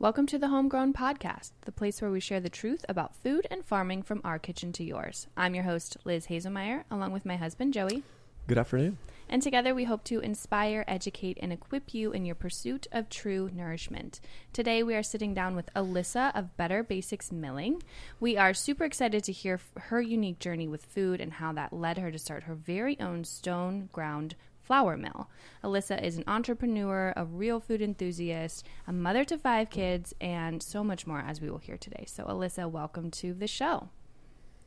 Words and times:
Welcome 0.00 0.26
to 0.26 0.38
the 0.38 0.48
Homegrown 0.48 0.92
Podcast, 0.92 1.52
the 1.62 1.72
place 1.72 2.02
where 2.02 2.10
we 2.10 2.18
share 2.18 2.40
the 2.40 2.50
truth 2.50 2.84
about 2.88 3.14
food 3.14 3.46
and 3.48 3.64
farming 3.64 4.02
from 4.02 4.20
our 4.24 4.40
kitchen 4.40 4.72
to 4.72 4.84
yours. 4.84 5.28
I'm 5.36 5.54
your 5.54 5.62
host, 5.64 5.96
Liz 6.04 6.26
Haselmayer, 6.26 6.82
along 6.90 7.12
with 7.12 7.24
my 7.24 7.36
husband, 7.36 7.72
Joey. 7.72 8.02
Good 8.48 8.58
afternoon. 8.58 8.98
And 9.28 9.40
together 9.40 9.72
we 9.72 9.84
hope 9.84 10.02
to 10.04 10.18
inspire, 10.18 10.84
educate, 10.88 11.38
and 11.40 11.52
equip 11.52 11.94
you 11.94 12.10
in 12.10 12.26
your 12.26 12.34
pursuit 12.34 12.88
of 12.90 13.08
true 13.08 13.48
nourishment. 13.54 14.20
Today 14.52 14.82
we 14.82 14.96
are 14.96 15.02
sitting 15.02 15.32
down 15.32 15.54
with 15.54 15.72
Alyssa 15.74 16.36
of 16.36 16.56
Better 16.56 16.82
Basics 16.82 17.30
Milling. 17.30 17.80
We 18.18 18.36
are 18.36 18.52
super 18.52 18.84
excited 18.84 19.22
to 19.24 19.32
hear 19.32 19.60
her 19.78 20.02
unique 20.02 20.40
journey 20.40 20.66
with 20.66 20.84
food 20.84 21.20
and 21.20 21.34
how 21.34 21.52
that 21.52 21.72
led 21.72 21.98
her 21.98 22.10
to 22.10 22.18
start 22.18 22.42
her 22.42 22.54
very 22.56 22.98
own 22.98 23.22
stone 23.22 23.88
ground 23.92 24.34
flour 24.64 24.96
mill. 24.96 25.28
Alyssa 25.62 26.02
is 26.02 26.16
an 26.16 26.24
entrepreneur, 26.26 27.12
a 27.16 27.24
real 27.24 27.60
food 27.60 27.80
enthusiast, 27.82 28.66
a 28.86 28.92
mother 28.92 29.24
to 29.24 29.38
five 29.38 29.70
kids, 29.70 30.14
and 30.20 30.62
so 30.62 30.82
much 30.82 31.06
more 31.06 31.20
as 31.20 31.40
we 31.40 31.50
will 31.50 31.58
hear 31.58 31.76
today. 31.76 32.04
So, 32.06 32.24
Alyssa, 32.24 32.70
welcome 32.70 33.10
to 33.12 33.34
the 33.34 33.46
show. 33.46 33.88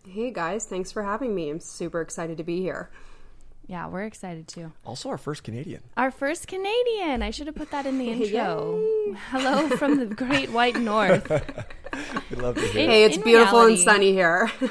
Hey 0.08 0.32
guys, 0.32 0.66
thanks 0.66 0.92
for 0.92 1.04
having 1.04 1.36
me. 1.36 1.50
I'm 1.50 1.60
super 1.60 2.00
excited 2.00 2.38
to 2.38 2.44
be 2.44 2.62
here. 2.62 2.90
Yeah, 3.66 3.88
we're 3.90 4.04
excited 4.04 4.48
too. 4.48 4.72
Also, 4.86 5.10
our 5.10 5.18
first 5.18 5.44
Canadian. 5.44 5.82
Our 5.98 6.12
first 6.12 6.48
Canadian. 6.48 7.22
I 7.22 7.32
should 7.32 7.48
have 7.48 7.56
put 7.58 7.72
that 7.72 7.86
in 7.86 7.98
the 7.98 8.10
intro. 8.12 8.82
Hello 9.32 9.68
from 9.76 9.98
the 10.00 10.06
great 10.06 10.52
white 10.52 10.78
north. 10.78 11.30
We'd 12.30 12.40
love 12.40 12.56
to 12.56 12.62
hear. 12.62 12.88
Hey, 12.90 13.04
it's 13.04 13.18
in 13.18 13.24
beautiful 13.24 13.60
reality- 13.66 13.74
and 13.76 13.84
sunny 13.84 14.12
here. 14.14 14.50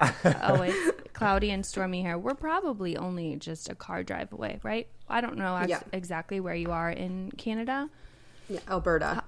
oh, 0.00 0.62
it's 0.62 0.92
cloudy 1.14 1.50
and 1.50 1.64
stormy 1.64 2.02
here. 2.02 2.18
We're 2.18 2.34
probably 2.34 2.96
only 2.96 3.36
just 3.36 3.70
a 3.70 3.74
car 3.74 4.02
drive 4.02 4.32
away, 4.32 4.60
right? 4.62 4.86
I 5.08 5.20
don't 5.20 5.36
know 5.38 5.56
ex- 5.56 5.68
Yeah. 5.70 5.80
exactly 5.92 6.40
where 6.40 6.54
you 6.54 6.70
are 6.72 6.90
in 6.90 7.30
Canada. 7.38 7.88
yeah, 8.48 8.60
Alberta. 8.68 9.22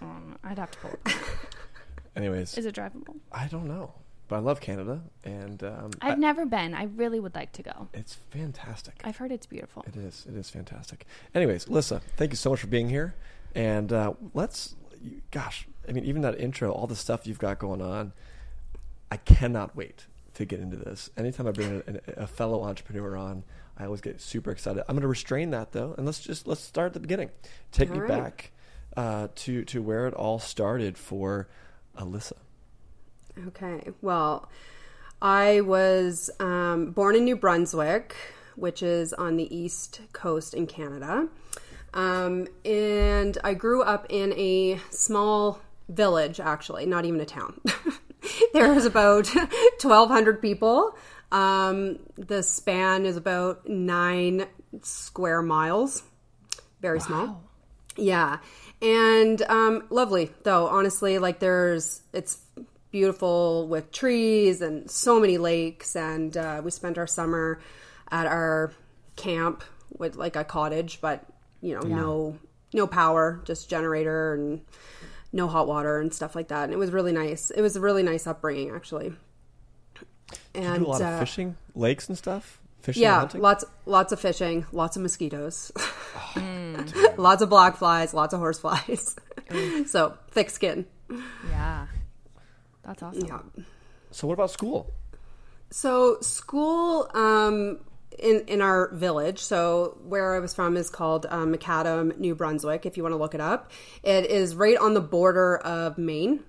Um, 0.00 0.36
I'd 0.44 0.58
have 0.58 0.70
to 0.72 0.78
pull 0.78 0.90
up. 0.90 1.08
Anyways, 2.16 2.56
Is 2.58 2.66
it 2.66 2.74
drivable? 2.74 3.16
I 3.32 3.46
don't 3.48 3.66
know, 3.66 3.92
but 4.28 4.36
I 4.36 4.38
love 4.40 4.60
Canada, 4.60 5.00
and 5.24 5.62
um, 5.64 5.90
I've 6.00 6.12
I- 6.12 6.16
never 6.16 6.46
been. 6.46 6.74
I 6.74 6.84
really 6.84 7.18
would 7.20 7.34
like 7.34 7.52
to 7.52 7.62
go. 7.62 7.88
it's 7.94 8.14
fantastic. 8.14 9.00
I've 9.04 9.16
heard 9.16 9.32
it's 9.32 9.46
beautiful. 9.46 9.84
It 9.88 9.96
is. 9.96 10.26
It 10.28 10.36
is 10.36 10.50
fantastic. 10.50 11.06
Anyways, 11.34 11.68
Lissa, 11.68 12.00
thank 12.16 12.30
you 12.32 12.36
so 12.36 12.50
much 12.50 12.60
for 12.60 12.66
being 12.68 12.88
here, 12.88 13.14
and 13.54 13.92
uh, 13.92 14.12
let's. 14.34 14.76
Gosh, 15.30 15.66
I 15.88 15.92
mean, 15.92 16.04
even 16.04 16.22
that 16.22 16.38
intro, 16.40 16.70
all 16.72 16.86
the 16.86 16.96
stuff 16.96 17.26
you've 17.26 17.38
got 17.38 17.58
going 17.58 17.82
on, 17.82 18.12
I 19.10 19.16
cannot 19.18 19.74
wait 19.76 20.06
to 20.34 20.44
get 20.44 20.60
into 20.60 20.76
this. 20.76 21.10
Anytime 21.16 21.46
I 21.46 21.52
bring 21.52 21.82
a, 21.86 22.22
a 22.22 22.26
fellow 22.26 22.62
entrepreneur 22.64 23.16
on, 23.16 23.44
I 23.76 23.84
always 23.84 24.00
get 24.00 24.20
super 24.20 24.50
excited. 24.50 24.84
I'm 24.88 24.94
going 24.94 25.02
to 25.02 25.08
restrain 25.08 25.50
that 25.50 25.72
though, 25.72 25.94
and 25.96 26.06
let's 26.06 26.20
just 26.20 26.46
let's 26.46 26.60
start 26.60 26.88
at 26.88 26.92
the 26.94 27.00
beginning. 27.00 27.30
Take 27.72 27.90
All 27.90 27.96
me 27.96 28.00
right. 28.02 28.08
back 28.08 28.52
uh, 28.96 29.28
to 29.34 29.64
to 29.64 29.82
where 29.82 30.06
it 30.06 30.14
all 30.14 30.38
started 30.38 30.96
for 30.96 31.48
Alyssa. 31.98 32.34
Okay. 33.48 33.90
Well, 34.00 34.48
I 35.20 35.60
was 35.62 36.30
um, 36.38 36.90
born 36.90 37.16
in 37.16 37.24
New 37.24 37.36
Brunswick, 37.36 38.14
which 38.56 38.82
is 38.82 39.12
on 39.12 39.36
the 39.36 39.54
east 39.54 40.00
coast 40.12 40.54
in 40.54 40.66
Canada. 40.66 41.28
Um, 41.94 42.48
and 42.64 43.38
I 43.44 43.54
grew 43.54 43.82
up 43.82 44.06
in 44.08 44.32
a 44.32 44.80
small 44.90 45.60
village, 45.88 46.40
actually, 46.40 46.86
not 46.86 47.04
even 47.04 47.20
a 47.20 47.26
town. 47.26 47.60
there 48.52 48.72
was 48.72 48.84
about 48.86 49.28
1,200 49.34 50.40
people. 50.40 50.96
Um, 51.32 51.98
the 52.16 52.42
span 52.42 53.06
is 53.06 53.16
about 53.16 53.68
nine 53.68 54.46
square 54.82 55.42
miles, 55.42 56.02
very 56.80 57.00
small. 57.00 57.42
Yeah. 57.96 58.38
And 58.82 59.40
um 59.42 59.84
lovely 59.90 60.30
though, 60.42 60.66
honestly, 60.66 61.18
like 61.18 61.38
there's 61.38 62.02
it's 62.12 62.38
beautiful 62.90 63.66
with 63.66 63.90
trees 63.90 64.60
and 64.60 64.88
so 64.90 65.18
many 65.18 65.38
lakes 65.38 65.96
and 65.96 66.36
uh 66.36 66.60
we 66.64 66.70
spent 66.70 66.98
our 66.98 67.06
summer 67.06 67.60
at 68.10 68.26
our 68.26 68.72
camp 69.16 69.64
with 69.96 70.16
like 70.16 70.36
a 70.36 70.44
cottage, 70.44 71.00
but 71.00 71.24
you 71.60 71.74
know, 71.74 71.80
no 71.80 72.38
no 72.72 72.86
power, 72.86 73.40
just 73.44 73.70
generator 73.70 74.34
and 74.34 74.60
no 75.34 75.48
hot 75.48 75.66
water 75.66 76.00
and 76.00 76.14
stuff 76.14 76.34
like 76.34 76.48
that. 76.48 76.64
And 76.64 76.72
it 76.72 76.76
was 76.78 76.90
really 76.90 77.12
nice. 77.12 77.50
It 77.50 77.60
was 77.60 77.76
a 77.76 77.80
really 77.80 78.02
nice 78.02 78.26
upbringing 78.26 78.70
actually. 78.70 79.10
Do 79.94 80.06
you 80.54 80.60
And 80.62 80.84
do 80.84 80.86
a 80.86 80.88
lot 80.88 81.02
uh, 81.02 81.04
of 81.04 81.18
fishing, 81.18 81.56
lakes 81.74 82.08
and 82.08 82.16
stuff. 82.16 82.60
Fishing, 82.80 83.02
yeah, 83.02 83.20
hunting? 83.20 83.40
lots 83.40 83.64
lots 83.86 84.12
of 84.12 84.20
fishing, 84.20 84.66
lots 84.72 84.96
of 84.96 85.02
mosquitoes, 85.02 85.72
lots 87.16 87.42
of 87.42 87.48
black 87.48 87.76
flies, 87.76 88.12
lots 88.14 88.34
of 88.34 88.40
horse 88.40 88.58
flies. 88.58 89.16
so 89.86 90.16
thick 90.30 90.50
skin. 90.50 90.86
Yeah. 91.50 91.86
That's 92.82 93.02
awesome. 93.02 93.26
Yeah. 93.26 93.40
So, 94.10 94.26
what 94.26 94.34
about 94.34 94.50
school? 94.50 94.92
So 95.70 96.20
school 96.20 97.10
um, 97.14 97.80
in 98.18 98.44
in 98.46 98.60
our 98.60 98.92
village. 98.94 99.38
So 99.38 99.98
where 100.04 100.34
I 100.34 100.38
was 100.38 100.54
from 100.54 100.76
is 100.76 100.90
called 100.90 101.26
um, 101.28 101.54
McAdam, 101.54 102.18
New 102.18 102.34
Brunswick. 102.34 102.86
If 102.86 102.96
you 102.96 103.02
want 103.02 103.12
to 103.12 103.18
look 103.18 103.34
it 103.34 103.40
up, 103.40 103.70
it 104.02 104.26
is 104.26 104.54
right 104.54 104.76
on 104.76 104.94
the 104.94 105.00
border 105.00 105.58
of 105.58 105.98
Maine. 105.98 106.40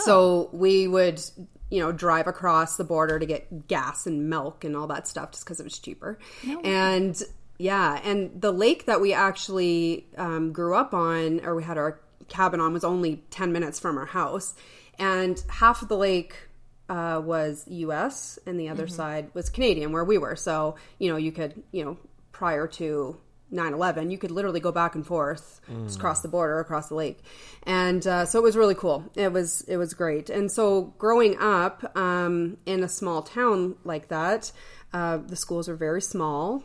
So 0.00 0.50
we 0.52 0.86
would, 0.86 1.22
you 1.70 1.80
know, 1.80 1.90
drive 1.92 2.26
across 2.26 2.76
the 2.76 2.84
border 2.84 3.18
to 3.18 3.26
get 3.26 3.66
gas 3.66 4.06
and 4.06 4.28
milk 4.28 4.64
and 4.64 4.76
all 4.76 4.86
that 4.88 5.08
stuff 5.08 5.32
just 5.32 5.44
because 5.44 5.60
it 5.60 5.64
was 5.64 5.78
cheaper. 5.78 6.18
and 6.64 7.22
yeah, 7.58 8.00
and 8.04 8.40
the 8.40 8.52
lake 8.52 8.86
that 8.86 9.00
we 9.00 9.14
actually 9.14 10.06
um, 10.18 10.52
grew 10.52 10.74
up 10.74 10.92
on, 10.92 11.40
or 11.44 11.54
we 11.54 11.62
had 11.62 11.78
our 11.78 12.00
cabin 12.28 12.60
on, 12.60 12.72
was 12.72 12.84
only 12.84 13.24
10 13.30 13.52
minutes 13.52 13.80
from 13.80 13.96
our 13.96 14.06
house. 14.06 14.54
And 14.98 15.42
half 15.48 15.82
of 15.82 15.88
the 15.88 15.96
lake 15.96 16.45
uh, 16.88 17.20
was 17.24 17.64
U.S. 17.68 18.38
and 18.46 18.58
the 18.58 18.68
other 18.68 18.86
side 18.86 19.30
was 19.34 19.48
Canadian, 19.48 19.92
where 19.92 20.04
we 20.04 20.18
were. 20.18 20.36
So 20.36 20.76
you 20.98 21.10
know, 21.10 21.16
you 21.16 21.32
could 21.32 21.62
you 21.72 21.84
know 21.84 21.96
prior 22.32 22.66
to 22.66 23.18
9-11 23.52 24.10
you 24.10 24.18
could 24.18 24.32
literally 24.32 24.58
go 24.58 24.72
back 24.72 24.96
and 24.96 25.06
forth 25.06 25.60
just 25.84 25.98
across 25.98 26.20
the 26.20 26.26
border 26.28 26.58
across 26.58 26.88
the 26.88 26.96
lake. 26.96 27.20
And 27.62 28.04
uh, 28.04 28.26
so 28.26 28.40
it 28.40 28.42
was 28.42 28.56
really 28.56 28.74
cool. 28.74 29.04
It 29.14 29.32
was 29.32 29.62
it 29.62 29.76
was 29.76 29.94
great. 29.94 30.30
And 30.30 30.50
so 30.50 30.94
growing 30.98 31.38
up 31.38 31.96
um, 31.96 32.56
in 32.66 32.82
a 32.82 32.88
small 32.88 33.22
town 33.22 33.76
like 33.84 34.08
that 34.08 34.50
uh, 34.92 35.18
the 35.18 35.36
schools 35.36 35.68
were 35.68 35.76
very 35.76 36.00
small. 36.00 36.62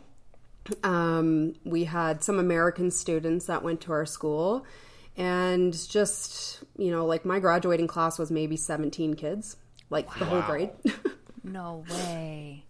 Um, 0.82 1.54
we 1.64 1.84
had 1.84 2.22
some 2.22 2.38
American 2.38 2.90
students 2.90 3.46
that 3.46 3.62
went 3.62 3.80
to 3.82 3.92
our 3.92 4.06
school, 4.06 4.64
and 5.16 5.72
just 5.90 6.62
you 6.78 6.90
know, 6.90 7.04
like 7.04 7.24
my 7.24 7.40
graduating 7.40 7.88
class 7.88 8.18
was 8.18 8.30
maybe 8.30 8.56
seventeen 8.56 9.14
kids, 9.14 9.56
like 9.92 10.12
the 10.18 10.24
whole 10.24 10.42
grade. 10.42 10.70
No 11.44 11.84
way. 11.90 12.64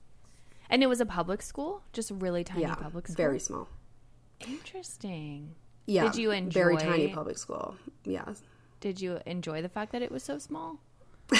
And 0.70 0.82
it 0.82 0.86
was 0.86 1.00
a 1.00 1.06
public 1.06 1.42
school? 1.42 1.82
Just 1.92 2.10
really 2.10 2.44
tiny 2.44 2.62
yeah, 2.62 2.74
public 2.74 3.06
school? 3.06 3.16
very 3.16 3.38
small. 3.38 3.68
Interesting. 4.48 5.54
Yeah, 5.86 6.04
Did 6.04 6.16
you 6.16 6.30
enjoy 6.30 6.60
very 6.60 6.76
tiny 6.78 7.08
public 7.08 7.36
school? 7.38 7.76
Yeah, 8.04 8.24
Did 8.80 9.00
you 9.00 9.20
enjoy 9.26 9.62
the 9.62 9.68
fact 9.68 9.92
that 9.92 10.00
it 10.02 10.10
was 10.10 10.22
so 10.22 10.38
small? 10.38 10.78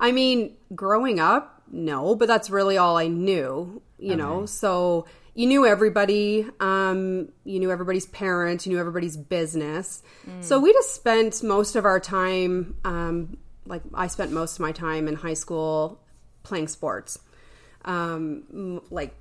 I 0.00 0.12
mean, 0.12 0.56
growing 0.74 1.20
up, 1.20 1.62
no, 1.70 2.14
but 2.14 2.28
that's 2.28 2.50
really 2.50 2.76
all 2.78 2.96
I 2.96 3.08
knew, 3.08 3.82
you 3.98 4.16
know. 4.16 4.46
So 4.46 5.06
you 5.34 5.46
knew 5.46 5.66
everybody, 5.66 6.46
um, 6.60 7.30
you 7.44 7.58
knew 7.58 7.70
everybody's 7.72 8.06
parents, 8.06 8.66
you 8.66 8.72
knew 8.72 8.78
everybody's 8.78 9.16
business. 9.16 10.02
So 10.40 10.60
we 10.60 10.72
just 10.72 10.94
spent 10.94 11.42
most 11.42 11.74
of 11.74 11.84
our 11.84 11.98
time, 11.98 12.76
um, 12.84 13.36
like 13.66 13.82
I 13.92 14.06
spent 14.06 14.32
most 14.32 14.54
of 14.54 14.60
my 14.60 14.72
time 14.72 15.08
in 15.08 15.14
high 15.14 15.34
school 15.34 16.00
playing 16.42 16.68
sports. 16.68 17.18
Um, 17.84 18.80
like 18.90 19.14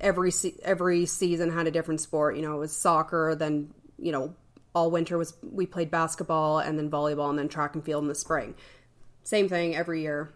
every 0.00 0.30
se- 0.30 0.60
every 0.62 1.06
season 1.06 1.50
had 1.50 1.66
a 1.66 1.70
different 1.70 2.00
sport. 2.00 2.36
You 2.36 2.42
know, 2.42 2.54
it 2.54 2.58
was 2.58 2.76
soccer, 2.76 3.34
then 3.34 3.72
you 3.98 4.12
know, 4.12 4.34
all 4.74 4.90
winter 4.90 5.18
was 5.18 5.34
we 5.42 5.66
played 5.66 5.90
basketball, 5.90 6.58
and 6.58 6.78
then 6.78 6.90
volleyball, 6.90 7.30
and 7.30 7.38
then 7.38 7.48
track 7.48 7.74
and 7.74 7.84
field 7.84 8.02
in 8.02 8.08
the 8.08 8.14
spring 8.14 8.54
same 9.22 9.48
thing 9.48 9.76
every 9.76 10.00
year 10.00 10.32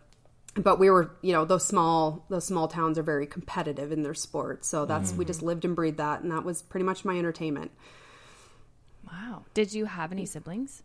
but 0.56 0.78
we 0.78 0.88
were 0.88 1.16
you 1.22 1.32
know 1.32 1.44
those 1.44 1.66
small 1.66 2.24
those 2.28 2.44
small 2.44 2.68
towns 2.68 2.98
are 2.98 3.02
very 3.02 3.26
competitive 3.26 3.90
in 3.90 4.02
their 4.02 4.14
sport 4.14 4.64
so 4.64 4.84
that's 4.84 5.12
we 5.14 5.24
just 5.24 5.42
lived 5.42 5.64
and 5.64 5.74
breathed 5.74 5.96
that 5.96 6.20
and 6.20 6.30
that 6.30 6.44
was 6.44 6.62
pretty 6.62 6.84
much 6.84 7.04
my 7.04 7.18
entertainment 7.18 7.72
Wow. 9.06 9.44
Did 9.52 9.72
you 9.72 9.84
have 9.86 10.12
any 10.12 10.26
siblings? 10.26 10.82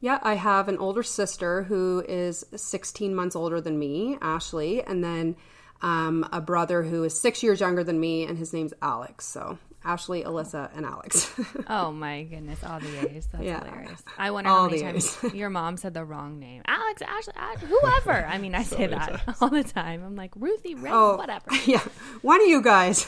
Yeah 0.00 0.18
i 0.22 0.34
have 0.34 0.68
an 0.68 0.78
older 0.78 1.02
sister 1.02 1.64
who 1.64 2.04
is 2.08 2.44
16 2.54 3.14
months 3.14 3.36
older 3.36 3.60
than 3.60 3.78
me 3.78 4.18
ashley 4.20 4.82
and 4.82 5.02
then 5.02 5.36
um, 5.80 6.28
a 6.32 6.40
brother 6.40 6.82
who 6.82 7.04
is 7.04 7.18
six 7.18 7.42
years 7.42 7.60
younger 7.60 7.84
than 7.84 8.00
me 8.00 8.24
and 8.24 8.38
his 8.38 8.52
name's 8.52 8.74
alex 8.82 9.24
so 9.24 9.58
Ashley, 9.88 10.22
Alyssa, 10.22 10.70
and 10.76 10.84
Alex. 10.84 11.32
Oh 11.70 11.92
my 11.92 12.22
goodness, 12.24 12.58
all 12.64 12.78
the 12.80 13.10
A's. 13.10 13.26
That's 13.32 13.44
Yeah. 13.44 13.64
hilarious. 13.64 14.02
I 14.18 14.30
wonder 14.30 14.50
All 14.50 14.64
how 14.64 14.68
many 14.70 14.82
times 14.82 15.16
A's. 15.24 15.34
your 15.40 15.50
mom 15.50 15.76
said 15.76 15.92
the 15.94 16.04
wrong 16.04 16.38
name. 16.38 16.62
Alex, 16.66 17.02
Ashley, 17.02 17.32
Ash- 17.36 17.58
whoever. 17.60 18.24
I 18.26 18.38
mean, 18.38 18.54
I 18.54 18.62
say 18.62 18.86
many 18.86 18.94
that 18.96 19.36
all 19.40 19.48
the 19.50 19.64
time. 19.64 20.02
I'm 20.04 20.16
like, 20.16 20.32
Ruthie, 20.36 20.74
Ray, 20.74 20.90
oh, 20.92 21.16
whatever. 21.16 21.44
Yeah, 21.66 21.80
one 22.22 22.40
of 22.40 22.46
you 22.48 22.62
guys. 22.62 23.06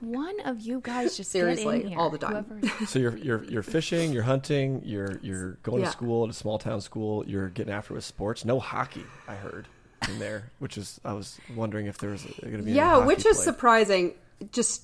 One 0.00 0.38
of 0.44 0.60
you 0.60 0.80
guys 0.82 1.16
just 1.16 1.30
Seriously, 1.30 1.78
get 1.78 1.84
in 1.86 1.88
here. 1.92 1.98
all 1.98 2.10
the 2.10 2.18
time. 2.18 2.44
Whoever- 2.44 2.86
So 2.86 2.98
you're 2.98 3.16
you're 3.16 3.44
you're 3.44 3.62
fishing, 3.62 4.12
you're 4.12 4.22
hunting, 4.22 4.82
you're 4.84 5.18
you're 5.22 5.52
going 5.62 5.80
Yeah. 5.80 5.86
to 5.86 5.92
school 5.92 6.24
at 6.24 6.30
a 6.30 6.34
small 6.34 6.58
town 6.58 6.80
school. 6.80 7.24
You're 7.26 7.48
getting 7.48 7.72
after 7.72 7.94
with 7.94 8.04
sports. 8.04 8.44
No 8.44 8.60
hockey, 8.60 9.04
I 9.26 9.34
heard 9.34 9.66
in 10.08 10.18
there, 10.18 10.50
which 10.58 10.78
is 10.78 11.00
I 11.04 11.12
was 11.12 11.38
wondering 11.54 11.86
if 11.86 11.98
there 11.98 12.10
was 12.10 12.22
going 12.40 12.58
to 12.58 12.62
be 12.62 12.72
yeah, 12.72 12.90
hockey 12.94 13.06
which 13.06 13.26
is 13.26 13.36
played. 13.36 13.44
surprising. 13.44 14.14
Just 14.52 14.82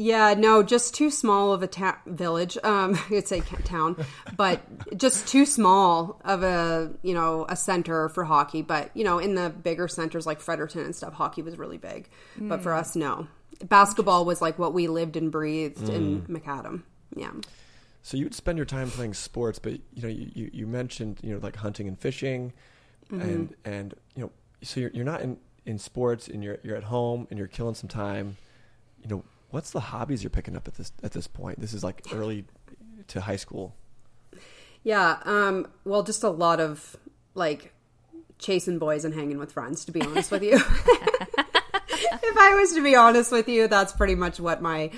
yeah, 0.00 0.34
no, 0.38 0.62
just 0.62 0.94
too 0.94 1.10
small 1.10 1.52
of 1.52 1.62
a 1.62 1.66
ta- 1.66 1.98
village. 2.06 2.56
Um, 2.62 2.96
I'd 3.10 3.26
say 3.26 3.40
town, 3.64 3.96
but 4.36 4.62
just 4.96 5.26
too 5.26 5.44
small 5.44 6.20
of 6.24 6.44
a 6.44 6.92
you 7.02 7.14
know 7.14 7.44
a 7.48 7.56
center 7.56 8.08
for 8.08 8.22
hockey. 8.24 8.62
But 8.62 8.90
you 8.96 9.02
know, 9.02 9.18
in 9.18 9.34
the 9.34 9.50
bigger 9.50 9.88
centers 9.88 10.24
like 10.24 10.40
Fredericton 10.40 10.84
and 10.84 10.94
stuff, 10.94 11.14
hockey 11.14 11.42
was 11.42 11.58
really 11.58 11.78
big. 11.78 12.08
But 12.38 12.62
for 12.62 12.72
us, 12.74 12.94
no, 12.94 13.26
basketball 13.64 14.24
was 14.24 14.40
like 14.40 14.56
what 14.58 14.72
we 14.72 14.86
lived 14.86 15.16
and 15.16 15.32
breathed 15.32 15.88
in 15.88 16.22
McAdam. 16.22 16.82
Yeah. 17.16 17.32
So 18.04 18.16
you 18.16 18.24
would 18.24 18.34
spend 18.34 18.56
your 18.56 18.64
time 18.66 18.90
playing 18.90 19.14
sports, 19.14 19.58
but 19.58 19.72
you 19.94 20.02
know 20.02 20.08
you, 20.08 20.30
you, 20.32 20.50
you 20.52 20.66
mentioned 20.68 21.18
you 21.22 21.32
know 21.34 21.40
like 21.42 21.56
hunting 21.56 21.88
and 21.88 21.98
fishing, 21.98 22.52
Mm-hmm. 23.10 23.20
and 23.22 23.54
and 23.64 23.94
you 24.14 24.22
know 24.22 24.30
so 24.62 24.80
you're 24.80 24.90
you're 24.92 25.04
not 25.04 25.22
in, 25.22 25.38
in 25.64 25.78
sports 25.78 26.28
and 26.28 26.44
you're 26.44 26.58
you're 26.62 26.76
at 26.76 26.84
home 26.84 27.26
and 27.30 27.38
you're 27.38 27.48
killing 27.48 27.74
some 27.74 27.88
time. 27.88 28.36
You 29.02 29.08
know 29.08 29.24
what's 29.50 29.70
the 29.70 29.80
hobbies 29.80 30.22
you're 30.22 30.30
picking 30.30 30.56
up 30.56 30.68
at 30.68 30.74
this 30.74 30.92
at 31.02 31.12
this 31.12 31.26
point? 31.26 31.60
This 31.60 31.72
is 31.72 31.84
like 31.84 32.02
early 32.12 32.44
to 33.08 33.20
high 33.20 33.36
school. 33.36 33.74
Yeah, 34.82 35.18
um, 35.24 35.66
well, 35.84 36.02
just 36.02 36.22
a 36.22 36.30
lot 36.30 36.60
of 36.60 36.96
like 37.34 37.72
chasing 38.38 38.78
boys 38.78 39.04
and 39.04 39.14
hanging 39.14 39.38
with 39.38 39.52
friends, 39.52 39.84
to 39.86 39.92
be 39.92 40.02
honest 40.02 40.30
with 40.30 40.42
you. 40.42 40.54
if 40.56 42.38
I 42.38 42.54
was 42.58 42.74
to 42.74 42.82
be 42.82 42.94
honest 42.94 43.32
with 43.32 43.48
you, 43.48 43.68
that's 43.68 43.92
pretty 43.92 44.14
much 44.14 44.40
what 44.40 44.62
my. 44.62 44.90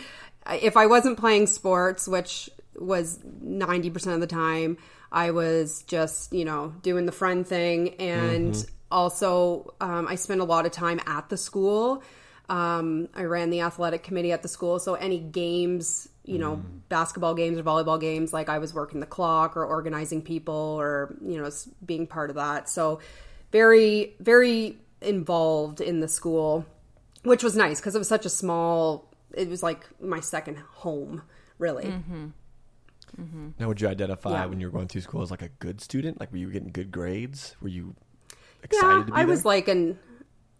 If 0.50 0.76
I 0.76 0.86
wasn't 0.86 1.18
playing 1.18 1.46
sports, 1.46 2.08
which 2.08 2.48
was 2.74 3.18
90% 3.18 4.14
of 4.14 4.20
the 4.20 4.26
time, 4.26 4.78
I 5.12 5.32
was 5.32 5.82
just, 5.82 6.32
you 6.32 6.44
know, 6.44 6.74
doing 6.82 7.06
the 7.06 7.12
friend 7.12 7.46
thing. 7.46 7.94
And 7.96 8.56
also, 8.90 9.74
um, 9.80 10.08
I 10.08 10.14
spent 10.14 10.40
a 10.40 10.44
lot 10.44 10.66
of 10.66 10.72
time 10.72 11.00
at 11.06 11.28
the 11.28 11.36
school. 11.36 12.02
Um, 12.50 13.08
I 13.14 13.24
ran 13.24 13.50
the 13.50 13.60
athletic 13.60 14.02
committee 14.02 14.32
at 14.32 14.42
the 14.42 14.48
school. 14.48 14.80
So 14.80 14.94
any 14.94 15.20
games, 15.20 16.08
you 16.24 16.36
know, 16.36 16.56
mm. 16.56 16.80
basketball 16.88 17.34
games 17.34 17.56
or 17.58 17.62
volleyball 17.62 18.00
games, 18.00 18.32
like 18.32 18.48
I 18.48 18.58
was 18.58 18.74
working 18.74 18.98
the 18.98 19.06
clock 19.06 19.56
or 19.56 19.64
organizing 19.64 20.20
people 20.20 20.76
or, 20.78 21.14
you 21.24 21.40
know, 21.40 21.48
being 21.86 22.08
part 22.08 22.28
of 22.28 22.36
that. 22.36 22.68
So 22.68 22.98
very, 23.52 24.14
very 24.18 24.78
involved 25.00 25.80
in 25.80 26.00
the 26.00 26.08
school, 26.08 26.66
which 27.22 27.44
was 27.44 27.54
nice 27.54 27.78
because 27.78 27.94
it 27.94 27.98
was 27.98 28.08
such 28.08 28.26
a 28.26 28.30
small, 28.30 29.08
it 29.32 29.48
was 29.48 29.62
like 29.62 29.86
my 30.00 30.18
second 30.18 30.58
home, 30.58 31.22
really. 31.58 31.84
Mm-hmm. 31.84 32.26
Mm-hmm. 33.16 33.48
Now, 33.60 33.68
would 33.68 33.80
you 33.80 33.86
identify 33.86 34.30
Yeah. 34.32 34.46
when 34.46 34.58
you 34.58 34.66
were 34.66 34.72
going 34.72 34.88
through 34.88 35.02
school 35.02 35.22
as 35.22 35.30
like 35.30 35.42
a 35.42 35.50
good 35.60 35.80
student? 35.80 36.18
Like, 36.18 36.32
were 36.32 36.38
you 36.38 36.50
getting 36.50 36.72
good 36.72 36.90
grades? 36.90 37.54
Were 37.62 37.68
you 37.68 37.94
excited 38.64 38.88
yeah, 38.88 39.04
to 39.04 39.12
be 39.12 39.12
I 39.12 39.24
was 39.24 39.44
like 39.44 39.68
an 39.68 40.00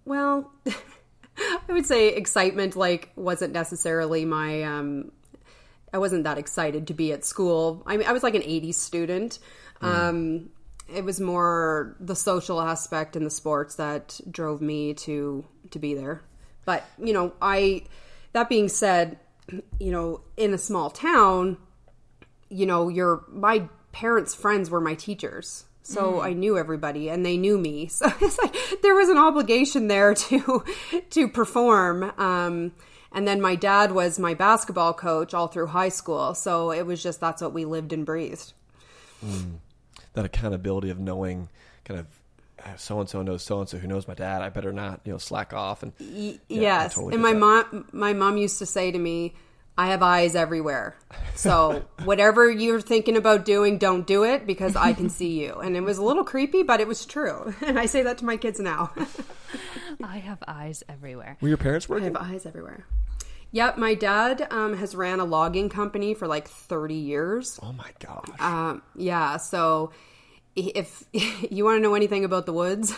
well, 0.05 0.53
I 1.69 1.73
would 1.73 1.87
say 1.87 2.09
excitement 2.09 2.77
like 2.77 3.11
wasn't 3.17 3.53
necessarily 3.53 4.25
my 4.25 4.63
um 4.63 5.13
I 5.93 5.99
wasn't 5.99 6.25
that 6.25 6.39
excited 6.39 6.87
to 6.87 6.95
be 6.95 7.13
at 7.13 7.25
school. 7.25 7.83
I 7.85 7.97
mean, 7.97 8.07
I 8.07 8.13
was 8.13 8.23
like 8.23 8.35
an 8.35 8.43
80s 8.43 8.75
student. 8.75 9.39
Um 9.81 10.51
it 10.95 11.05
was 11.05 11.21
more 11.21 11.97
the 12.01 12.17
social 12.17 12.61
aspect 12.61 13.17
and 13.17 13.25
the 13.25 13.31
sports 13.31 13.77
that 13.77 14.21
drove 14.31 14.61
me 14.61 14.95
to 14.95 15.45
to 15.71 15.79
be 15.79 15.95
there. 15.95 16.23
But, 16.65 16.85
you 16.99 17.13
know, 17.13 17.33
I 17.41 17.85
that 18.33 18.49
being 18.49 18.69
said, 18.69 19.19
you 19.81 19.91
know, 19.91 20.23
in 20.37 20.53
a 20.53 20.59
small 20.59 20.91
town, 20.91 21.57
you 22.49 22.67
know, 22.67 22.89
your 22.89 23.25
my 23.29 23.69
parents' 23.93 24.35
friends 24.35 24.71
were 24.71 24.81
my 24.81 24.95
teachers. 24.95 25.65
So 25.83 26.13
mm-hmm. 26.13 26.21
I 26.27 26.33
knew 26.35 26.59
everybody 26.59 27.09
and 27.09 27.25
they 27.25 27.37
knew 27.37 27.59
me. 27.59 27.89
So 28.01 28.13
it's 28.21 28.39
like 28.39 28.55
there 28.83 28.95
was 28.95 29.09
an 29.09 29.19
obligation 29.19 29.89
there 29.89 30.15
to 30.15 30.65
to 31.11 31.29
perform. 31.29 32.13
Um 32.19 32.73
and 33.13 33.27
then 33.27 33.41
my 33.41 33.57
dad 33.57 33.93
was 33.93 34.19
my 34.19 34.35
basketball 34.35 34.95
coach 34.95 35.35
all 35.35 35.49
through 35.49 35.67
high 35.69 35.89
school. 35.89 36.35
So 36.35 36.71
it 36.71 36.87
was 36.87 37.03
just 37.03 37.21
that's 37.21 37.43
what 37.43 37.53
we 37.53 37.65
lived 37.65 37.93
and 37.93 38.07
breathed. 38.07 38.53
Mm. 39.25 39.57
that 40.15 40.25
accountability 40.25 40.89
of 40.89 40.99
knowing 40.99 41.51
kind 41.85 42.01
of 42.01 42.07
so 42.81 43.01
and 43.01 43.09
so 43.09 43.21
knows 43.23 43.43
so 43.43 43.61
and 43.61 43.69
so 43.69 43.79
who 43.79 43.87
knows 43.87 44.07
my 44.09 44.15
dad. 44.15 44.43
I 44.43 44.49
better 44.49 44.73
not 44.73 45.01
you 45.05 45.13
know 45.13 45.19
slack 45.19 45.53
off 45.53 45.83
and 45.83 45.93
Yeah, 45.99 46.35
yes. 46.49 46.95
totally 46.95 47.15
and 47.15 47.23
my 47.23 47.33
that. 47.33 47.39
mom 47.39 47.87
my 47.93 48.13
mom 48.13 48.37
used 48.37 48.59
to 48.59 48.67
say 48.67 48.91
to 48.91 48.99
me, 48.99 49.35
I 49.77 49.87
have 49.89 50.03
eyes 50.03 50.35
everywhere. 50.35 50.97
So 51.35 51.85
whatever 52.05 52.51
you're 52.51 52.81
thinking 52.81 53.17
about 53.17 53.45
doing, 53.45 53.79
don't 53.79 54.07
do 54.07 54.25
it 54.25 54.47
because 54.47 54.77
I 54.77 54.93
can 54.93 55.09
see 55.09 55.43
you. 55.43 55.55
And 55.55 55.77
it 55.77 55.81
was 55.81 55.97
a 55.99 56.05
little 56.05 56.25
creepy, 56.25 56.63
but 56.63 56.81
it 56.81 56.89
was 56.89 57.07
true. 57.07 57.55
And 57.67 57.79
I 57.79 57.87
say 57.87 58.03
that 58.03 58.19
to 58.19 58.25
my 58.25 58.37
kids 58.37 58.61
now. 58.61 58.93
I 60.03 60.19
have 60.19 60.39
eyes 60.47 60.83
everywhere. 60.89 61.39
were 61.41 61.49
your 61.49 61.57
parents 61.57 61.89
working? 61.89 62.17
I 62.17 62.23
have 62.23 62.33
eyes 62.33 62.47
everywhere. 62.47 62.85
Yep, 63.53 63.79
my 63.79 63.95
dad 63.95 64.47
um, 64.51 64.77
has 64.77 64.95
ran 64.95 65.19
a 65.19 65.25
logging 65.25 65.69
company 65.69 66.15
for 66.15 66.29
like 66.29 66.49
30 66.49 66.95
years. 66.95 67.59
Oh 67.63 67.73
my 67.73 67.91
gosh! 67.99 68.29
Um, 68.39 68.83
yeah, 68.95 69.39
so 69.39 69.91
if 70.55 71.05
you 71.13 71.65
want 71.65 71.79
to 71.79 71.81
know 71.81 71.95
anything 71.95 72.25
about 72.25 72.47
the 72.47 72.53
woods, 72.53 72.95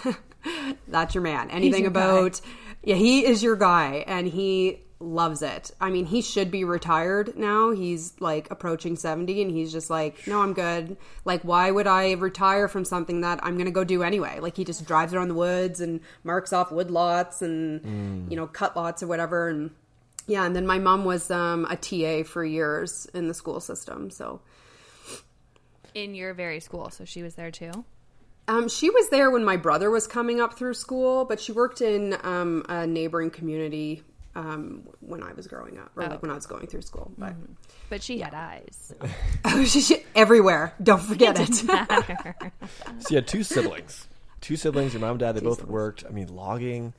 that's 0.89 1.15
your 1.15 1.23
man. 1.23 1.51
Anything 1.51 1.83
your 1.83 1.89
about 1.89 2.41
yeah, 2.83 2.97
he 2.97 3.25
is 3.25 3.43
your 3.43 3.57
guy, 3.57 4.05
and 4.07 4.27
he 4.27 4.81
loves 5.03 5.43
it. 5.43 5.71
I 5.81 5.91
mean, 5.91 6.07
he 6.07 6.23
should 6.23 6.51
be 6.51 6.65
retired 6.65 7.37
now. 7.37 7.71
He's 7.71 8.15
like 8.21 8.51
approaching 8.51 8.97
seventy, 8.97 9.43
and 9.43 9.51
he's 9.51 9.73
just 9.73 9.91
like, 9.91 10.27
no, 10.27 10.41
I'm 10.41 10.53
good. 10.53 10.97
Like, 11.25 11.43
why 11.43 11.71
would 11.71 11.87
I 11.87 12.13
retire 12.13 12.69
from 12.69 12.85
something 12.85 13.21
that 13.23 13.41
I'm 13.43 13.59
gonna 13.59 13.71
go 13.71 13.85
do 13.85 14.03
anyway? 14.03 14.39
Like, 14.41 14.57
he 14.57 14.65
just 14.65 14.87
drives 14.87 15.13
around 15.13 15.29
the 15.29 15.35
woods 15.35 15.81
and 15.81 16.01
marks 16.25 16.53
off 16.53 16.73
wood 16.73 16.91
lots 16.91 17.43
and 17.43 18.31
you 18.31 18.37
know 18.37 18.47
cut 18.47 18.77
lots 18.77 19.03
or 19.03 19.07
whatever, 19.07 19.49
and 19.49 19.71
yeah. 20.27 20.45
And 20.45 20.55
then 20.55 20.67
my 20.67 20.79
mom 20.79 21.05
was 21.05 21.31
um, 21.31 21.67
a 21.69 21.77
TA 21.77 22.29
for 22.29 22.45
years 22.45 23.07
in 23.13 23.29
the 23.29 23.35
school 23.35 23.61
system, 23.61 24.11
so. 24.11 24.41
In 25.95 26.15
your 26.15 26.33
very 26.33 26.61
school, 26.61 26.89
so 26.89 27.05
she 27.05 27.23
was 27.23 27.35
there 27.35 27.51
too. 27.51 27.85
Um, 28.49 28.69
she 28.69 28.91
was 28.91 29.09
there 29.11 29.31
when 29.31 29.45
my 29.45 29.57
brother 29.57 29.91
was 29.91 30.07
coming 30.07 30.41
up 30.41 30.55
through 30.55 30.75
school, 30.75 31.25
but 31.25 31.39
she 31.39 31.53
worked 31.53 31.81
in 31.81 32.17
um, 32.23 32.65
a 32.69 32.87
neighboring 32.87 33.31
community 33.31 34.03
um, 34.35 34.83
when 35.01 35.23
I 35.23 35.33
was 35.33 35.47
growing 35.47 35.79
up, 35.79 35.91
or 35.97 36.07
like 36.07 36.23
when 36.23 36.31
I 36.31 36.35
was 36.35 36.47
going 36.47 36.67
through 36.67 36.83
school. 36.83 37.13
But 37.19 37.35
But 37.91 38.03
she 38.03 38.19
had 38.21 38.35
eyes. 38.35 38.93
she, 39.67 39.81
she- 39.81 40.03
everywhere, 40.15 40.75
don't 40.83 41.03
forget 41.03 41.39
it. 41.39 41.55
So 41.55 41.67
you 43.11 43.17
had 43.17 43.27
two 43.27 43.43
siblings, 43.43 44.09
two 44.41 44.57
siblings. 44.57 44.93
Your 44.95 45.01
mom 45.01 45.11
and 45.11 45.19
dad 45.21 45.33
they 45.33 45.41
both 45.41 45.59
siblings. 45.59 45.73
worked. 45.73 46.05
I 46.09 46.13
mean, 46.13 46.35
logging. 46.35 46.95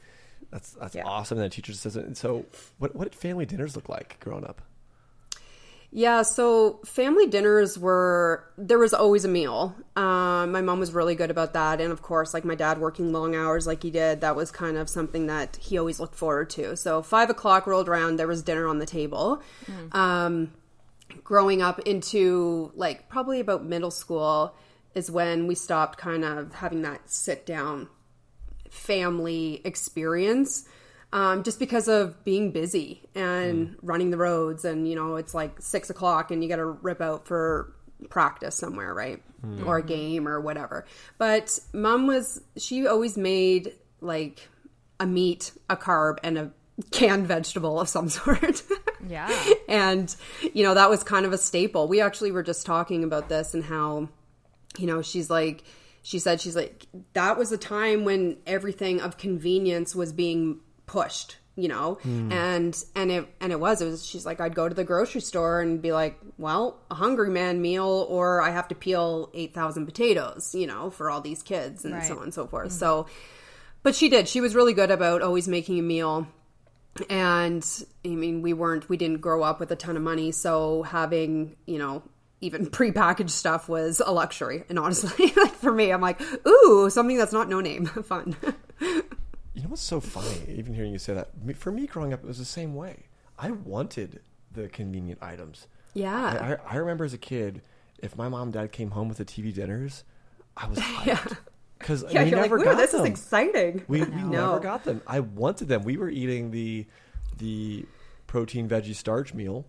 That's 0.51 0.71
that's 0.73 0.93
Yeah. 0.95 1.03
awesome. 1.05 1.37
And 1.39 1.43
then 1.43 1.49
teacher's 1.51 1.77
assistant. 1.77 2.17
So 2.17 2.45
what 2.77 2.95
what 2.95 3.05
did 3.05 3.15
family 3.15 3.45
dinners 3.45 3.75
look 3.75 3.89
like 3.89 4.19
growing 4.19 4.45
up? 4.45 4.61
Yeah, 5.95 6.23
so 6.23 6.79
family 6.85 7.27
dinners 7.27 7.77
were 7.77 8.51
there 8.57 8.79
was 8.79 8.95
always 8.95 9.25
a 9.25 9.27
meal. 9.27 9.75
Um, 9.95 10.51
my 10.51 10.61
mom 10.61 10.79
was 10.79 10.91
really 10.91 11.13
good 11.13 11.29
about 11.29 11.53
that, 11.53 11.79
and 11.79 11.91
of 11.91 12.01
course, 12.01 12.33
like 12.33 12.43
my 12.43 12.55
dad 12.55 12.79
working 12.79 13.13
long 13.13 13.35
hours 13.35 13.67
like 13.67 13.83
he 13.83 13.91
did, 13.91 14.21
that 14.21 14.35
was 14.35 14.49
kind 14.49 14.75
of 14.75 14.89
something 14.89 15.27
that 15.27 15.55
he 15.57 15.77
always 15.77 15.99
looked 15.99 16.15
forward 16.15 16.49
to. 16.51 16.75
So 16.75 17.03
five 17.03 17.29
o'clock 17.29 17.67
rolled 17.67 17.87
around, 17.87 18.17
there 18.17 18.25
was 18.25 18.41
dinner 18.41 18.67
on 18.67 18.79
the 18.79 18.87
table. 18.87 19.43
Um, 19.91 20.51
growing 21.23 21.61
up 21.61 21.77
into 21.81 22.71
like 22.73 23.07
probably 23.07 23.39
about 23.39 23.63
middle 23.63 23.91
school 23.91 24.55
is 24.95 25.11
when 25.11 25.45
we 25.45 25.53
stopped 25.53 25.99
kind 25.99 26.25
of 26.25 26.55
having 26.55 26.81
that 26.81 27.07
sit 27.07 27.45
down 27.45 27.87
family 28.71 29.61
experience 29.63 30.67
um, 31.13 31.43
just 31.43 31.59
because 31.59 31.87
of 31.87 32.21
being 32.25 32.51
busy 32.51 33.03
and 33.13 33.77
running 33.83 34.09
the 34.09 34.17
roads 34.17 34.65
and 34.65 34.89
you 34.89 34.95
know 34.95 35.15
it's 35.15 35.33
like 35.33 35.61
six 35.61 35.89
o'clock 35.89 36.31
and 36.31 36.43
you 36.43 36.49
got 36.49 36.55
to 36.57 36.65
rip 36.65 36.99
out 36.99 37.27
for 37.27 37.71
practice 38.09 38.55
somewhere 38.55 38.93
right? 38.93 39.21
Or 39.65 39.77
a 39.77 39.83
game 39.83 40.25
or 40.25 40.39
whatever. 40.39 40.85
But 41.17 41.59
mom 41.73 42.07
was 42.07 42.41
she 42.57 42.87
always 42.87 43.17
made 43.17 43.73
like 44.01 44.47
a 44.99 45.05
meat 45.05 45.51
a 45.69 45.75
carb 45.75 46.17
and 46.23 46.37
a 46.37 46.51
canned 46.91 47.27
vegetable 47.27 47.79
of 47.79 47.89
some 47.89 48.09
sort. 48.19 48.63
Yeah. 49.07 49.29
and 49.67 50.13
you 50.53 50.63
know 50.63 50.73
that 50.73 50.89
was 50.89 51.03
kind 51.03 51.25
of 51.25 51.33
a 51.33 51.37
staple. 51.37 51.87
We 51.87 52.01
actually 52.01 52.31
were 52.31 52.43
just 52.43 52.65
talking 52.65 53.03
about 53.03 53.29
this 53.29 53.53
and 53.53 53.65
how 53.65 54.09
you 54.77 54.87
know 54.87 55.01
she's 55.01 55.29
like 55.29 55.63
she 56.01 56.19
said 56.19 56.41
she's 56.41 56.55
like 56.55 56.85
that 57.11 57.37
was 57.37 57.51
a 57.51 57.57
time 57.57 58.03
when 58.05 58.37
everything 58.47 59.01
of 59.01 59.17
convenience 59.17 59.93
was 59.93 60.13
being 60.13 60.59
pushed 60.93 61.37
you 61.55 61.67
know? 61.67 61.95
Hmm. 62.01 62.31
And 62.31 62.85
and 62.95 63.11
it 63.11 63.27
and 63.39 63.51
it 63.51 63.59
was 63.59 63.81
it 63.81 63.85
was 63.85 64.05
she's 64.05 64.25
like 64.25 64.41
i'd 64.41 64.55
go 64.55 64.67
to 64.67 64.75
the 64.75 64.83
grocery 64.83 65.21
store 65.21 65.61
and 65.61 65.81
be 65.81 65.91
like 65.91 66.19
well 66.37 66.79
a 66.89 66.95
hungry 66.95 67.29
man 67.29 67.61
meal 67.61 68.07
or 68.09 68.41
i 68.41 68.49
have 68.49 68.67
to 68.69 68.75
peel 68.75 69.29
8000 69.33 69.85
potatoes 69.85 70.55
you 70.55 70.65
know 70.65 70.89
for 70.89 71.09
all 71.09 71.21
these 71.21 71.43
kids 71.43 71.85
and 71.85 72.03
so 72.03 72.17
on 72.17 72.23
and 72.23 72.33
so 72.33 72.47
forth. 72.47 72.71
Hmm. 72.71 72.77
So 72.77 73.07
but 73.83 73.95
she 73.95 74.07
did. 74.07 74.29
She 74.29 74.39
was 74.39 74.55
really 74.55 74.71
good 74.71 74.91
about 74.91 75.21
always 75.21 75.49
making 75.49 75.77
a 75.77 75.81
meal. 75.81 76.27
And 77.09 77.65
i 78.05 78.09
mean 78.09 78.41
we 78.41 78.53
weren't 78.53 78.89
we 78.89 78.97
didn't 78.97 79.21
grow 79.21 79.43
up 79.43 79.59
with 79.59 79.71
a 79.71 79.75
ton 79.75 79.97
of 79.97 80.03
money 80.03 80.31
so 80.31 80.83
having 80.83 81.55
you 81.65 81.77
know 81.77 82.03
even 82.41 82.67
prepackaged 82.77 83.29
stuff 83.29 83.69
was 83.69 84.01
a 84.03 84.11
luxury. 84.11 84.63
And 84.69 84.79
honestly 84.79 85.33
like 85.37 85.53
for 85.53 85.71
me 85.71 85.91
i'm 85.91 86.01
like 86.01 86.21
ooh 86.47 86.89
something 86.89 87.17
that's 87.17 87.33
not 87.33 87.47
no 87.47 87.61
name. 87.61 87.85
Fun 88.11 88.35
You 89.63 89.69
know 89.69 89.71
what's 89.71 89.81
so 89.81 90.01
funny? 90.01 90.41
Even 90.57 90.73
hearing 90.73 90.91
you 90.91 90.99
say 90.99 91.13
that, 91.13 91.29
for 91.55 91.71
me 91.71 91.87
growing 91.87 92.11
up, 92.11 92.21
it 92.21 92.27
was 92.27 92.37
the 92.37 92.43
same 92.43 92.75
way. 92.75 93.05
I 93.39 93.51
wanted 93.51 94.19
the 94.51 94.67
convenient 94.67 95.19
items. 95.23 95.67
yeah 95.93 96.57
I, 96.67 96.73
I, 96.73 96.75
remember 96.75 97.05
as 97.05 97.13
a 97.13 97.17
kid, 97.17 97.61
if 97.99 98.17
my 98.17 98.27
mom 98.27 98.47
and 98.49 98.53
dad 98.53 98.73
came 98.73 98.91
home 98.91 99.07
with 99.07 99.19
the 99.19 99.23
TV 99.23 99.53
dinners, 99.53 100.03
I 100.57 100.67
was 100.67 100.79
hyped 100.79 101.37
because 101.79 102.03
yeah 102.11 102.23
we 102.25 102.31
you're 102.31 102.41
never 102.41 102.57
like 102.57 102.65
got 102.65 102.77
this 102.77 102.91
them. 102.91 103.05
is 103.05 103.07
exciting 103.07 103.83
We, 103.87 104.01
we 104.03 104.23
No. 104.23 104.27
never 104.27 104.59
got 104.59 104.83
them. 104.83 105.01
I 105.07 105.21
wanted 105.21 105.69
them. 105.69 105.83
We 105.85 105.95
were 105.95 106.09
eating 106.09 106.51
the 106.51 106.85
the 107.37 107.85
protein 108.27 108.67
veggie 108.67 108.93
starch 108.93 109.33
meal, 109.33 109.65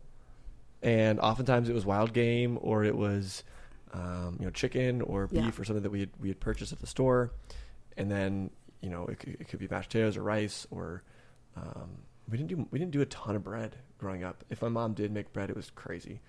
and 0.82 1.20
oftentimes 1.20 1.68
it 1.68 1.72
was 1.72 1.86
wild 1.86 2.12
game 2.12 2.58
or 2.62 2.82
it 2.82 2.96
was 2.96 3.44
um, 3.92 4.38
you 4.40 4.46
know 4.46 4.50
chicken 4.50 5.02
or 5.02 5.28
beef 5.28 5.40
Yeah. 5.40 5.50
or 5.60 5.64
something 5.64 5.84
that 5.84 5.90
we 5.90 6.00
had, 6.00 6.10
we 6.18 6.26
had 6.30 6.40
purchased 6.40 6.72
at 6.72 6.80
the 6.80 6.88
store, 6.88 7.30
and 7.96 8.10
then 8.10 8.50
you 8.84 8.90
know 8.90 9.06
it 9.06 9.18
could, 9.18 9.36
it 9.40 9.48
could 9.48 9.58
be 9.58 9.68
mashed 9.68 9.88
potatoes 9.88 10.16
or 10.16 10.22
rice 10.22 10.66
or 10.70 11.02
um, 11.56 11.90
we 12.30 12.36
didn't 12.36 12.48
do 12.48 12.68
we 12.70 12.78
didn't 12.78 12.92
do 12.92 13.00
a 13.00 13.06
ton 13.06 13.34
of 13.34 13.42
bread 13.42 13.76
growing 13.98 14.22
up. 14.22 14.44
If 14.50 14.62
my 14.62 14.68
mom 14.68 14.92
did 14.92 15.10
make 15.10 15.32
bread, 15.32 15.50
it 15.50 15.56
was 15.56 15.70
crazy, 15.70 16.20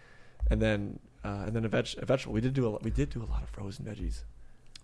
and 0.49 0.61
then 0.61 0.99
uh, 1.23 1.43
and 1.47 1.55
then 1.55 1.65
a, 1.65 1.69
veg, 1.69 1.89
a 1.97 2.05
vegetable. 2.05 2.33
We 2.33 2.41
did 2.41 2.53
do 2.53 2.67
a 2.67 2.69
lot, 2.69 2.83
we 2.83 2.91
did 2.91 3.09
do 3.09 3.21
a 3.21 3.29
lot 3.29 3.43
of 3.43 3.49
frozen 3.49 3.85
veggies. 3.85 4.23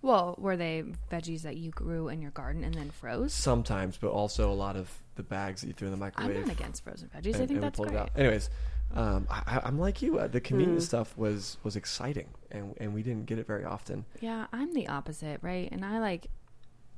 Well, 0.02 0.36
were 0.40 0.58
they 0.58 0.84
veggies 1.12 1.44
that 1.44 1.58
you 1.58 1.70
grew 1.70 2.10
in 2.10 2.24
your 2.24 2.32
garden 2.32 2.64
and 2.64 2.74
then 2.74 2.90
froze? 2.90 3.34
Sometimes, 3.34 3.98
but 3.98 4.10
also 4.10 4.52
a 4.52 4.54
lot 4.54 4.76
of 4.76 4.92
the 5.16 5.22
bags 5.22 5.62
that 5.62 5.68
you 5.68 5.74
threw 5.74 5.88
in 5.88 5.92
the 5.92 5.98
microwave. 5.98 6.38
I'm 6.38 6.42
not 6.48 6.52
against 6.52 6.84
frozen 6.84 7.10
veggies. 7.16 7.36
I 7.36 7.46
think 7.46 7.52
and 7.52 7.64
that's 7.64 7.80
great. 7.80 8.10
Anyways, 8.16 8.50
um, 8.96 9.28
I, 9.30 9.62
I'm 9.64 9.78
like 9.78 10.02
you. 10.02 10.18
Uh, 10.18 10.28
the 10.28 10.42
convenience 10.42 10.86
stuff 10.86 11.16
was 11.18 11.58
was 11.64 11.76
exciting, 11.76 12.30
and 12.50 12.74
and 12.80 12.94
we 12.94 13.04
didn't 13.04 13.28
get 13.28 13.38
it 13.38 13.46
very 13.46 13.64
often. 13.64 14.06
Yeah, 14.20 14.48
I'm 14.52 14.74
the 14.74 14.88
opposite, 14.88 15.40
right? 15.44 15.70
And 15.72 15.86
I 15.86 16.00
like 16.00 16.28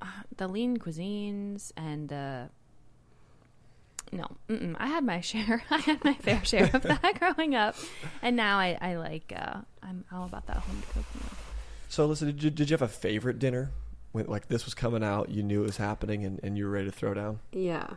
the 0.38 0.48
lean 0.48 0.78
cuisines 0.78 1.72
and 1.78 2.10
the. 2.10 2.50
No, 4.12 4.28
mm-mm. 4.48 4.76
I 4.78 4.88
had 4.88 5.04
my 5.04 5.22
share. 5.32 5.64
I 5.70 5.78
had 5.78 6.04
my 6.04 6.14
fair 6.14 6.44
share 6.46 6.70
of 6.74 6.84
that 6.84 7.20
growing 7.20 7.56
up, 7.56 7.76
and 8.22 8.36
now 8.36 8.60
I, 8.60 8.78
I 8.80 8.96
like. 8.96 9.34
Uh, 9.36 9.60
I'm 9.82 10.06
all 10.12 10.26
about 10.26 10.48
that 10.48 10.58
home 10.58 10.84
cooked 10.94 11.16
meal. 11.16 11.26
So, 11.90 12.06
listen, 12.06 12.28
did 12.28 12.44
you, 12.44 12.50
did 12.50 12.70
you 12.70 12.74
have 12.74 12.82
a 12.82 12.88
favorite 12.88 13.40
dinner 13.40 13.72
when 14.12 14.26
like 14.28 14.48
this 14.48 14.66
was 14.66 14.74
coming 14.74 15.04
out? 15.04 15.30
You 15.30 15.44
knew 15.44 15.62
it 15.62 15.68
was 15.68 15.78
happening, 15.78 16.26
and, 16.26 16.40
and 16.44 16.58
you 16.58 16.66
were 16.66 16.72
ready 16.72 16.86
to 16.86 16.92
throw 16.92 17.14
down. 17.14 17.40
Yeah. 17.52 17.88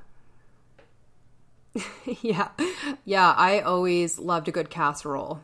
yeah. 2.23 2.49
Yeah, 3.05 3.33
I 3.33 3.61
always 3.61 4.19
loved 4.19 4.49
a 4.49 4.53
good 4.53 4.71
casserole. 4.71 5.41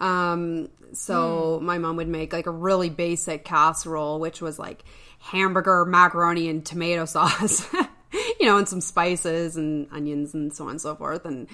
Um 0.00 0.68
so 0.92 1.58
my 1.62 1.78
mom 1.78 1.96
would 1.96 2.08
make 2.08 2.32
like 2.32 2.46
a 2.46 2.50
really 2.50 2.90
basic 2.90 3.44
casserole 3.44 4.20
which 4.20 4.42
was 4.42 4.58
like 4.58 4.84
hamburger, 5.26 5.84
macaroni 5.84 6.48
and 6.48 6.64
tomato 6.64 7.04
sauce. 7.04 7.66
you 8.40 8.46
know, 8.46 8.56
and 8.58 8.68
some 8.68 8.80
spices 8.80 9.56
and 9.56 9.88
onions 9.92 10.32
and 10.34 10.52
so 10.54 10.64
on 10.64 10.70
and 10.72 10.80
so 10.80 10.94
forth 10.94 11.24
and 11.24 11.48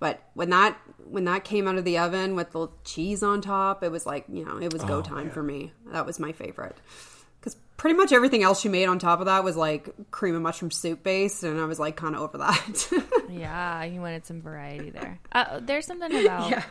but 0.00 0.22
when 0.34 0.50
that 0.50 0.78
when 1.10 1.24
that 1.24 1.42
came 1.44 1.66
out 1.66 1.76
of 1.76 1.84
the 1.84 1.98
oven 1.98 2.36
with 2.36 2.52
the 2.52 2.68
cheese 2.84 3.22
on 3.24 3.40
top, 3.40 3.82
it 3.82 3.90
was 3.90 4.06
like, 4.06 4.26
you 4.32 4.44
know, 4.44 4.58
it 4.58 4.72
was 4.72 4.84
go 4.84 4.98
Oh, 4.98 5.02
time 5.02 5.24
man. 5.24 5.30
for 5.30 5.42
me. 5.42 5.72
That 5.86 6.06
was 6.06 6.20
my 6.20 6.30
favorite. 6.32 6.76
Because 7.40 7.56
pretty 7.76 7.96
much 7.96 8.12
everything 8.12 8.42
else 8.44 8.60
she 8.60 8.68
made 8.68 8.86
on 8.86 8.98
top 9.00 9.18
of 9.20 9.26
that 9.26 9.42
was 9.42 9.56
like 9.56 9.88
cream 10.12 10.34
and 10.34 10.42
mushroom 10.44 10.70
soup 10.70 11.02
based, 11.02 11.42
and 11.42 11.60
I 11.60 11.64
was 11.64 11.80
like 11.80 11.96
kind 11.96 12.14
of 12.14 12.20
over 12.22 12.38
that. 12.38 12.88
Yeah, 13.30 13.84
you 13.84 14.00
wanted 14.00 14.24
some 14.24 14.40
variety 14.40 14.90
there. 14.90 15.18
Uh, 15.32 15.60
there's 15.60 15.84
something 15.86 16.24
about 16.24 16.50
yeah. 16.50 16.62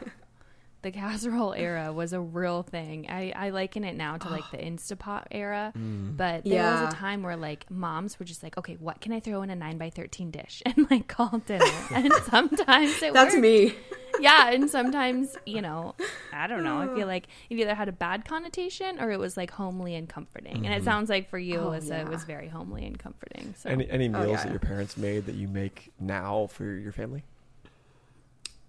The 0.82 0.92
casserole 1.02 1.54
era 1.54 1.92
was 1.92 2.14
a 2.14 2.20
real 2.22 2.64
thing. 2.64 3.08
I, 3.10 3.32
I 3.36 3.50
liken 3.50 3.84
it 3.84 3.96
now 3.96 4.18
to 4.18 4.30
like 4.30 4.50
the 4.52 4.58
Instapot 4.70 5.26
era, 5.32 5.74
mm. 5.78 6.16
but 6.16 6.44
there 6.44 6.54
Yeah. 6.54 6.86
was 6.86 6.94
a 6.94 6.96
time 6.98 7.24
where 7.24 7.36
like 7.36 7.70
moms 7.72 8.20
were 8.20 8.26
just 8.26 8.44
like, 8.44 8.58
okay, 8.58 8.76
what 8.80 9.02
can 9.02 9.12
I 9.12 9.20
throw 9.20 9.42
in 9.42 9.50
a 9.50 9.56
nine 9.56 9.78
by 9.78 9.90
thirteen 9.90 10.32
dish 10.32 10.62
and 10.66 10.90
like 10.90 11.08
call 11.08 11.42
dinner? 11.46 11.66
and 11.94 12.12
sometimes 12.30 13.02
it 13.02 13.14
That's 13.14 13.34
worked. 13.34 13.42
me. 13.42 13.74
yeah, 14.20 14.50
and 14.52 14.70
sometimes 14.70 15.36
you 15.46 15.62
know, 15.62 15.96
I 16.34 16.48
don't 16.48 16.64
know. 16.64 16.78
I 16.80 16.88
feel 16.96 17.08
like 17.16 17.28
it 17.50 17.56
either 17.60 17.76
had 17.76 17.88
a 17.90 17.92
bad 17.94 18.26
connotation 18.26 19.00
or 19.00 19.12
it 19.12 19.20
was 19.20 19.36
like 19.38 19.52
homely 19.52 19.96
and 19.96 20.08
comforting. 20.08 20.58
And 20.66 20.68
it 20.68 20.78
mm-hmm. 20.78 20.86
sounds 20.86 21.10
like 21.10 21.30
for 21.30 21.38
you, 21.40 21.58
Oh, 21.60 21.70
Alyssa, 21.72 21.90
yeah. 21.90 22.02
it 22.02 22.08
was 22.10 22.24
very 22.24 22.48
homely 22.48 22.86
and 22.86 22.98
comforting. 22.98 23.54
So 23.58 23.70
Any 23.70 23.90
any 23.90 24.06
oh, 24.08 24.12
meals 24.12 24.26
Oh, 24.26 24.30
yeah. 24.32 24.44
that 24.44 24.50
your 24.52 24.60
parents 24.60 24.98
made 24.98 25.26
that 25.26 25.36
you 25.36 25.48
make 25.48 25.92
now 26.00 26.48
for 26.48 26.66
your 26.66 26.92
family? 26.92 27.24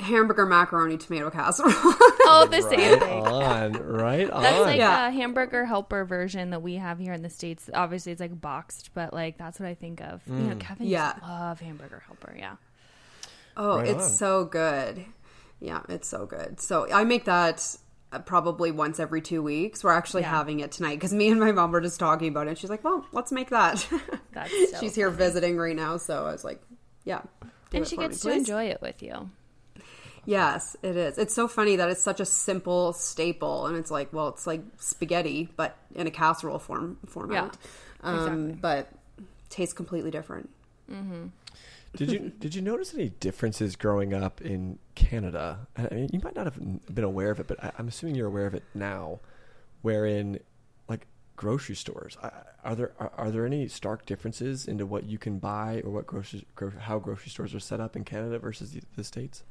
Hamburger, 0.01 0.47
macaroni, 0.47 0.97
tomato 0.97 1.29
casserole. 1.31 1.73
oh, 1.75 2.47
the 2.51 2.63
same 2.63 2.79
Right 2.93 3.01
thing. 3.03 3.27
on, 3.27 3.73
right 3.73 4.31
on. 4.31 4.43
That's 4.43 4.61
like 4.61 4.79
Yeah. 4.79 5.09
a 5.09 5.11
hamburger 5.11 5.65
helper 5.67 6.05
version 6.05 6.51
that 6.51 6.63
we 6.63 6.75
have 6.77 6.99
here 7.01 7.13
in 7.13 7.23
the 7.23 7.29
states. 7.31 7.69
Obviously, 7.75 8.13
it's 8.13 8.21
like 8.21 8.41
boxed, 8.41 8.91
but 8.95 9.13
like 9.13 9.39
that's 9.39 9.59
what 9.59 9.69
I 9.69 9.75
think 9.75 10.01
of. 10.01 10.23
You 10.29 10.35
know, 10.35 10.57
Kevin 10.57 10.87
Yeah. 10.87 11.15
yeah. 11.21 11.29
love 11.29 11.61
hamburger 11.61 12.03
helper. 12.07 12.33
Yeah, 12.39 12.57
oh, 13.57 13.79
Right 13.79 13.89
it's 13.89 14.05
on. 14.05 14.11
so 14.11 14.45
good. 14.45 15.05
Yeah, 15.61 15.81
it's 15.89 16.07
so 16.09 16.27
good. 16.27 16.61
So 16.61 16.87
I 16.93 17.03
make 17.03 17.25
that 17.25 17.77
uh, 18.13 18.21
probably 18.21 18.71
once 18.71 19.01
every 19.01 19.21
two 19.21 19.43
weeks. 19.43 19.83
We're 19.83 19.93
actually 19.93 20.23
Yeah. 20.23 20.31
having 20.31 20.61
it 20.61 20.71
tonight 20.71 20.95
because 20.95 21.13
me 21.13 21.29
and 21.29 21.41
my 21.41 21.51
mom 21.51 21.73
were 21.73 21.81
just 21.81 21.99
talking 21.99 22.29
about 22.29 22.47
it. 22.47 22.57
She's 22.57 22.71
like, 22.71 22.85
"Well, 22.85 23.05
let's 23.13 23.33
make 23.33 23.51
that." 23.51 23.85
That's 24.33 24.51
so 24.71 24.79
She's 24.81 24.95
here 24.95 25.11
funny. 25.11 25.19
visiting 25.25 25.57
right 25.59 25.75
now, 25.77 25.97
so 25.97 26.25
I 26.25 26.31
was 26.33 26.45
like, 26.45 26.63
"Yeah." 27.05 27.23
do 27.71 27.79
and 27.79 27.87
she 27.89 27.97
for 27.97 28.03
me, 28.03 28.09
gets 28.09 28.21
to 28.21 28.29
please." 28.29 28.39
enjoy 28.39 28.65
it 28.67 28.81
with 28.81 29.03
you. 29.03 29.29
Yes, 30.29 30.77
it 30.83 30.95
is. 30.95 31.17
It's 31.17 31.33
so 31.33 31.49
funny 31.49 31.77
that 31.77 31.89
it's 31.89 32.03
such 32.03 32.21
a 32.21 32.27
simple 32.27 32.93
staple, 32.93 33.67
and 33.67 33.79
it's 33.79 33.91
like, 33.91 34.13
well, 34.13 34.29
it's 34.29 34.47
like 34.47 34.61
spaghetti, 34.77 35.49
but 35.57 35.79
in 35.95 36.07
a 36.07 36.11
casserole 36.11 36.59
form 36.59 36.99
format. 37.07 37.57
Yeah, 37.57 38.11
um, 38.11 38.17
exactly. 38.17 38.53
But 38.61 38.93
tastes 39.49 39.73
completely 39.73 40.11
different. 40.11 40.51
Did 41.97 42.13
you 42.13 42.19
did 42.39 42.55
you 42.55 42.61
notice 42.61 42.93
any 42.93 43.09
differences 43.09 43.75
growing 43.75 44.13
up 44.13 44.43
in 44.43 44.79
Canada? 44.95 45.67
I 45.79 45.95
mean, 45.95 46.11
you 46.13 46.21
might 46.23 46.37
not 46.37 46.45
have 46.45 46.95
been 46.95 47.05
aware 47.05 47.31
of 47.31 47.41
it, 47.41 47.47
but 47.47 47.65
I, 47.65 47.73
I'm 47.79 47.89
assuming 47.89 48.15
you're 48.15 48.27
aware 48.27 48.47
of 48.47 48.55
it 48.55 48.65
now. 48.75 49.21
Wherein, 49.81 50.41
like 50.91 51.07
grocery 51.37 51.75
stores, 51.75 52.19
are 52.63 52.75
there 52.75 52.93
are, 53.01 53.13
are 53.17 53.31
there 53.31 53.47
any 53.47 53.67
stark 53.67 54.05
differences 54.05 54.69
into 54.69 54.85
what 54.85 55.05
you 55.05 55.17
can 55.17 55.39
buy 55.39 55.81
or 55.87 55.91
what 55.91 56.07
grocery 56.07 56.45
gro- 56.55 56.79
how 56.79 56.99
grocery 56.99 57.31
stores 57.31 57.55
are 57.55 57.61
set 57.61 57.81
up 57.81 57.97
in 57.97 58.05
Canada 58.05 58.39
versus 58.39 58.73
the, 58.73 58.83
the 58.95 59.05
states? 59.05 59.43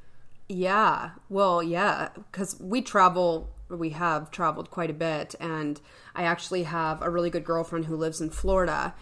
Yeah, 0.50 1.12
well, 1.30 1.62
yeah, 1.62 2.10
because 2.16 2.60
we 2.60 2.82
travel, 2.82 3.50
we 3.70 3.90
have 3.90 4.32
traveled 4.32 4.72
quite 4.72 4.90
a 4.90 4.94
bit, 4.94 5.36
and 5.40 5.80
I 6.16 6.24
actually 6.24 6.64
have 6.64 7.02
a 7.02 7.10
really 7.10 7.30
good 7.30 7.44
girlfriend 7.44 7.86
who 7.86 7.98
lives 7.98 8.22
in 8.22 8.30
Florida, 8.30 8.96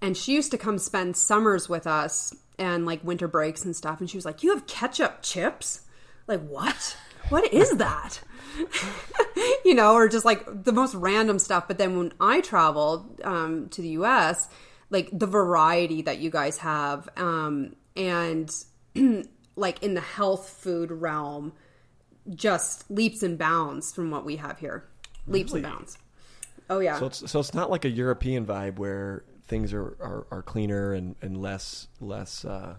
and 0.00 0.16
she 0.16 0.34
used 0.34 0.52
to 0.52 0.58
come 0.58 0.78
spend 0.78 1.16
summers 1.16 1.68
with 1.68 1.86
us 1.86 2.34
and 2.58 2.86
like 2.86 3.02
winter 3.02 3.26
breaks 3.26 3.64
and 3.64 3.74
stuff, 3.74 3.98
and 4.00 4.08
she 4.08 4.16
was 4.16 4.24
like, 4.24 4.42
"You 4.44 4.50
have 4.54 4.66
ketchup 4.68 5.22
chips? 5.22 5.80
Like 6.28 6.46
what? 6.46 6.96
What 7.28 7.52
is 7.52 7.70
that?" 7.78 8.20
you 9.64 9.74
know, 9.74 9.94
or 9.94 10.08
just 10.08 10.24
like 10.24 10.44
the 10.64 10.72
most 10.72 10.94
random 10.94 11.38
stuff. 11.38 11.66
But 11.66 11.78
then 11.78 11.98
when 11.98 12.12
I 12.20 12.40
traveled 12.40 13.20
um, 13.24 13.68
to 13.70 13.82
the 13.82 13.88
U.S., 13.88 14.48
like 14.90 15.08
the 15.12 15.26
variety 15.26 16.02
that 16.02 16.18
you 16.18 16.30
guys 16.30 16.58
have, 16.58 17.08
um, 17.16 17.74
and 17.96 18.50
like 19.56 19.82
in 19.82 19.94
the 19.94 20.00
health 20.00 20.48
food 20.48 20.90
realm, 20.90 21.52
just 22.34 22.90
leaps 22.90 23.22
and 23.22 23.38
bounds 23.38 23.92
from 23.92 24.10
what 24.10 24.24
we 24.24 24.36
have 24.36 24.58
here. 24.58 24.84
Leaps 25.26 25.52
and 25.52 25.62
bounds. 25.62 25.98
Oh 26.68 26.80
yeah. 26.80 26.98
So 26.98 27.06
it's 27.06 27.30
so 27.30 27.40
it's 27.40 27.54
not 27.54 27.70
like 27.70 27.84
a 27.84 27.90
European 27.90 28.46
vibe 28.46 28.78
where 28.78 29.24
things 29.46 29.72
are, 29.72 29.96
are, 30.00 30.26
are 30.30 30.42
cleaner 30.42 30.92
and, 30.92 31.14
and 31.20 31.36
less 31.40 31.88
less 32.00 32.44
uh, 32.44 32.76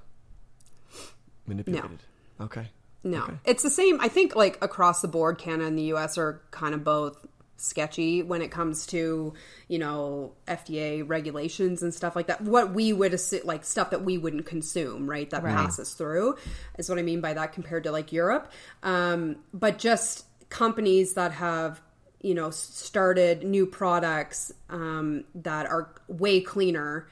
manipulated. 1.48 2.00
Okay. 2.40 2.68
No, 3.04 3.24
Okay. 3.24 3.34
it's 3.46 3.62
the 3.62 3.70
same. 3.70 4.02
I 4.02 4.08
think 4.08 4.36
like 4.36 4.58
across 4.64 5.02
the 5.02 5.08
board, 5.08 5.38
Canada 5.38 5.68
and 5.68 5.78
the 5.78 5.84
U.S. 5.84 6.18
are 6.18 6.42
kind 6.50 6.74
of 6.74 6.84
both 6.84 7.24
sketchy 7.58 8.22
when 8.22 8.42
it 8.42 8.52
comes 8.52 8.86
to 8.88 9.34
you 9.68 9.80
know 9.80 10.34
FDA 10.48 11.08
regulations 11.08 11.82
and 11.84 11.94
stuff 11.94 12.16
like 12.16 12.28
that. 12.28 12.42
What 12.42 12.74
we 12.74 12.94
would 12.94 13.14
assume, 13.14 13.42
like 13.46 13.64
stuff 13.64 13.90
that 13.92 14.04
we 14.04 14.18
wouldn't 14.18 14.46
consume, 14.46 15.10
right? 15.10 15.30
That 15.30 15.44
Right. 15.44 15.56
passes 15.56 15.94
through 15.94 16.36
is 16.78 16.90
what 16.90 17.00
I 17.00 17.02
mean 17.02 17.22
by 17.22 17.34
that 17.34 17.54
compared 17.54 17.84
to 17.84 17.92
like 17.92 18.12
Europe. 18.12 18.52
Um, 18.84 19.38
but 19.54 19.78
just 19.78 20.26
companies 20.50 21.14
that 21.16 21.32
have 21.34 21.82
you 22.22 22.34
know 22.34 22.50
started 22.50 23.44
new 23.44 23.66
products 23.66 24.52
um, 24.70 25.26
that 25.36 25.66
are 25.68 25.94
way 26.08 26.42
cleaner 26.42 27.08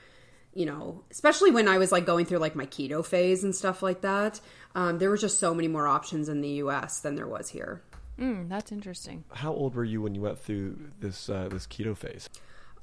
you 0.55 0.67
know, 0.67 1.03
especially 1.09 1.50
when 1.50 1.67
I 1.67 1.79
was 1.79 1.91
like 1.91 2.05
going 2.05 2.25
through 2.27 2.38
like 2.38 2.55
my 2.55 2.67
keto 2.67 3.03
phase 3.03 3.43
and 3.43 3.55
stuff 3.55 3.81
like 3.81 4.01
that, 4.01 4.39
um, 4.75 5.00
there 5.00 5.09
were 5.09 5.17
just 5.17 5.39
so 5.39 5.51
many 5.55 5.67
more 5.67 5.88
options 5.88 6.29
in 6.29 6.41
the 6.41 6.50
U.S. 6.50 7.00
than 7.00 7.15
there 7.15 7.25
was 7.27 7.50
here. 7.50 7.81
Mm, 8.20 8.50
that's 8.50 8.72
interesting. 8.72 9.24
How 9.34 9.53
old 9.53 9.75
were 9.75 9.84
you 9.84 10.01
when 10.01 10.15
you 10.15 10.22
went 10.22 10.39
through 10.39 10.91
this 11.00 11.29
uh, 11.29 11.50
this 11.50 11.65
keto 11.65 11.98
phase? 11.98 12.29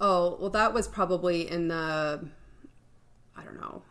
Oh, 0.00 0.37
well, 0.40 0.50
that 0.50 0.72
was 0.72 0.88
probably 0.88 1.49
in 1.49 1.68
the, 1.68 2.26
I 3.37 3.44
don't 3.44 3.60
know, 3.60 3.82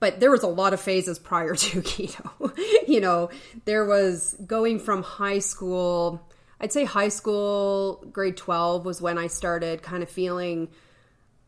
But 0.00 0.18
there 0.20 0.30
was 0.30 0.42
a 0.42 0.48
lot 0.48 0.72
of 0.72 0.80
phases 0.80 1.18
prior 1.18 1.54
to 1.64 1.82
keto. 1.82 2.88
you 2.88 3.00
know, 3.00 3.28
there 3.66 3.84
was 3.84 4.36
going 4.46 4.78
from 4.78 5.02
high 5.02 5.38
school, 5.38 6.26
I'd 6.60 6.72
say 6.72 6.84
high 6.84 7.08
school, 7.08 8.04
grade 8.10 8.38
12 8.38 8.86
was 8.86 9.02
when 9.02 9.18
I 9.18 9.26
started 9.26 9.82
kind 9.82 10.02
of 10.02 10.08
feeling, 10.08 10.68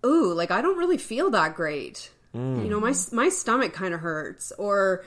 ooh, 0.04 0.34
like 0.34 0.50
I 0.50 0.60
don't 0.60 0.76
really 0.76 0.98
feel 0.98 1.30
that 1.30 1.54
great. 1.54 2.10
Mm. 2.36 2.64
You 2.64 2.70
know, 2.70 2.80
my, 2.80 2.94
my 3.12 3.28
stomach 3.28 3.72
kind 3.72 3.94
of 3.94 4.00
hurts. 4.00 4.52
Or 4.58 5.04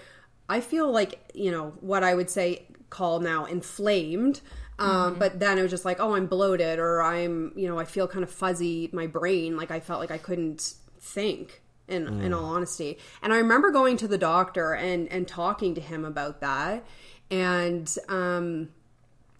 I 0.48 0.62
feel 0.62 0.92
like, 0.92 1.32
you 1.34 1.52
know, 1.52 1.74
what 1.80 2.04
I 2.04 2.14
would 2.16 2.30
say 2.30 2.66
call 2.90 3.20
now 3.20 3.46
inflamed. 3.46 4.42
Um, 4.80 5.12
mm-hmm. 5.12 5.20
But 5.20 5.40
then 5.40 5.58
it 5.58 5.62
was 5.62 5.72
just 5.72 5.86
like, 5.86 6.00
oh, 6.00 6.16
I'm 6.16 6.28
bloated, 6.28 6.80
or 6.80 7.02
I'm, 7.02 7.54
you 7.56 7.68
know, 7.68 7.78
I 7.78 7.86
feel 7.86 8.08
kind 8.08 8.24
of 8.24 8.32
fuzzy. 8.32 8.90
My 8.94 9.08
brain, 9.08 9.58
like 9.58 9.72
I 9.72 9.80
felt 9.80 10.00
like 10.00 10.12
I 10.12 10.18
couldn't 10.18 10.74
think. 11.00 11.62
In 11.88 12.06
mm. 12.06 12.24
in 12.24 12.36
all 12.36 12.46
honesty, 12.46 13.00
and 13.24 13.34
I 13.34 13.38
remember 13.38 13.72
going 13.72 13.98
to 13.98 14.08
the 14.08 14.20
doctor 14.20 14.76
and 14.76 15.12
and 15.12 15.28
talking 15.28 15.74
to 15.74 15.82
him 15.82 16.06
about 16.06 16.40
that, 16.42 16.86
and 17.32 17.92
um, 18.08 18.70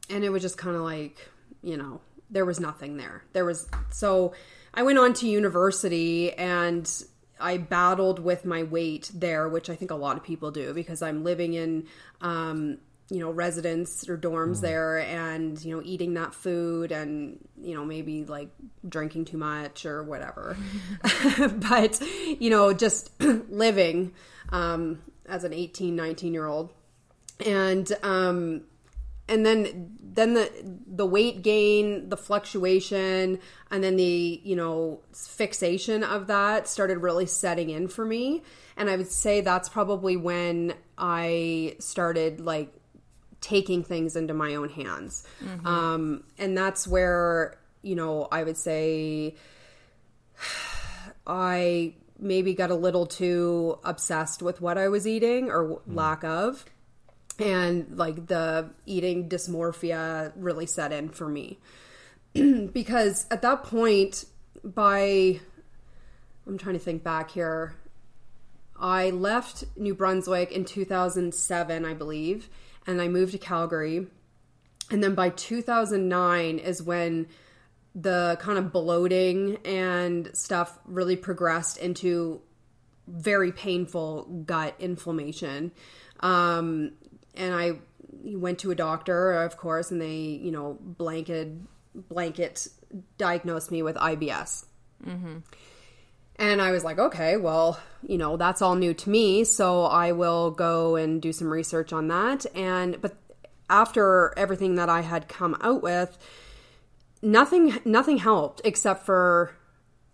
and 0.10 0.24
it 0.24 0.32
was 0.32 0.42
just 0.42 0.58
kind 0.58 0.76
of 0.76 0.82
like, 0.82 1.30
you 1.62 1.78
know, 1.78 2.02
there 2.32 2.46
was 2.46 2.60
nothing 2.60 2.98
there. 2.98 3.24
There 3.34 3.46
was 3.46 3.70
so 3.92 4.34
I 4.74 4.82
went 4.82 4.98
on 4.98 5.14
to 5.14 5.28
university 5.28 6.34
and 6.34 6.92
I 7.40 7.58
battled 7.58 8.20
with 8.20 8.46
my 8.46 8.64
weight 8.64 9.12
there, 9.14 9.48
which 9.48 9.70
I 9.70 9.76
think 9.76 9.92
a 9.92 9.96
lot 9.96 10.18
of 10.18 10.24
people 10.24 10.52
do 10.52 10.74
because 10.74 11.02
I'm 11.02 11.24
living 11.24 11.54
in 11.54 11.88
um, 12.22 12.80
you 13.10 13.20
know 13.20 13.32
residence 13.32 14.08
or 14.08 14.18
dorms 14.18 14.58
mm. 14.58 14.62
there 14.62 15.00
and 15.00 15.64
you 15.64 15.76
know 15.76 15.82
eating 15.84 16.14
that 16.14 16.34
food 16.34 16.92
and 16.92 17.40
you 17.60 17.74
know 17.74 17.84
maybe 17.84 18.24
like 18.26 18.50
drinking 18.88 19.26
too 19.26 19.38
much 19.38 19.86
or 19.86 20.04
whatever 20.04 20.56
but 21.70 22.00
you 22.40 22.50
know 22.50 22.72
just 22.72 23.12
living 23.20 24.14
um 24.50 25.02
as 25.28 25.44
an 25.44 25.54
18 25.54 25.96
19 25.96 26.34
year 26.34 26.46
old 26.46 26.72
and 27.46 27.92
um 28.04 28.62
and 29.30 29.46
then 29.46 29.96
then 30.02 30.34
the 30.34 30.52
the 30.88 31.06
weight 31.06 31.42
gain 31.44 32.10
the 32.10 32.18
fluctuation 32.18 33.40
and 33.72 33.84
then 33.84 33.96
the 33.96 34.42
you 34.44 34.56
know 34.56 35.00
fixation 35.14 36.04
of 36.04 36.28
that 36.28 36.68
started 36.68 36.98
really 36.98 37.26
setting 37.26 37.70
in 37.70 37.88
for 37.88 38.04
me 38.04 38.44
and 38.76 38.90
i 38.90 38.96
would 38.96 39.12
say 39.12 39.40
that's 39.40 39.70
probably 39.70 40.18
when 40.18 40.74
i 40.98 41.76
started 41.80 42.42
like 42.42 42.74
taking 43.42 43.84
things 43.84 44.16
into 44.16 44.34
my 44.34 44.56
own 44.56 44.70
hands. 44.70 45.26
Mm-hmm. 45.44 45.66
Um, 45.66 46.24
and 46.38 46.58
that's 46.58 46.88
where, 46.88 47.58
you 47.82 47.96
know, 47.96 48.28
I 48.32 48.44
would 48.44 48.58
say 48.58 49.36
I 51.28 51.94
maybe 52.18 52.54
got 52.54 52.70
a 52.70 52.76
little 52.76 53.06
too 53.06 53.80
obsessed 53.84 54.42
with 54.42 54.62
what 54.62 54.78
I 54.78 54.90
was 54.90 55.08
eating 55.08 55.50
or 55.50 55.64
mm. 55.64 55.80
lack 55.88 56.24
of. 56.24 56.66
And 57.40 57.98
like 57.98 58.28
the 58.28 58.72
eating 58.86 59.30
dysmorphia 59.30 60.34
really 60.36 60.66
set 60.66 60.92
in 60.92 61.10
for 61.10 61.28
me. 61.28 61.60
because 62.34 63.26
at 63.32 63.42
that 63.42 63.64
point, 63.64 64.26
by, 64.64 65.40
I'm 66.46 66.58
trying 66.58 66.76
to 66.76 66.80
think 66.80 67.04
back 67.04 67.32
here, 67.32 67.76
I 68.80 69.10
left 69.10 69.64
New 69.76 69.96
Brunswick 69.96 70.52
in 70.52 70.66
2007, 70.66 71.86
I 71.86 71.94
believe 71.94 72.50
and 72.90 73.02
I 73.02 73.08
moved 73.08 73.34
to 73.34 73.38
Calgary. 73.38 74.08
And 74.92 75.04
then 75.04 75.14
by 75.14 75.30
2009 75.30 76.60
is 76.60 76.82
when 76.82 77.28
the 77.94 78.38
kind 78.42 78.58
of 78.58 78.72
bloating 78.72 79.58
and 79.66 80.36
stuff 80.36 80.80
really 80.86 81.16
progressed 81.16 81.78
into 81.78 82.42
very 83.08 83.52
painful 83.52 84.44
gut 84.46 84.76
inflammation. 84.80 85.72
Um, 86.22 86.94
and 87.36 87.54
I 87.54 87.74
went 88.24 88.60
to 88.60 88.72
a 88.72 88.76
doctor, 88.76 89.34
of 89.34 89.58
course, 89.58 89.92
and 89.92 90.02
they, 90.02 90.18
you 90.18 90.52
know, 90.52 90.78
blanket 90.82 91.54
blanket 91.94 92.68
diagnosed 93.18 93.72
me 93.72 93.82
with 93.82 93.96
IBS. 93.96 94.66
Mm-hmm. 95.06 95.38
And 96.38 96.62
I 96.62 96.72
was 96.72 96.84
like, 96.84 96.98
okay, 96.98 97.36
well, 97.36 97.80
you 98.02 98.18
know, 98.18 98.38
that's 98.38 98.62
all 98.62 98.76
new 98.76 98.94
to 98.94 99.10
me, 99.10 99.44
so 99.44 99.84
I 99.84 100.14
will 100.14 100.52
go 100.52 100.96
and 100.96 101.22
do 101.22 101.34
some 101.34 101.52
research 101.52 101.92
on 101.92 102.08
that. 102.08 102.46
And 102.56 103.02
but 103.02 103.18
after 103.70 104.34
everything 104.38 104.76
that 104.76 104.90
I 104.90 105.02
had 105.02 105.28
come 105.28 105.58
out 105.62 105.84
with, 105.84 106.18
nothing 107.22 107.78
nothing 107.86 108.18
helped 108.18 108.62
except 108.64 109.06
for 109.06 109.54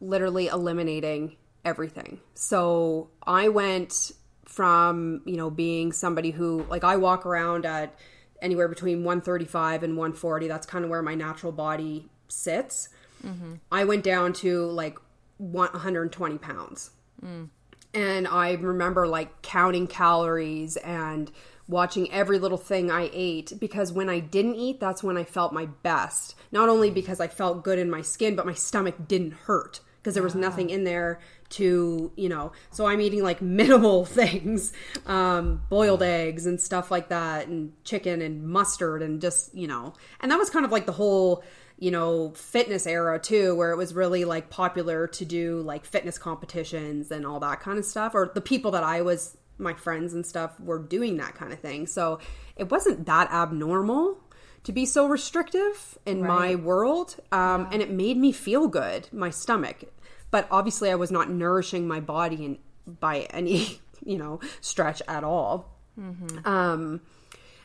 literally 0.02 0.48
eliminating 0.48 1.38
everything. 1.63 2.20
So 2.34 3.10
I 3.26 3.50
went 3.50 4.12
from, 4.56 5.22
you 5.26 5.36
know, 5.36 5.50
being 5.50 5.91
somebody 5.91 6.32
who 6.32 6.65
like 6.70 6.84
I 6.84 6.96
walk 6.96 7.26
around 7.26 7.65
at 7.65 7.94
anywhere 8.41 8.68
between 8.68 9.04
135 9.04 9.84
and 9.84 9.98
140. 9.98 10.48
That's 10.48 10.65
kind 10.65 10.86
of 10.86 10.89
where 10.89 11.02
my 11.02 11.13
natural 11.13 11.52
body 11.52 12.10
sits. 12.30 12.89
Mm-hmm. 13.24 13.56
I 13.72 13.84
went 13.84 14.04
down 14.04 14.34
to 14.34 14.65
like 14.68 14.98
120 15.38 16.38
pounds. 16.38 16.91
Mm. 17.24 17.50
And 17.94 18.28
I 18.28 18.54
remember 18.54 19.08
like 19.08 19.41
counting 19.41 19.88
calories 19.88 20.78
and 20.78 21.32
watching 21.68 22.12
every 22.12 22.38
little 22.38 22.58
thing 22.58 22.91
I 22.91 23.10
ate 23.12 23.54
because 23.60 23.91
when 23.91 24.10
I 24.10 24.20
didn't 24.20 24.56
eat, 24.56 24.80
that's 24.80 25.04
when 25.04 25.18
I 25.18 25.24
felt 25.24 25.54
my 25.54 25.65
best. 25.65 26.36
Not 26.52 26.70
only 26.70 26.91
because 26.91 27.20
I 27.20 27.28
felt 27.28 27.63
good 27.63 27.80
in 27.80 27.89
my 27.89 28.02
skin, 28.02 28.36
but 28.36 28.46
my 28.46 28.54
stomach 28.54 29.08
didn't 29.08 29.34
hurt 29.34 29.82
because 30.06 30.13
there 30.13 30.22
was 30.22 30.36
nothing 30.36 30.70
in 30.70 30.84
there 30.84 31.20
to, 31.50 32.12
you 32.15 32.30
know. 32.30 32.52
So 32.70 32.86
I'm 32.86 33.02
eating 33.02 33.24
like 33.24 33.41
minimal 33.41 34.06
things, 34.06 34.72
um, 35.08 35.63
boiled 35.68 36.04
eggs 36.04 36.46
and 36.46 36.62
stuff 36.62 36.91
like 36.91 37.10
that, 37.10 37.48
and 37.48 37.74
chicken 37.84 38.22
and 38.22 38.48
mustard, 38.48 39.02
and 39.02 39.20
just, 39.20 39.56
you 39.56 39.65
know. 39.65 39.94
And 40.20 40.32
that 40.32 40.38
was 40.38 40.52
kind 40.52 40.63
of 40.63 40.72
like 40.72 40.86
the 40.86 40.91
whole 40.91 41.44
you 41.78 41.91
know, 41.91 42.32
fitness 42.36 42.88
era 42.88 43.20
too, 43.20 43.54
where 43.54 43.72
it 43.72 43.76
was 43.76 43.94
really 43.94 44.24
like 44.24 44.50
popular 44.50 45.08
to 45.08 45.26
do 45.26 45.60
like 45.60 45.84
fitness 45.84 46.18
competitions 46.18 47.12
and 47.12 47.26
all 47.26 47.38
that 47.41 47.60
kind 47.60 47.78
of 47.78 47.84
stuff. 47.84 48.15
Or 48.15 48.32
the 48.34 48.39
people 48.39 48.72
that 48.72 48.84
I 48.84 49.02
was, 49.02 49.36
my 49.58 49.74
friends 49.74 50.13
and 50.13 50.26
stuff, 50.26 50.58
were 50.58 50.80
doing 50.80 51.18
that 51.18 51.36
kind 51.36 51.52
of 51.52 51.60
thing. 51.60 51.86
So 51.86 52.20
it 52.56 52.72
wasn't 52.72 53.06
that 53.08 53.30
abnormal 53.30 54.24
to 54.65 54.72
be 54.72 54.86
so 54.86 55.08
restrictive 55.08 55.98
in 56.06 56.22
right. 56.22 56.28
my 56.28 56.56
world. 56.56 57.18
Um, 57.32 57.62
yeah. 57.62 57.70
And 57.74 57.82
it 57.82 57.89
made 57.91 58.18
me 58.18 58.32
feel 58.32 58.68
good, 58.68 59.08
my 59.12 59.30
stomach. 59.30 59.84
But 60.32 60.48
obviously, 60.52 60.92
I 60.92 60.96
was 60.96 61.12
not 61.12 61.30
nourishing 61.30 61.88
my 61.88 62.00
body 62.00 62.46
in, 62.46 62.58
by 62.88 63.22
any, 63.32 63.80
you 64.06 64.18
know, 64.18 64.40
stretch 64.62 65.02
at 65.08 65.24
all. 65.24 65.72
Mm-hmm. 66.00 66.48
Um, 66.48 67.02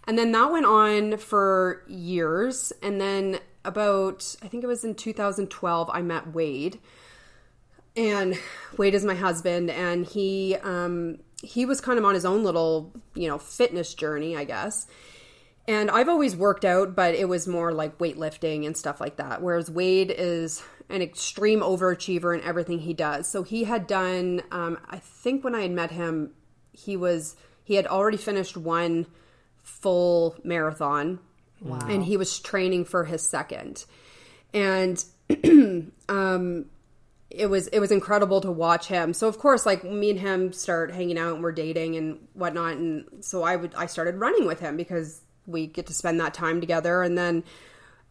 and 0.07 0.19
then 0.19 0.33
that 0.33 0.51
went 0.51 0.67
on 0.67 1.17
for 1.19 1.83
years. 1.89 2.73
And 2.83 3.01
then 3.01 3.41
about, 3.65 4.35
I 4.43 4.49
think 4.49 4.65
it 4.65 4.67
was 4.67 4.85
in 4.85 4.95
2012, 4.95 5.91
I 5.93 6.03
met 6.03 6.33
Wade. 6.33 6.79
And 7.97 8.39
Wade 8.77 8.95
is 8.95 9.05
my 9.05 9.17
husband, 9.17 9.69
and 9.69 10.07
he 10.07 10.57
um, 10.63 11.19
he 11.43 11.67
was 11.67 11.81
kind 11.81 11.99
of 11.99 12.05
on 12.05 12.15
his 12.15 12.25
own 12.25 12.45
little, 12.45 12.93
you 13.15 13.29
know, 13.29 13.39
fitness 13.39 13.95
journey, 13.95 14.37
I 14.37 14.45
guess. 14.45 14.87
And 15.67 15.91
I've 15.91 16.09
always 16.09 16.37
worked 16.37 16.65
out, 16.65 16.95
but 16.95 17.15
it 17.15 17.29
was 17.29 17.47
more 17.47 17.73
like 17.73 17.99
weightlifting 17.99 18.67
and 18.67 18.77
stuff 18.77 19.01
like 19.01 19.17
that. 19.17 19.43
Whereas 19.43 19.71
Wade 19.71 20.15
is 20.17 20.63
an 20.91 21.03
extreme 21.03 21.61
overachiever 21.61 22.37
in 22.37 22.43
everything 22.45 22.81
he 22.81 22.95
does. 22.95 23.29
So 23.29 23.43
he 23.43 23.65
had 23.65 23.87
done, 23.87 24.43
um, 24.51 24.79
I 24.89 24.99
think 24.99 25.45
when 25.45 25.55
I 25.55 25.63
had 25.63 25.71
met 25.71 25.91
him, 25.91 26.33
he 26.73 26.97
was 26.97 27.37
he 27.65 27.75
had 27.75 27.87
already 27.87 28.17
finished 28.17 28.57
one 28.57 29.07
full 29.63 30.37
marathon 30.43 31.21
Wow. 31.61 31.79
And 31.89 32.05
he 32.05 32.17
was 32.17 32.39
training 32.39 32.87
for 32.87 33.05
his 33.05 33.27
second. 33.27 33.85
And 34.55 35.03
um 36.09 36.67
it 37.29 37.47
was 37.47 37.69
it 37.69 37.79
was 37.79 37.93
incredible 37.93 38.41
to 38.41 38.51
watch 38.51 38.87
him. 38.87 39.13
So 39.15 39.29
of 39.29 39.39
course, 39.39 39.67
like 39.67 39.85
me 39.85 40.11
and 40.11 40.19
him 40.19 40.53
start 40.53 40.93
hanging 40.93 41.19
out 41.19 41.35
and 41.35 41.43
we're 41.43 41.53
dating 41.53 41.97
and 41.97 42.27
whatnot. 42.35 42.73
And 42.73 43.25
so 43.25 43.43
I 43.43 43.57
would 43.57 43.75
I 43.77 43.87
started 43.87 44.17
running 44.17 44.47
with 44.47 44.61
him 44.61 44.77
because 44.77 45.21
we 45.47 45.67
get 45.67 45.87
to 45.87 45.95
spend 45.95 46.19
that 46.21 46.35
time 46.35 46.61
together. 46.61 47.03
And 47.03 47.17
then, 47.17 47.45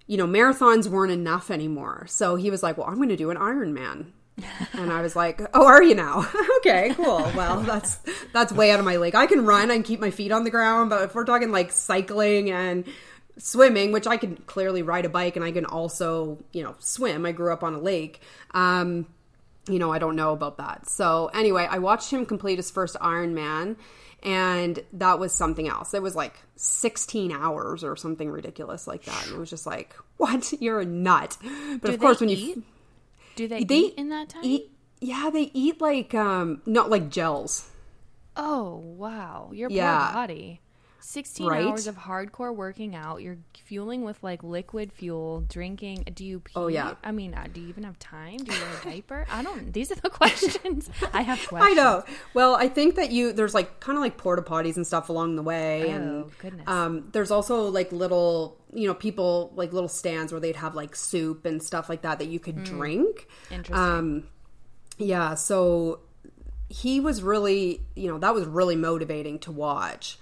you 0.10 0.18
know, 0.18 0.26
marathons 0.26 0.88
weren't 0.88 1.12
enough 1.12 1.52
anymore. 1.52 2.08
So 2.08 2.36
he 2.36 2.50
was 2.50 2.64
like, 2.64 2.80
"Well, 2.80 2.88
I'm 2.88 2.96
going 2.96 3.10
to 3.10 3.16
do 3.16 3.30
an 3.30 3.38
Ironman." 3.38 4.08
and 4.74 4.92
I 4.92 5.04
was 5.04 5.16
like, 5.16 5.40
"Oh, 5.54 5.68
are 5.68 5.84
you 5.84 5.94
now? 5.94 6.28
okay, 6.58 6.96
cool. 6.96 7.32
Well, 7.36 7.62
that's 7.62 8.00
that's 8.34 8.52
way 8.52 8.72
out 8.72 8.80
of 8.80 8.86
my 8.86 8.98
league. 8.98 9.14
I 9.14 9.28
can 9.28 9.46
run, 9.46 9.70
I 9.70 9.76
can 9.76 9.84
keep 9.84 10.00
my 10.00 10.10
feet 10.10 10.32
on 10.32 10.46
the 10.46 10.50
ground, 10.50 10.90
but 10.90 11.04
if 11.04 11.14
we're 11.14 11.26
talking 11.26 11.52
like 11.52 11.72
cycling 11.72 12.50
and 12.50 12.86
swimming, 13.38 13.92
which 13.92 14.08
I 14.08 14.18
can 14.18 14.38
clearly 14.48 14.82
ride 14.82 15.06
a 15.06 15.10
bike 15.10 15.36
and 15.36 15.46
I 15.46 15.52
can 15.52 15.66
also, 15.66 16.44
you 16.54 16.64
know, 16.64 16.76
swim. 16.80 17.24
I 17.24 17.32
grew 17.32 17.54
up 17.54 17.64
on 17.64 17.76
a 17.76 17.80
lake. 17.80 18.20
Um, 18.56 19.06
you 19.68 19.78
know, 19.78 19.94
I 19.94 20.00
don't 20.00 20.16
know 20.16 20.34
about 20.34 20.58
that. 20.58 20.90
So 20.90 21.28
anyway, 21.36 21.68
I 21.70 21.78
watched 21.78 22.12
him 22.12 22.26
complete 22.26 22.58
his 22.58 22.72
first 22.72 22.96
Ironman 22.96 23.76
and 24.24 24.84
that 24.94 25.20
was 25.20 25.34
something 25.34 25.68
else. 25.68 25.94
It 25.94 26.02
was 26.02 26.16
like 26.16 26.34
16 26.58 27.32
hours 27.32 27.84
or 27.84 27.96
something 27.96 28.30
ridiculous 28.30 28.88
like 28.88 29.04
that. 29.06 29.26
And 29.26 29.36
it 29.36 29.40
was 29.40 29.50
just 29.50 29.66
like, 29.66 29.96
what? 30.18 30.52
You're 30.62 30.82
a 30.82 30.86
nut. 30.86 31.38
But 31.82 31.88
Do 31.90 31.94
of 31.94 32.00
course, 32.00 32.20
when 32.20 32.30
eat? 32.30 32.40
you 32.40 32.64
Do 33.36 33.48
they, 33.48 33.64
they 33.64 33.76
eat 33.76 33.94
in 33.98 34.10
that 34.10 34.30
time? 34.30 34.44
eat, 34.44 34.72
yeah, 35.02 35.30
they 35.32 35.50
eat 35.54 35.80
like, 35.82 36.14
um, 36.14 36.62
not 36.66 36.90
like 36.90 37.10
gels. 37.10 37.70
Oh 38.36 38.76
wow, 38.76 39.50
your 39.54 39.70
Yeah. 39.70 40.06
poor 40.08 40.14
body. 40.14 40.62
Sixteen 41.02 41.48
Right? 41.48 41.66
hours 41.66 41.88
of 41.88 41.96
hardcore 41.98 42.54
working 42.56 42.96
out. 42.96 43.22
You're 43.22 43.38
fueling 43.66 44.04
with 44.04 44.22
like 44.24 44.44
liquid 44.44 44.92
fuel, 44.92 45.42
drinking. 45.48 46.04
Do 46.14 46.26
you 46.26 46.40
pee? 46.42 46.54
Oh, 46.56 46.68
yeah. 46.68 46.96
I 47.04 47.12
mean, 47.12 47.34
uh, 47.34 47.48
do 47.52 47.62
you 47.62 47.68
even 47.70 47.84
have 47.84 47.98
time? 48.00 48.38
Do 48.38 48.54
you 48.54 48.60
wear 48.62 48.70
a 48.82 48.86
diaper? 48.86 49.26
I 49.32 49.42
don't. 49.44 49.72
These 49.74 49.92
are 49.92 49.96
the 49.96 50.10
questions 50.22 50.90
I 51.14 51.22
have. 51.22 51.40
Questions. 51.48 51.72
I 51.72 51.74
know. 51.74 52.04
Well, 52.34 52.56
I 52.56 52.68
think 52.68 52.96
that 52.96 53.12
you 53.12 53.32
there's 53.34 53.54
like 53.54 53.80
kind 53.80 53.98
of 53.98 54.02
like 54.02 54.18
porta 54.18 54.42
potties 54.42 54.76
and 54.76 54.86
stuff 54.86 55.10
along 55.10 55.36
the 55.36 55.44
way, 55.44 55.86
Oh, 55.88 55.92
and 55.92 56.38
goodness. 56.40 56.68
um, 56.68 57.10
there's 57.12 57.32
also 57.32 57.70
like 57.70 57.92
little 57.92 58.58
you 58.74 58.88
know 58.88 58.94
people 58.94 59.52
like 59.56 59.74
little 59.74 59.90
stands 59.90 60.32
where 60.32 60.40
they'd 60.42 60.56
have 60.58 60.76
like 60.76 60.96
soup 60.96 61.46
and 61.46 61.62
stuff 61.64 61.90
like 61.90 62.02
that 62.04 62.20
that 62.20 62.28
you 62.28 62.40
could 62.40 62.64
drink. 62.64 63.28
Hmm. 63.48 63.54
Interesting. 63.56 63.76
Um, 63.76 64.24
yeah, 64.98 65.34
so 65.36 66.02
he 66.68 67.00
was 67.00 67.24
really 67.24 67.82
you 67.96 68.08
know 68.12 68.18
that 68.20 68.34
was 68.34 68.46
really 68.46 68.76
motivating 68.76 69.40
to 69.40 69.52
watch, 69.52 70.20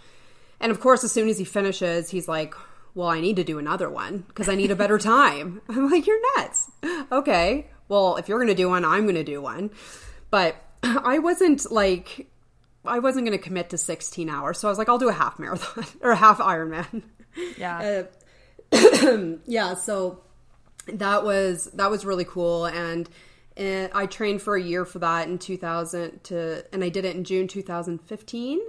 and 0.60 0.72
of 0.72 0.80
course, 0.80 1.04
as 1.04 1.12
soon 1.12 1.30
as 1.30 1.38
he 1.38 1.46
finishes, 1.46 2.10
he's 2.10 2.28
like. 2.28 2.54
Well, 2.96 3.10
I 3.10 3.22
need 3.22 3.36
to 3.36 3.44
do 3.44 3.60
another 3.60 3.92
one 3.92 4.26
because 4.28 4.50
I 4.50 4.56
need 4.56 4.72
a 4.72 4.76
better 4.76 4.98
time. 4.98 5.62
I'm 5.70 5.92
like, 5.92 6.08
you're 6.08 6.20
nuts. 6.36 6.72
Okay. 7.12 7.68
Well, 7.90 8.18
if 8.18 8.28
you're 8.28 8.40
going 8.40 8.48
to 8.48 8.56
do 8.56 8.70
one, 8.70 8.84
I'm 8.84 9.04
going 9.04 9.14
to 9.16 9.24
do 9.24 9.40
one. 9.40 9.70
But 10.30 10.56
I 10.84 11.20
wasn't 11.20 11.72
like, 11.72 12.28
I 12.86 13.00
wasn't 13.00 13.26
going 13.26 13.38
to 13.38 13.44
commit 13.44 13.70
to 13.70 13.78
16 13.78 14.30
hours. 14.30 14.60
So 14.60 14.68
I 14.68 14.72
was 14.72 14.78
like, 14.78 14.90
I'll 14.90 14.98
do 14.98 15.10
a 15.10 15.14
half 15.14 15.40
marathon 15.40 15.86
or 16.02 16.12
a 16.12 16.16
half 16.16 16.40
Ironman. 16.40 17.04
yeah. 17.58 18.06
Uh, 18.74 19.38
yeah. 19.46 19.76
So 19.76 20.22
that 20.88 21.24
was, 21.24 21.66
that 21.74 21.90
was 21.90 22.06
really 22.06 22.26
cool. 22.26 22.66
And, 22.66 23.10
and 23.56 23.92
I 23.94 24.06
trained 24.06 24.42
for 24.42 24.56
a 24.56 24.62
year 24.62 24.86
for 24.86 25.00
that 25.00 25.28
in 25.28 25.38
2000 25.38 26.24
to, 26.26 26.66
and 26.74 26.84
I 26.84 26.90
did 26.90 27.06
it 27.06 27.16
in 27.16 27.24
June 27.24 27.48
2015 27.48 28.60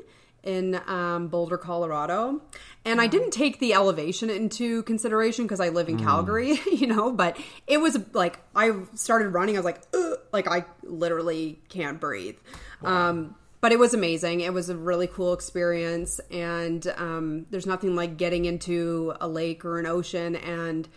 in 0.43 0.81
um, 0.87 1.29
Boulder, 1.29 1.59
Colorado. 1.59 2.41
And 2.85 3.01
I 3.01 3.07
didn't 3.07 3.33
take 3.33 3.59
the 3.59 3.75
elevation 3.75 4.31
into 4.31 4.83
consideration 4.85 5.45
because 5.45 5.61
I 5.61 5.69
live 5.69 5.89
in 5.89 5.99
Calgary, 5.99 6.61
you 6.73 6.87
know, 6.87 7.13
but 7.13 7.39
it 7.67 7.81
was 7.81 7.99
like 8.15 8.39
I 8.55 8.73
started 8.95 9.29
running, 9.31 9.57
I 9.57 9.59
was 9.59 9.65
like, 9.65 9.83
Ugh, 9.95 10.19
like 10.33 10.49
I 10.49 10.65
literally 10.83 11.61
can't 11.69 12.01
breathe. 12.01 12.37
Um, 12.83 13.35
but 13.61 13.73
it 13.73 13.79
was 13.79 13.93
amazing. 13.93 14.41
It 14.41 14.53
was 14.53 14.71
a 14.71 14.77
really 14.77 15.09
cool 15.09 15.33
experience. 15.33 16.21
And 16.31 16.87
um, 16.97 17.47
there's 17.51 17.67
nothing 17.67 17.97
like 17.97 18.17
getting 18.17 18.45
into 18.45 19.15
a 19.21 19.29
lake 19.29 19.65
or 19.65 19.79
an 19.79 19.87
ocean 19.87 20.37
and 20.37 20.89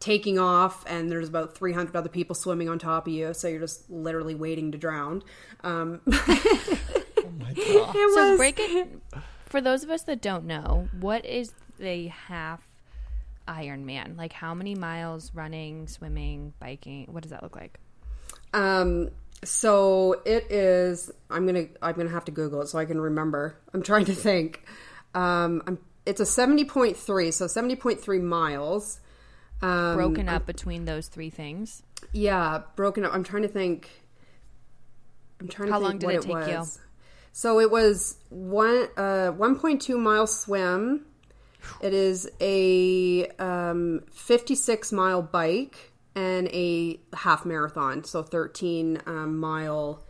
taking 0.00 0.38
off 0.38 0.82
and 0.86 1.12
there's 1.12 1.28
about 1.28 1.54
300 1.54 1.94
other 1.94 2.08
people 2.08 2.34
swimming 2.34 2.70
on 2.70 2.78
top 2.78 3.06
of 3.06 3.12
you 3.12 3.34
so 3.34 3.46
you're 3.46 3.60
just 3.60 3.88
literally 3.90 4.34
waiting 4.34 4.72
to 4.72 4.78
drown 4.78 5.22
um, 5.62 6.00
my 7.40 7.52
god. 7.52 7.94
it 7.96 8.14
So 8.14 8.36
break 8.36 8.56
it 8.58 8.88
for 9.46 9.60
those 9.60 9.82
of 9.82 9.90
us 9.90 10.02
that 10.04 10.20
don't 10.22 10.44
know. 10.44 10.88
What 11.00 11.24
is 11.24 11.52
the 11.78 12.08
half 12.08 12.60
Ironman? 13.48 14.16
Like 14.16 14.32
how 14.32 14.54
many 14.54 14.74
miles 14.74 15.32
running, 15.34 15.88
swimming, 15.88 16.52
biking? 16.60 17.06
What 17.10 17.22
does 17.22 17.30
that 17.30 17.42
look 17.42 17.56
like? 17.56 17.78
Um, 18.54 19.10
so 19.44 20.20
it 20.24 20.50
is. 20.50 21.10
I'm 21.30 21.46
gonna. 21.46 21.66
I'm 21.82 21.94
gonna 21.96 22.10
have 22.10 22.24
to 22.26 22.32
Google 22.32 22.62
it 22.62 22.68
so 22.68 22.78
I 22.78 22.84
can 22.84 23.00
remember. 23.00 23.56
I'm 23.72 23.82
trying 23.82 24.04
to 24.06 24.14
think. 24.14 24.64
Um, 25.14 25.62
I'm, 25.66 25.78
it's 26.06 26.20
a 26.20 26.26
seventy 26.26 26.64
point 26.64 26.96
three, 26.96 27.30
so 27.30 27.46
seventy 27.46 27.76
point 27.76 28.00
three 28.00 28.18
miles. 28.18 29.00
Um, 29.62 29.94
Broken 29.96 30.28
up 30.28 30.46
between 30.46 30.84
those 30.84 31.08
three 31.08 31.30
things. 31.30 31.82
Yeah, 32.12 32.62
broken 32.76 33.04
up. 33.04 33.12
I'm 33.14 33.24
trying 33.24 33.42
to 33.42 33.48
think. 33.48 33.90
I'm 35.40 35.48
trying 35.48 35.68
to 35.68 35.72
How 35.74 35.78
think 35.80 35.88
long 35.90 35.98
did 35.98 36.06
what 36.06 36.14
it 36.14 36.22
take 36.22 36.52
you? 36.52 36.58
was. 36.58 36.78
So 37.32 37.60
it 37.60 37.70
was 37.70 38.16
one 38.28 38.88
uh 38.96 39.32
1.2 39.32 39.98
mile 39.98 40.26
swim. 40.26 41.06
It 41.80 41.92
is 41.92 42.28
a 42.40 43.26
um 43.38 44.02
56 44.12 44.92
mile 44.92 45.22
bike 45.22 45.90
and 46.14 46.48
a 46.48 46.98
half 47.14 47.44
marathon, 47.44 48.04
so 48.04 48.22
13 48.22 49.02
um, 49.06 49.38
mile 49.38 50.04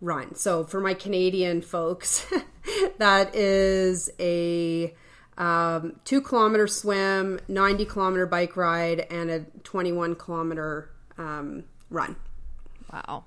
run. 0.00 0.34
So 0.34 0.64
for 0.64 0.80
my 0.80 0.94
Canadian 0.94 1.62
folks, 1.62 2.26
that 2.98 3.34
is 3.34 4.10
a 4.18 4.94
um, 5.36 6.00
two 6.04 6.20
kilometer 6.20 6.66
swim, 6.66 7.40
90 7.48 7.84
kilometer 7.86 8.26
bike 8.26 8.56
ride, 8.56 9.00
and 9.10 9.30
a 9.30 9.40
21 9.64 10.14
kilometer 10.16 10.90
um, 11.18 11.64
run. 11.90 12.16
Wow. 12.92 13.24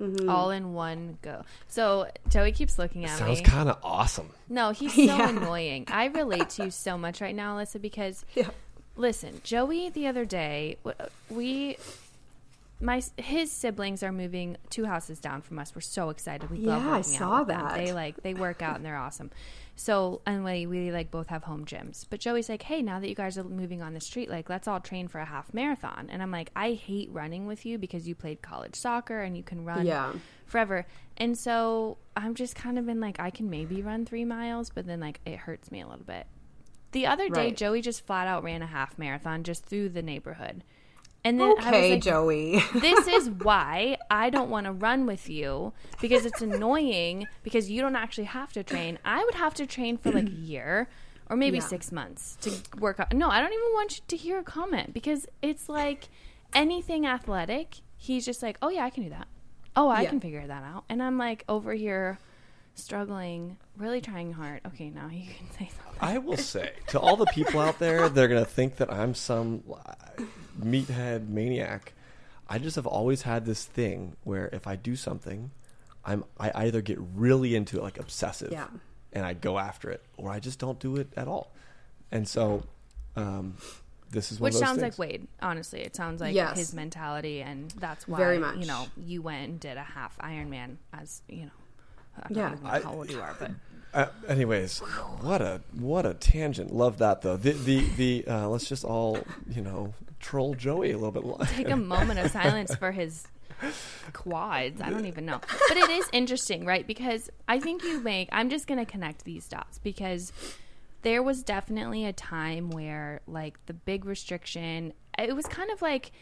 Mm-hmm. 0.00 0.28
All 0.30 0.50
in 0.50 0.74
one 0.74 1.18
go. 1.22 1.42
So 1.68 2.06
Joey 2.28 2.52
keeps 2.52 2.78
looking 2.78 3.04
at 3.04 3.18
Sounds 3.18 3.28
me. 3.30 3.34
Sounds 3.36 3.48
kind 3.48 3.68
of 3.68 3.78
awesome. 3.82 4.30
No, 4.48 4.70
he's 4.70 4.92
so 4.94 5.02
Yeah. 5.02 5.28
annoying. 5.28 5.86
I 5.88 6.06
relate 6.06 6.50
to 6.50 6.66
you 6.66 6.70
so 6.70 6.96
much 6.96 7.20
right 7.20 7.34
now, 7.34 7.56
Alyssa, 7.56 7.80
because 7.82 8.24
Yeah. 8.34 8.50
listen, 8.96 9.40
Joey 9.42 9.90
the 9.90 10.06
other 10.06 10.24
day, 10.24 10.76
we 11.28 11.76
my 12.80 13.02
his 13.16 13.50
siblings 13.50 14.04
are 14.04 14.12
moving 14.12 14.56
two 14.70 14.84
houses 14.84 15.18
down 15.18 15.42
from 15.42 15.58
us. 15.58 15.74
We're 15.74 15.80
so 15.80 16.10
excited. 16.10 16.48
We 16.48 16.58
love 16.58 16.84
Yeah, 16.84 16.88
I 16.90 16.96
working 16.98 17.14
out 17.14 17.18
saw 17.18 17.42
them. 17.44 17.58
that. 17.58 17.74
They 17.74 17.92
like 17.92 18.22
they 18.22 18.34
work 18.34 18.62
out 18.62 18.76
and 18.76 18.84
they're 18.84 18.96
awesome. 18.96 19.30
So 19.80 20.22
and 20.26 20.44
we, 20.44 20.66
we 20.66 20.90
like 20.90 21.12
both 21.12 21.28
have 21.28 21.44
home 21.44 21.64
gyms. 21.64 22.04
But 22.10 22.18
Joey's 22.18 22.48
like, 22.48 22.62
hey, 22.62 22.82
now 22.82 22.98
that 22.98 23.08
you 23.08 23.14
guys 23.14 23.38
are 23.38 23.44
moving 23.44 23.80
on 23.80 23.94
the 23.94 24.00
street, 24.00 24.28
like 24.28 24.50
let's 24.50 24.66
all 24.66 24.80
train 24.80 25.06
for 25.06 25.20
a 25.20 25.24
half 25.24 25.54
marathon. 25.54 26.08
And 26.10 26.20
I'm 26.20 26.32
like, 26.32 26.50
I 26.56 26.72
hate 26.72 27.08
running 27.12 27.46
with 27.46 27.64
you 27.64 27.78
because 27.78 28.08
you 28.08 28.16
played 28.16 28.42
college 28.42 28.74
soccer 28.74 29.20
and 29.20 29.36
you 29.36 29.44
can 29.44 29.64
run 29.64 29.86
Yeah. 29.86 30.14
forever. 30.46 30.84
And 31.16 31.38
so 31.38 31.98
I'm 32.16 32.34
just 32.34 32.56
kind 32.56 32.76
of 32.76 32.86
been 32.86 32.98
like, 33.00 33.20
I 33.20 33.30
can 33.30 33.48
maybe 33.48 33.80
run 33.80 34.04
three 34.04 34.24
miles, 34.24 34.68
but 34.68 34.84
then 34.84 34.98
like 34.98 35.20
it 35.24 35.36
hurts 35.38 35.70
me 35.70 35.80
a 35.80 35.86
little 35.86 36.04
bit. 36.04 36.26
The 36.90 37.06
other 37.06 37.28
day, 37.28 37.46
Right. 37.48 37.56
Joey 37.56 37.80
just 37.80 38.04
flat 38.04 38.26
out 38.26 38.42
ran 38.42 38.62
a 38.62 38.66
half 38.66 38.98
marathon 38.98 39.44
just 39.44 39.64
through 39.64 39.90
the 39.90 40.02
neighborhood. 40.02 40.64
And 41.28 41.38
then 41.38 41.52
Okay, 41.58 41.90
like, 41.92 42.02
Joey. 42.02 42.62
this 42.74 43.06
is 43.06 43.28
why 43.28 43.98
I 44.10 44.30
don't 44.30 44.48
want 44.48 44.64
to 44.64 44.72
run 44.72 45.04
with 45.04 45.28
you 45.28 45.74
because 46.00 46.24
it's 46.24 46.40
annoying 46.40 47.28
because 47.42 47.70
you 47.70 47.82
don't 47.82 47.96
actually 47.96 48.24
have 48.24 48.50
to 48.54 48.62
train. 48.64 48.98
I 49.04 49.22
would 49.22 49.34
have 49.34 49.52
to 49.54 49.66
train 49.66 49.98
for 49.98 50.10
like 50.10 50.26
a 50.28 50.32
year 50.32 50.88
or 51.28 51.36
maybe 51.36 51.58
Yeah. 51.58 51.64
six 51.64 51.92
months 51.92 52.38
to 52.40 52.50
work 52.80 52.98
out. 52.98 53.12
No, 53.12 53.28
I 53.28 53.42
don't 53.42 53.52
even 53.52 53.72
want 53.74 53.98
you 53.98 54.02
to 54.08 54.16
hear 54.16 54.38
a 54.38 54.42
comment 54.42 54.94
because 54.94 55.26
it's 55.42 55.68
like 55.68 56.08
anything 56.54 57.04
athletic. 57.04 57.76
He's 57.98 58.24
just 58.24 58.42
like, 58.42 58.56
oh 58.62 58.70
yeah, 58.70 58.84
I 58.86 58.90
can 58.90 59.02
do 59.04 59.10
that. 59.10 59.28
Oh, 59.76 59.90
I 59.90 60.00
Yeah. 60.02 60.08
can 60.08 60.20
figure 60.20 60.46
that 60.46 60.62
out. 60.62 60.84
And 60.88 61.02
I'm 61.02 61.18
like 61.18 61.44
over 61.46 61.74
here 61.74 62.18
struggling, 62.78 63.56
really 63.76 64.00
trying 64.00 64.32
hard. 64.32 64.60
Okay, 64.66 64.90
now 64.90 65.08
you 65.08 65.26
can 65.26 65.50
say 65.58 65.70
something. 65.76 65.98
I 66.00 66.18
will 66.18 66.36
say 66.36 66.72
to 66.88 67.00
all 67.00 67.16
the 67.16 67.26
people 67.26 67.60
out 67.60 67.78
there, 67.78 68.08
they're 68.08 68.28
gonna 68.28 68.44
think 68.44 68.76
that 68.76 68.92
I'm 68.92 69.14
some 69.14 69.62
uh, 69.72 69.92
meathead 70.60 71.28
maniac. 71.28 71.92
I 72.48 72.58
just 72.58 72.76
have 72.76 72.86
always 72.86 73.22
had 73.22 73.44
this 73.44 73.64
thing 73.64 74.16
where 74.24 74.48
if 74.52 74.66
I 74.66 74.76
do 74.76 74.96
something, 74.96 75.50
I'm 76.04 76.24
I 76.38 76.50
either 76.66 76.80
get 76.80 76.98
really 77.14 77.54
into 77.54 77.78
it, 77.78 77.82
like 77.82 77.98
obsessive, 77.98 78.52
Yeah. 78.52 78.68
and 79.12 79.26
I 79.26 79.34
go 79.34 79.58
after 79.58 79.90
it, 79.90 80.02
or 80.16 80.30
I 80.30 80.40
just 80.40 80.58
don't 80.58 80.78
do 80.78 80.96
it 80.96 81.08
at 81.16 81.28
all. 81.28 81.52
And 82.10 82.26
so, 82.26 82.62
um, 83.16 83.56
this 84.10 84.32
is 84.32 84.40
one 84.40 84.46
Which 84.46 84.54
of 84.54 84.60
those 84.60 84.66
sounds 84.68 84.80
things. 84.80 84.98
like 84.98 85.10
Wade. 85.10 85.28
Honestly, 85.42 85.80
it 85.82 85.94
sounds 85.94 86.22
like 86.22 86.34
Yes. 86.34 86.56
his 86.56 86.72
mentality, 86.72 87.42
and 87.42 87.70
that's 87.72 88.08
why 88.08 88.16
Very 88.16 88.38
much. 88.38 88.56
you 88.56 88.64
know 88.66 88.86
you 88.96 89.20
went 89.20 89.46
and 89.50 89.60
did 89.60 89.76
a 89.76 89.82
half 89.82 90.16
Ironman 90.18 90.76
as 90.94 91.20
you 91.28 91.44
know. 91.46 91.50
I 92.22 92.26
Yeah. 92.30 92.48
don't 92.50 92.62
know 92.64 92.70
I- 92.70 92.80
how 92.80 92.92
old 92.94 93.10
you 93.10 93.20
are, 93.20 93.34
but 93.38 93.50
Uh, 93.94 94.06
anyways, 94.28 94.80
what 95.20 95.40
a 95.40 95.60
what 95.72 96.04
a 96.04 96.12
tangent. 96.14 96.72
Love 96.74 96.98
that 96.98 97.22
though. 97.22 97.36
The 97.36 97.52
the 97.52 97.80
the 97.96 98.24
uh, 98.28 98.48
let's 98.48 98.68
just 98.68 98.84
all 98.84 99.18
you 99.48 99.62
know 99.62 99.94
troll 100.20 100.54
Joey 100.54 100.90
a 100.92 100.96
little 100.96 101.10
bit. 101.12 101.24
Longer. 101.24 101.46
take 101.46 101.70
a 101.70 101.76
moment 101.76 102.18
of 102.20 102.30
silence 102.30 102.74
for 102.74 102.92
his 102.92 103.26
quads. 104.12 104.80
I 104.80 104.90
don't 104.90 105.06
even 105.06 105.24
know, 105.24 105.40
but 105.68 105.76
it 105.76 105.90
is 105.90 106.06
interesting, 106.12 106.64
right? 106.64 106.86
Because 106.86 107.30
I 107.48 107.58
think 107.60 107.82
you 107.82 108.00
make. 108.00 108.28
I'm 108.32 108.50
just 108.50 108.66
gonna 108.66 108.86
connect 108.86 109.24
these 109.24 109.48
dots 109.48 109.78
because 109.78 110.32
there 111.02 111.22
was 111.22 111.42
definitely 111.42 112.04
a 112.04 112.12
time 112.12 112.70
where 112.70 113.20
like 113.26 113.58
the 113.66 113.74
big 113.74 114.04
restriction. 114.04 114.92
It 115.18 115.34
was 115.34 115.46
kind 115.46 115.70
of 115.70 115.82
like 115.82 116.12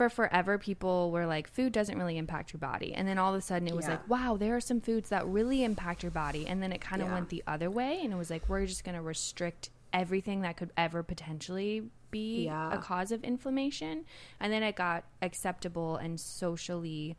for 0.00 0.08
forever 0.08 0.56
people 0.56 1.10
were 1.10 1.26
like 1.26 1.46
food 1.46 1.74
doesn't 1.74 1.98
really 1.98 2.16
impact 2.16 2.54
your 2.54 2.58
body 2.58 2.94
and 2.94 3.06
then 3.06 3.18
all 3.18 3.34
of 3.34 3.38
a 3.38 3.42
sudden 3.42 3.68
it 3.68 3.76
was 3.76 3.84
Yeah. 3.84 3.90
like 3.96 4.08
wow 4.08 4.38
there 4.38 4.56
are 4.56 4.60
some 4.60 4.80
foods 4.80 5.10
that 5.10 5.26
really 5.26 5.62
impact 5.62 6.02
your 6.02 6.10
body 6.10 6.46
and 6.46 6.62
then 6.62 6.72
it 6.72 6.80
kind 6.80 7.02
of 7.02 7.08
Yeah. 7.08 7.14
went 7.14 7.28
the 7.28 7.42
other 7.46 7.70
way 7.70 8.00
and 8.02 8.10
it 8.10 8.16
was 8.16 8.30
like 8.30 8.48
we're 8.48 8.64
just 8.64 8.82
going 8.82 8.94
to 8.94 9.02
restrict 9.02 9.68
everything 9.92 10.40
that 10.40 10.56
could 10.56 10.70
ever 10.78 11.02
potentially 11.02 11.90
be 12.10 12.44
Yeah. 12.46 12.72
a 12.72 12.78
cause 12.78 13.12
of 13.12 13.22
inflammation. 13.24 14.06
And 14.40 14.50
then 14.50 14.62
it 14.62 14.74
got 14.74 15.04
acceptable 15.20 15.96
and 15.96 16.18
socially 16.18 17.16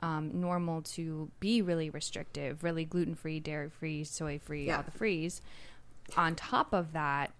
um, 0.00 0.40
normal 0.40 0.82
to 0.82 1.30
be 1.40 1.62
really 1.62 1.90
restrictive, 1.90 2.64
really 2.64 2.84
gluten 2.84 3.14
free, 3.14 3.38
dairy 3.38 3.70
free, 3.70 4.02
soy 4.02 4.38
free, 4.40 4.66
Yeah. 4.66 4.78
all 4.78 4.82
the 4.82 4.90
frees. 4.90 5.40
On 6.16 6.34
top 6.34 6.72
of 6.74 6.92
that, 6.92 7.32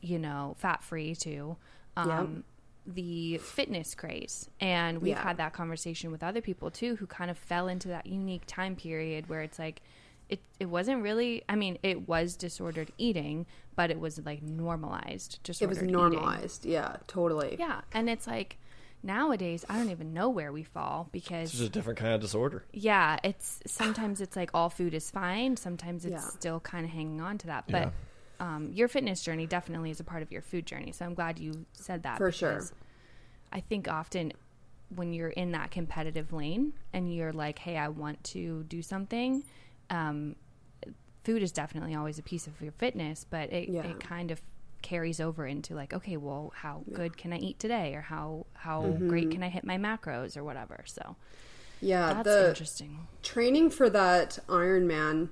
you 0.00 0.18
know, 0.18 0.56
fat 0.58 0.82
free 0.82 1.14
too. 1.14 1.56
Um, 1.96 2.42
The 2.86 3.38
fitness 3.38 3.94
craze. 3.94 4.48
And 4.60 4.98
we've 5.00 5.10
Yeah. 5.16 5.22
had 5.22 5.36
that 5.36 5.52
conversation 5.52 6.10
with 6.10 6.22
other 6.22 6.40
people 6.40 6.70
too 6.70 6.96
who 6.96 7.06
kind 7.06 7.30
of 7.30 7.38
fell 7.38 7.68
into 7.68 7.88
that 7.88 8.06
unique 8.06 8.42
time 8.46 8.74
period 8.76 9.28
where 9.28 9.42
it's 9.42 9.58
like, 9.58 9.82
it, 10.28 10.40
it 10.58 10.66
wasn't 10.66 11.02
really, 11.02 11.42
I 11.48 11.54
mean, 11.56 11.78
it 11.82 12.08
was 12.08 12.36
disordered 12.36 12.90
eating, 12.98 13.46
but 13.76 13.90
it 13.90 14.00
was 14.00 14.18
like 14.24 14.42
normalized. 14.42 15.38
Just 15.44 15.60
it 15.60 15.66
Disordered 15.66 15.68
was 15.68 15.78
eating. 15.84 15.92
normalized. 15.92 16.64
Yeah, 16.64 16.96
totally. 17.06 17.56
Yeah. 17.58 17.82
And 17.92 18.08
it's 18.10 18.26
like, 18.26 18.58
nowadays, 19.02 19.64
I 19.68 19.76
don't 19.76 19.90
even 19.90 20.12
know 20.14 20.28
where 20.30 20.50
we 20.52 20.62
fall 20.62 21.08
because 21.12 21.50
It's 21.50 21.58
just 21.58 21.64
a 21.68 21.68
different 21.72 21.98
kind 21.98 22.14
of 22.14 22.20
disorder. 22.20 22.64
yeah, 22.72 23.18
it's 23.22 23.60
sometimes 23.66 24.20
it's 24.20 24.36
like 24.36 24.50
all 24.54 24.70
food 24.70 24.94
is 24.94 25.10
fine. 25.10 25.56
Sometimes 25.56 26.04
it's 26.04 26.12
Yeah. 26.24 26.30
still 26.30 26.60
kind 26.60 26.84
of 26.84 26.90
hanging 26.92 27.20
on 27.20 27.36
to 27.38 27.46
that. 27.48 27.64
But 27.68 27.92
um, 28.42 28.70
your 28.72 28.88
fitness 28.88 29.22
journey 29.22 29.46
definitely 29.46 29.90
is 29.90 30.00
a 30.00 30.04
part 30.04 30.22
of 30.22 30.32
your 30.32 30.42
food 30.42 30.66
journey. 30.66 30.90
So 30.92 31.04
I'm 31.06 31.14
glad 31.14 31.38
you 31.38 31.64
said 31.74 32.02
that. 32.02 32.18
For 32.18 32.32
sure. 32.32 32.66
I 33.52 33.60
think 33.60 33.86
often 33.88 34.32
when 34.94 35.12
you're 35.12 35.28
in 35.30 35.52
that 35.52 35.70
competitive 35.70 36.32
lane 36.32 36.72
and 36.92 37.14
you're 37.14 37.32
like, 37.32 37.60
hey, 37.60 37.76
I 37.78 37.88
want 37.88 38.22
to 38.24 38.64
do 38.64 38.82
something, 38.82 39.44
um, 39.90 40.34
food 41.22 41.42
is 41.42 41.52
definitely 41.52 41.94
always 41.94 42.18
a 42.18 42.22
piece 42.22 42.48
of 42.48 42.60
your 42.60 42.72
fitness, 42.72 43.24
but 43.30 43.52
it, 43.52 43.68
Yeah. 43.70 43.86
it 43.86 44.00
kind 44.00 44.30
of 44.32 44.42
carries 44.82 45.20
over 45.20 45.46
into 45.46 45.76
like 45.76 45.94
okay 45.94 46.16
well 46.16 46.52
how 46.56 46.82
good 46.92 47.16
can 47.16 47.32
i 47.32 47.38
eat 47.38 47.56
today 47.60 47.94
or 47.94 48.00
how 48.00 48.44
how 48.54 48.82
Mm-hmm. 48.82 49.08
great 49.08 49.30
can 49.30 49.40
i 49.44 49.48
hit 49.48 49.62
my 49.64 49.78
macros 49.78 50.36
or 50.36 50.42
whatever 50.42 50.82
so 50.86 51.14
Yeah, 51.80 52.14
that's 52.14 52.34
interesting 52.48 53.06
training 53.22 53.70
for 53.70 53.88
that 53.90 54.40
Ironman, 54.48 55.28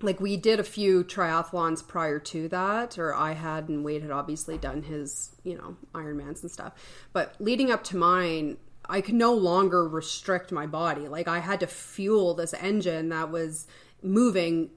like 0.00 0.20
we 0.20 0.36
did 0.36 0.60
a 0.60 0.64
few 0.64 1.04
triathlons 1.04 1.86
prior 1.86 2.18
to 2.18 2.48
that, 2.48 2.98
or 2.98 3.14
I 3.14 3.32
had, 3.32 3.68
and 3.68 3.84
Wade 3.84 4.02
had 4.02 4.10
obviously 4.10 4.58
done 4.58 4.82
his, 4.82 5.34
you 5.44 5.56
know, 5.56 5.76
Ironmans 5.94 6.42
and 6.42 6.50
stuff. 6.50 6.72
But 7.12 7.34
leading 7.38 7.70
up 7.70 7.84
to 7.84 7.96
mine, 7.96 8.56
I 8.86 9.00
could 9.00 9.14
no 9.14 9.32
longer 9.32 9.86
restrict 9.88 10.52
my 10.52 10.66
body. 10.66 11.08
Like 11.08 11.28
I 11.28 11.38
had 11.38 11.60
to 11.60 11.66
fuel 11.66 12.34
this 12.34 12.54
engine 12.54 13.08
that 13.10 13.30
was 13.30 13.66
moving 14.02 14.70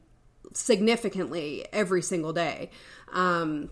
significantly 0.54 1.66
every 1.74 2.02
single 2.02 2.34
day. 2.34 2.70
Um, 3.12 3.70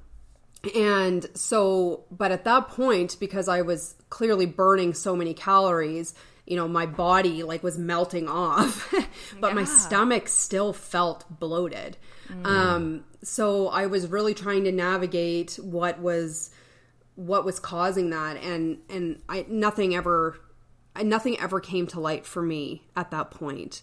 and 0.75 1.27
so, 1.35 2.05
but 2.11 2.31
at 2.31 2.43
that 2.45 2.69
point, 2.69 3.17
because 3.19 3.47
I 3.47 3.61
was 3.61 3.95
clearly 4.09 4.45
burning 4.45 4.93
so 4.93 5.15
many 5.15 5.33
calories, 5.33 6.15
you 6.45 6.55
know, 6.55 6.67
my 6.67 6.85
body 6.85 7.43
like 7.43 7.63
was 7.63 7.77
melting 7.77 8.27
off, 8.27 8.93
but 9.39 9.55
my 9.55 9.63
stomach 9.63 10.27
still 10.27 10.73
felt 10.73 11.25
bloated. 11.39 11.97
Um, 12.43 13.03
so 13.23 13.67
I 13.67 13.85
was 13.85 14.07
really 14.07 14.33
trying 14.33 14.63
to 14.63 14.71
navigate 14.71 15.59
what 15.61 15.99
was 15.99 16.49
what 17.15 17.45
was 17.45 17.59
causing 17.59 18.09
that, 18.09 18.37
and 18.37 18.79
and 18.89 19.21
I 19.29 19.45
nothing 19.47 19.95
ever, 19.95 20.39
nothing 21.01 21.39
ever 21.39 21.59
came 21.59 21.87
to 21.87 21.99
light 21.99 22.25
for 22.25 22.41
me 22.41 22.83
at 22.95 23.11
that 23.11 23.31
point. 23.31 23.81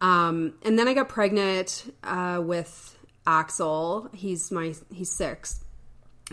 Um, 0.00 0.54
and 0.62 0.78
then 0.78 0.88
I 0.88 0.94
got 0.94 1.08
pregnant 1.08 1.92
uh, 2.04 2.42
with 2.44 2.98
Axel. 3.26 4.10
He's 4.12 4.50
my 4.50 4.74
he's 4.92 5.10
six 5.10 5.64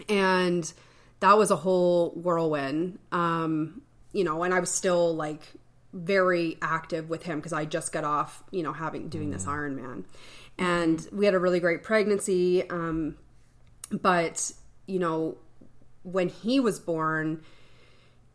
and 0.09 0.71
that 1.19 1.38
was 1.38 1.51
a 1.51 1.55
whole 1.55 2.12
whirlwind 2.12 2.99
um 3.12 3.81
you 4.12 4.23
know 4.23 4.43
and 4.43 4.53
i 4.53 4.59
was 4.59 4.71
still 4.71 5.15
like 5.15 5.41
very 5.93 6.58
active 6.62 7.10
with 7.10 7.23
him 7.23 7.38
because 7.38 7.53
i 7.53 7.63
just 7.63 7.91
got 7.91 8.03
off 8.03 8.43
you 8.51 8.63
know 8.63 8.73
having 8.73 9.10
doing 9.10 9.29
this 9.29 9.45
ironman. 9.45 10.03
And 10.58 11.08
we 11.12 11.25
had 11.25 11.34
a 11.34 11.39
really 11.39 11.60
great 11.60 11.84
pregnancy 11.84 12.67
um 12.69 13.15
but 13.91 14.51
you 14.86 14.99
know 14.99 15.38
when 16.03 16.29
he 16.29 16.60
was 16.60 16.79
born 16.79 17.41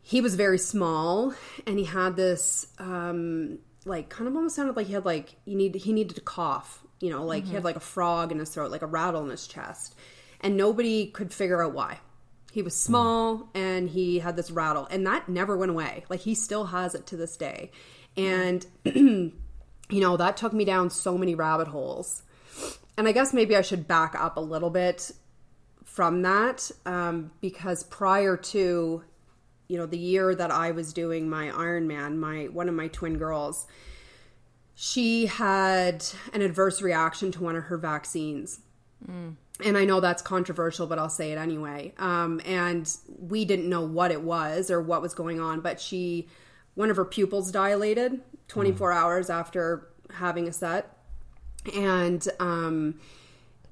he 0.03 0.21
was 0.21 0.35
very 0.35 0.59
small 0.59 1.35
and 1.67 1.79
he 1.79 1.85
had 1.85 2.17
this 2.17 2.67
um 2.79 3.59
like 3.85 4.09
kind 4.09 4.29
of 4.29 4.35
almost 4.37 4.57
sounded 4.57 4.77
like 4.77 4.87
he 4.87 4.93
had 4.93 5.05
like 5.05 5.37
he 5.45 5.55
need 5.55 5.75
he 5.75 5.93
needed 5.93 6.15
to 6.15 6.23
cough 6.23 6.83
you 7.01 7.11
know 7.11 7.25
like 7.25 7.45
he 7.45 7.55
had 7.55 7.65
like 7.65 7.77
a 7.77 7.81
frog 7.81 8.33
in 8.33 8.39
his 8.39 8.51
throat 8.51 8.71
like 8.71 8.83
a 8.83 8.87
rattle 8.87 9.23
in 9.23 9.31
his 9.31 9.47
chest. 9.47 9.95
And 10.41 10.57
nobody 10.57 11.07
could 11.07 11.35
figure 11.35 11.65
out 11.65 11.73
why 11.73 11.99
he 12.53 12.63
was 12.63 12.79
small 12.79 13.49
and 13.55 13.91
he 13.91 14.21
had 14.21 14.37
this 14.37 14.51
rattle 14.51 14.87
and 14.91 15.07
that 15.07 15.29
never 15.29 15.57
went 15.57 15.71
away. 15.71 16.05
Like 16.09 16.21
he 16.21 16.35
still 16.35 16.67
has 16.67 16.95
it 16.95 17.07
to 17.09 17.17
this 17.17 17.37
day. 17.37 17.71
And 18.17 18.67
you 18.85 19.33
know 19.91 20.17
that 20.17 20.37
took 20.37 20.53
me 20.53 20.65
down 20.65 20.91
so 20.91 21.17
many 21.19 21.35
rabbit 21.35 21.69
holes. 21.69 22.23
And 22.97 23.07
i 23.07 23.13
guess 23.13 23.33
maybe 23.33 23.55
i 23.55 23.63
should 23.63 23.87
back 23.87 24.15
up 24.19 24.37
a 24.37 24.41
little 24.41 24.71
bit 24.71 25.13
from 25.85 26.23
that 26.23 26.71
um, 26.87 27.31
because 27.41 27.83
prior 27.83 28.37
to 28.37 29.03
you 29.69 29.77
know 29.77 29.87
the 29.87 29.99
year 29.99 30.35
that 30.35 30.51
I 30.51 30.71
was 30.71 30.93
doing 30.93 31.29
my 31.29 31.49
Ironman, 31.49 32.17
my 32.17 32.45
one 32.45 32.69
of 32.69 32.75
my 32.75 32.89
twin 32.89 33.19
girls, 33.19 33.67
she 34.75 35.27
had 35.27 36.05
an 36.33 36.43
adverse 36.43 36.81
reaction 36.83 37.33
to 37.33 37.43
one 37.43 37.57
of 37.57 37.65
her 37.65 37.77
vaccines. 37.77 38.61
And 39.65 39.77
I 39.77 39.85
know 39.85 40.01
that's 40.01 40.23
controversial, 40.23 40.87
but 40.87 40.99
I'll 40.99 41.09
say 41.09 41.33
it 41.33 41.39
anyway. 41.39 41.93
Um, 41.99 42.41
and 42.45 42.91
we 43.19 43.45
didn't 43.45 43.69
know 43.69 43.83
what 43.83 44.11
it 44.13 44.23
was 44.23 44.71
or 44.71 44.81
what 44.81 45.03
was 45.03 45.15
going 45.15 45.41
on, 45.41 45.61
but 45.61 45.81
she, 45.81 46.29
one 46.75 46.91
of 46.91 46.97
her 46.97 47.05
pupils 47.05 47.51
dilated 47.51 48.21
24 48.47 48.93
hours 48.93 49.31
after 49.31 49.89
having 50.15 50.47
a 50.47 50.53
set. 50.53 50.97
And, 51.75 52.27
um, 52.39 53.01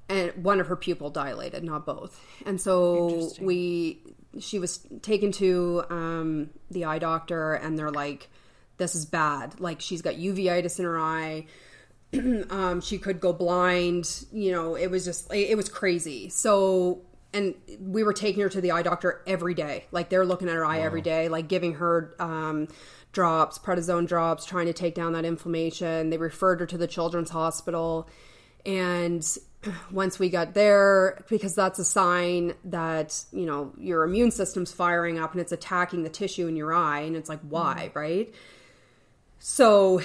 and 0.09 0.43
one 0.43 0.59
of 0.59 0.67
her 0.67 0.75
pupil 0.75 1.09
dilated, 1.09 1.63
not 1.63 1.85
both. 1.85 2.21
And 2.45 2.59
so 2.59 3.31
we, 3.39 4.01
she 4.39 4.59
was 4.59 4.79
taken 5.01 5.31
to 5.33 5.83
um, 5.89 6.49
the 6.69 6.85
eye 6.85 6.99
doctor, 6.99 7.53
and 7.53 7.77
they're 7.77 7.91
like, 7.91 8.29
"This 8.77 8.95
is 8.95 9.05
bad. 9.05 9.59
Like 9.59 9.81
she's 9.81 10.01
got 10.01 10.15
uveitis 10.15 10.79
in 10.79 10.85
her 10.85 10.99
eye. 10.99 11.45
um, 12.49 12.81
she 12.81 12.97
could 12.97 13.19
go 13.19 13.33
blind. 13.33 14.25
You 14.31 14.51
know, 14.51 14.75
it 14.75 14.89
was 14.89 15.05
just, 15.05 15.31
it, 15.33 15.51
it 15.51 15.57
was 15.57 15.69
crazy. 15.69 16.29
So." 16.29 17.01
And 17.33 17.55
we 17.81 18.03
were 18.03 18.13
taking 18.13 18.41
her 18.41 18.49
to 18.49 18.61
the 18.61 18.71
eye 18.71 18.81
doctor 18.81 19.21
every 19.27 19.53
day. 19.53 19.85
Like 19.91 20.09
they're 20.09 20.25
looking 20.25 20.47
at 20.47 20.55
her 20.55 20.65
eye 20.65 20.79
every 20.79 21.01
day, 21.01 21.27
like 21.27 21.49
giving 21.49 21.73
her 21.75 22.15
um, 22.19 22.69
drops, 23.11 23.57
prednisone 23.57 24.07
drops, 24.07 24.45
trying 24.45 24.67
to 24.67 24.73
take 24.73 24.93
down 24.93 25.13
that 25.13 25.25
inflammation. 25.25 26.11
They 26.11 26.17
referred 26.17 26.59
her 26.59 26.65
to 26.67 26.77
the 26.77 26.85
children's 26.85 27.31
hospital. 27.31 28.07
And 28.63 29.25
once 29.91 30.19
we 30.19 30.29
got 30.29 30.53
there, 30.53 31.23
because 31.29 31.55
that's 31.55 31.79
a 31.79 31.85
sign 31.85 32.53
that, 32.65 33.23
you 33.31 33.47
know, 33.47 33.73
your 33.79 34.03
immune 34.03 34.29
system's 34.29 34.71
firing 34.71 35.17
up 35.17 35.31
and 35.31 35.41
it's 35.41 35.51
attacking 35.51 36.03
the 36.03 36.09
tissue 36.09 36.47
in 36.47 36.55
your 36.55 36.73
eye. 36.73 37.01
And 37.01 37.15
it's 37.15 37.27
like, 37.27 37.39
why, 37.41 37.91
right? 37.95 38.31
So 39.39 40.01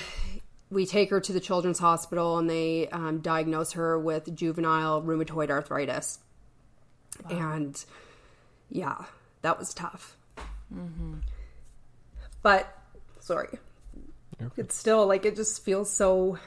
we 0.73 0.87
take 0.87 1.11
her 1.11 1.21
to 1.21 1.33
the 1.33 1.41
children's 1.41 1.79
hospital 1.79 2.39
and 2.39 2.49
they 2.49 2.89
um, 2.89 3.19
diagnose 3.19 3.73
her 3.73 3.99
with 3.99 4.35
juvenile 4.35 5.03
rheumatoid 5.03 5.51
arthritis. 5.51 6.19
And 7.29 7.85
yeah, 8.71 9.05
that 9.43 9.59
was 9.59 9.75
tough. 9.75 10.17
But, 12.43 12.77
sorry. 13.21 13.59
It's 14.57 14.75
still 14.75 15.07
like, 15.07 15.27
it 15.27 15.37
just 15.37 15.63
feels 15.63 15.93
so 15.93 16.39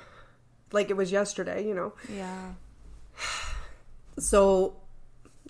like 0.72 0.90
it 0.90 0.98
was 0.98 1.12
yesterday, 1.12 1.66
you 1.66 1.76
know? 1.76 1.94
Yeah. 2.12 2.54
so 4.18 4.76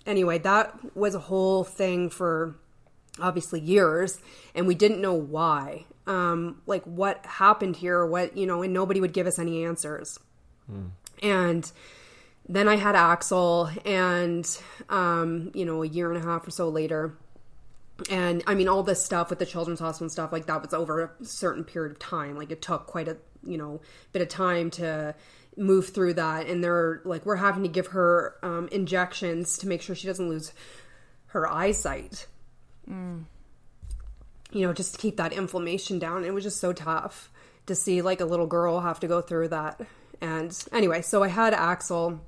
anyway 0.04 0.38
that 0.38 0.96
was 0.96 1.14
a 1.14 1.18
whole 1.18 1.64
thing 1.64 2.10
for 2.10 2.56
obviously 3.18 3.60
years 3.60 4.20
and 4.54 4.66
we 4.66 4.74
didn't 4.74 5.00
know 5.00 5.14
why 5.14 5.84
um 6.06 6.60
like 6.66 6.84
what 6.84 7.24
happened 7.26 7.76
here 7.76 8.04
what 8.06 8.36
you 8.36 8.46
know 8.46 8.62
and 8.62 8.72
nobody 8.72 9.00
would 9.00 9.12
give 9.12 9.26
us 9.26 9.38
any 9.38 9.64
answers. 9.64 10.18
And 11.22 11.70
then 12.48 12.68
i 12.68 12.76
had 12.76 12.94
axel 12.94 13.68
and 13.84 14.46
um 14.88 15.50
you 15.54 15.64
know 15.64 15.82
a 15.82 15.86
year 15.86 16.12
and 16.12 16.22
a 16.22 16.26
half 16.26 16.46
or 16.46 16.50
so 16.50 16.68
later. 16.68 17.16
And 18.10 18.42
i 18.46 18.54
mean 18.54 18.68
all 18.68 18.82
this 18.82 19.04
stuff 19.04 19.30
with 19.30 19.38
the 19.38 19.46
children's 19.46 19.80
hospital 19.80 20.04
and 20.04 20.12
stuff 20.12 20.32
like 20.32 20.46
that 20.46 20.62
was 20.62 20.74
over 20.74 21.16
a 21.20 21.24
certain 21.24 21.64
period 21.64 21.92
of 21.92 21.98
time. 21.98 22.36
Like 22.36 22.50
it 22.50 22.62
took 22.62 22.86
quite 22.86 23.08
a 23.08 23.16
you 23.42 23.58
know 23.58 23.80
bit 24.12 24.22
of 24.22 24.28
time 24.28 24.70
to 24.72 25.14
move 25.56 25.88
through 25.88 26.14
that. 26.14 26.46
And 26.46 26.62
they're 26.62 27.00
like 27.04 27.24
we're 27.24 27.36
having 27.36 27.62
to 27.62 27.68
give 27.68 27.88
her 27.88 28.36
um, 28.42 28.68
injections 28.70 29.58
to 29.58 29.68
make 29.68 29.82
sure 29.82 29.94
she 29.94 30.06
doesn't 30.06 30.28
lose 30.28 30.52
her 31.28 31.50
eyesight 31.50 32.26
you 34.56 34.66
know 34.66 34.72
just 34.72 34.94
to 34.94 35.00
keep 35.00 35.16
that 35.16 35.32
inflammation 35.32 35.98
down. 35.98 36.24
It 36.24 36.34
was 36.34 36.44
just 36.44 36.60
so 36.60 36.72
tough 36.72 37.30
to 37.66 37.74
see 37.74 38.00
like 38.02 38.20
a 38.20 38.24
little 38.24 38.46
girl 38.46 38.80
have 38.80 39.00
to 39.00 39.08
go 39.08 39.20
through 39.20 39.48
that. 39.48 39.80
And 40.20 40.56
anyway 40.72 41.02
so 41.02 41.22
i 41.22 41.28
had 41.28 41.52
axel 41.52 42.20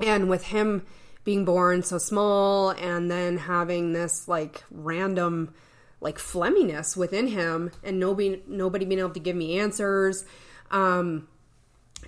and 0.00 0.28
with 0.28 0.44
him 0.44 0.86
being 1.24 1.44
born 1.44 1.82
so 1.82 1.98
small 1.98 2.70
and 2.70 3.10
then 3.10 3.36
having 3.36 3.92
this 3.92 4.28
like 4.28 4.64
random 4.70 5.52
like 6.00 6.16
phlegminess 6.16 6.96
within 6.96 7.26
him 7.26 7.70
and 7.82 7.98
nobody 8.00 8.42
nobody 8.46 8.84
being 8.84 9.00
able 9.00 9.10
to 9.10 9.20
give 9.20 9.36
me 9.36 9.58
answers 9.58 10.24
um 10.70 11.28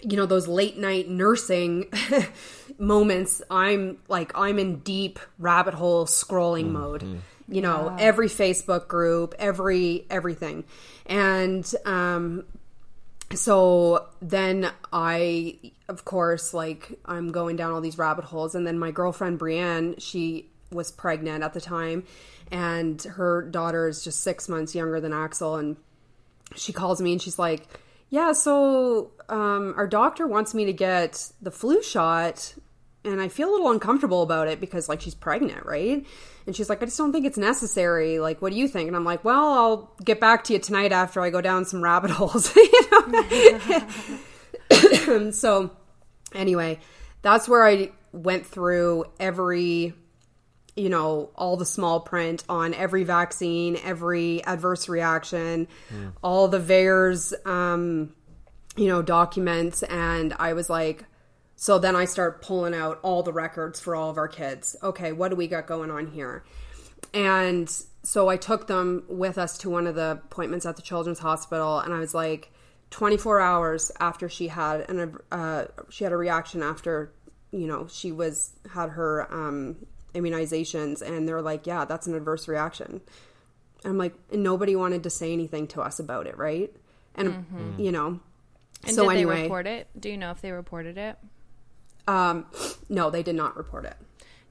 you 0.02 0.16
know 0.16 0.26
those 0.26 0.48
late 0.48 0.78
night 0.78 1.08
nursing 1.08 1.92
moments 2.78 3.42
i'm 3.50 3.98
like 4.08 4.32
i'm 4.34 4.58
in 4.58 4.78
deep 4.78 5.18
rabbit 5.38 5.74
hole 5.74 6.06
scrolling 6.06 6.70
mode 6.70 7.02
you 7.50 7.60
know 7.60 7.94
every 7.98 8.28
facebook 8.28 8.88
group 8.88 9.34
every 9.38 10.06
everything. 10.10 10.64
And 11.06 11.70
um 11.84 12.44
so 13.34 14.08
then 14.20 14.72
I, 14.92 15.58
of 15.88 16.04
course, 16.04 16.52
like 16.52 16.98
I'm 17.04 17.30
going 17.30 17.56
down 17.56 17.72
all 17.72 17.80
these 17.80 17.98
rabbit 17.98 18.24
holes, 18.24 18.54
and 18.54 18.66
then 18.66 18.78
my 18.78 18.90
girlfriend 18.90 19.38
Brienne, 19.38 19.96
she 19.98 20.50
was 20.72 20.90
pregnant 20.90 21.44
at 21.44 21.52
the 21.52 21.60
time, 21.60 22.04
and 22.50 23.00
her 23.02 23.42
daughter 23.42 23.86
is 23.88 24.02
just 24.02 24.20
six 24.20 24.48
months 24.48 24.74
younger 24.74 25.00
than 25.00 25.12
Axel, 25.12 25.56
and 25.56 25.76
she 26.56 26.72
calls 26.72 27.00
me 27.00 27.12
and 27.12 27.22
she's 27.22 27.38
like, 27.38 27.68
"Yeah, 28.08 28.32
so 28.32 29.12
um, 29.28 29.74
our 29.76 29.86
doctor 29.86 30.26
wants 30.26 30.52
me 30.52 30.64
to 30.64 30.72
get 30.72 31.30
the 31.40 31.52
flu 31.52 31.82
shot." 31.82 32.54
And 33.02 33.20
I 33.20 33.28
feel 33.28 33.48
a 33.48 33.52
little 33.52 33.70
uncomfortable 33.70 34.22
about 34.22 34.48
it 34.48 34.60
because, 34.60 34.88
like, 34.88 35.00
she's 35.00 35.14
pregnant, 35.14 35.64
right? 35.64 36.06
And 36.46 36.54
she's 36.54 36.68
like, 36.68 36.82
I 36.82 36.84
just 36.84 36.98
don't 36.98 37.12
think 37.12 37.24
it's 37.24 37.38
necessary. 37.38 38.18
Like, 38.18 38.42
what 38.42 38.52
do 38.52 38.58
you 38.58 38.68
think? 38.68 38.88
And 38.88 38.96
I'm 38.96 39.04
like, 39.04 39.24
well, 39.24 39.52
I'll 39.52 39.94
get 40.04 40.20
back 40.20 40.44
to 40.44 40.52
you 40.52 40.58
tonight 40.58 40.92
after 40.92 41.22
I 41.22 41.30
go 41.30 41.40
down 41.40 41.64
some 41.64 41.82
rabbit 41.82 42.10
holes. 42.14 42.54
you 42.56 43.60
know? 44.70 45.30
so, 45.30 45.70
anyway, 46.34 46.78
that's 47.22 47.48
where 47.48 47.66
I 47.66 47.92
went 48.12 48.46
through 48.46 49.06
every, 49.18 49.94
you 50.76 50.88
know, 50.90 51.30
all 51.36 51.56
the 51.56 51.64
small 51.64 52.00
print 52.00 52.44
on 52.50 52.74
every 52.74 53.04
vaccine, 53.04 53.78
every 53.82 54.44
adverse 54.44 54.90
reaction, 54.90 55.68
all 56.22 56.48
the 56.48 56.60
VAERS, 56.60 57.46
um, 57.46 58.12
you 58.76 58.88
know, 58.88 59.00
documents. 59.00 59.82
And 59.84 60.34
I 60.38 60.52
was 60.52 60.68
like, 60.68 61.04
so 61.60 61.78
then 61.78 61.94
I 61.94 62.06
start 62.06 62.40
pulling 62.40 62.72
out 62.72 63.00
all 63.02 63.22
the 63.22 63.34
records 63.34 63.78
for 63.78 63.94
all 63.94 64.08
of 64.08 64.16
our 64.16 64.28
kids. 64.28 64.76
Okay, 64.82 65.12
what 65.12 65.28
do 65.28 65.36
we 65.36 65.46
got 65.46 65.66
going 65.66 65.90
on 65.90 66.06
here? 66.06 66.42
And 67.12 67.70
so 68.02 68.30
I 68.30 68.38
took 68.38 68.66
them 68.66 69.04
with 69.10 69.36
us 69.36 69.58
to 69.58 69.68
one 69.68 69.86
of 69.86 69.94
the 69.94 70.12
appointments 70.24 70.64
at 70.64 70.76
the 70.76 70.82
Children's 70.82 71.18
Hospital, 71.18 71.78
and 71.80 71.92
I 71.92 71.98
was 71.98 72.14
like, 72.14 72.50
24 72.88 73.40
hours 73.40 73.92
after 74.00 74.26
she 74.26 74.48
had 74.48 74.88
an 74.88 75.18
uh, 75.30 75.66
she 75.90 76.02
had 76.02 76.14
a 76.14 76.16
reaction 76.16 76.62
after 76.62 77.12
you 77.52 77.66
know 77.66 77.86
she 77.88 78.10
was 78.10 78.54
had 78.72 78.88
her 78.88 79.30
um, 79.30 79.76
immunizations, 80.14 81.02
and 81.02 81.28
they're 81.28 81.42
like, 81.42 81.66
yeah, 81.66 81.84
that's 81.84 82.06
an 82.06 82.14
adverse 82.14 82.48
reaction. 82.48 83.02
I'm 83.84 83.98
like, 83.98 84.14
and 84.32 84.42
nobody 84.42 84.74
wanted 84.76 85.02
to 85.02 85.10
say 85.10 85.30
anything 85.34 85.66
to 85.68 85.82
us 85.82 86.00
about 86.00 86.26
it, 86.26 86.38
right? 86.38 86.74
And 87.16 87.76
you 87.76 87.92
know, 87.92 88.18
And 88.84 88.94
so 88.94 89.02
did 89.02 89.10
anyway, 89.18 89.34
they 89.34 89.42
report 89.42 89.66
it? 89.66 89.88
Do 89.98 90.08
you 90.08 90.16
know 90.16 90.30
if 90.30 90.40
they 90.40 90.52
reported 90.52 90.96
it? 90.96 91.18
Um, 92.06 92.46
no, 92.88 93.10
they 93.10 93.22
did 93.22 93.34
not 93.34 93.56
report 93.56 93.84
it. 93.84 93.96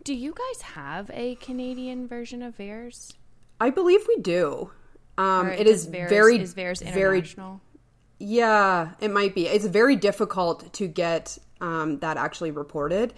Do 0.04 0.14
you 0.14 0.34
guys 0.34 0.62
have 0.62 1.12
a 1.14 1.36
Canadian 1.36 2.08
version 2.08 2.42
of 2.42 2.58
VAERS? 2.58 3.14
I 3.60 3.70
believe 3.70 4.02
we 4.08 4.18
do. 4.22 4.72
Um, 5.18 5.50
it 5.50 5.68
is 5.68 5.88
VAERS- 5.88 6.10
very, 6.10 6.40
is 6.40 6.54
very, 6.54 6.76
international. 6.82 7.62
yeah, 8.20 8.92
it 9.02 9.12
might 9.12 9.36
be. 9.36 9.48
It's 9.48 9.66
very 9.66 9.96
difficult 9.98 10.72
to 10.74 10.88
get 10.88 11.38
um, 11.62 12.00
that 12.00 12.18
actually 12.18 12.52
reported. 12.52 13.14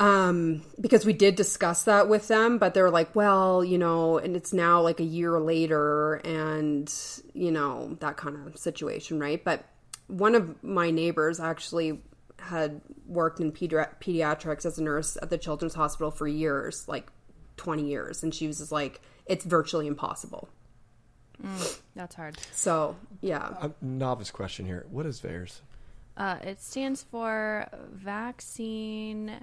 Um, 0.00 0.62
because 0.80 1.06
we 1.06 1.12
did 1.12 1.36
discuss 1.36 1.84
that 1.84 2.08
with 2.08 2.26
them, 2.26 2.58
but 2.58 2.74
they're 2.74 2.90
like, 2.90 3.14
well, 3.14 3.62
you 3.62 3.78
know, 3.78 4.18
and 4.18 4.34
it's 4.34 4.52
now 4.52 4.80
like 4.80 4.98
a 4.98 5.04
year 5.04 5.38
later 5.38 6.14
and, 6.24 6.92
you 7.34 7.52
know, 7.52 7.96
that 8.00 8.16
kind 8.16 8.36
of 8.46 8.58
situation, 8.58 9.20
right? 9.20 9.42
But 9.42 9.64
one 10.08 10.34
of 10.34 10.60
my 10.64 10.90
neighbors 10.90 11.38
actually 11.38 12.02
had 12.42 12.80
worked 13.06 13.40
in 13.40 13.52
pedi- 13.52 13.88
pediatrics 14.00 14.66
as 14.66 14.78
a 14.78 14.82
nurse 14.82 15.16
at 15.22 15.30
the 15.30 15.38
Children's 15.38 15.74
Hospital 15.74 16.10
for 16.10 16.26
years, 16.26 16.88
like 16.88 17.10
20 17.56 17.84
years. 17.84 18.22
And 18.22 18.34
she 18.34 18.46
was 18.46 18.58
just 18.58 18.72
like, 18.72 19.00
it's 19.26 19.44
virtually 19.44 19.86
impossible. 19.86 20.48
That's 21.94 22.14
hard. 22.14 22.38
So, 22.52 22.96
yeah. 23.20 23.54
A 23.60 23.70
novice 23.80 24.30
question 24.30 24.66
here. 24.66 24.86
What 24.90 25.06
is 25.06 25.20
VAERS? 25.20 25.60
Uh, 26.16 26.36
it 26.42 26.60
stands 26.60 27.02
for 27.02 27.66
Vaccine 27.92 29.40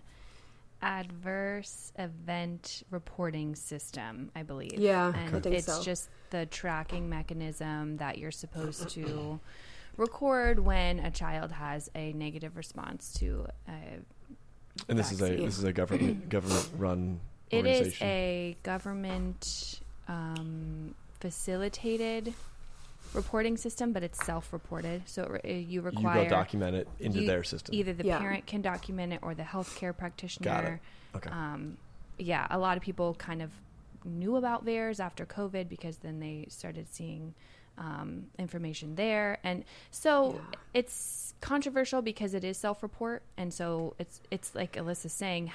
Adverse 0.81 1.91
Event 1.97 2.83
Reporting 2.89 3.55
System, 3.55 4.31
I 4.35 4.43
believe. 4.43 4.77
Yeah, 4.77 5.11
I 5.13 5.19
and 5.19 5.43
think 5.43 5.55
it's 5.55 5.65
so. 5.65 5.81
just 5.83 6.09
the 6.29 6.45
tracking 6.45 7.09
mechanism 7.09 7.97
that 7.97 8.17
you're 8.17 8.31
supposed 8.31 8.89
to 8.89 9.39
record 9.99 10.59
when 10.59 10.99
a 10.99 11.11
child 11.11 11.51
has 11.51 11.89
a 11.93 12.13
negative 12.13 12.55
response 12.57 13.13
to 13.19 13.45
a 13.67 13.99
And 14.87 14.97
this 14.97 15.11
is 15.11 15.21
a 15.21 15.35
this 15.35 15.57
is 15.57 15.63
a 15.63 15.73
government 15.73 16.29
government 16.29 16.69
run 16.77 17.19
It 17.51 17.65
is 17.67 18.01
a 18.01 18.55
government 18.63 19.81
um, 20.07 20.95
facilitated 21.19 22.33
reporting 23.13 23.57
system, 23.57 23.91
but 23.91 24.03
it's 24.03 24.23
self-reported. 24.25 25.01
So 25.07 25.23
it, 25.23 25.31
re- 25.43 25.53
you 25.53 25.63
you 25.63 25.81
require 25.81 26.23
go 26.25 26.29
document 26.29 26.75
it 26.75 26.87
into 26.99 27.21
you- 27.21 27.27
their 27.27 27.43
system. 27.43 27.73
Either 27.75 27.93
the 27.93 28.05
Yeah. 28.05 28.19
parent 28.19 28.45
can 28.45 28.61
document 28.61 29.13
it 29.13 29.19
or 29.21 29.33
the 29.35 29.43
healthcare 29.43 29.95
practitioner. 29.97 30.43
Got 30.45 30.65
it. 30.65 30.79
Okay. 31.15 31.29
Um, 31.31 31.77
yeah, 32.17 32.45
a 32.49 32.59
lot 32.59 32.77
of 32.77 32.83
people 32.83 33.15
kind 33.15 33.41
of 33.41 33.51
knew 34.05 34.35
about 34.35 34.63
VAERS 34.65 34.99
after 34.99 35.25
COVID 35.25 35.67
because 35.67 35.97
then 35.97 36.19
they 36.19 36.45
started 36.49 36.87
seeing 36.87 37.33
um, 37.79 38.27
information 38.37 38.93
there, 38.95 39.39
and 39.43 39.63
so 39.89 40.33
Yeah. 40.35 40.41
it's 40.75 41.33
controversial 41.41 42.01
because 42.01 42.33
it 42.33 42.43
is 42.43 42.57
self-report, 42.57 43.23
and 43.37 43.51
so 43.53 43.95
it's 43.97 44.21
it's 44.29 44.53
like 44.53 44.73
Alyssa's 44.73 45.13
saying. 45.13 45.51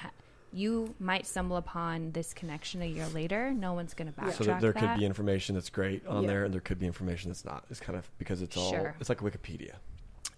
You 0.53 0.95
might 0.99 1.25
stumble 1.27 1.57
upon 1.57 2.11
this 2.13 2.33
connection 2.33 2.81
a 2.81 2.85
year 2.85 3.05
later. 3.09 3.51
No 3.53 3.73
one's 3.73 3.93
going 3.93 4.13
to 4.13 4.17
backtrack 4.17 4.33
so 4.35 4.43
there, 4.45 4.61
there 4.61 4.71
that. 4.71 4.79
could 4.79 4.99
be 4.99 5.05
information 5.05 5.53
that's 5.55 5.69
great 5.69 6.07
on 6.07 6.21
Yeah. 6.23 6.27
there, 6.29 6.45
and 6.45 6.53
there 6.53 6.61
could 6.61 6.79
be 6.79 6.85
information 6.85 7.29
that's 7.29 7.43
not. 7.43 7.65
It's 7.69 7.81
kind 7.81 7.97
of 7.99 8.09
because 8.19 8.41
it's 8.41 8.55
all 8.55 8.69
Sure. 8.71 8.95
it's 9.01 9.09
like 9.09 9.19
Wikipedia. 9.19 9.73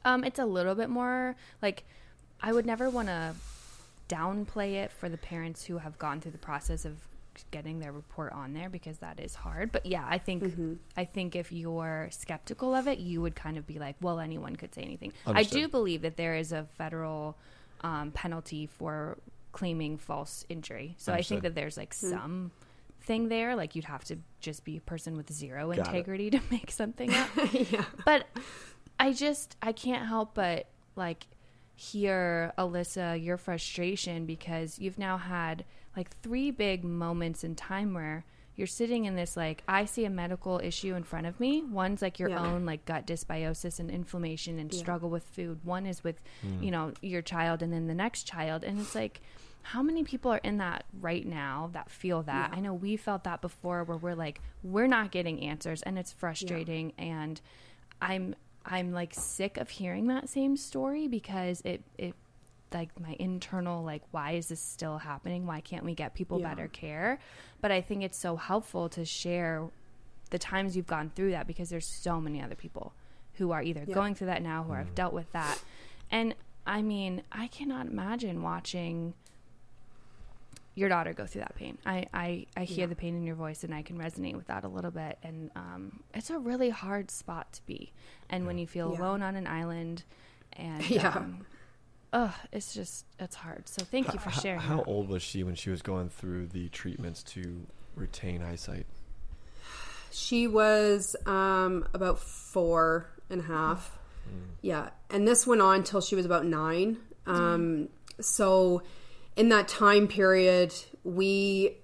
Um, 0.05 0.23
it's 0.23 0.39
a 0.39 0.45
little 0.45 0.73
bit 0.73 0.89
more 0.89 1.35
like 1.61 1.83
I 2.41 2.51
would 2.51 2.65
never 2.65 2.89
want 2.89 3.09
to 3.09 3.35
downplay 4.09 4.73
it 4.83 4.91
for 4.91 5.07
the 5.07 5.17
parents 5.17 5.65
who 5.65 5.77
have 5.79 5.99
gone 5.99 6.19
through 6.19 6.31
the 6.31 6.37
process 6.39 6.83
of 6.85 6.97
getting 7.51 7.79
their 7.79 7.91
report 7.91 8.33
on 8.33 8.53
there 8.53 8.69
because 8.69 8.97
that 8.99 9.19
is 9.19 9.35
hard. 9.35 9.71
But 9.71 9.85
yeah, 9.85 10.05
I 10.07 10.17
think 10.17 10.43
Mm-hmm. 10.43 10.73
I 10.95 11.05
think 11.05 11.35
if 11.35 11.51
you're 11.51 12.07
skeptical 12.11 12.73
of 12.75 12.87
it, 12.87 12.99
you 12.99 13.21
would 13.21 13.35
kind 13.35 13.57
of 13.57 13.65
be 13.67 13.79
like, 13.79 13.95
well, 14.01 14.19
anyone 14.19 14.55
could 14.55 14.73
say 14.73 14.81
anything. 14.81 15.13
I 15.25 15.43
do 15.43 15.67
believe 15.67 16.01
that 16.03 16.15
there 16.17 16.35
is 16.35 16.51
a 16.51 16.65
federal 16.77 17.37
um, 17.81 18.11
penalty 18.11 18.65
for 18.67 19.17
claiming 19.51 19.97
false 19.97 20.45
injury. 20.49 20.95
So 20.97 21.13
I 21.13 21.21
think 21.21 21.41
that 21.43 21.55
there's 21.55 21.77
like 21.77 21.93
some 21.93 22.51
thing 23.01 23.29
there 23.29 23.55
like 23.55 23.73
you'd 23.75 23.85
have 23.85 24.03
to 24.03 24.17
just 24.41 24.65
be 24.65 24.75
a 24.77 24.81
person 24.81 25.15
with 25.15 25.31
zero 25.31 25.67
Got 25.67 25.77
it. 25.77 25.79
integrity 25.87 26.29
to 26.31 26.41
make 26.51 26.71
something 26.71 27.13
up 27.13 27.29
yeah. 27.53 27.85
but 28.03 28.27
I 28.99 29.13
just 29.13 29.55
I 29.61 29.71
can't 29.71 30.05
help 30.05 30.33
but 30.33 30.67
like 30.97 31.25
hear 31.75 32.51
Alyssa 32.57 33.23
your 33.23 33.37
frustration 33.37 34.25
because 34.25 34.77
you've 34.79 34.97
now 34.99 35.17
had 35.17 35.63
like 35.97 36.15
three 36.21 36.51
big 36.51 36.83
moments 36.85 37.43
in 37.43 37.55
time 37.55 37.93
where 37.93 38.23
you're 38.55 38.65
sitting 38.67 39.05
in 39.05 39.15
this 39.15 39.35
like 39.37 39.63
I 39.67 39.85
see 39.85 40.05
a 40.05 40.09
medical 40.09 40.59
issue 40.63 40.95
in 40.95 41.03
front 41.03 41.27
of 41.27 41.39
me. 41.39 41.61
One's 41.63 42.01
like 42.01 42.17
your 42.19 42.29
Yeah. 42.29 42.41
own 42.41 42.65
like 42.65 42.85
gut 42.85 43.05
dysbiosis 43.05 43.79
and 43.79 43.91
inflammation 43.91 44.57
and 44.59 44.73
Yeah. 44.73 44.79
struggle 44.79 45.09
with 45.09 45.23
food. 45.25 45.59
One 45.63 45.85
is 45.85 46.03
with 46.03 46.21
mm. 46.45 46.63
you 46.63 46.71
know 46.71 46.93
your 47.01 47.21
child 47.21 47.61
and 47.61 47.71
then 47.73 47.87
the 47.87 47.93
next 47.93 48.23
child 48.23 48.63
and 48.63 48.79
it's 48.79 48.95
like 48.95 49.21
how 49.63 49.81
many 49.83 50.03
people 50.03 50.31
are 50.31 50.39
in 50.43 50.57
that 50.59 50.85
right 51.01 51.25
now 51.27 51.69
that 51.73 51.91
feel 51.91 52.23
that? 52.23 52.51
Yeah. 52.51 52.57
I 52.57 52.61
know 52.61 52.73
we 52.73 52.95
felt 52.95 53.25
that 53.25 53.41
before 53.41 53.83
where 53.83 53.97
we're 53.97 54.15
like 54.15 54.39
we're 54.63 54.87
not 54.87 55.11
getting 55.11 55.41
answers 55.41 55.81
and 55.83 55.97
it's 55.99 56.13
frustrating 56.13 56.93
and 56.97 57.41
I'm 58.01 58.35
I'm 58.65 58.91
like 58.91 59.13
sick 59.13 59.57
of 59.57 59.69
hearing 59.69 60.07
that 60.07 60.29
same 60.29 60.57
story 60.57 61.07
because 61.07 61.61
it 61.61 61.83
it 61.97 62.15
like 62.73 62.99
my 62.99 63.15
internal 63.19 63.83
like 63.83 64.03
why 64.11 64.31
is 64.31 64.47
this 64.49 64.59
still 64.59 64.97
happening? 64.97 65.45
Why 65.45 65.61
can't 65.61 65.85
we 65.85 65.93
get 65.95 66.13
people 66.13 66.39
Yeah. 66.39 66.49
better 66.49 66.67
care? 66.67 67.19
But 67.61 67.71
I 67.71 67.81
think 67.81 68.03
it's 68.03 68.17
so 68.17 68.35
helpful 68.35 68.89
to 68.89 69.05
share 69.05 69.69
the 70.29 70.37
times 70.39 70.75
you've 70.75 70.87
gone 70.87 71.11
through 71.15 71.31
that 71.31 71.47
because 71.47 71.69
there's 71.69 71.85
so 71.87 72.19
many 72.19 72.41
other 72.41 72.55
people 72.55 72.93
who 73.35 73.51
are 73.51 73.61
either 73.63 73.85
Yeah. 73.87 73.93
going 73.93 74.15
through 74.15 74.27
that 74.27 74.41
now 74.41 74.63
who 74.63 74.73
have 74.73 74.93
dealt 74.95 75.13
with 75.13 75.31
that. 75.31 75.61
And 76.11 76.35
I 76.65 76.81
mean, 76.81 77.23
I 77.31 77.47
cannot 77.47 77.85
imagine 77.87 78.41
watching 78.43 79.13
your 80.75 80.89
daughter 80.89 81.11
go 81.13 81.25
through 81.25 81.41
that 81.41 81.55
pain. 81.55 81.77
I, 81.85 82.05
I, 82.13 82.45
I 82.55 82.63
hear 82.65 82.81
Yeah. 82.81 82.85
the 82.87 82.95
pain 82.95 83.15
in 83.15 83.23
your 83.23 83.35
voice 83.35 83.63
and 83.63 83.73
I 83.73 83.81
can 83.81 83.97
resonate 83.97 84.35
with 84.35 84.45
that 84.47 84.63
a 84.63 84.67
little 84.67 84.91
bit. 84.91 85.17
And 85.23 85.49
um, 85.55 86.01
it's 86.13 86.29
a 86.29 86.37
really 86.37 86.69
hard 86.69 87.09
spot 87.09 87.51
to 87.53 87.65
be. 87.65 87.93
And 88.29 88.45
when 88.45 88.57
you 88.59 88.67
feel 88.67 88.91
Yeah. 88.93 88.99
alone 89.01 89.23
on 89.23 89.35
an 89.35 89.47
island 89.47 90.03
and 90.53 90.87
Yeah. 90.89 91.09
um, 91.15 91.45
oh, 92.17 92.35
it's 92.51 92.73
just 92.73 93.05
it's 93.19 93.35
hard. 93.35 93.69
So 93.69 93.83
thank 93.83 94.11
you 94.11 94.19
for 94.19 94.31
sharing. 94.31 94.59
How 94.59 94.77
that. 94.77 94.87
old 94.87 95.07
was 95.07 95.21
she 95.21 95.43
when 95.43 95.55
she 95.55 95.69
was 95.69 95.81
going 95.81 96.09
through 96.09 96.47
the 96.47 96.67
treatments 96.69 97.23
to 97.23 97.65
retain 97.95 98.41
eyesight? 98.41 98.87
She 100.11 100.47
was 100.47 101.15
um, 101.25 101.87
about 101.93 102.19
four 102.19 103.09
and 103.29 103.41
a 103.41 103.43
half. 103.43 103.97
Yeah. 104.61 104.89
And 105.09 105.27
this 105.27 105.47
went 105.47 105.61
on 105.61 105.83
till 105.83 106.01
she 106.01 106.15
was 106.15 106.25
about 106.25 106.45
nine. 106.45 106.97
Um, 107.25 107.89
so 108.19 108.81
in 109.35 109.49
that 109.49 109.67
time 109.67 110.07
period, 110.07 110.73
we 111.03 111.77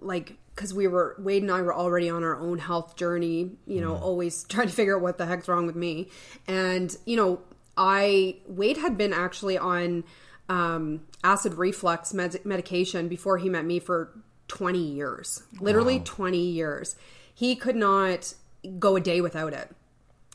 like 0.00 0.36
because 0.54 0.74
we 0.74 0.86
were 0.86 1.16
Wade 1.18 1.42
and 1.42 1.50
I 1.50 1.62
were 1.62 1.74
already 1.74 2.10
on 2.10 2.24
our 2.24 2.38
own 2.38 2.58
health 2.58 2.96
journey, 2.96 3.52
you 3.66 3.80
know, 3.80 3.96
always 3.96 4.44
trying 4.48 4.66
to 4.66 4.72
figure 4.72 4.96
out 4.96 5.02
what 5.02 5.16
the 5.18 5.24
heck's 5.24 5.48
wrong 5.48 5.66
with 5.66 5.76
me. 5.76 6.08
And, 6.46 6.94
you 7.06 7.16
know, 7.16 7.40
I 7.76 8.36
Wade 8.46 8.78
had 8.78 8.98
been 8.98 9.12
actually 9.12 9.58
on 9.58 10.04
um, 10.48 11.06
acid 11.24 11.54
reflux 11.54 12.12
med- 12.12 12.44
medication 12.44 13.08
before 13.08 13.38
he 13.38 13.48
met 13.48 13.64
me 13.64 13.78
for 13.78 14.10
20 14.48 14.78
years. 14.78 15.42
Literally 15.60 16.00
20 16.00 16.38
years. 16.38 16.96
He 17.34 17.56
could 17.56 17.76
not 17.76 18.34
go 18.78 18.96
a 18.96 19.00
day 19.00 19.20
without 19.20 19.52
it. 19.52 19.70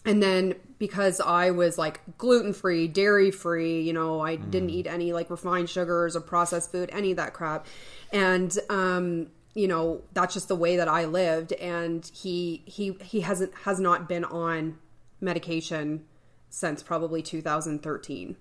And 0.05 0.23
then 0.23 0.55
because 0.79 1.19
I 1.19 1.51
was 1.51 1.77
like 1.77 1.99
gluten 2.17 2.53
free, 2.53 2.87
dairy 2.87 3.29
free, 3.29 3.81
you 3.81 3.93
know, 3.93 4.21
I 4.21 4.37
didn't 4.37 4.69
eat 4.69 4.87
any 4.87 5.11
like 5.11 5.29
refined 5.29 5.69
sugars 5.69 6.15
or 6.15 6.21
processed 6.21 6.71
food, 6.71 6.89
any 6.93 7.11
of 7.11 7.17
that 7.17 7.33
crap. 7.33 7.67
And 8.11 8.57
um, 8.69 9.27
you 9.53 9.67
know, 9.67 10.01
that's 10.13 10.33
just 10.33 10.47
the 10.47 10.55
way 10.55 10.77
that 10.77 10.87
I 10.87 11.05
lived 11.05 11.51
and 11.53 12.09
he 12.13 12.63
he 12.65 12.97
he 13.03 13.21
hasn't 13.21 13.53
has 13.65 13.79
not 13.79 14.07
been 14.07 14.23
on 14.23 14.77
medication 15.19 16.05
since 16.49 16.81
probably 16.83 17.21
2013. 17.21 18.35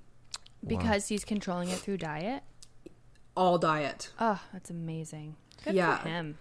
because 0.66 1.08
he's 1.08 1.24
controlling 1.24 1.68
it 1.68 1.78
through 1.78 1.96
diet. 1.98 2.42
All 3.36 3.58
diet. 3.58 4.10
Oh, 4.18 4.40
that's 4.52 4.70
amazing. 4.70 5.36
Good 5.64 5.74
Yeah. 5.74 5.98
for 5.98 6.08
him. 6.08 6.38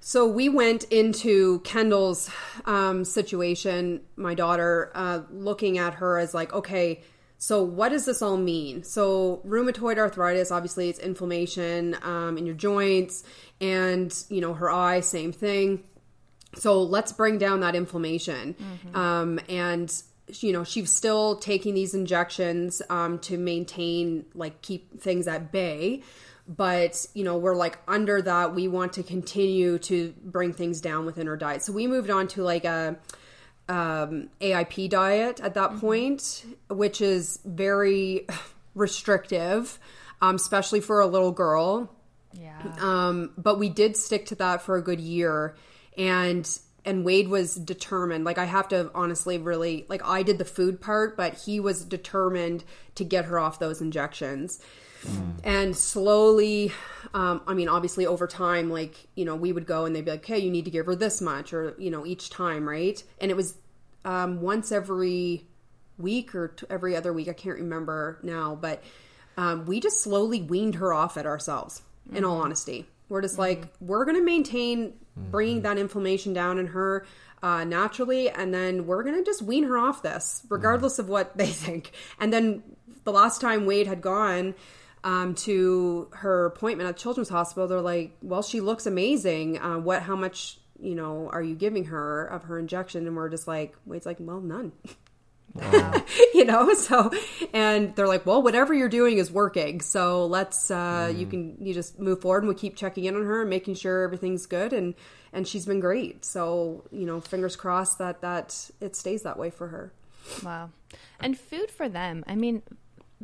So 0.00 0.28
we 0.28 0.48
went 0.48 0.84
into 0.84 1.58
Kendall's 1.60 2.30
um, 2.66 3.04
situation, 3.04 4.02
my 4.14 4.34
daughter, 4.34 4.92
uh, 4.94 5.22
looking 5.32 5.76
at 5.78 5.94
her 5.94 6.18
as 6.18 6.34
like, 6.34 6.52
okay, 6.52 7.02
so 7.38 7.62
what 7.64 7.88
does 7.88 8.04
this 8.04 8.22
all 8.22 8.36
mean? 8.36 8.84
So 8.84 9.40
rheumatoid 9.44 9.96
arthritis, 9.98 10.52
obviously, 10.52 10.88
it's 10.88 10.98
inflammation 11.00 11.96
um, 12.02 12.36
in 12.38 12.46
your 12.46 12.54
joints, 12.54 13.24
and 13.60 14.12
you 14.28 14.40
know 14.40 14.54
her 14.54 14.70
eye, 14.70 15.00
same 15.00 15.32
thing. 15.32 15.82
So 16.56 16.80
let's 16.82 17.12
bring 17.12 17.38
down 17.38 17.60
that 17.60 17.74
inflammation, 17.74 18.54
um, 18.94 19.40
and 19.48 19.92
you 20.40 20.52
know 20.52 20.64
she's 20.64 20.92
still 20.92 21.36
taking 21.36 21.74
these 21.74 21.94
injections 21.94 22.82
um, 22.90 23.18
to 23.20 23.38
maintain, 23.38 24.26
like, 24.34 24.62
keep 24.62 25.00
things 25.00 25.26
at 25.26 25.52
bay. 25.52 26.02
But 26.46 27.06
you 27.12 27.24
know 27.24 27.36
we're 27.36 27.54
like 27.54 27.78
under 27.86 28.22
that 28.22 28.54
we 28.54 28.68
want 28.68 28.94
to 28.94 29.02
continue 29.02 29.78
to 29.80 30.14
bring 30.22 30.54
things 30.54 30.80
down 30.80 31.04
within 31.04 31.28
our 31.28 31.36
diet. 31.36 31.62
So 31.62 31.72
we 31.74 31.86
moved 31.86 32.08
on 32.08 32.26
to 32.28 32.42
like 32.42 32.64
a 32.64 32.96
um, 33.68 34.30
aip 34.40 34.88
diet 34.88 35.40
at 35.40 35.52
that 35.52 35.76
point 35.76 36.46
which 36.70 37.02
is 37.02 37.38
very 37.44 38.26
restrictive 38.74 39.78
um, 40.20 40.36
especially 40.36 40.80
for 40.80 41.00
a 41.00 41.06
little 41.06 41.32
girl. 41.32 41.94
Yeah. 42.32 42.60
um, 42.80 43.32
but 43.38 43.58
we 43.58 43.68
did 43.68 43.96
stick 43.96 44.26
to 44.26 44.34
that 44.36 44.62
for 44.62 44.76
a 44.76 44.82
good 44.82 45.00
year. 45.00 45.56
And 45.96 46.48
and 46.84 47.04
wade 47.04 47.28
was 47.28 47.54
determined 47.54 48.24
like 48.24 48.38
i 48.38 48.44
have 48.44 48.68
to 48.68 48.90
honestly 48.94 49.38
really 49.38 49.84
like 49.88 50.02
i 50.04 50.22
did 50.22 50.38
the 50.38 50.44
food 50.44 50.80
part 50.80 51.16
but 51.16 51.34
he 51.34 51.60
was 51.60 51.84
determined 51.84 52.64
to 52.94 53.04
get 53.04 53.26
her 53.26 53.38
off 53.38 53.58
those 53.58 53.80
injections. 53.80 54.60
And 55.44 55.76
slowly 55.76 56.72
um, 57.14 57.40
i 57.46 57.54
mean 57.54 57.68
obviously 57.68 58.04
over 58.04 58.26
time 58.26 58.68
like 58.68 58.96
you 59.14 59.24
know 59.24 59.36
we 59.36 59.52
would 59.52 59.66
go 59.66 59.84
and 59.84 59.94
they'd 59.94 60.04
be 60.04 60.10
like 60.10 60.24
okay 60.24 60.38
you 60.38 60.50
need 60.50 60.64
to 60.64 60.72
give 60.72 60.86
her 60.86 60.96
this 60.96 61.20
much 61.20 61.52
or 61.52 61.76
you 61.78 61.90
know 61.90 62.04
each 62.04 62.30
time 62.30 62.68
right? 62.68 63.02
And 63.20 63.30
it 63.30 63.36
was 63.36 63.54
um, 64.04 64.40
once 64.40 64.72
every 64.72 65.46
week 65.98 66.34
or 66.34 66.48
t- 66.48 66.66
every 66.70 66.96
other 66.96 67.12
week 67.12 67.28
i 67.28 67.32
can't 67.32 67.58
remember 67.58 68.18
now 68.22 68.56
but 68.60 68.82
um, 69.36 69.66
we 69.66 69.78
just 69.78 70.00
slowly 70.00 70.42
weaned 70.42 70.76
her 70.76 70.92
off 70.92 71.16
it 71.16 71.26
ourselves 71.26 71.82
in 72.12 72.24
all 72.24 72.40
honesty 72.40 72.86
we're 73.08 73.22
just 73.22 73.38
like 73.38 73.66
we're 73.80 74.04
going 74.04 74.16
to 74.16 74.24
maintain 74.24 74.94
bringing 75.16 75.62
that 75.62 75.78
inflammation 75.78 76.32
down 76.32 76.58
in 76.58 76.68
her 76.68 77.06
uh, 77.42 77.64
naturally 77.64 78.28
and 78.30 78.52
then 78.52 78.86
we're 78.86 79.02
going 79.02 79.16
to 79.16 79.24
just 79.24 79.42
wean 79.42 79.64
her 79.64 79.78
off 79.78 80.02
this 80.02 80.44
regardless 80.48 80.98
of 80.98 81.08
what 81.08 81.36
they 81.36 81.46
think. 81.64 81.92
And 82.18 82.32
then 82.32 82.62
the 83.04 83.12
last 83.12 83.40
time 83.40 83.66
wade 83.66 83.86
had 83.86 84.00
gone 84.00 84.54
um, 85.04 85.34
to 85.36 86.08
her 86.12 86.46
appointment 86.46 86.88
at 86.88 86.96
children's 86.96 87.28
hospital 87.28 87.68
they're 87.68 87.80
like 87.80 88.16
well 88.22 88.42
she 88.42 88.60
looks 88.60 88.86
amazing. 88.86 89.58
Uh, 89.58 89.78
what 89.78 90.02
how 90.02 90.16
much 90.16 90.58
you 90.80 90.94
know 90.94 91.28
are 91.32 91.42
you 91.42 91.54
giving 91.54 91.86
her 91.86 92.26
of 92.26 92.44
her 92.44 92.58
injection? 92.58 93.06
And 93.06 93.16
we're 93.16 93.28
just 93.28 93.48
like 93.48 93.74
wade's 93.86 94.06
like 94.06 94.18
well 94.20 94.40
none 94.40 94.72
you 96.34 96.44
know 96.44 96.72
so 96.74 97.10
and 97.52 97.94
they're 97.96 98.06
like 98.06 98.24
well 98.24 98.42
whatever 98.42 98.72
you're 98.72 98.88
doing 98.88 99.18
is 99.18 99.30
working 99.30 99.80
so 99.80 100.26
let's 100.26 100.70
uh 100.70 101.12
you 101.14 101.26
can 101.26 101.56
you 101.60 101.74
just 101.74 101.98
move 101.98 102.20
forward 102.20 102.42
and 102.42 102.48
we 102.48 102.54
keep 102.54 102.76
checking 102.76 103.04
in 103.04 103.16
on 103.16 103.24
her 103.24 103.40
and 103.40 103.50
making 103.50 103.74
sure 103.74 104.02
everything's 104.02 104.46
good 104.46 104.72
and 104.72 104.94
and 105.32 105.48
she's 105.48 105.66
been 105.66 105.80
great 105.80 106.24
so 106.24 106.84
you 106.92 107.06
know 107.06 107.20
fingers 107.20 107.56
crossed 107.56 107.98
that 107.98 108.20
that 108.20 108.70
it 108.80 108.94
stays 108.94 109.22
that 109.22 109.38
way 109.38 109.50
for 109.50 109.68
her 109.68 109.92
Wow. 110.42 110.70
And 111.20 111.38
food 111.38 111.70
for 111.70 111.88
them. 111.88 112.24
I 112.26 112.34
mean, 112.34 112.62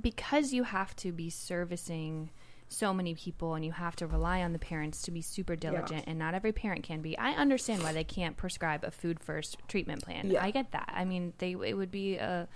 because 0.00 0.52
you 0.52 0.64
have 0.64 0.94
to 0.96 1.12
be 1.12 1.30
servicing 1.30 2.30
so 2.74 2.92
many 2.92 3.14
people 3.14 3.54
and 3.54 3.64
you 3.64 3.72
have 3.72 3.96
to 3.96 4.06
rely 4.06 4.42
on 4.42 4.52
the 4.52 4.58
parents 4.58 5.02
to 5.02 5.10
be 5.10 5.22
super 5.22 5.56
diligent 5.56 6.04
and 6.06 6.18
not 6.18 6.34
every 6.34 6.52
parent 6.52 6.82
can 6.82 7.00
be. 7.00 7.16
I 7.16 7.32
understand 7.32 7.82
why 7.82 7.92
they 7.92 8.04
can't 8.04 8.36
prescribe 8.36 8.84
a 8.84 8.90
food 8.90 9.20
first 9.20 9.56
treatment 9.68 10.02
plan. 10.02 10.30
Yeah. 10.30 10.42
I 10.44 10.50
get 10.50 10.72
that. 10.72 10.92
I 10.94 11.04
mean, 11.04 11.32
they 11.38 11.52
it 11.52 11.76
would 11.76 11.90
be 11.90 12.16
a 12.16 12.48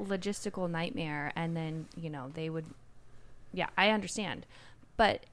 logistical 0.00 0.70
nightmare 0.70 1.32
and 1.36 1.56
then, 1.56 1.86
you 1.96 2.10
know, 2.10 2.30
they 2.32 2.50
would 2.50 2.66
yeah, 3.52 3.66
I 3.76 3.90
understand. 3.90 4.46
But 4.96 5.26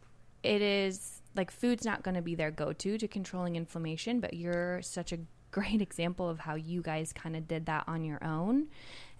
it 0.44 0.62
is 0.62 1.22
like 1.36 1.52
food's 1.52 1.86
not 1.86 2.04
going 2.04 2.16
to 2.16 2.22
be 2.22 2.36
their 2.36 2.52
go-to 2.52 2.98
to 2.98 3.08
controlling 3.08 3.56
inflammation, 3.56 4.20
but 4.20 4.34
you're 4.34 4.82
such 4.82 5.12
a 5.12 5.20
great 5.52 5.82
example 5.82 6.30
of 6.30 6.40
how 6.40 6.56
you 6.56 6.82
guys 6.82 7.14
kind 7.14 7.36
of 7.36 7.48
did 7.48 7.66
that 7.68 7.86
on 7.88 8.04
your 8.04 8.24
own. 8.24 8.68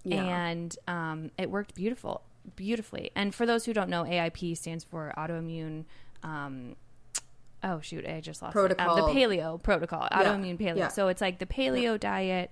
Yeah. 0.04 0.22
And 0.24 0.76
um, 0.86 1.30
it 1.36 1.50
worked 1.50 1.74
beautiful, 1.74 2.22
beautifully. 2.56 3.10
And 3.14 3.34
for 3.34 3.46
those 3.46 3.64
who 3.64 3.72
don't 3.72 3.88
know, 3.90 4.04
AIP 4.04 4.56
stands 4.56 4.84
for 4.84 5.12
autoimmune 5.16 5.84
um, 6.22 6.76
oh 7.62 7.80
shoot, 7.80 8.06
I 8.06 8.20
just 8.20 8.42
lost 8.42 8.54
it. 8.54 8.58
Um, 8.58 8.66
Protocol. 8.68 8.96
the 8.96 9.12
paleo 9.20 9.62
protocol, 9.62 10.08
autoimmune 10.12 10.58
paleo. 10.58 10.76
Yeah. 10.76 10.88
So 10.88 11.08
it's 11.08 11.20
like 11.20 11.38
the 11.38 11.46
paleo 11.46 11.98
diet, 11.98 12.50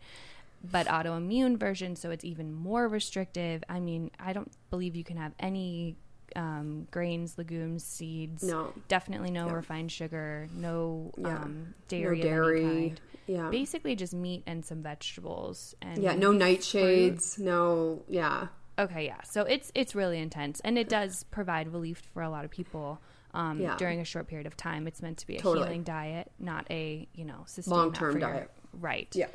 but 0.68 0.86
autoimmune 0.86 1.58
version. 1.58 1.96
So 1.96 2.10
it's 2.10 2.24
even 2.24 2.52
more 2.52 2.88
restrictive. 2.88 3.62
I 3.68 3.80
mean, 3.80 4.10
I 4.18 4.32
don't 4.32 4.50
believe 4.70 4.94
you 4.96 5.04
can 5.04 5.16
have 5.16 5.32
any 5.38 5.96
um, 6.34 6.86
grains, 6.90 7.38
legumes, 7.38 7.82
seeds. 7.84 8.42
No. 8.42 8.72
definitely 8.88 9.30
no 9.30 9.46
Yeah. 9.46 9.52
refined 9.54 9.90
sugar, 9.92 10.48
no 10.54 11.12
Yeah. 11.16 11.36
um, 11.38 11.66
no 11.68 11.72
dairy, 11.88 12.20
any 12.20 12.28
dairy 12.28 12.62
kind. 12.62 13.00
yeah 13.26 13.48
Basically, 13.50 13.94
just 13.96 14.12
meat 14.12 14.42
and 14.46 14.64
some 14.64 14.82
vegetables. 14.82 15.74
And 15.80 15.98
yeah 16.02 16.14
no 16.14 16.30
fruit. 16.32 16.42
nightshades 16.42 17.38
no 17.38 18.02
yeah 18.08 18.48
Okay, 18.78 19.06
yeah. 19.06 19.22
So 19.22 19.42
it's 19.42 19.72
it's 19.74 19.94
really 19.94 20.18
intense, 20.18 20.60
and 20.60 20.76
it 20.78 20.88
does 20.88 21.24
provide 21.24 21.72
relief 21.72 22.02
for 22.12 22.22
a 22.22 22.28
lot 22.30 22.44
of 22.44 22.50
people 22.50 23.00
um, 23.34 23.60
Yeah. 23.60 23.76
during 23.76 24.00
a 24.00 24.04
short 24.04 24.26
period 24.28 24.46
of 24.46 24.56
time. 24.56 24.86
It's 24.86 25.00
meant 25.02 25.18
to 25.18 25.26
be 25.26 25.36
a 25.36 25.40
Totally. 25.40 25.66
healing 25.66 25.82
diet, 25.82 26.30
not 26.38 26.66
a 26.70 27.08
you 27.14 27.24
know 27.24 27.44
that 27.54 27.66
Long-term 27.66 28.12
for 28.14 28.18
your- 28.18 28.30
diet. 28.30 28.50
right? 28.74 29.08
yeah 29.14 29.28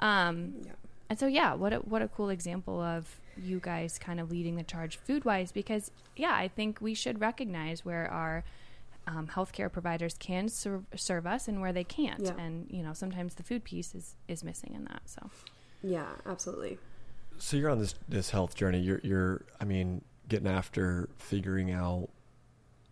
Um, 0.00 0.54
Yeah. 0.64 0.72
And 1.10 1.18
so 1.18 1.26
yeah, 1.26 1.54
what 1.54 1.72
a, 1.72 1.76
what 1.78 2.02
a 2.02 2.08
cool 2.08 2.28
example 2.28 2.80
of 2.82 3.18
you 3.38 3.60
guys 3.60 3.98
kind 3.98 4.20
of 4.20 4.30
leading 4.30 4.56
the 4.56 4.62
charge 4.62 4.98
food 4.98 5.24
wise, 5.24 5.52
because 5.52 5.90
yeah, 6.16 6.32
I 6.34 6.48
think 6.48 6.80
we 6.82 6.92
should 6.92 7.20
recognize 7.20 7.82
where 7.84 8.10
our 8.10 8.44
um, 9.06 9.26
healthcare 9.28 9.72
providers 9.72 10.16
can 10.18 10.50
serve, 10.50 10.84
serve 10.96 11.26
us 11.26 11.48
and 11.48 11.62
where 11.62 11.72
they 11.72 11.84
can't, 11.84 12.20
Yeah. 12.24 12.36
and 12.36 12.66
you 12.70 12.82
know 12.82 12.92
sometimes 12.92 13.36
the 13.36 13.42
food 13.42 13.64
piece 13.64 13.94
is 13.94 14.16
is 14.28 14.44
missing 14.44 14.74
in 14.74 14.84
that. 14.84 15.02
So 15.06 15.30
yeah 15.82 16.08
absolutely 16.26 16.78
So 17.38 17.56
you're 17.56 17.70
on 17.70 17.78
this 17.78 17.94
this 18.08 18.30
health 18.30 18.54
journey. 18.54 18.80
You're 18.80 19.00
you're 19.02 19.44
I 19.60 19.64
mean 19.64 20.02
getting 20.28 20.48
after 20.48 21.08
figuring 21.16 21.72
out 21.72 22.08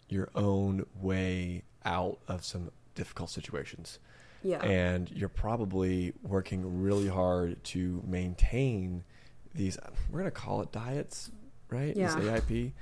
your 0.09 0.31
own 0.35 0.87
way 1.01 1.63
out 1.85 2.19
of 2.29 2.45
some 2.45 2.71
difficult 2.95 3.31
situations. 3.31 3.99
yeah 4.43 4.63
And 4.63 5.11
you're 5.11 5.29
probably 5.29 6.13
working 6.23 6.83
really 6.83 7.09
hard 7.09 7.63
to 7.65 8.03
maintain 8.07 9.05
these 9.55 9.79
we're 10.11 10.21
going 10.21 10.31
to 10.31 10.31
call 10.31 10.63
it 10.63 10.73
diets, 10.73 11.31
right? 11.71 11.97
Yeah. 11.97 12.15
This 12.15 12.25
AIP. 12.25 12.73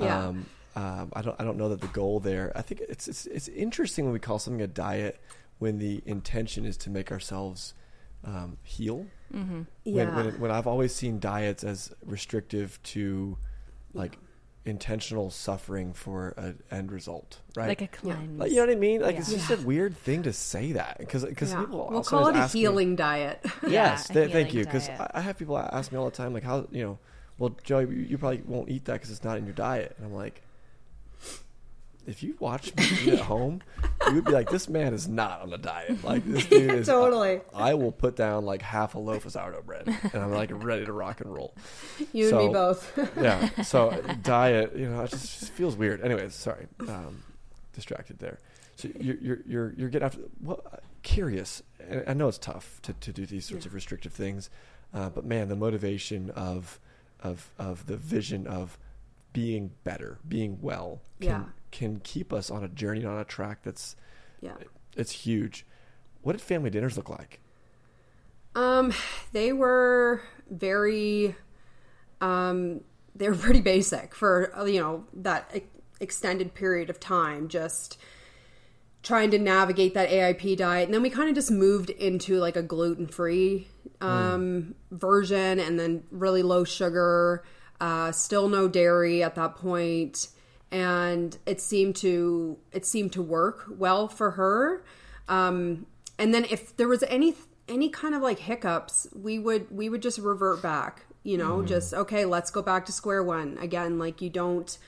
Yeah. 0.00 0.26
Um, 0.26 0.46
um, 0.74 1.12
I 1.12 1.20
don't 1.20 1.38
I 1.38 1.44
don't 1.44 1.58
know 1.58 1.68
that 1.68 1.80
the 1.80 1.88
goal 1.88 2.20
there. 2.20 2.52
I 2.56 2.62
think 2.62 2.82
it's 2.88 3.06
it's 3.08 3.26
it's 3.26 3.48
interesting 3.48 4.04
when 4.04 4.12
we 4.12 4.18
call 4.18 4.38
something 4.38 4.62
a 4.62 4.66
diet 4.66 5.20
when 5.58 5.78
the 5.78 6.02
intention 6.06 6.64
is 6.64 6.76
to 6.78 6.90
make 6.90 7.12
ourselves 7.12 7.74
um, 8.24 8.56
heal 8.62 9.06
yeah 9.32 9.40
when, 9.84 10.14
when, 10.14 10.40
when 10.40 10.50
I've 10.50 10.66
always 10.66 10.94
seen 10.94 11.18
diets 11.18 11.64
as 11.64 11.92
restrictive 12.04 12.78
to 12.84 13.38
like 13.94 14.18
intentional 14.64 15.28
suffering 15.30 15.92
for 15.92 16.28
an 16.36 16.62
end 16.70 16.92
result, 16.92 17.40
right? 17.56 17.66
Like 17.68 17.82
a 17.82 17.88
cleanse. 17.88 18.38
Like, 18.38 18.50
you 18.50 18.58
know 18.58 18.66
what 18.66 18.70
I 18.70 18.78
mean? 18.78 19.00
Like 19.00 19.16
it's 19.16 19.30
Yeah. 19.32 19.38
just 19.38 19.50
a 19.50 19.66
weird 19.66 19.96
thing 19.96 20.22
to 20.22 20.32
say 20.32 20.72
that 20.72 20.98
because 20.98 21.24
because 21.24 21.50
Yeah. 21.52 21.60
people 21.60 21.88
We'll 21.90 22.04
call 22.04 22.28
it 22.28 22.36
a 22.36 22.40
ask 22.40 22.54
me- 22.54 22.60
healing 22.60 22.94
diet. 22.94 23.44
Yes, 23.66 24.08
a 24.10 24.12
th- 24.12 24.30
thank 24.32 24.54
you. 24.54 24.64
Because. 24.64 24.88
I, 24.88 25.10
I 25.14 25.20
have 25.20 25.36
people 25.38 25.58
ask 25.58 25.90
me 25.90 25.98
all 25.98 26.04
the 26.04 26.10
time, 26.12 26.32
like, 26.32 26.44
how 26.44 26.68
you 26.70 26.84
know, 26.84 26.98
well, 27.38 27.56
Joey, 27.64 27.86
you, 27.86 28.02
you 28.10 28.18
probably 28.18 28.42
won't 28.46 28.68
eat 28.68 28.84
that 28.84 28.92
because 28.94 29.10
it's 29.10 29.24
not 29.24 29.36
in 29.36 29.46
your 29.46 29.54
diet, 29.54 29.94
and 29.96 30.06
I'm 30.06 30.12
like, 30.14 30.42
if 32.06 32.22
you 32.22 32.36
watch 32.38 32.74
me 32.74 32.84
eat 33.02 33.08
at 33.14 33.20
home, 33.20 33.62
you 34.08 34.14
would 34.14 34.24
be 34.24 34.32
like, 34.32 34.50
this 34.50 34.68
man 34.68 34.94
is 34.94 35.08
not 35.08 35.42
on 35.42 35.52
a 35.52 35.58
diet. 35.58 36.02
Like 36.02 36.24
this 36.24 36.46
dude 36.46 36.70
is 36.74 36.86
Totally. 36.86 37.40
I, 37.54 37.74
will 37.74 37.92
put 37.92 38.16
down 38.16 38.44
like 38.44 38.62
half 38.62 38.94
a 38.94 38.98
loaf 38.98 39.24
of 39.24 39.32
sourdough 39.32 39.62
bread, 39.62 39.86
and 39.86 40.22
I'm 40.22 40.32
like 40.32 40.50
ready 40.52 40.84
to 40.84 40.92
rock 40.92 41.20
and 41.20 41.32
roll. 41.32 41.54
You 42.12 42.28
and 42.28 42.46
me 42.46 42.52
both. 42.52 42.98
Yeah. 43.16 43.48
So 43.62 44.02
diet, 44.22 44.76
you 44.76 44.88
know, 44.88 45.02
it 45.02 45.10
just, 45.10 45.40
just 45.40 45.52
feels 45.52 45.76
weird. 45.76 46.02
Anyways, 46.02 46.34
sorry, 46.34 46.66
um, 46.80 47.22
distracted 47.72 48.18
there. 48.18 48.38
So 48.76 48.88
you're 48.98 49.16
you're 49.16 49.38
you're, 49.46 49.74
you're 49.76 49.88
getting 49.88 50.06
after. 50.06 50.20
Well, 50.42 50.60
uh, 50.72 50.78
curious. 51.02 51.62
and 51.80 52.04
I 52.06 52.14
know 52.14 52.28
it's 52.28 52.38
tough 52.38 52.80
to, 52.82 52.92
to 52.92 53.12
do 53.12 53.24
these 53.24 53.46
sorts 53.46 53.66
of 53.66 53.74
restrictive 53.74 54.12
things, 54.12 54.50
uh, 54.92 55.10
but 55.10 55.24
man, 55.24 55.48
the 55.48 55.56
motivation 55.56 56.30
of 56.30 56.80
of 57.20 57.50
of 57.58 57.86
the 57.86 57.96
vision 57.96 58.46
of 58.46 58.78
being 59.32 59.72
better, 59.84 60.18
being 60.26 60.58
well, 60.60 61.02
can 61.20 61.28
Yeah. 61.30 61.44
can 61.70 62.00
keep 62.00 62.32
us 62.32 62.50
on 62.50 62.62
a 62.64 62.68
journey 62.68 63.04
on 63.04 63.18
a 63.18 63.24
track 63.24 63.62
that's 63.62 63.96
yeah. 64.40 64.56
it's 64.96 65.12
huge. 65.12 65.64
What 66.22 66.32
did 66.32 66.42
family 66.42 66.70
dinners 66.70 66.96
look 66.96 67.08
like? 67.08 67.40
Um, 68.54 68.92
they 69.32 69.52
were 69.52 70.22
very, 70.50 71.34
um, 72.20 72.82
they 73.14 73.28
were 73.28 73.34
pretty 73.46 73.60
basic 73.60 74.14
for 74.14 74.52
you 74.66 74.80
know 74.80 75.04
that 75.14 75.62
extended 76.00 76.54
period 76.54 76.90
of 76.90 77.00
time. 77.00 77.48
Just 77.48 77.96
trying 79.02 79.30
to 79.32 79.38
navigate 79.38 79.94
that 79.94 80.10
AIP 80.10 80.56
diet, 80.56 80.84
and 80.86 80.94
then 80.94 81.02
we 81.02 81.10
kind 81.10 81.28
of 81.28 81.34
just 81.34 81.50
moved 81.50 81.90
into 81.90 82.36
like 82.38 82.56
a 82.56 82.62
gluten 82.62 83.06
free 83.06 83.66
um, 84.00 84.74
version, 84.90 85.58
and 85.58 85.78
then 85.78 86.04
really 86.10 86.42
low 86.42 86.62
sugar, 86.64 87.42
uh, 87.82 88.12
still 88.12 88.48
no 88.48 88.68
dairy 88.68 89.24
at 89.24 89.34
that 89.34 89.56
point, 89.56 90.28
and 90.70 91.36
it 91.44 91.60
seemed 91.60 91.96
to 91.96 92.56
it 92.70 92.86
seemed 92.86 93.12
to 93.12 93.20
work 93.20 93.64
well 93.76 94.06
for 94.06 94.30
her. 94.30 94.84
Um, 95.28 95.86
and 96.16 96.32
then 96.32 96.46
if 96.48 96.76
there 96.76 96.86
was 96.86 97.02
any 97.02 97.34
any 97.68 97.88
kind 97.88 98.14
of 98.14 98.22
like 98.22 98.38
hiccups, 98.38 99.08
we 99.12 99.40
would 99.40 99.68
we 99.72 99.88
would 99.88 100.00
just 100.00 100.18
revert 100.18 100.62
back. 100.62 101.06
You 101.24 101.38
know, 101.38 101.62
just 101.62 101.92
okay, 101.92 102.24
let's 102.24 102.52
go 102.52 102.62
back 102.62 102.86
to 102.86 102.92
square 102.92 103.22
one 103.22 103.58
again. 103.60 103.98
Like 103.98 104.22
you 104.22 104.30
don't 104.30 104.78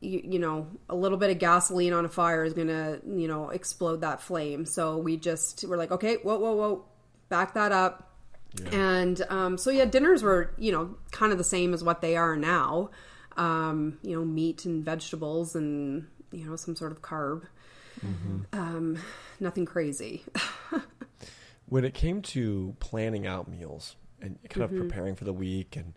you, 0.00 0.20
you 0.22 0.38
know 0.38 0.66
a 0.90 0.94
little 0.94 1.16
bit 1.16 1.30
of 1.30 1.38
gasoline 1.38 1.94
on 1.94 2.04
a 2.04 2.10
fire 2.10 2.44
is 2.44 2.52
gonna 2.52 2.98
you 3.06 3.28
know 3.28 3.50
explode 3.50 4.00
that 4.00 4.20
flame 4.20 4.66
so 4.66 4.98
we 4.98 5.16
just 5.16 5.64
we're 5.64 5.76
like 5.76 5.92
okay 5.92 6.16
whoa 6.16 6.36
whoa 6.38 6.54
whoa 6.54 6.84
back 7.28 7.54
that 7.54 7.70
up 7.70 8.11
and 8.70 9.22
um, 9.30 9.56
so 9.58 9.70
yeah 9.70 9.84
dinners 9.84 10.22
were 10.22 10.52
you 10.58 10.72
know 10.72 10.96
kind 11.10 11.32
of 11.32 11.38
the 11.38 11.44
same 11.44 11.72
as 11.74 11.82
what 11.84 12.00
they 12.00 12.16
are 12.16 12.36
now. 12.36 12.90
Um, 13.36 13.98
you 14.02 14.14
know 14.16 14.24
meat 14.24 14.64
and 14.66 14.84
vegetables 14.84 15.54
and 15.56 16.06
you 16.32 16.44
know 16.44 16.56
some 16.56 16.76
sort 16.76 16.92
of 16.92 17.00
carb. 17.02 17.44
Um, 18.52 18.98
nothing 19.40 19.64
crazy. 19.64 20.24
When 21.66 21.84
it 21.84 21.94
came 21.94 22.20
to 22.22 22.76
planning 22.80 23.26
out 23.26 23.48
meals 23.48 23.96
and 24.20 24.38
kind 24.50 24.68
Mm-hmm. 24.68 24.80
of 24.82 24.88
preparing 24.88 25.14
for 25.14 25.24
the 25.24 25.32
week 25.32 25.76
and 25.76 25.94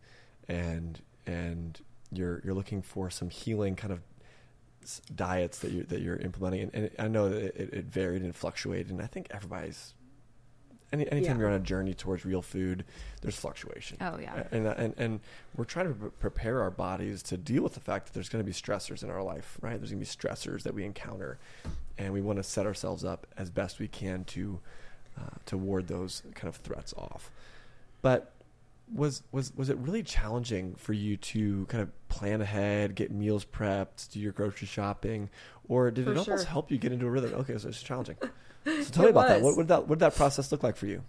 and 0.48 1.02
and 1.26 1.82
you're 2.12 2.42
you're 2.46 2.54
looking 2.54 2.82
for 2.82 3.10
some 3.10 3.30
healing 3.30 3.76
kind 3.76 3.92
of 3.92 4.02
diets 5.16 5.60
that 5.60 5.72
you 5.72 5.84
that 5.84 6.02
you're 6.02 6.18
implementing 6.18 6.70
and, 6.74 6.86
and 6.86 6.92
I 7.00 7.08
know 7.08 7.28
that 7.30 7.60
it, 7.60 7.74
it 7.74 7.86
varied 7.86 8.22
and 8.22 8.36
fluctuated 8.36 8.92
and 8.92 9.02
I 9.02 9.08
think 9.08 9.28
everybody's 9.32 9.95
any, 10.94 11.10
anytime 11.12 11.36
Yeah. 11.36 11.40
you're 11.42 11.50
on 11.50 11.56
a 11.56 11.60
journey 11.60 11.94
towards 11.94 12.26
real 12.26 12.42
food 12.42 12.86
there's 13.22 13.36
fluctuation 13.36 13.98
Oh, 14.02 14.18
yeah. 14.20 14.44
and 14.52 14.68
and 14.68 14.94
and 14.98 15.20
we're 15.56 15.66
trying 15.66 15.88
to 15.88 15.94
prepare 16.20 16.62
our 16.62 16.72
bodies 16.72 17.22
to 17.24 17.38
deal 17.38 17.64
with 17.64 17.74
the 17.74 17.80
fact 17.80 18.06
that 18.08 18.14
there's 18.14 18.30
going 18.30 18.44
to 18.44 18.46
be 18.46 18.54
stressors 18.54 19.04
in 19.04 19.10
our 19.10 19.24
life 19.24 19.58
right 19.62 19.78
there's 19.80 19.92
going 19.92 20.04
to 20.04 20.06
be 20.06 20.28
stressors 20.28 20.64
that 20.64 20.74
we 20.74 20.84
encounter 20.86 21.38
and 21.98 22.14
we 22.14 22.22
want 22.22 22.38
to 22.38 22.44
set 22.44 22.66
ourselves 22.66 23.04
up 23.06 23.26
as 23.38 23.50
best 23.50 23.80
we 23.80 23.88
can 23.88 24.24
to 24.26 24.60
uh, 25.18 25.22
to 25.46 25.58
ward 25.58 25.88
those 25.88 26.24
kind 26.34 26.50
of 26.50 26.58
threats 26.58 26.94
off. 26.98 27.32
But 28.02 28.34
was 28.94 29.24
was 29.32 29.56
was 29.56 29.70
it 29.70 29.78
really 29.78 30.04
challenging 30.04 30.76
for 30.76 30.92
you 30.92 31.16
to 31.18 31.66
kind 31.68 31.82
of 31.82 32.10
plan 32.10 32.42
ahead, 32.42 32.96
get 32.96 33.12
meals 33.12 33.46
prepped, 33.46 34.12
do 34.12 34.20
your 34.20 34.34
grocery 34.34 34.68
shopping, 34.68 35.30
or 35.70 35.90
did 35.90 36.04
For 36.04 36.12
it 36.12 36.18
almost 36.18 36.44
sure. 36.44 36.52
help 36.52 36.70
you 36.70 36.78
get 36.78 36.92
into 36.92 37.06
a 37.08 37.10
rhythm? 37.10 37.34
Okay, 37.34 37.58
so 37.58 37.70
it's 37.70 37.82
challenging. 37.82 38.18
So 38.66 38.84
tell 38.92 39.04
me 39.04 39.10
It 39.10 39.12
about 39.12 39.28
that. 39.28 39.42
What 39.42 39.50
was. 39.50 39.58
would 39.58 39.68
that 39.70 39.88
what 39.88 40.00
did 40.00 40.06
that 40.06 40.16
process 40.16 40.52
look 40.52 40.64
like 40.64 40.76
for 40.76 40.88
you? 40.88 41.04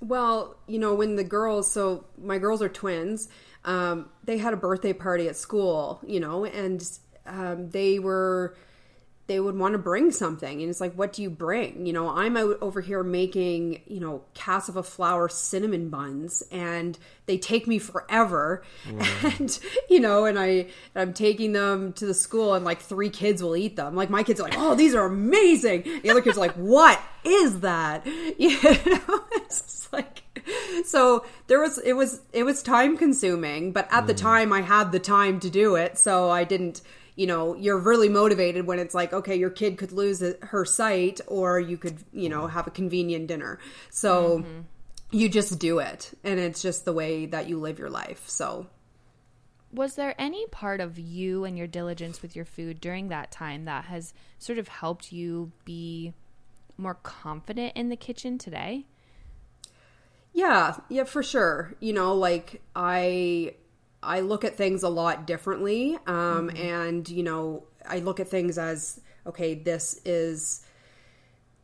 Well, 0.00 0.56
you 0.66 0.78
know, 0.78 0.94
when 0.94 1.16
the 1.16 1.24
girls, 1.24 1.70
so 1.70 2.04
my 2.18 2.38
girls 2.38 2.60
are 2.60 2.68
twins, 2.68 3.28
um, 3.64 4.10
they 4.24 4.38
had 4.38 4.52
a 4.52 4.56
birthday 4.56 4.92
party 4.92 5.28
at 5.28 5.36
school, 5.36 6.00
you 6.06 6.20
know, 6.20 6.44
and 6.44 6.86
um, 7.26 7.70
they 7.70 7.98
were, 7.98 8.54
they 9.26 9.40
would 9.40 9.56
want 9.56 9.72
to 9.72 9.78
bring 9.78 10.10
something. 10.10 10.60
And 10.60 10.68
it's 10.68 10.80
like, 10.80 10.92
what 10.94 11.12
do 11.14 11.22
you 11.22 11.30
bring? 11.30 11.86
You 11.86 11.94
know, 11.94 12.10
I'm 12.10 12.36
out 12.36 12.58
over 12.60 12.82
here 12.82 13.02
making, 13.02 13.80
you 13.86 13.98
know, 13.98 14.22
cassava 14.34 14.82
flour 14.82 15.30
cinnamon 15.30 15.88
buns, 15.88 16.42
and 16.50 16.98
they 17.24 17.38
take 17.38 17.66
me 17.66 17.78
forever. 17.78 18.62
And, 19.24 19.58
you 19.88 20.00
know, 20.00 20.26
and 20.26 20.38
I, 20.38 20.66
I'm 20.94 21.14
taking 21.14 21.52
them 21.52 21.94
to 21.94 22.04
the 22.04 22.12
school, 22.12 22.54
and 22.54 22.64
like 22.64 22.80
three 22.80 23.08
kids 23.08 23.42
will 23.42 23.56
eat 23.56 23.76
them. 23.76 23.96
Like, 23.96 24.10
my 24.10 24.22
kids 24.22 24.38
are 24.38 24.42
like, 24.42 24.58
oh, 24.58 24.74
these 24.74 24.94
are 24.94 25.06
amazing. 25.06 25.82
The 26.02 26.10
other 26.10 26.20
kids 26.20 26.36
are 26.36 26.40
like, 26.40 26.54
what 26.54 27.00
is 27.24 27.60
that? 27.60 28.06
You 28.38 28.60
know, 28.62 29.24
it's 29.32 29.60
just 29.60 29.92
like, 29.92 30.22
so 30.84 31.24
there 31.46 31.60
was, 31.60 31.78
it 31.78 31.94
was, 31.94 32.20
it 32.32 32.42
was 32.42 32.62
time 32.62 32.96
consuming, 32.96 33.72
but 33.72 33.88
at 33.90 34.06
the 34.06 34.14
mm. 34.14 34.18
time 34.18 34.52
I 34.52 34.60
had 34.60 34.92
the 34.92 34.98
time 34.98 35.40
to 35.40 35.50
do 35.50 35.76
it. 35.76 35.98
So 35.98 36.30
I 36.30 36.44
didn't, 36.44 36.82
you 37.16 37.26
know, 37.26 37.54
you're 37.54 37.78
really 37.78 38.08
motivated 38.08 38.66
when 38.66 38.78
it's 38.78 38.94
like, 38.94 39.12
okay, 39.12 39.36
your 39.36 39.50
kid 39.50 39.78
could 39.78 39.92
lose 39.92 40.22
her 40.42 40.64
sight 40.64 41.20
or 41.28 41.60
you 41.60 41.76
could, 41.78 41.98
you 42.12 42.28
know, 42.28 42.48
have 42.48 42.66
a 42.66 42.70
convenient 42.70 43.28
dinner. 43.28 43.60
So 43.90 44.40
mm-hmm. 44.40 44.60
you 45.12 45.28
just 45.28 45.58
do 45.60 45.78
it. 45.78 46.12
And 46.24 46.40
it's 46.40 46.60
just 46.60 46.84
the 46.84 46.92
way 46.92 47.26
that 47.26 47.48
you 47.48 47.60
live 47.60 47.78
your 47.78 47.90
life. 47.90 48.28
So 48.28 48.66
Was 49.72 49.96
there 49.96 50.14
any 50.20 50.46
part 50.46 50.80
of 50.80 50.98
you 50.98 51.44
and 51.44 51.58
your 51.58 51.66
diligence 51.66 52.22
with 52.22 52.36
your 52.36 52.44
food 52.44 52.80
during 52.80 53.08
that 53.08 53.32
time 53.32 53.64
that 53.64 53.86
has 53.86 54.14
sort 54.38 54.58
of 54.58 54.68
helped 54.68 55.12
you 55.12 55.50
be 55.64 56.14
more 56.76 56.94
confident 56.94 57.72
in 57.76 57.88
the 57.88 57.96
kitchen 57.96 58.38
today? 58.38 58.86
Yeah, 60.32 60.76
yeah, 60.88 61.04
for 61.04 61.22
sure. 61.22 61.74
You 61.80 61.92
know, 61.92 62.14
like 62.14 62.62
I 62.74 63.54
I 64.04 64.20
look 64.20 64.44
at 64.44 64.56
things 64.56 64.82
a 64.82 64.88
lot 64.88 65.26
differently. 65.26 65.98
Um 66.06 66.50
and 66.50 67.08
you 67.08 67.22
know, 67.22 67.64
I 67.88 67.98
look 68.00 68.20
at 68.20 68.28
things 68.28 68.58
as 68.58 69.00
okay, 69.26 69.54
this 69.54 70.00
is 70.04 70.64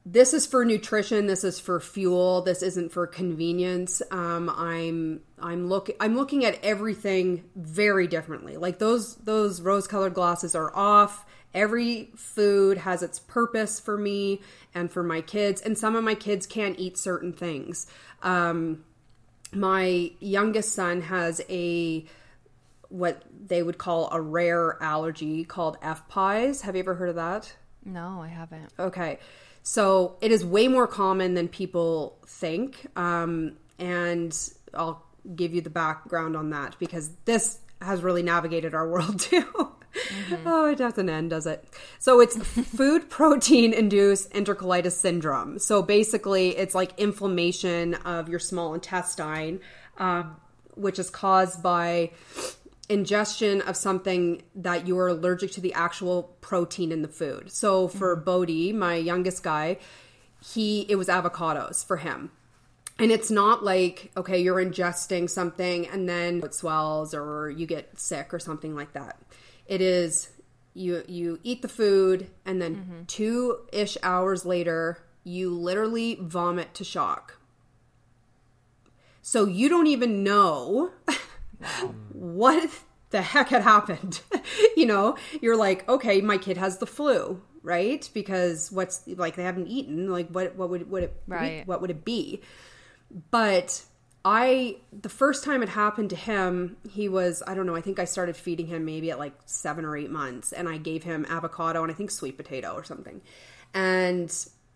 this 0.07 0.33
is 0.33 0.47
for 0.47 0.65
nutrition, 0.65 1.27
this 1.27 1.45
is 1.45 1.61
for 1.61 1.79
fuel, 1.79 2.41
this 2.41 2.63
isn't 2.63 2.91
for 2.91 3.07
convenience. 3.07 4.03
Um 4.11 4.49
I'm 4.51 5.21
I'm 5.39 5.69
look 5.69 5.91
I'm 6.01 6.17
looking 6.17 6.45
at 6.45 6.63
everything 6.65 7.45
very 7.55 8.07
differently. 8.07 8.57
Like 8.57 8.79
those 8.79 9.17
those 9.17 9.61
rose-colored 9.61 10.15
glasses 10.15 10.55
are 10.55 10.75
off. 10.75 11.27
Every 11.53 12.11
food 12.15 12.79
has 12.79 13.03
its 13.03 13.19
purpose 13.19 13.81
for 13.81 13.99
me 13.99 14.41
and 14.73 14.89
for 14.91 15.03
my 15.03 15.21
kids, 15.21 15.61
and 15.61 15.77
some 15.77 15.97
of 15.97 16.05
my 16.05 16.15
kids 16.15 16.47
can't 16.47 16.79
eat 16.79 16.97
certain 16.97 17.33
things. 17.33 17.89
Um, 18.23 18.85
my 19.53 20.13
youngest 20.21 20.73
son 20.73 21.03
has 21.03 21.41
a 21.51 22.07
what 22.91 23.23
they 23.47 23.63
would 23.63 23.79
call 23.79 24.11
a 24.13 24.21
rare 24.21 24.77
allergy 24.83 25.45
called 25.45 25.81
FPIES. 25.81 26.63
Have 26.63 26.77
you 26.77 26.81
ever 26.81 26.95
heard 26.95 27.09
of 27.09 27.15
that? 27.15 27.55
No, 27.85 28.21
I 28.21 28.29
haven't. 28.29 28.73
Okay. 28.79 29.19
So 29.63 30.17
it 30.21 30.33
is 30.33 30.45
way 30.45 30.69
more 30.69 30.87
common 30.87 31.35
than 31.35 31.49
people 31.49 32.19
think. 32.27 32.87
Um, 32.97 33.57
and 33.79 34.37
I'll 34.75 35.05
give 35.35 35.55
you 35.55 35.61
the 35.61 35.71
background 35.71 36.37
on 36.37 36.51
that 36.51 36.77
because 36.79 37.11
this 37.25 37.59
has 37.81 38.03
really 38.03 38.23
navigated 38.23 38.75
our 38.75 38.89
world 38.91 39.21
too. 39.21 39.73
Oh, 40.47 40.71
it 40.71 40.79
doesn't 40.79 41.09
end, 41.09 41.31
does 41.31 41.47
it? 41.47 41.65
So 41.99 42.21
it's 42.21 42.37
food 42.77 43.11
protein 43.11 43.73
induced 43.73 44.33
enterocolitis 44.33 44.93
syndrome. 44.93 45.59
So 45.59 45.83
basically, 45.83 46.57
it's 46.57 46.75
like 46.75 46.99
inflammation 46.99 47.95
of 47.95 48.29
your 48.29 48.39
small 48.39 48.75
intestine, 48.75 49.61
um, 49.99 50.37
which 50.75 50.99
is 50.99 51.11
caused 51.11 51.63
by 51.63 52.13
ingestion 52.91 53.61
of 53.63 53.77
something 53.77 54.43
that 54.55 54.87
you're 54.87 55.09
allergic 55.09 55.53
to 55.53 55.61
the 55.61 55.73
actual 55.73 56.25
protein 56.41 56.91
in 56.93 57.03
the 57.03 57.09
food. 57.09 57.51
So 57.51 57.89
for 57.89 58.15
Bodhi, 58.17 58.73
my 58.73 58.97
youngest 58.97 59.43
guy, 59.43 59.79
he 60.45 60.83
it 60.89 60.97
was 60.97 61.09
avocados 61.09 61.85
for 61.87 61.99
him. 61.99 62.31
and 62.99 63.11
it's 63.11 63.31
not 63.31 63.65
like 63.65 64.11
okay 64.17 64.39
you're 64.43 64.63
ingesting 64.63 65.29
something 65.31 65.87
and 65.89 66.07
then 66.09 66.43
it 66.45 66.53
swells 66.55 67.15
or 67.15 67.49
you 67.49 67.65
get 67.67 67.99
sick 67.99 68.35
or 68.35 68.39
something 68.39 68.75
like 68.75 68.93
that 68.93 69.17
it 69.67 69.81
is 69.81 70.29
you 70.75 71.03
you 71.09 71.39
eat 71.43 71.63
the 71.63 71.69
food 71.69 72.29
and 72.45 72.61
then 72.61 72.75
Mm-hmm. 72.77 73.03
two 73.07 73.59
ish 73.73 73.97
hours 74.03 74.45
later 74.45 74.99
you 75.25 75.51
literally 75.69 76.19
vomit 76.21 76.75
to 76.75 76.85
shock 76.85 77.39
so 79.23 79.45
you 79.47 79.69
don't 79.69 79.87
even 79.87 80.23
know 80.25 80.91
what 82.13 82.71
the 83.11 83.23
heck 83.23 83.49
had 83.49 83.63
happened 83.63 84.21
you 84.77 84.87
know 84.87 85.17
you're 85.41 85.57
like 85.57 85.89
okay 85.89 86.21
my 86.21 86.39
kid 86.39 86.57
has 86.57 86.79
the 86.79 86.87
flu 86.87 87.41
right 87.63 88.09
because 88.15 88.71
what's 88.73 89.03
like 89.07 89.37
they 89.37 89.43
haven't 89.45 89.67
eaten 89.67 90.11
like 90.11 90.29
what 90.29 90.55
what 90.57 90.71
would 90.71 90.91
what 90.91 91.03
it 91.03 91.15
Right. 91.27 91.67
what 91.67 91.81
would 91.81 91.91
it 91.91 92.05
be 92.05 92.41
but 93.31 93.83
I 94.25 94.77
the 94.93 95.09
first 95.09 95.45
time 95.45 95.63
it 95.63 95.71
happened 95.71 96.11
to 96.11 96.17
him, 96.17 96.77
he 96.89 97.09
was 97.09 97.43
I 97.47 97.55
don't 97.55 97.65
know, 97.67 97.75
I 97.75 97.81
think 97.81 97.99
I 97.99 98.05
started 98.05 98.37
feeding 98.37 98.67
him 98.67 98.85
maybe 98.85 99.11
at 99.11 99.19
like 99.19 99.33
7 99.47 99.85
or 99.85 99.97
8 99.97 100.11
months 100.11 100.53
and 100.53 100.69
I 100.69 100.77
gave 100.77 101.05
him 101.05 101.25
avocado 101.29 101.83
and 101.83 101.91
I 101.91 101.95
think 101.95 102.11
sweet 102.11 102.37
potato 102.37 102.75
or 102.75 102.85
something. 102.85 103.23
And 103.73 104.31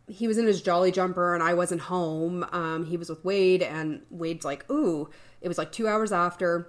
he 0.09 0.29
was 0.29 0.39
in 0.39 0.47
his 0.47 0.63
jolly 0.63 0.93
jumper 0.93 1.35
and 1.35 1.43
I 1.43 1.55
wasn't 1.55 1.83
home. 1.83 2.47
Um, 2.53 2.87
he 2.87 2.97
was 2.97 3.09
with 3.09 3.25
Wade 3.25 3.63
and 3.63 4.03
Wade's 4.11 4.45
like, 4.45 4.71
"Ooh, 4.71 5.09
it 5.41 5.49
was 5.49 5.59
like 5.59 5.73
2 5.73 5.89
hours 5.89 6.13
after." 6.13 6.69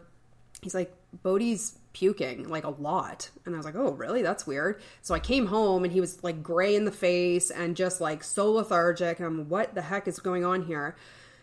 He's 0.62 0.76
like, 0.76 0.94
"Bodhi's 1.24 1.78
puking 1.94 2.50
like 2.50 2.64
a 2.64 2.70
lot." 2.70 3.30
And 3.46 3.56
I 3.56 3.58
was 3.58 3.66
like, 3.66 3.76
"Oh, 3.76 3.92
really? 3.92 4.22
That's 4.22 4.48
weird." 4.48 4.82
So 5.02 5.14
I 5.14 5.20
came 5.20 5.48
home 5.48 5.84
and 5.84 5.92
he 5.94 6.02
was 6.02 6.24
like 6.24 6.42
gray 6.42 6.76
in 6.76 6.86
the 6.86 6.92
face 6.92 7.52
and 7.52 7.76
just 7.76 8.02
like 8.02 8.24
so 8.24 8.52
lethargic. 8.52 9.20
And 9.20 9.28
I'm, 9.28 9.50
"What 9.50 9.76
the 9.76 9.82
heck 9.82 10.08
is 10.08 10.20
going 10.20 10.46
on 10.46 10.64
here?" 10.64 10.96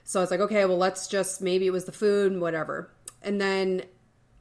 So 0.04 0.20
I 0.20 0.22
was 0.22 0.30
like, 0.30 0.40
okay, 0.40 0.64
well, 0.64 0.78
let's 0.78 1.06
just 1.06 1.40
maybe 1.40 1.66
it 1.66 1.70
was 1.70 1.84
the 1.84 1.92
food, 1.92 2.38
whatever. 2.40 2.90
And 3.22 3.40
then, 3.40 3.82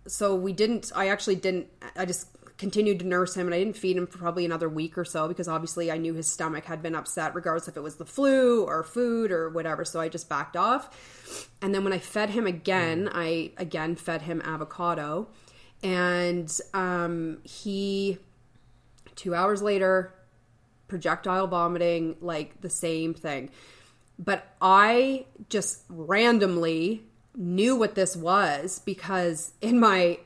so 0.08 0.36
we 0.36 0.54
didn't, 0.54 0.92
I 0.96 1.10
actually 1.10 1.36
didn't, 1.36 1.68
I 1.96 2.06
just 2.06 2.28
continued 2.62 3.00
to 3.00 3.08
nurse 3.08 3.36
him 3.36 3.48
and 3.48 3.56
I 3.56 3.58
didn't 3.58 3.76
feed 3.76 3.98
him 3.98 4.06
for 4.06 4.20
probably 4.20 4.46
another 4.46 4.70
week 4.70 4.96
or 4.96 5.04
so 5.04 5.28
because 5.28 5.48
obviously 5.48 5.92
I 5.92 5.98
knew 5.98 6.14
his 6.14 6.32
stomach 6.32 6.66
had 6.66 6.84
been 6.84 6.94
upset, 6.94 7.34
regardless 7.34 7.68
if 7.68 7.76
it 7.76 7.82
was 7.82 7.96
the 7.96 8.06
flu 8.06 8.64
or 8.64 8.84
food 8.84 9.32
or 9.32 9.50
whatever. 9.50 9.84
So 9.84 10.00
I 10.00 10.10
just 10.10 10.30
backed 10.30 10.56
off. 10.56 11.50
And 11.60 11.74
then 11.74 11.84
when 11.84 11.92
I 11.92 11.98
fed 11.98 12.30
him 12.30 12.46
again, 12.46 13.10
I 13.12 13.52
again 13.58 13.96
fed 13.96 14.22
him 14.22 14.44
avocado. 14.46 15.28
And 15.82 16.56
um, 16.76 17.40
he, 17.44 18.20
two 19.16 19.34
hours 19.34 19.64
later, 19.64 20.14
projectile 20.88 21.48
vomiting, 21.48 22.16
like 22.22 22.62
the 22.62 22.70
same 22.70 23.16
thing 23.16 23.50
but 24.24 24.54
I 24.62 25.26
just 25.50 25.84
randomly 25.90 27.04
knew 27.36 27.76
what 27.76 27.96
this 27.96 28.16
was 28.16 28.80
because 28.80 29.54
in 29.62 29.80
my 29.80 30.20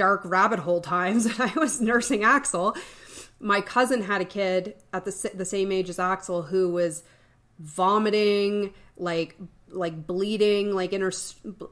dark 0.00 0.22
rabbit 0.24 0.58
hole 0.58 0.80
times 0.80 1.26
when 1.38 1.50
I 1.50 1.58
was 1.60 1.78
nursing 1.78 2.24
Axel, 2.24 2.74
my 3.38 3.60
cousin 3.60 4.00
had 4.00 4.22
a 4.22 4.24
kid 4.24 4.74
at 4.94 5.04
the 5.04 5.30
the 5.34 5.44
same 5.44 5.70
age 5.70 5.90
as 5.90 5.98
Axel 5.98 6.40
who 6.42 6.70
was 6.70 7.04
vomiting, 7.58 8.72
like 8.96 9.36
like 9.68 10.06
bleeding, 10.06 10.72
like 10.72 10.94
in 10.94 11.02
her 11.02 11.12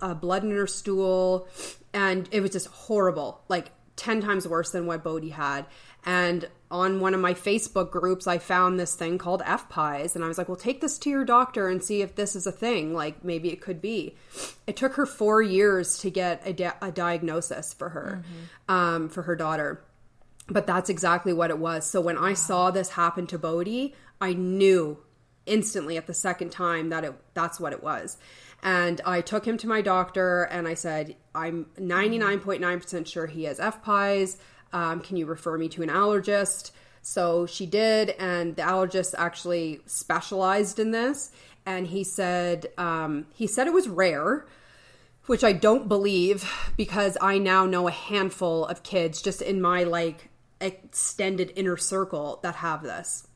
uh, 0.03 0.13
blood 0.13 0.45
in 0.45 0.51
her 0.51 0.67
stool, 0.67 1.49
and 1.95 2.29
it 2.31 2.41
was 2.41 2.51
just 2.51 2.67
horrible, 2.67 3.41
like 3.49 3.71
ten 3.97 4.21
times 4.21 4.47
worse 4.47 4.73
than 4.73 4.85
what 4.85 5.03
Bodhi 5.03 5.31
had. 5.31 5.65
And 6.05 6.47
on 6.71 7.01
one 7.01 7.15
of 7.15 7.21
my 7.21 7.35
Facebook 7.35 7.91
groups, 7.91 8.27
I 8.27 8.39
found 8.39 8.79
this 8.79 8.95
thing 8.95 9.17
called 9.19 9.43
FPIES, 9.43 10.15
and 10.15 10.25
I 10.25 10.29
was 10.29 10.39
like, 10.39 10.49
"Well, 10.49 10.57
take 10.57 10.81
this 10.81 10.99
to 10.99 11.11
your 11.11 11.25
doctor 11.25 11.69
and 11.69 11.83
see 11.83 12.03
if 12.03 12.15
this 12.15 12.37
is 12.37 12.47
a 12.47 12.53
thing. 12.53 12.93
Like 12.95 13.25
maybe 13.25 13.51
it 13.51 13.61
could 13.61 13.81
be." 13.81 14.17
It 14.67 14.77
took 14.77 14.95
her 14.95 15.07
four 15.07 15.41
years 15.43 15.99
to 15.99 16.11
get 16.11 16.43
a, 16.45 16.53
di- 16.53 16.77
a 16.83 16.93
diagnosis 16.93 17.73
for 17.73 17.91
her, 17.91 18.23
um, 18.69 19.09
for 19.09 19.23
her 19.23 19.37
daughter 19.37 19.83
but 20.51 20.67
that's 20.67 20.91
exactly 20.91 21.33
what 21.33 21.51
it 21.51 21.59
was. 21.59 21.87
So 21.87 22.01
when 22.01 22.17
I 22.17 22.35
saw 22.35 22.71
this 22.71 22.91
happen 22.91 23.27
to 23.29 23.39
Bodhi, 23.39 23.95
I 24.21 24.33
knew 24.33 24.99
instantly 25.47 25.97
at 25.97 26.07
the 26.07 26.15
second 26.15 26.51
time 26.51 26.91
that 26.91 27.05
it 27.05 27.15
that's 27.35 27.61
what 27.61 27.73
it 27.73 27.83
was. 27.83 28.19
And 28.63 29.01
I 29.05 29.21
took 29.21 29.47
him 29.47 29.57
to 29.59 29.69
my 29.69 29.83
doctor 29.83 30.43
and 30.45 30.67
I 30.67 30.75
said, 30.75 31.17
I'm 31.35 31.67
99.9% 31.79 33.07
sure 33.07 33.27
he 33.27 33.45
has 33.45 33.59
FPIES. 33.59 34.37
Um, 34.73 35.01
can 35.01 35.17
you 35.17 35.27
refer 35.27 35.57
me 35.57 35.69
to 35.71 35.83
an 35.83 35.89
allergist? 35.89 36.73
So 37.03 37.47
she 37.47 37.65
did, 37.67 38.11
and 38.11 38.57
the 38.57 38.63
allergist 38.63 39.15
actually 39.17 39.81
specialized 39.87 40.79
in 40.79 40.91
this. 40.91 41.31
And 41.65 41.87
he 41.87 42.05
said, 42.05 42.67
um, 42.77 43.27
he 43.35 43.47
said 43.47 43.67
it 43.67 43.73
was 43.73 43.89
rare, 43.89 44.47
which 45.27 45.45
I 45.45 45.53
don't 45.53 45.89
believe 45.89 46.51
because 46.77 47.17
I 47.21 47.39
now 47.39 47.67
know 47.67 47.89
a 47.89 47.93
handful 47.93 48.65
of 48.67 48.83
kids 48.83 49.23
just 49.23 49.43
in 49.43 49.61
my 49.61 49.85
like 49.85 50.29
extended 50.61 51.53
inner 51.57 51.77
circle 51.77 52.41
that 52.43 52.57
have 52.57 52.83
this. 52.83 53.27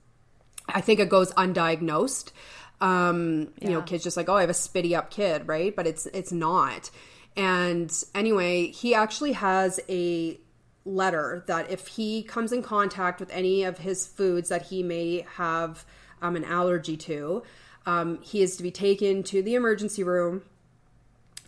I 0.69 0.81
think 0.81 1.01
it 1.01 1.09
goes 1.09 1.33
undiagnosed. 1.33 2.33
Um, 2.81 3.53
you 3.61 3.71
know, 3.71 3.83
kids 3.83 4.03
just 4.03 4.17
like, 4.17 4.29
oh, 4.29 4.35
I 4.35 4.41
have 4.41 4.51
a 4.51 4.55
spitty 4.55 4.97
up 4.97 5.11
kid, 5.11 5.47
right? 5.47 5.75
But 5.75 5.87
it's 5.87 6.07
it's 6.07 6.33
not. 6.33 6.91
And 7.37 7.93
anyway, 8.15 8.69
he 8.69 8.95
actually 8.95 9.33
has 9.33 9.81
a 9.89 10.39
letter 10.85 11.45
that 11.47 11.71
if 11.71 11.87
he 11.89 12.23
comes 12.23 12.53
in 12.53 12.63
contact 12.63 13.21
with 13.21 13.31
any 13.31 13.63
of 13.65 13.79
his 13.79 14.07
foods 14.07 14.49
that 14.49 14.63
he 14.63 14.83
may 14.83 15.25
have 15.37 15.85
um, 16.21 16.37
an 16.37 16.45
allergy 16.45 16.97
to, 16.97 17.43
um, 17.87 18.21
he 18.23 18.43
is 18.43 18.57
to 18.57 18.63
be 18.63 18.71
taken 18.71 19.23
to 19.25 19.43
the 19.43 19.55
emergency 19.55 20.03
room 20.03 20.43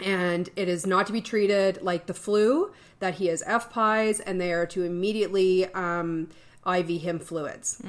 and 0.04 0.48
it 0.56 0.68
is 0.68 0.86
not 0.86 1.06
to 1.06 1.12
be 1.12 1.20
treated 1.20 1.80
like 1.82 2.06
the 2.06 2.14
flu 2.14 2.72
that 2.98 3.14
he 3.14 3.26
has 3.26 3.42
FPIES 3.44 4.20
and 4.26 4.40
they 4.40 4.52
are 4.52 4.66
to 4.66 4.82
immediately 4.82 5.66
um, 5.74 6.28
iv 6.66 6.88
him 6.88 7.18
fluids 7.20 7.80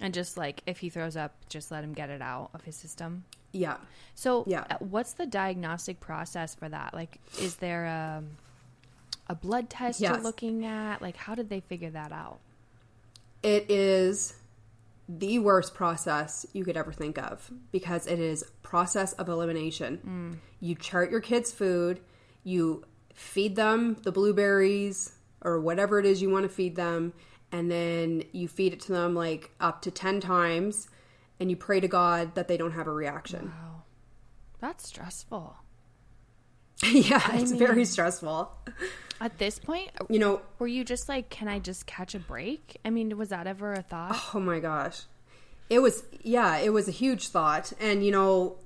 And 0.00 0.12
just 0.12 0.36
like 0.36 0.62
if 0.66 0.78
he 0.80 0.90
throws 0.90 1.16
up, 1.16 1.32
just 1.48 1.70
let 1.70 1.82
him 1.84 1.92
get 1.94 2.10
it 2.10 2.20
out 2.20 2.50
of 2.52 2.62
his 2.64 2.76
system. 2.76 3.24
yeah 3.52 3.76
So, 4.14 4.44
Yeah. 4.46 4.64
uh, 4.68 4.76
what's 4.80 5.14
the 5.14 5.24
diagnostic 5.26 6.00
process 6.00 6.54
for 6.54 6.68
that? 6.68 6.92
Like, 6.92 7.18
is 7.40 7.56
there 7.56 7.84
a, 7.86 8.22
a 9.26 9.34
blood 9.34 9.70
test 9.70 10.00
you're 10.00 10.20
looking 10.20 10.64
at? 10.64 11.00
Like, 11.00 11.16
how 11.16 11.34
did 11.34 11.48
they 11.48 11.60
figure 11.60 11.90
that 11.90 12.12
out? 12.12 12.40
it 13.44 13.70
is 13.70 14.34
the 15.06 15.38
worst 15.38 15.74
process 15.74 16.46
you 16.54 16.64
could 16.64 16.78
ever 16.78 16.90
think 16.90 17.18
of 17.18 17.52
because 17.70 18.06
it 18.06 18.18
is 18.18 18.42
process 18.62 19.12
of 19.12 19.28
elimination 19.28 20.00
mm. 20.04 20.38
you 20.60 20.74
chart 20.74 21.10
your 21.10 21.20
kids 21.20 21.52
food 21.52 22.00
you 22.42 22.82
feed 23.12 23.54
them 23.54 23.98
the 24.02 24.10
blueberries 24.10 25.12
or 25.42 25.60
whatever 25.60 26.00
it 26.00 26.06
is 26.06 26.22
you 26.22 26.30
want 26.30 26.42
to 26.42 26.48
feed 26.48 26.74
them 26.74 27.12
and 27.52 27.70
then 27.70 28.24
you 28.32 28.48
feed 28.48 28.72
it 28.72 28.80
to 28.80 28.92
them 28.92 29.14
like 29.14 29.50
up 29.60 29.82
to 29.82 29.90
10 29.90 30.20
times 30.20 30.88
and 31.38 31.50
you 31.50 31.56
pray 31.56 31.78
to 31.80 31.86
god 31.86 32.34
that 32.34 32.48
they 32.48 32.56
don't 32.56 32.72
have 32.72 32.86
a 32.86 32.92
reaction 32.92 33.52
Wow. 33.54 33.82
That's 34.60 34.88
stressful. 34.88 35.56
yeah, 36.90 37.36
it's 37.36 37.50
mean- 37.50 37.58
very 37.58 37.84
stressful. 37.84 38.50
At 39.24 39.38
this 39.38 39.58
point, 39.58 39.90
You 40.10 40.18
know, 40.18 40.42
were 40.58 40.66
you 40.66 40.84
just 40.84 41.08
like, 41.08 41.30
can 41.30 41.48
I 41.48 41.58
just 41.58 41.86
catch 41.86 42.14
a 42.14 42.18
break? 42.18 42.76
I 42.84 42.90
mean, 42.90 43.16
was 43.16 43.30
that 43.30 43.46
ever 43.46 43.72
a 43.72 43.80
thought? 43.80 44.22
oh 44.34 44.38
my 44.38 44.60
gosh. 44.60 45.04
It 45.70 45.78
was, 45.78 46.04
yeah, 46.22 46.58
it 46.58 46.74
was 46.74 46.88
a 46.88 46.90
huge 46.90 47.28
thought. 47.28 47.72
And, 47.80 48.04
you 48.04 48.12
know, 48.12 48.58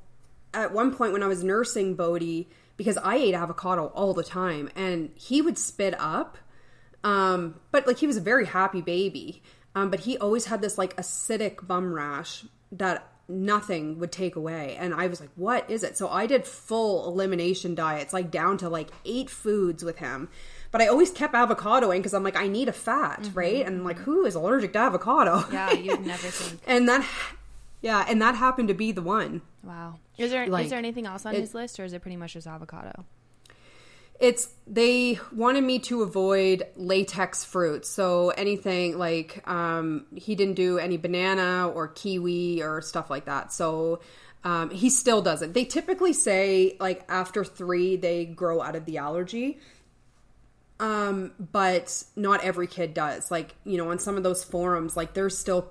at 0.53 0.73
one 0.73 0.93
point 0.93 1.13
when 1.13 1.23
I 1.23 1.29
was 1.29 1.45
nursing 1.45 1.95
Bodhi, 1.95 2.49
because 2.77 2.97
I 2.97 3.15
ate 3.15 3.35
avocado 3.35 3.87
all 3.95 4.15
the 4.15 4.25
time 4.25 4.69
and 4.75 5.11
he 5.15 5.41
would 5.41 5.59
spit 5.59 5.95
up. 5.97 6.37
Um, 7.05 7.61
but 7.71 7.87
like 7.87 7.99
he 7.99 8.09
was 8.09 8.17
a 8.17 8.21
very 8.21 8.47
happy 8.47 8.81
baby. 8.81 9.43
Um, 9.77 9.91
but 9.91 10.01
he 10.01 10.19
always 10.19 10.47
had 10.47 10.61
this 10.61 10.77
like 10.77 10.97
acidic 10.97 11.65
bum 11.69 11.93
rash 11.93 12.45
that 12.73 13.13
nothing 13.29 13.99
would 13.99 14.11
take 14.11 14.37
away. 14.37 14.77
And 14.79 14.95
I 14.95 15.07
was 15.07 15.21
like, 15.21 15.31
what 15.37 15.71
is 15.71 15.83
it? 15.83 15.97
So 15.99 16.09
I 16.09 16.27
did 16.27 16.45
full 16.45 17.07
elimination 17.09 17.75
diets, 17.75 18.13
like 18.13 18.31
down 18.31 18.59
to 18.59 18.69
like 18.69 18.89
eight 19.05 19.29
foods 19.29 19.85
with 19.85 19.99
him. 19.99 20.29
But 20.71 20.81
I 20.83 20.89
always 20.89 21.11
kept 21.11 21.35
avocado 21.35 21.91
in 21.91 21.99
because 21.99 22.15
I'm 22.15 22.23
like, 22.25 22.37
I 22.37 22.47
need 22.49 22.69
a 22.69 22.73
fat, 22.73 23.23
mm-hmm, 23.23 23.39
right? 23.39 23.67
And 23.67 23.85
like, 23.85 23.97
mm-hmm. 23.97 24.05
who 24.05 24.25
is 24.27 24.35
allergic 24.35 24.73
to 24.75 24.79
avocado? 24.81 25.45
Yeah, 25.53 25.73
you'd 25.73 26.07
never 26.07 26.29
think. 26.29 26.61
and 26.67 26.89
that, 26.89 27.07
yeah, 27.81 28.05
and 28.09 28.21
that 28.21 28.35
happened 28.35 28.69
to 28.69 28.75
be 28.75 28.93
the 28.93 29.03
one. 29.03 29.43
Wow. 29.63 29.97
Is 30.17 30.31
there 30.31 30.45
is 30.45 30.51
Like, 30.51 30.69
there 30.69 30.79
anything 30.79 31.07
else 31.07 31.25
on 31.25 31.35
it- 31.35 31.41
his 31.41 31.55
list, 31.55 31.79
or 31.79 31.85
is 31.85 31.93
it 31.93 32.03
pretty 32.03 32.17
much 32.17 32.33
just 32.35 32.47
avocado? 32.47 33.05
It's 34.19 34.49
they 34.67 35.21
wanted 35.33 35.63
me 35.63 35.79
to 35.81 36.03
avoid 36.03 36.67
latex 36.77 37.45
fruits, 37.45 37.89
so 37.89 38.31
anything 38.31 38.99
like 38.99 39.47
um, 39.49 40.07
he 40.15 40.35
didn't 40.35 40.55
do 40.55 40.79
any 40.79 40.97
banana 40.97 41.69
or 41.69 41.89
kiwi 41.89 42.63
or 42.63 42.83
stuff 42.83 43.11
like 43.11 43.27
that. 43.27 43.53
So 43.53 44.01
um, 44.43 44.71
he 44.71 44.91
still 44.91 45.23
doesn't. 45.23 45.53
They 45.53 45.65
typically 45.65 46.13
say 46.13 46.77
like 46.81 47.05
after 47.09 47.45
three 47.45 47.97
they 47.97 48.25
grow 48.25 48.61
out 48.61 48.75
of 48.75 48.87
the 48.87 48.99
allergy, 48.99 49.61
um, 50.81 51.33
but 51.39 52.03
not 52.17 52.43
every 52.43 52.67
kid 52.67 52.95
does. 52.95 53.31
Like 53.31 53.55
you 53.65 53.77
know, 53.79 53.91
on 53.91 54.01
some 54.01 54.17
of 54.17 54.25
those 54.25 54.43
forums, 54.43 54.97
like 54.97 55.15
there's 55.15 55.39
still 55.39 55.71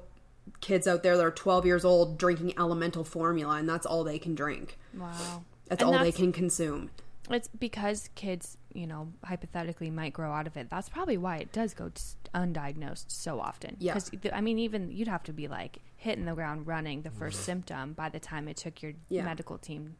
kids 0.61 0.87
out 0.87 1.03
there 1.03 1.17
that 1.17 1.25
are 1.25 1.31
12 1.31 1.65
years 1.65 1.85
old 1.85 2.17
drinking 2.17 2.53
elemental 2.57 3.03
formula 3.03 3.57
and 3.57 3.67
that's 3.67 3.85
all 3.85 4.03
they 4.03 4.19
can 4.19 4.35
drink. 4.35 4.77
Wow. 4.93 5.43
That's 5.67 5.83
And 5.83 5.93
all 5.93 5.99
they 5.99 6.11
can 6.11 6.31
consume. 6.31 6.89
It's 7.29 7.47
because 7.49 8.09
kids, 8.15 8.57
you 8.73 8.87
know, 8.87 9.09
hypothetically 9.23 9.89
might 9.89 10.13
grow 10.13 10.31
out 10.31 10.47
of 10.47 10.55
it. 10.55 10.69
That's 10.69 10.87
probably 10.89 11.17
why 11.17 11.37
it 11.37 11.51
does 11.51 11.73
go 11.73 11.91
undiagnosed 12.33 13.05
so 13.07 13.39
often. 13.39 13.75
Yeah. 13.79 13.95
Because, 13.95 14.31
I 14.33 14.41
mean, 14.41 14.59
even 14.59 14.91
you'd 14.91 15.07
have 15.09 15.23
to 15.23 15.33
be 15.33 15.47
like 15.47 15.79
hitting 15.97 16.25
the 16.25 16.33
ground 16.33 16.67
running 16.67 17.01
the 17.01 17.11
first 17.11 17.41
symptom 17.43 17.93
by 17.93 18.09
the 18.09 18.19
time 18.19 18.47
it 18.47 18.57
took 18.57 18.81
your 18.81 18.93
Yeah. 19.09 19.25
medical 19.25 19.57
team. 19.57 19.95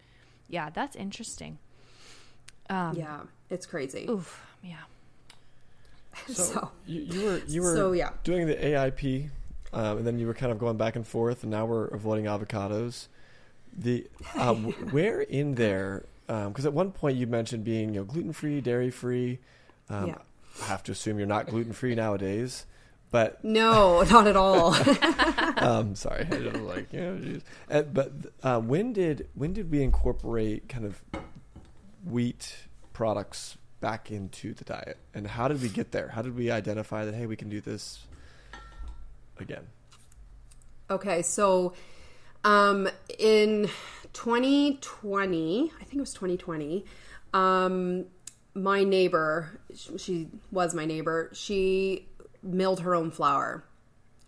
Yeah, 0.48 0.70
that's 0.70 0.96
interesting. 0.96 1.58
Um, 2.70 2.96
yeah, 2.96 3.22
it's 3.50 3.66
crazy. 3.66 4.06
Oof. 4.10 4.46
Yeah. 4.64 4.76
So, 6.28 6.34
So- 6.34 6.72
you, 6.86 7.02
you 7.02 7.26
were 7.26 7.42
you 7.48 7.62
were 7.62 7.76
So, 7.76 7.92
yeah. 7.92 8.10
doing 8.24 8.48
the 8.48 8.56
AIP, 8.56 9.30
um, 9.74 9.98
and 10.00 10.08
then 10.08 10.18
you 10.18 10.26
were 10.28 10.34
kind 10.34 10.52
of 10.52 10.58
going 10.60 10.76
back 10.78 10.96
and 10.96 11.06
forth, 11.06 11.44
and 11.44 11.52
now 11.52 11.66
we're 11.66 11.86
avoiding 11.88 12.26
avocados. 12.26 13.08
The 13.78 14.08
uh, 14.36 14.46
w- 14.54 14.72
where 14.92 15.22
in 15.22 15.56
there? 15.56 16.06
Because 16.28 16.66
at 16.66 16.74
one 16.74 16.92
point 16.92 17.18
you 17.18 17.26
mentioned 17.26 17.64
being 17.64 17.94
you 17.94 18.02
know 18.02 18.06
gluten 18.06 18.34
free, 18.34 18.62
dairy 18.62 18.92
free. 18.92 19.40
Um, 19.90 20.08
Yeah. 20.08 20.18
I 20.62 20.66
have 20.66 20.84
to 20.84 20.92
assume 20.92 21.18
you're 21.18 21.28
not 21.28 21.48
gluten 21.48 21.72
free 21.74 21.94
nowadays, 21.96 22.66
but 23.12 23.44
No, 23.44 24.02
not 24.12 24.28
at 24.28 24.36
all. 24.36 24.74
um, 25.58 25.96
sorry, 25.96 26.28
I 26.32 26.38
was 26.38 26.62
like, 26.62 26.88
yeah, 26.92 27.16
geez. 27.16 27.42
Uh, 27.70 27.84
but 27.84 28.12
uh, 28.44 28.60
when 28.60 28.94
did 28.94 29.28
when 29.36 29.54
did 29.54 29.72
we 29.72 29.82
incorporate 29.84 30.68
kind 30.68 30.86
of 30.86 31.02
wheat 32.04 32.56
products 32.94 33.58
back 33.80 34.12
into 34.12 34.54
the 34.54 34.64
diet, 34.64 34.98
and 35.14 35.28
how 35.28 35.48
did 35.48 35.62
we 35.62 35.70
get 35.70 35.92
there? 35.92 36.10
How 36.10 36.22
did 36.22 36.36
we 36.36 36.52
identify 36.52 37.06
that 37.06 37.14
hey, 37.14 37.26
we 37.28 37.36
can 37.36 37.50
do 37.50 37.62
this 37.62 38.00
again? 39.40 39.68
Okay, 40.90 41.22
so 41.22 41.74
um, 42.44 42.88
in 43.20 43.70
2020, 44.18 45.72
I 45.80 45.84
think 45.84 45.94
it 45.94 46.00
was 46.00 46.14
2020, 46.14 46.84
um, 47.34 48.06
my 48.56 48.84
neighbor, 48.84 49.60
she 49.98 50.30
was 50.52 50.74
my 50.74 50.86
neighbor, 50.86 51.30
she 51.34 52.08
milled 52.42 52.80
her 52.80 52.96
own 52.96 53.12
flour 53.12 53.64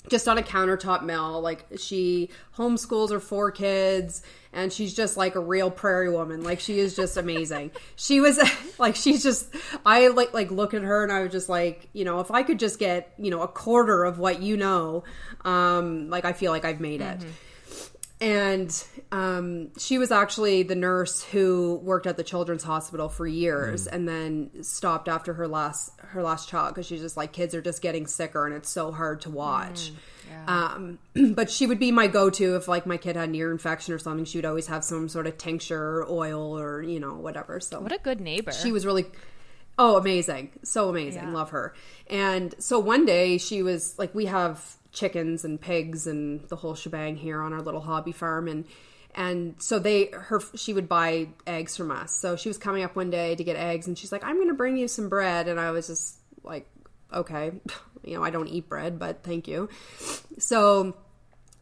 just 0.08 0.28
on 0.28 0.38
a 0.38 0.42
countertop 0.42 1.04
mill. 1.04 1.42
Like 1.42 1.66
she 1.78 2.30
homeschools 2.56 3.12
her 3.12 3.20
four 3.20 3.52
kids 3.52 4.22
and 4.54 4.72
she's 4.72 4.94
just 4.94 5.18
like 5.18 5.36
a 5.36 5.40
real 5.40 5.70
prairie 5.72 6.10
woman. 6.10 6.44
Like 6.44 6.60
she 6.60 6.80
is 6.80 6.96
just 6.96 7.18
amazing. 7.18 7.72
she 7.96 8.22
was 8.22 8.40
like 8.80 8.96
she's 8.96 9.24
just 9.24 9.54
I 9.86 10.08
like 10.08 10.34
like 10.34 10.52
look 10.52 10.74
at 10.74 10.84
her 10.84 11.04
and 11.04 11.12
I 11.12 11.22
was 11.22 11.32
just 11.32 11.50
like, 11.50 11.90
you 11.94 12.06
know, 12.06 12.20
if 12.20 12.32
I 12.32 12.44
could 12.44 12.60
just 12.60 12.80
get, 12.80 13.12
you 13.18 13.32
know, 13.32 13.42
a 13.42 13.48
quarter 13.48 14.04
of 14.04 14.20
what 14.20 14.42
you 14.42 14.56
know, 14.56 15.04
um, 15.46 16.10
like 16.10 16.26
I 16.26 16.34
feel 16.34 16.52
like 16.52 16.66
I've 16.66 16.80
made 16.80 17.02
it. 17.02 17.22
And 18.22 18.84
um, 19.14 19.70
she 19.78 19.98
was 19.98 20.12
actually 20.12 20.64
the 20.64 20.76
nurse 20.76 21.24
who 21.24 21.80
worked 21.84 22.06
at 22.06 22.18
the 22.18 22.24
children's 22.24 22.64
hospital 22.64 23.08
for 23.08 23.26
years, 23.26 23.88
and 23.88 24.08
then 24.10 24.62
stopped 24.64 25.08
after 25.08 25.34
her 25.36 25.48
last 25.48 25.94
her 26.00 26.22
last 26.22 26.50
child 26.50 26.74
because 26.76 26.86
she's 26.86 27.00
just 27.00 27.16
like 27.16 27.32
kids 27.32 27.56
are 27.56 27.62
just 27.62 27.82
getting 27.82 28.08
sicker, 28.08 28.46
and 28.46 28.54
it's 28.54 28.70
so 28.70 28.92
hard 28.92 29.22
to 29.22 29.30
watch. 29.30 29.92
Um, 30.48 31.00
but 31.34 31.50
she 31.50 31.66
would 31.66 31.80
be 31.80 31.92
my 31.94 32.08
go 32.08 32.30
to 32.30 32.56
if 32.58 32.68
like 32.68 32.86
my 32.86 32.98
kid 32.98 33.16
had 33.16 33.30
an 33.30 33.36
ear 33.36 33.52
infection 33.52 33.94
or 33.94 34.00
something. 34.00 34.26
She 34.26 34.38
would 34.38 34.46
always 34.46 34.68
have 34.68 34.84
some 34.84 35.08
sort 35.08 35.26
of 35.26 35.38
tincture, 35.38 36.00
or 36.02 36.06
oil, 36.10 36.60
or 36.60 36.82
you 36.82 37.00
know 37.00 37.16
whatever. 37.16 37.62
So 37.62 37.80
What 37.80 37.94
a 37.94 38.00
good 38.00 38.20
neighbor. 38.20 38.52
she 38.52 38.74
was 38.74 38.86
really 38.86 39.06
oh 39.82 39.96
amazing 39.96 40.52
so 40.62 40.90
amazing 40.90 41.24
Yeah. 41.24 41.32
love 41.32 41.52
her 41.52 41.74
and 42.10 42.54
so 42.60 42.80
one 42.80 43.06
day 43.06 43.38
she 43.38 43.64
was 43.64 43.98
like 43.98 44.14
we 44.14 44.26
have 44.26 44.76
chickens 44.92 45.46
and 45.46 45.60
pigs 45.60 46.08
and 46.08 46.48
the 46.50 46.56
whole 46.56 46.76
shebang 46.76 47.16
here 47.16 47.42
on 47.42 47.54
our 47.54 47.62
little 47.62 47.82
hobby 47.82 48.12
farm. 48.12 48.48
And 48.48 48.66
and 49.16 49.56
so 49.60 49.80
they 49.80 50.10
her 50.14 50.42
she 50.56 50.74
would 50.74 50.88
buy 50.88 51.30
eggs 51.48 51.76
from 51.76 51.92
us. 51.92 52.14
So 52.14 52.36
she 52.36 52.50
was 52.50 52.58
coming 52.58 52.84
up 52.84 52.96
one 52.96 53.10
day 53.10 53.36
to 53.36 53.44
get 53.44 53.56
eggs 53.56 53.88
and 53.88 53.98
she's 53.98 54.12
like 54.12 54.24
i'm 54.24 54.38
gonna 54.38 54.54
bring 54.54 54.78
you 54.78 54.88
some 54.88 55.10
bread. 55.10 55.48
And 55.48 55.60
i 55.60 55.72
was 55.72 55.88
just 55.88 56.18
like 56.44 56.70
okay. 57.14 57.52
You 58.02 58.16
know 58.16 58.24
i 58.24 58.30
don't 58.30 58.48
eat 58.48 58.70
bread 58.70 58.98
but 58.98 59.24
thank 59.24 59.50
you. 59.50 59.68
So 60.38 60.96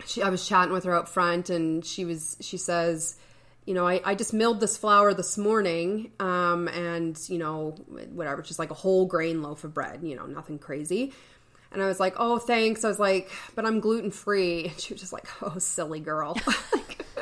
she, 0.06 0.22
I 0.22 0.30
was 0.30 0.48
chatting 0.48 0.74
with 0.74 0.84
her 0.84 0.94
out 0.94 1.10
front, 1.10 1.50
and 1.50 1.86
she 1.86 2.06
was 2.06 2.38
she 2.42 2.58
says, 2.58 3.16
you 3.66 3.74
know, 3.74 3.88
I, 3.88 4.02
I 4.04 4.16
just 4.16 4.34
milled 4.34 4.60
this 4.60 4.78
flour 4.78 5.14
this 5.14 5.38
morning, 5.38 6.12
um, 6.20 6.68
and 6.68 7.18
you 7.30 7.38
know, 7.38 7.72
whatever, 8.12 8.42
just 8.42 8.60
like 8.60 8.72
a 8.72 8.76
whole 8.76 9.06
grain 9.06 9.42
loaf 9.42 9.64
of 9.64 9.74
bread, 9.74 10.02
you 10.04 10.16
know, 10.16 10.26
nothing 10.26 10.60
crazy. 10.60 11.14
And 11.72 11.82
I 11.82 11.88
was 11.88 12.00
like, 12.00 12.16
oh, 12.18 12.40
thanks. 12.40 12.84
I 12.84 12.88
was 12.88 13.00
like, 13.00 13.30
but 13.56 13.66
I'm 13.66 13.80
gluten 13.80 14.12
free. 14.12 14.68
And 14.68 14.80
she 14.80 14.94
was 14.94 15.02
just 15.02 15.14
like, 15.14 15.28
oh, 15.42 15.58
silly 15.60 16.00
girl. 16.00 16.38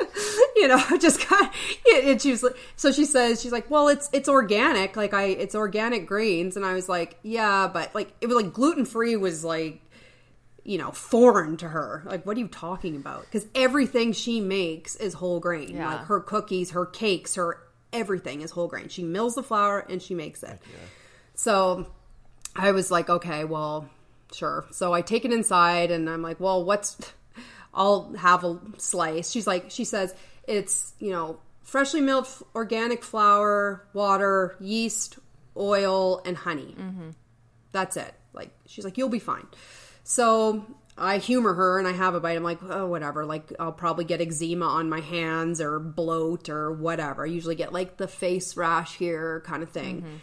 you 0.56 0.68
know, 0.68 0.82
just 1.00 1.20
of, 1.20 1.50
and 1.92 2.20
she 2.20 2.30
was 2.30 2.42
like, 2.42 2.56
so 2.76 2.92
she 2.92 3.04
says, 3.04 3.40
she's 3.40 3.52
like, 3.52 3.70
well, 3.70 3.88
it's, 3.88 4.08
it's 4.12 4.28
organic. 4.28 4.96
Like 4.96 5.14
I, 5.14 5.24
it's 5.24 5.54
organic 5.54 6.06
grains. 6.06 6.56
And 6.56 6.64
I 6.64 6.74
was 6.74 6.88
like, 6.88 7.18
yeah, 7.22 7.68
but 7.68 7.94
like, 7.94 8.12
it 8.20 8.26
was 8.26 8.36
like 8.36 8.52
gluten 8.52 8.84
free 8.84 9.16
was 9.16 9.44
like, 9.44 9.80
you 10.64 10.78
know, 10.78 10.90
foreign 10.90 11.56
to 11.58 11.68
her. 11.68 12.02
Like, 12.06 12.26
what 12.26 12.36
are 12.36 12.40
you 12.40 12.48
talking 12.48 12.96
about? 12.96 13.22
Because 13.22 13.46
everything 13.54 14.12
she 14.12 14.40
makes 14.40 14.96
is 14.96 15.14
whole 15.14 15.38
grain. 15.38 15.76
Yeah. 15.76 15.94
Like 15.94 16.06
her 16.06 16.20
cookies, 16.20 16.70
her 16.70 16.86
cakes, 16.86 17.36
her 17.36 17.60
everything 17.92 18.40
is 18.40 18.50
whole 18.50 18.66
grain. 18.66 18.88
She 18.88 19.04
mills 19.04 19.36
the 19.36 19.44
flour 19.44 19.78
and 19.88 20.02
she 20.02 20.14
makes 20.14 20.42
it. 20.42 20.58
So 21.34 21.86
I 22.56 22.72
was 22.72 22.90
like, 22.90 23.08
okay, 23.08 23.44
well, 23.44 23.88
sure. 24.32 24.66
So 24.70 24.92
I 24.92 25.02
take 25.02 25.24
it 25.24 25.32
inside 25.32 25.90
and 25.90 26.08
I'm 26.08 26.22
like, 26.22 26.40
well, 26.40 26.64
what's, 26.64 26.96
I'll 27.74 28.12
have 28.14 28.44
a 28.44 28.58
slice. 28.78 29.30
She's 29.30 29.46
like, 29.46 29.70
she 29.70 29.84
says, 29.84 30.14
it's, 30.46 30.94
you 30.98 31.10
know, 31.10 31.38
freshly 31.62 32.00
milled 32.00 32.28
organic 32.54 33.04
flour, 33.04 33.86
water, 33.92 34.56
yeast, 34.60 35.18
oil, 35.56 36.22
and 36.24 36.36
honey. 36.36 36.74
That's 37.72 37.96
it. 37.96 38.14
Like, 38.32 38.50
she's 38.66 38.84
like, 38.84 38.96
you'll 38.96 39.08
be 39.08 39.18
fine. 39.18 39.46
So 40.04 40.64
I 40.96 41.18
humor 41.18 41.52
her 41.52 41.78
and 41.78 41.86
I 41.86 41.92
have 41.92 42.14
a 42.14 42.20
bite. 42.20 42.36
I'm 42.36 42.42
like, 42.42 42.58
oh, 42.62 42.86
whatever. 42.86 43.26
Like, 43.26 43.52
I'll 43.58 43.72
probably 43.72 44.04
get 44.04 44.20
eczema 44.20 44.66
on 44.66 44.88
my 44.88 45.00
hands 45.00 45.60
or 45.60 45.78
bloat 45.78 46.48
or 46.48 46.72
whatever. 46.72 47.24
I 47.24 47.28
usually 47.28 47.56
get 47.56 47.72
like 47.72 47.96
the 47.96 48.08
face 48.08 48.56
rash 48.56 48.96
here 48.96 49.42
kind 49.44 49.62
of 49.62 49.70
thing. 49.70 50.22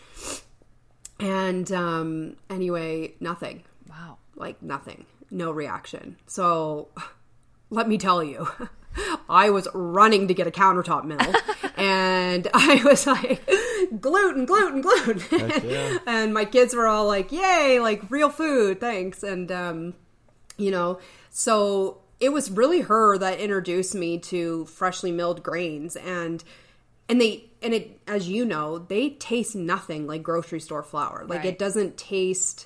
And 1.20 1.72
um, 1.72 2.38
anyway, 2.50 3.14
nothing. 3.20 3.64
Wow. 3.94 4.18
Like, 4.36 4.62
nothing. 4.62 5.06
No 5.32 5.52
reaction. 5.52 6.18
So 6.28 6.90
let 7.70 7.88
me 7.88 7.98
tell 7.98 8.24
you. 8.24 8.48
I 9.28 9.50
was 9.50 9.68
running 9.74 10.28
to 10.28 10.36
get 10.36 10.46
a 10.46 10.52
countertop 10.52 11.04
mill, 11.04 11.34
and 11.78 12.48
I 12.54 12.80
was 12.86 13.08
like, 13.08 13.42
gluten, 14.00 14.46
gluten, 14.46 14.82
gluten. 14.82 15.20
yeah. 15.68 15.98
and 16.06 16.32
my 16.32 16.46
kids 16.46 16.76
were 16.76 16.86
all 16.88 17.08
like, 17.08 17.32
yay, 17.32 17.80
like 17.80 18.04
real 18.12 18.30
food, 18.30 18.80
thanks. 18.80 19.24
And, 19.24 19.52
um, 19.52 19.96
you 20.58 20.70
know, 20.70 21.00
so 21.32 22.02
it 22.20 22.32
was 22.32 22.52
really 22.52 22.82
her 22.82 23.18
that 23.18 23.40
introduced 23.40 23.96
me 23.96 24.20
to 24.20 24.66
freshly 24.66 25.12
milled 25.12 25.42
grains 25.42 25.96
and 25.96 26.44
and 27.10 27.20
they 27.20 27.46
and 27.62 27.74
it 27.74 28.00
as 28.08 28.30
you 28.30 28.46
know 28.46 28.78
they 28.78 29.10
taste 29.10 29.56
nothing 29.56 30.08
like 30.08 30.24
grocery 30.24 30.60
store 30.62 30.84
flour 30.84 31.26
like 31.28 31.40
Right. 31.40 31.48
it 31.48 31.60
doesn't 31.60 31.98
taste 31.98 32.66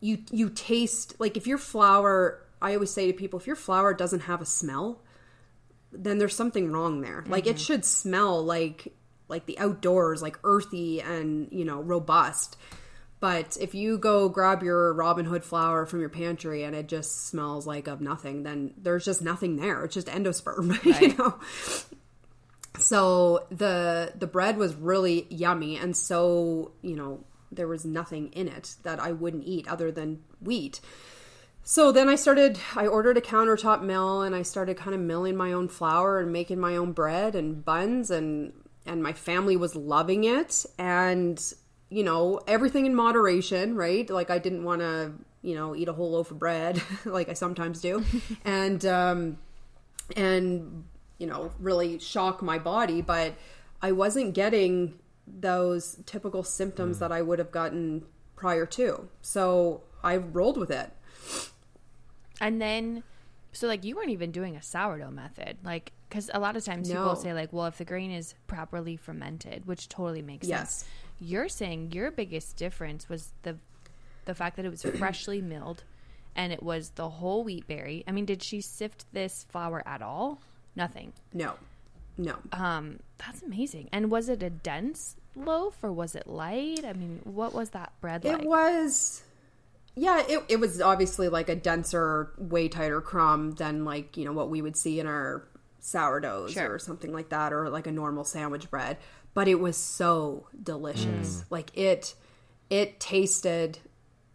you 0.00 0.18
you 0.30 0.50
taste 0.50 1.14
like 1.18 1.36
if 1.36 1.46
your 1.46 1.58
flour 1.58 2.42
i 2.60 2.74
always 2.74 2.90
say 2.90 3.06
to 3.06 3.12
people 3.12 3.38
if 3.38 3.46
your 3.46 3.56
flour 3.56 3.94
doesn't 3.94 4.20
have 4.20 4.40
a 4.40 4.46
smell 4.46 5.02
then 5.92 6.18
there's 6.18 6.36
something 6.36 6.70
wrong 6.70 7.00
there 7.00 7.24
like 7.28 7.46
it 7.46 7.50
mm-hmm. 7.50 7.58
should 7.58 7.84
smell 7.84 8.44
like 8.44 8.92
like 9.28 9.46
the 9.46 9.58
outdoors 9.58 10.22
like 10.22 10.38
earthy 10.44 11.00
and 11.00 11.48
you 11.50 11.64
know 11.64 11.80
robust 11.80 12.56
but 13.18 13.56
if 13.60 13.74
you 13.74 13.98
go 13.98 14.28
grab 14.28 14.62
your 14.62 14.92
Robin 14.92 15.24
Hood 15.24 15.42
flour 15.42 15.86
from 15.86 16.00
your 16.00 16.10
pantry 16.10 16.64
and 16.64 16.76
it 16.76 16.86
just 16.86 17.26
smells 17.28 17.66
like 17.66 17.88
of 17.88 18.00
nothing, 18.00 18.42
then 18.42 18.74
there's 18.76 19.04
just 19.04 19.22
nothing 19.22 19.56
there. 19.56 19.84
It's 19.84 19.94
just 19.94 20.08
endosperm, 20.08 20.84
you 21.00 21.16
know. 21.16 21.34
So 22.78 23.46
the 23.50 24.12
the 24.14 24.26
bread 24.26 24.58
was 24.58 24.74
really 24.74 25.26
yummy, 25.30 25.76
and 25.76 25.96
so 25.96 26.72
you 26.82 26.94
know 26.94 27.24
there 27.56 27.68
was 27.68 27.84
nothing 27.84 28.28
in 28.28 28.48
it 28.48 28.76
that 28.82 29.00
I 29.00 29.12
wouldn't 29.12 29.44
eat 29.44 29.66
other 29.68 29.90
than 29.90 30.22
wheat. 30.40 30.80
So 31.68 31.90
then 31.90 32.08
I 32.08 32.14
started. 32.14 32.60
I 32.76 32.86
ordered 32.86 33.16
a 33.16 33.20
countertop 33.20 33.82
mill, 33.82 34.22
and 34.22 34.36
I 34.36 34.42
started 34.42 34.76
kind 34.76 34.94
of 34.94 35.00
milling 35.00 35.36
my 35.36 35.52
own 35.52 35.66
flour 35.66 36.20
and 36.20 36.32
making 36.32 36.60
my 36.60 36.76
own 36.76 36.92
bread 36.92 37.34
and 37.34 37.64
buns, 37.64 38.08
and 38.08 38.52
and 38.86 39.02
my 39.02 39.12
family 39.12 39.56
was 39.56 39.74
loving 39.74 40.22
it. 40.22 40.64
And 40.78 41.42
you 41.88 42.04
know 42.04 42.38
everything 42.46 42.86
in 42.86 42.94
moderation, 42.94 43.74
right? 43.74 44.08
Like 44.08 44.30
I 44.30 44.38
didn't 44.38 44.62
want 44.62 44.80
to, 44.80 45.14
you 45.42 45.56
know, 45.56 45.74
eat 45.74 45.88
a 45.88 45.92
whole 45.92 46.12
loaf 46.12 46.30
of 46.30 46.38
bread 46.38 46.80
like 47.04 47.28
I 47.28 47.32
sometimes 47.32 47.80
do, 47.80 48.04
and 48.44 48.86
um, 48.86 49.38
and 50.16 50.84
you 51.18 51.26
know 51.26 51.50
really 51.58 51.98
shock 51.98 52.42
my 52.42 52.60
body. 52.60 53.02
But 53.02 53.34
I 53.82 53.90
wasn't 53.90 54.34
getting 54.34 55.00
those 55.26 55.98
typical 56.06 56.42
symptoms 56.42 56.98
that 57.00 57.10
I 57.12 57.22
would 57.22 57.38
have 57.38 57.50
gotten 57.50 58.04
prior 58.36 58.66
to. 58.66 59.08
So 59.22 59.82
I 60.02 60.16
rolled 60.16 60.56
with 60.56 60.70
it. 60.70 60.90
And 62.40 62.60
then, 62.60 63.02
So 63.52 63.66
like 63.66 63.84
you 63.84 63.96
weren't 63.96 64.10
even 64.10 64.30
doing 64.30 64.56
a 64.56 64.62
sourdough 64.62 65.10
method, 65.10 65.58
like 65.64 65.92
because 66.08 66.30
a 66.32 66.38
lot 66.38 66.56
of 66.56 66.64
times 66.64 66.88
people 66.88 67.16
say 67.16 67.32
like, 67.32 67.52
well, 67.52 67.66
if 67.66 67.78
the 67.78 67.84
grain 67.84 68.10
is 68.10 68.34
properly 68.46 68.96
fermented, 68.96 69.66
which 69.66 69.88
totally 69.88 70.22
makes 70.22 70.46
Yes. 70.46 70.80
sense. 70.80 70.90
You're 71.18 71.48
saying 71.48 71.92
your 71.92 72.10
biggest 72.10 72.56
difference 72.56 73.08
was 73.08 73.32
the 73.42 73.56
the 74.26 74.34
fact 74.34 74.56
that 74.56 74.64
it 74.66 74.70
was 74.70 74.82
freshly 74.98 75.40
milled, 75.40 75.82
and 76.36 76.52
it 76.52 76.62
was 76.62 76.90
the 76.90 77.08
whole 77.08 77.42
wheat 77.44 77.66
berry. 77.66 78.04
I 78.06 78.12
mean, 78.12 78.26
did 78.26 78.42
she 78.42 78.60
sift 78.60 79.06
this 79.12 79.46
flour 79.48 79.82
at 79.86 80.02
all? 80.02 80.40
Nothing. 80.76 81.14
No, 81.32 81.54
no. 82.18 82.36
Um, 82.52 83.00
that's 83.18 83.42
amazing. 83.42 83.88
And 83.92 84.10
was 84.10 84.28
it 84.28 84.42
a 84.42 84.50
dense 84.50 85.16
loaf 85.34 85.76
or 85.82 85.92
was 85.92 86.14
it 86.14 86.26
light? 86.26 86.84
I 86.84 86.92
mean, 86.92 87.20
what 87.24 87.54
was 87.54 87.70
that 87.70 87.92
bread 88.00 88.24
like? 88.24 88.42
It 88.42 88.48
was, 88.48 89.22
yeah, 89.94 90.22
it, 90.28 90.44
it 90.48 90.60
was 90.60 90.80
obviously 90.80 91.28
like 91.28 91.48
a 91.48 91.56
denser, 91.56 92.32
way 92.38 92.68
tighter 92.68 93.00
crumb 93.00 93.52
than 93.52 93.84
like, 93.84 94.16
you 94.16 94.24
know, 94.24 94.32
what 94.32 94.50
we 94.50 94.62
would 94.62 94.76
see 94.76 95.00
in 95.00 95.06
our 95.06 95.46
sourdoughs 95.80 96.52
Sure. 96.52 96.74
or 96.74 96.78
something 96.78 97.12
like 97.12 97.30
that, 97.30 97.52
or 97.52 97.70
like 97.70 97.86
a 97.86 97.92
normal 97.92 98.24
sandwich 98.24 98.70
bread. 98.70 98.98
But 99.34 99.48
it 99.48 99.60
was 99.60 99.76
so 99.76 100.46
delicious. 100.62 101.40
Mm. 101.40 101.44
Like 101.50 101.76
it, 101.76 102.14
it 102.70 102.98
tasted, 103.00 103.78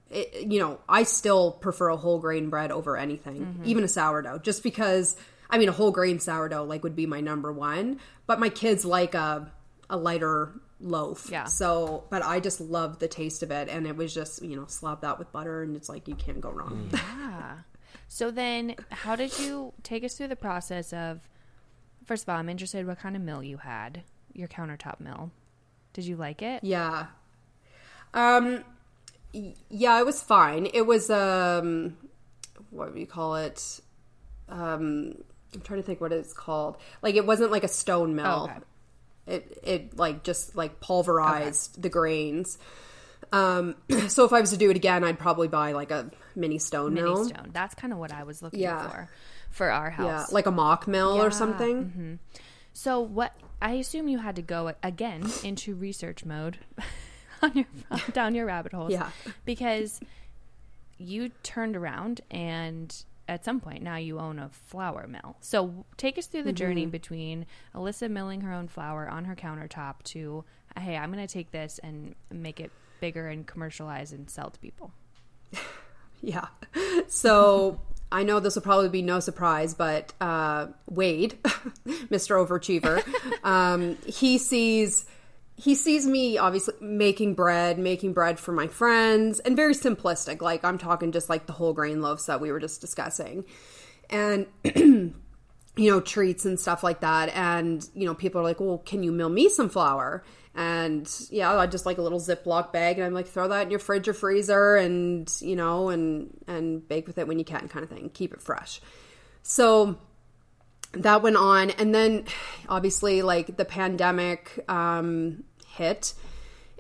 it, 0.10 0.48
you 0.52 0.60
know, 0.60 0.80
I 0.88 1.04
still 1.04 1.52
prefer 1.52 1.90
a 1.90 1.98
whole 1.98 2.20
grain 2.20 2.50
bread 2.50 2.72
over 2.72 2.98
anything, 2.98 3.42
mm-hmm. 3.46 3.64
even 3.66 3.84
a 3.84 3.88
sourdough, 3.88 4.40
just 4.40 4.64
because, 4.64 5.16
I 5.52 5.58
mean, 5.58 5.70
a 5.70 5.74
whole 5.74 5.92
grain 5.92 6.20
sourdough 6.20 6.64
like 6.64 6.84
would 6.84 6.96
be 6.96 7.06
my 7.06 7.20
number 7.22 7.52
one, 7.52 8.00
but 8.26 8.40
my 8.40 8.50
kids 8.50 8.86
like 8.86 9.14
a, 9.14 9.52
a 9.90 9.98
lighter 9.98 10.54
loaf. 10.80 11.28
Yeah. 11.30 11.44
So, 11.46 12.06
but 12.10 12.24
I 12.24 12.40
just 12.40 12.62
loved 12.62 13.00
the 13.02 13.08
taste 13.08 13.44
of 13.44 13.52
it, 13.52 13.68
and 13.70 13.86
it 13.86 13.96
was 13.96 14.14
just 14.14 14.42
you 14.42 14.56
know 14.56 14.66
slap 14.68 15.02
that 15.02 15.20
with 15.20 15.32
butter, 15.32 15.62
and 15.62 15.76
it's 15.76 15.90
like 15.90 16.08
you 16.08 16.16
can't 16.16 16.42
go 16.42 16.50
wrong. 16.52 16.90
Yeah. 17.32 17.58
So 18.08 18.30
then, 18.30 18.76
how 18.90 19.16
did 19.16 19.38
you 19.40 19.74
take 19.84 20.04
us 20.04 20.16
through 20.16 20.28
the 20.30 20.36
process 20.36 20.92
of? 20.94 21.22
First 22.06 22.24
of 22.24 22.30
all, 22.30 22.38
I'm 22.38 22.50
interested 22.50 22.86
what 22.86 23.00
kind 23.00 23.16
of 23.16 23.22
mill 23.22 23.42
you 23.44 23.58
had. 23.58 24.04
Your 24.34 24.48
countertop 24.50 25.00
mill. 25.00 25.32
Did 25.94 26.06
you 26.06 26.16
like 26.16 26.42
it? 26.42 26.64
yeah. 26.64 27.08
Um. 28.14 28.64
Yeah, 29.34 29.98
it 30.00 30.06
was 30.06 30.22
fine. 30.22 30.68
It 30.74 30.86
was 30.86 31.10
um, 31.10 31.96
what 32.70 32.94
do 32.94 33.00
you 33.00 33.08
call 33.08 33.36
it? 33.36 33.80
Um, 34.50 35.16
I'm 35.54 35.62
trying 35.62 35.80
to 35.82 35.86
think 35.86 36.00
what 36.02 36.12
it's 36.14 36.34
called. 36.34 36.78
Like 37.02 37.16
it 37.16 37.26
wasn't 37.26 37.52
like 37.52 37.64
a 37.64 37.68
stone 37.68 38.16
mill. 38.16 38.26
Oh, 38.28 38.44
okay. 38.46 38.60
It 39.28 39.60
it 39.64 39.98
like 39.98 40.24
just 40.24 40.56
like 40.56 40.80
pulverized 40.80 41.82
the 41.82 41.90
grains. 41.90 42.58
Um, 43.32 43.76
so 44.08 44.26
if 44.26 44.34
I 44.34 44.42
was 44.42 44.50
to 44.52 44.58
do 44.58 44.70
it 44.70 44.76
again, 44.76 45.04
I'd 45.04 45.20
probably 45.20 45.48
buy 45.48 45.72
like 45.74 45.92
a 45.92 46.10
mini 46.36 46.58
stone 46.60 46.94
Mini 46.94 47.06
mill. 47.08 47.26
stone. 47.26 47.50
That's 47.54 47.76
kind 47.76 47.94
of 47.94 48.00
what 48.00 48.12
I 48.12 48.24
was 48.24 48.42
looking 48.42 48.60
Yeah. 48.62 48.90
for 48.90 49.10
for 49.52 49.70
our 49.70 49.90
house. 49.90 50.06
Yeah, 50.30 50.34
like 50.34 50.48
a 50.48 50.52
Mockmill 50.52 51.18
Yeah, 51.18 51.24
or 51.24 51.32
something. 51.32 52.20
So 52.74 53.00
what? 53.02 53.34
I 53.62 53.74
assume 53.74 54.08
you 54.08 54.18
had 54.20 54.38
to 54.38 54.42
go 54.42 54.74
again 54.82 55.30
into 55.44 55.76
research 55.76 56.26
mode 56.26 56.58
on 57.44 57.54
your 57.56 57.66
down 58.14 58.34
your 58.36 58.46
rabbit 58.48 58.74
holes. 58.74 58.92
Yeah. 58.92 59.10
because 59.46 60.00
you 60.98 61.30
turned 61.44 61.76
around 61.76 62.22
and 62.32 63.04
at 63.32 63.44
some 63.46 63.60
point 63.60 63.82
now 63.82 63.96
you 63.96 64.20
own 64.20 64.38
a 64.40 64.50
flour 64.50 65.08
mill. 65.08 65.38
So 65.40 65.86
take 65.98 66.18
us 66.18 66.28
through 66.28 66.44
the 66.44 66.54
journey 66.54 66.84
Mm-hmm. 66.84 66.92
between 66.92 67.46
Alyssa 67.76 68.10
milling 68.10 68.42
her 68.42 68.54
own 68.54 68.68
flour 68.68 69.08
on 69.10 69.26
her 69.26 69.36
countertop 69.36 70.04
to 70.06 70.44
hey, 70.78 70.96
I'm 70.96 71.12
going 71.12 71.26
to 71.26 71.32
take 71.34 71.52
this 71.52 71.80
and 71.84 72.16
make 72.32 72.60
it 72.62 72.72
bigger 73.02 73.28
and 73.28 73.46
commercialize 73.46 74.14
and 74.14 74.30
sell 74.30 74.50
to 74.50 74.60
people. 74.60 74.92
Yeah. 76.24 76.46
So 77.08 77.82
I 78.12 78.22
know 78.22 78.40
this 78.40 78.54
will 78.54 78.62
probably 78.62 78.90
be 78.90 79.02
no 79.02 79.20
surprise, 79.20 79.74
but 79.74 80.14
uh, 80.22 80.68
Wade, 80.88 81.40
Mr. 81.88 82.38
Overachiever, 82.38 83.02
um, 83.44 83.98
he 84.06 84.38
sees 84.38 85.06
he 85.62 85.76
sees 85.76 86.08
me 86.08 86.40
obviously 86.40 86.74
making 86.82 87.36
bread, 87.36 87.78
making 87.78 88.14
bread 88.14 88.40
for 88.40 88.52
my 88.52 88.68
friends, 88.68 89.40
and 89.40 89.56
very 89.56 89.76
simplistic. 89.76 90.42
Like 90.42 90.66
I'm 90.66 90.80
talking 90.80 91.12
just 91.12 91.30
like 91.30 91.46
the 91.46 91.54
whole 91.54 91.74
grain 91.74 92.02
loaves 92.02 92.26
that 92.26 92.42
we 92.42 92.52
were 92.52 92.60
just 92.60 92.82
discussing, 92.82 93.46
and 94.10 94.48
you 94.64 95.14
know 95.78 96.02
treats 96.02 96.46
and 96.46 96.60
stuff 96.60 96.84
like 96.84 97.02
that. 97.02 97.30
And 97.30 97.88
you 97.94 98.08
know 98.08 98.16
people 98.16 98.42
are 98.42 98.44
like, 98.44 98.60
"Well, 98.60 98.80
can 98.80 99.04
you 99.04 99.12
mill 99.12 99.30
me 99.30 99.50
some 99.50 99.70
flour?" 99.70 100.24
And 100.56 101.08
yeah, 101.30 101.56
I 101.56 101.68
just 101.68 101.86
like 101.86 102.00
a 102.00 102.02
little 102.02 102.20
Ziploc 102.20 102.74
bag, 102.74 102.98
and 102.98 103.06
I'm 103.06 103.14
like, 103.14 103.28
throw 103.28 103.48
that 103.50 103.64
in 103.64 103.70
your 103.70 103.80
fridge 103.80 104.08
or 104.08 104.14
freezer, 104.14 104.78
and 104.78 105.32
you 105.42 105.56
know, 105.56 105.90
and 105.90 106.36
and 106.48 106.88
bake 106.88 107.06
with 107.06 107.20
it 107.20 107.28
when 107.28 107.38
you 107.38 107.46
can, 107.46 107.68
kind 107.68 107.84
of 107.84 107.90
thing. 107.90 108.10
Keep 108.14 108.34
it 108.34 108.42
fresh. 108.42 108.82
So 109.44 110.00
that 110.94 111.22
went 111.22 111.38
on, 111.38 111.70
and 111.72 111.94
then 111.94 112.26
obviously, 112.70 113.22
like 113.22 113.58
the 113.58 113.66
pandemic 113.66 114.64
um, 114.68 115.44
hit, 115.72 116.14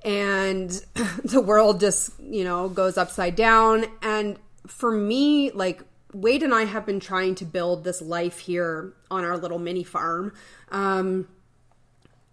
and 0.03 0.69
the 1.23 1.41
world 1.41 1.79
just 1.79 2.11
you 2.19 2.43
know 2.43 2.69
goes 2.69 2.97
upside 2.97 3.35
down. 3.35 3.85
And 4.01 4.37
for 4.67 4.91
me, 4.91 5.51
like 5.51 5.83
Wade 6.13 6.43
and 6.43 6.53
I 6.53 6.65
have 6.65 6.85
been 6.85 6.99
trying 6.99 7.35
to 7.35 7.45
build 7.45 7.83
this 7.83 8.01
life 8.01 8.39
here 8.39 8.93
on 9.09 9.23
our 9.23 9.37
little 9.37 9.59
mini 9.59 9.83
farm. 9.83 10.33
Um, 10.69 11.27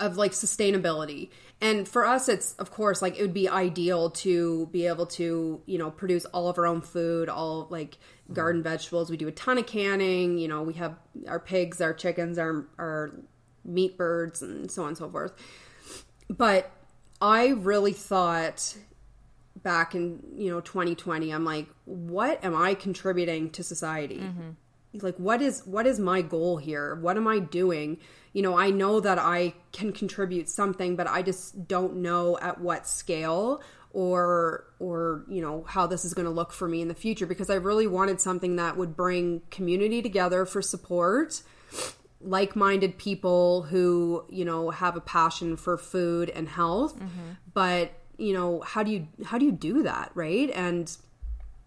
of 0.00 0.16
like 0.16 0.32
sustainability. 0.32 1.30
And 1.61 1.88
for 1.88 2.06
us, 2.06 2.28
it's 2.28 2.52
of 2.54 2.70
course 2.70 3.02
like 3.02 3.18
it 3.18 3.22
would 3.22 3.34
be 3.34 3.48
ideal 3.48 4.11
to 4.11 4.66
be 4.66 4.86
able 4.86 5.06
to, 5.06 5.61
you 5.66 5.78
know, 5.78 5.90
produce 5.90 6.24
all 6.26 6.48
of 6.48 6.59
our 6.59 6.66
own 6.66 6.80
food, 6.80 7.28
all 7.28 7.66
like 7.70 7.98
garden 8.32 8.62
vegetables. 8.62 9.11
We 9.11 9.16
do 9.16 9.28
a 9.28 9.32
ton 9.32 9.59
of 9.59 9.66
canning, 9.66 10.38
you 10.38 10.48
know, 10.48 10.62
we 10.62 10.74
have 10.74 10.94
our 11.26 11.40
pigs, 11.40 11.80
our 11.80 11.92
chickens, 11.92 12.38
our, 12.38 12.66
our 12.78 13.12
meat 13.64 13.96
birds, 13.96 14.42
and 14.42 14.70
so 14.70 14.82
on 14.82 14.88
and 14.88 14.98
so 14.98 15.11
forth. 15.11 15.32
But 16.29 16.70
I 17.20 17.49
really 17.49 17.93
thought 17.93 18.76
back 19.62 19.95
in, 19.95 20.20
you 20.37 20.51
know, 20.51 20.61
2020, 20.61 21.31
I'm 21.31 21.45
like, 21.45 21.66
what 21.85 22.45
am 22.45 22.55
I 22.57 22.74
contributing 22.74 23.51
to 23.51 23.62
society? 23.62 24.18
Mm-hmm. 24.18 24.51
like 25.03 25.16
what 25.16 25.43
is 25.43 25.66
what 25.66 25.87
is 25.87 25.99
my 25.99 26.22
goal 26.22 26.57
here? 26.57 26.95
What 26.97 27.16
am 27.16 27.26
i 27.26 27.39
doing? 27.39 27.99
You 28.33 28.43
know 28.43 28.57
i 28.57 28.70
know 28.70 29.01
that 29.01 29.18
i 29.18 29.55
can 29.72 29.91
contribute 29.91 30.49
something 30.49 30.95
but 30.95 31.09
i 31.09 31.22
just 31.22 31.66
don't 31.66 31.97
know 31.97 32.39
at 32.39 32.61
what 32.61 32.87
scale 32.87 33.62
or 33.93 34.64
or 34.79 35.24
you 35.29 35.41
know 35.41 35.64
how 35.66 35.87
this 35.87 36.05
is 36.05 36.14
going 36.14 36.26
to 36.26 36.31
look 36.31 36.53
for 36.53 36.68
me 36.68 36.81
in 36.81 36.89
the 36.89 36.95
future 36.95 37.26
because 37.26 37.51
i 37.51 37.55
really 37.55 37.87
wanted 37.87 38.20
something 38.20 38.57
that 38.57 38.76
would 38.76 38.95
bring 38.95 39.43
community 39.51 40.03
together 40.03 40.45
for 40.45 40.62
support 40.62 41.43
like-minded 42.20 42.98
people 42.98 43.62
who 43.62 44.24
you 44.28 44.44
know 44.44 44.70
have 44.70 44.96
a 44.96 45.00
passion 45.00 45.56
for 45.56 45.78
food 45.78 46.28
and 46.30 46.48
health 46.48 46.96
but 47.54 47.92
you 48.16 48.32
know 48.32 48.60
how 48.60 48.82
do 48.82 48.90
you 48.90 49.06
how 49.24 49.38
do 49.38 49.44
you 49.44 49.52
do 49.52 49.82
that 49.84 50.10
right 50.14 50.50
and 50.54 50.96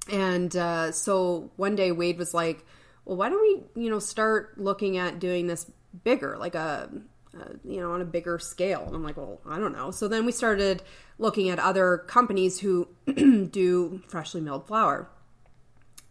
and 0.10 0.56
uh, 0.56 0.92
so 0.92 1.52
one 1.56 1.76
day 1.76 1.92
Wade 1.92 2.18
was 2.18 2.34
like, 2.34 2.66
"Well, 3.06 3.18
why 3.18 3.30
don't 3.30 3.42
we, 3.42 3.84
you 3.84 3.90
know, 3.90 4.00
start 4.00 4.58
looking 4.58 4.98
at 4.98 5.20
doing 5.20 5.48
this 5.48 5.70
bigger, 6.04 6.38
like 6.38 6.56
a, 6.56 6.90
a, 7.34 7.38
you 7.64 7.80
know, 7.80 7.92
on 7.92 8.02
a 8.02 8.06
bigger 8.06 8.40
scale?" 8.40 8.84
And 8.86 8.96
I'm 8.96 9.04
like, 9.04 9.18
"Well, 9.18 9.40
I 9.48 9.60
don't 9.60 9.74
know." 9.74 9.92
So 9.92 10.08
then 10.08 10.26
we 10.26 10.32
started 10.32 10.84
looking 11.18 11.50
at 11.50 11.60
other 11.60 12.00
companies 12.00 12.60
who 12.60 12.88
do 13.06 14.02
freshly 14.08 14.42
milled 14.42 14.68
flour, 14.68 15.10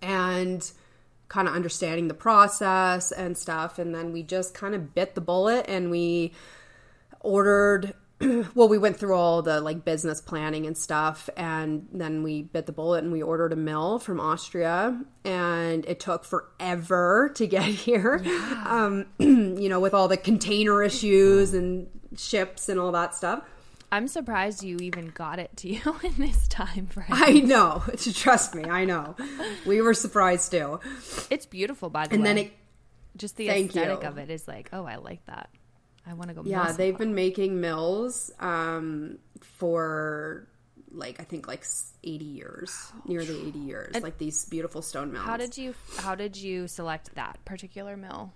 and 0.00 0.70
kind 1.30 1.46
of 1.46 1.54
understanding 1.54 2.08
the 2.08 2.14
process 2.14 3.12
and 3.12 3.38
stuff. 3.38 3.78
And 3.78 3.94
then 3.94 4.12
we 4.12 4.22
just 4.22 4.52
kind 4.52 4.74
of 4.74 4.94
bit 4.94 5.14
the 5.14 5.20
bullet 5.20 5.64
and 5.68 5.90
we 5.90 6.32
ordered 7.20 7.94
well 8.54 8.68
we 8.68 8.76
went 8.76 8.98
through 8.98 9.14
all 9.14 9.40
the 9.40 9.60
like 9.60 9.84
business 9.84 10.20
planning 10.20 10.66
and 10.66 10.76
stuff 10.76 11.30
and 11.36 11.86
then 11.92 12.22
we 12.22 12.42
bit 12.42 12.66
the 12.66 12.72
bullet 12.72 13.04
and 13.04 13.12
we 13.12 13.22
ordered 13.22 13.52
a 13.52 13.56
mill 13.56 13.98
from 13.98 14.18
austria 14.18 14.98
and 15.24 15.84
it 15.86 16.00
took 16.00 16.24
forever 16.24 17.30
to 17.34 17.46
get 17.46 17.62
here 17.64 18.22
um, 18.66 19.06
you 19.18 19.68
know 19.68 19.80
with 19.80 19.92
all 19.92 20.08
the 20.08 20.16
container 20.16 20.82
issues 20.82 21.52
and 21.52 21.86
ships 22.16 22.68
and 22.70 22.80
all 22.80 22.92
that 22.92 23.14
stuff 23.14 23.42
I'm 23.92 24.06
surprised 24.08 24.62
you 24.62 24.76
even 24.78 25.08
got 25.08 25.38
it 25.38 25.56
to 25.58 25.68
you 25.74 25.96
in 26.02 26.14
this 26.18 26.46
time 26.48 26.86
frame. 26.86 27.08
i 27.10 27.32
know 27.40 27.82
trust 28.14 28.54
me 28.54 28.64
i 28.64 28.84
know 28.84 29.16
we 29.66 29.80
were 29.80 29.94
surprised 29.94 30.50
too 30.52 30.78
It's 31.30 31.46
beautiful, 31.46 31.90
by 31.90 32.06
the 32.06 32.14
and 32.14 32.22
way. 32.22 32.28
then 32.28 32.38
it 32.38 32.52
just 33.16 33.36
the 33.36 33.48
aesthetic 33.48 34.02
you. 34.02 34.08
of 34.08 34.18
it 34.18 34.30
is 34.30 34.46
like, 34.46 34.68
oh, 34.72 34.84
I 34.86 34.96
like 34.96 35.26
that. 35.26 35.50
I 36.06 36.14
want 36.14 36.28
to 36.28 36.34
go. 36.34 36.42
yeah 36.44 36.72
they've 36.72 36.96
been 36.96 37.14
making 37.14 37.60
mills 37.60 38.30
um, 38.40 39.18
for 39.42 40.46
like 40.92 41.20
i 41.20 41.22
think 41.24 41.46
like 41.46 41.64
80 42.02 42.24
years 42.24 42.92
nearly 43.04 43.46
80 43.48 43.58
years 43.60 44.02
like 44.02 44.18
these 44.18 44.44
beautiful 44.46 44.82
stone 44.82 45.12
mills 45.12 45.24
How 45.24 45.36
did 45.36 45.56
you? 45.56 45.74
How 45.98 46.14
did 46.16 46.36
you 46.36 46.66
select 46.66 47.14
that 47.14 47.38
particular 47.44 47.96
mill? 47.96 48.32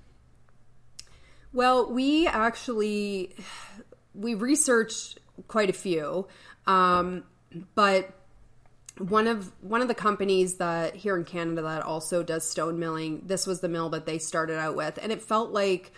Well, 1.52 1.90
we 1.92 2.26
actually 2.26 3.34
we 4.14 4.34
researched 4.34 5.18
quite 5.48 5.70
a 5.70 5.74
few, 5.74 6.26
um, 6.66 7.24
but 7.74 8.12
one 8.98 9.26
of 9.26 9.52
one 9.60 9.82
of 9.82 9.88
the 9.88 9.94
companies 9.94 10.56
that 10.56 10.94
here 10.94 11.16
in 11.16 11.24
Canada 11.24 11.62
that 11.62 11.82
also 11.82 12.22
does 12.22 12.48
stone 12.48 12.78
milling, 12.78 13.22
this 13.26 13.46
was 13.46 13.60
the 13.60 13.68
mill 13.68 13.88
that 13.90 14.06
they 14.06 14.18
started 14.18 14.58
out 14.58 14.76
with, 14.76 14.98
and 15.02 15.10
it 15.10 15.22
felt 15.22 15.50
like 15.50 15.92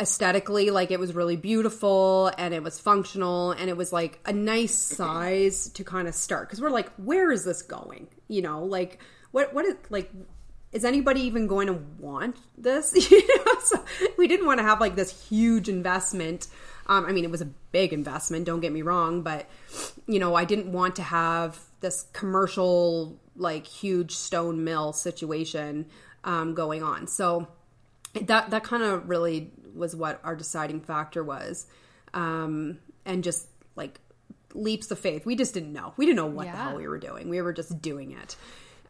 aesthetically 0.00 0.70
like 0.70 0.90
it 0.90 0.98
was 0.98 1.14
really 1.14 1.36
beautiful 1.36 2.32
and 2.38 2.54
it 2.54 2.62
was 2.62 2.80
functional 2.80 3.52
and 3.52 3.68
it 3.68 3.76
was 3.76 3.92
like 3.92 4.18
a 4.24 4.32
nice 4.32 4.74
size 4.74 5.68
to 5.68 5.84
kind 5.84 6.08
of 6.08 6.14
start. 6.14 6.48
Because 6.48 6.60
we're 6.60 6.70
like 6.70 6.90
where 6.96 7.30
is 7.30 7.44
this 7.44 7.62
going? 7.62 8.08
You 8.28 8.42
know 8.42 8.64
like 8.64 8.98
what 9.30 9.54
what 9.54 9.64
is 9.64 9.74
like 9.90 10.10
is 10.72 10.84
anybody 10.84 11.22
even 11.22 11.46
going 11.46 11.66
to 11.66 11.80
want 11.98 12.36
this? 12.56 12.94
You 13.10 13.44
know 13.44 13.60
so 13.62 13.84
we 14.16 14.26
didn't 14.26 14.46
want 14.46 14.58
to 14.58 14.64
have 14.64 14.80
like 14.80 14.96
this 14.96 15.28
huge 15.28 15.68
investment 15.68 16.48
um, 16.90 17.06
i 17.06 17.12
mean 17.12 17.24
it 17.24 17.30
was 17.30 17.40
a 17.40 17.48
big 17.72 17.94
investment 17.94 18.44
don't 18.44 18.60
get 18.60 18.72
me 18.72 18.82
wrong 18.82 19.22
but 19.22 19.48
you 20.06 20.18
know 20.18 20.34
i 20.34 20.44
didn't 20.44 20.70
want 20.70 20.94
to 20.94 21.02
have 21.02 21.58
this 21.80 22.06
commercial 22.12 23.18
like 23.36 23.66
huge 23.66 24.14
stone 24.14 24.62
mill 24.64 24.92
situation 24.92 25.86
um, 26.24 26.54
going 26.54 26.82
on. 26.82 27.06
So 27.06 27.48
that 28.20 28.50
that 28.50 28.64
kind 28.64 28.82
of 28.82 29.08
really 29.08 29.50
was 29.74 29.96
what 29.96 30.20
our 30.24 30.36
deciding 30.36 30.80
factor 30.80 31.22
was 31.22 31.66
um, 32.12 32.78
and 33.04 33.24
just 33.24 33.46
like 33.76 34.00
leaps 34.54 34.90
of 34.90 34.98
faith. 34.98 35.24
We 35.24 35.36
just 35.36 35.54
didn't 35.54 35.72
know. 35.72 35.94
We 35.96 36.06
didn't 36.06 36.16
know 36.16 36.26
what 36.26 36.46
the 36.46 36.56
hell 36.56 36.76
we 36.76 36.88
were 36.88 36.98
doing. 36.98 37.28
We 37.28 37.40
were 37.40 37.52
just 37.52 37.80
doing 37.80 38.12
it 38.12 38.36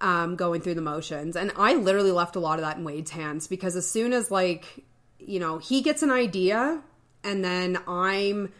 um, 0.00 0.36
going 0.36 0.60
through 0.62 0.74
the 0.74 0.82
motions. 0.82 1.36
And 1.36 1.52
i 1.56 1.74
literally 1.74 2.12
left 2.12 2.36
a 2.36 2.40
lot 2.40 2.58
of 2.58 2.64
that 2.64 2.78
in 2.78 2.84
wade's 2.84 3.10
hands 3.10 3.46
because 3.46 3.76
as 3.76 3.88
soon 3.88 4.12
as 4.12 4.30
like 4.30 4.84
you 5.18 5.38
know 5.38 5.58
he 5.58 5.82
gets 5.82 6.02
an 6.02 6.10
idea 6.10 6.82
and 7.24 7.44
then 7.44 7.78
i'm 7.86 8.52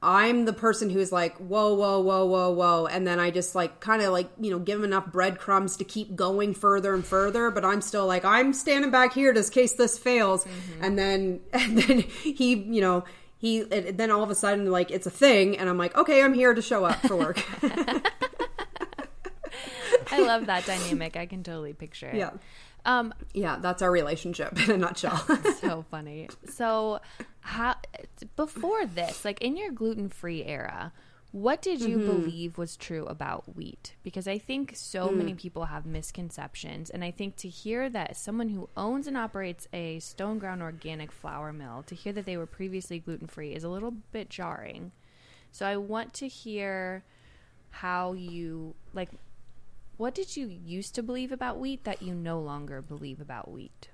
I'm 0.00 0.44
the 0.44 0.52
person 0.52 0.90
who's 0.90 1.10
like, 1.10 1.36
whoa, 1.38 1.74
whoa, 1.74 1.98
whoa, 1.98 2.24
whoa, 2.24 2.50
whoa. 2.52 2.86
And 2.86 3.04
then 3.04 3.18
I 3.18 3.30
just 3.32 3.56
like 3.56 3.80
kind 3.80 4.00
of 4.00 4.12
like, 4.12 4.30
you 4.40 4.48
know, 4.52 4.60
give 4.60 4.78
him 4.78 4.84
enough 4.84 5.06
breadcrumbs 5.10 5.76
to 5.78 5.84
keep 5.84 6.14
going 6.14 6.54
further 6.54 6.94
and 6.94 7.04
further. 7.04 7.50
But 7.50 7.64
I'm 7.64 7.80
still 7.80 8.06
like, 8.06 8.24
I'm 8.24 8.52
standing 8.52 8.92
back 8.92 9.12
here 9.12 9.32
just 9.32 9.48
in 9.50 9.54
case 9.54 9.72
this 9.72 9.98
fails. 9.98 10.46
And 10.80 10.96
then, 10.96 11.40
and 11.52 11.78
then 11.78 11.98
he, 12.02 12.54
you 12.54 12.80
know, 12.80 13.02
he, 13.38 13.62
and 13.72 13.98
then 13.98 14.12
all 14.12 14.22
of 14.22 14.30
a 14.30 14.36
sudden, 14.36 14.70
like, 14.70 14.92
it's 14.92 15.08
a 15.08 15.10
thing. 15.10 15.58
And 15.58 15.68
I'm 15.68 15.78
like, 15.78 15.96
okay, 15.96 16.22
I'm 16.22 16.32
here 16.34 16.54
to 16.54 16.62
show 16.62 16.84
up 16.84 17.00
for 17.04 17.16
work. 17.16 17.42
I 20.12 20.20
love 20.22 20.46
that 20.46 20.64
dynamic. 20.64 21.16
I 21.16 21.26
can 21.26 21.42
totally 21.42 21.72
picture 21.72 22.06
it. 22.08 22.14
yeah. 22.14 22.30
Um, 22.84 23.12
Yeah. 23.34 23.58
That's 23.60 23.82
our 23.82 23.90
relationship 23.90 24.56
in 24.68 24.70
a 24.70 24.78
nutshell. 24.78 25.18
so 25.60 25.84
funny. 25.90 26.28
So, 26.48 27.00
how 27.48 27.74
before 28.36 28.84
this, 28.84 29.24
like 29.24 29.40
in 29.40 29.56
your 29.56 29.72
gluten 29.72 30.10
free 30.10 30.44
era, 30.44 30.92
what 31.32 31.62
did 31.62 31.80
you 31.80 31.96
mm-hmm. 31.96 32.06
believe 32.06 32.58
was 32.58 32.76
true 32.76 33.06
about 33.06 33.56
wheat? 33.56 33.94
Because 34.02 34.28
I 34.28 34.36
think 34.36 34.72
so 34.76 35.08
mm. 35.08 35.16
many 35.16 35.34
people 35.34 35.64
have 35.64 35.86
misconceptions, 35.86 36.90
and 36.90 37.02
I 37.02 37.10
think 37.10 37.36
to 37.36 37.48
hear 37.48 37.88
that 37.88 38.18
someone 38.18 38.50
who 38.50 38.68
owns 38.76 39.06
and 39.06 39.16
operates 39.16 39.66
a 39.72 39.98
stone 40.00 40.38
ground 40.38 40.60
organic 40.60 41.10
flour 41.10 41.50
mill, 41.54 41.84
to 41.86 41.94
hear 41.94 42.12
that 42.12 42.26
they 42.26 42.36
were 42.36 42.46
previously 42.46 42.98
gluten 42.98 43.26
free, 43.26 43.54
is 43.54 43.64
a 43.64 43.70
little 43.70 43.94
bit 44.12 44.28
jarring. 44.28 44.92
So 45.50 45.64
I 45.64 45.78
want 45.78 46.12
to 46.14 46.28
hear 46.28 47.02
how 47.70 48.12
you 48.12 48.74
like. 48.92 49.08
What 49.96 50.14
did 50.14 50.36
you 50.36 50.46
used 50.46 50.94
to 50.96 51.02
believe 51.02 51.32
about 51.32 51.58
wheat 51.58 51.84
that 51.84 52.02
you 52.02 52.14
no 52.14 52.38
longer 52.40 52.82
believe 52.82 53.20
about 53.22 53.50
wheat? 53.50 53.88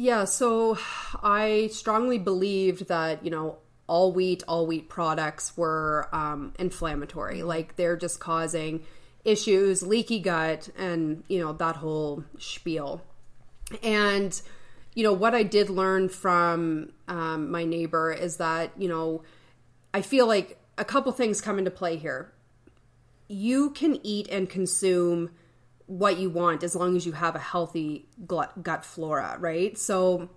Yeah, 0.00 0.26
so 0.26 0.78
I 1.24 1.70
strongly 1.72 2.18
believed 2.18 2.86
that, 2.86 3.24
you 3.24 3.32
know, 3.32 3.58
all 3.88 4.12
wheat, 4.12 4.44
all 4.46 4.64
wheat 4.64 4.88
products 4.88 5.56
were 5.56 6.08
um, 6.12 6.54
inflammatory. 6.56 7.42
Like 7.42 7.74
they're 7.74 7.96
just 7.96 8.20
causing 8.20 8.84
issues, 9.24 9.82
leaky 9.82 10.20
gut, 10.20 10.68
and, 10.78 11.24
you 11.26 11.40
know, 11.40 11.52
that 11.54 11.74
whole 11.74 12.22
spiel. 12.38 13.02
And, 13.82 14.40
you 14.94 15.02
know, 15.02 15.12
what 15.12 15.34
I 15.34 15.42
did 15.42 15.68
learn 15.68 16.10
from 16.10 16.92
um, 17.08 17.50
my 17.50 17.64
neighbor 17.64 18.12
is 18.12 18.36
that, 18.36 18.70
you 18.80 18.88
know, 18.88 19.24
I 19.92 20.02
feel 20.02 20.28
like 20.28 20.60
a 20.78 20.84
couple 20.84 21.10
things 21.10 21.40
come 21.40 21.58
into 21.58 21.72
play 21.72 21.96
here. 21.96 22.32
You 23.26 23.70
can 23.70 23.98
eat 24.06 24.28
and 24.28 24.48
consume 24.48 25.30
what 25.88 26.18
you 26.18 26.30
want 26.30 26.62
as 26.62 26.76
long 26.76 26.96
as 26.96 27.04
you 27.04 27.12
have 27.12 27.34
a 27.34 27.40
healthy 27.40 28.06
gut, 28.26 28.62
gut 28.62 28.84
flora, 28.84 29.36
right? 29.40 29.76
So, 29.76 30.28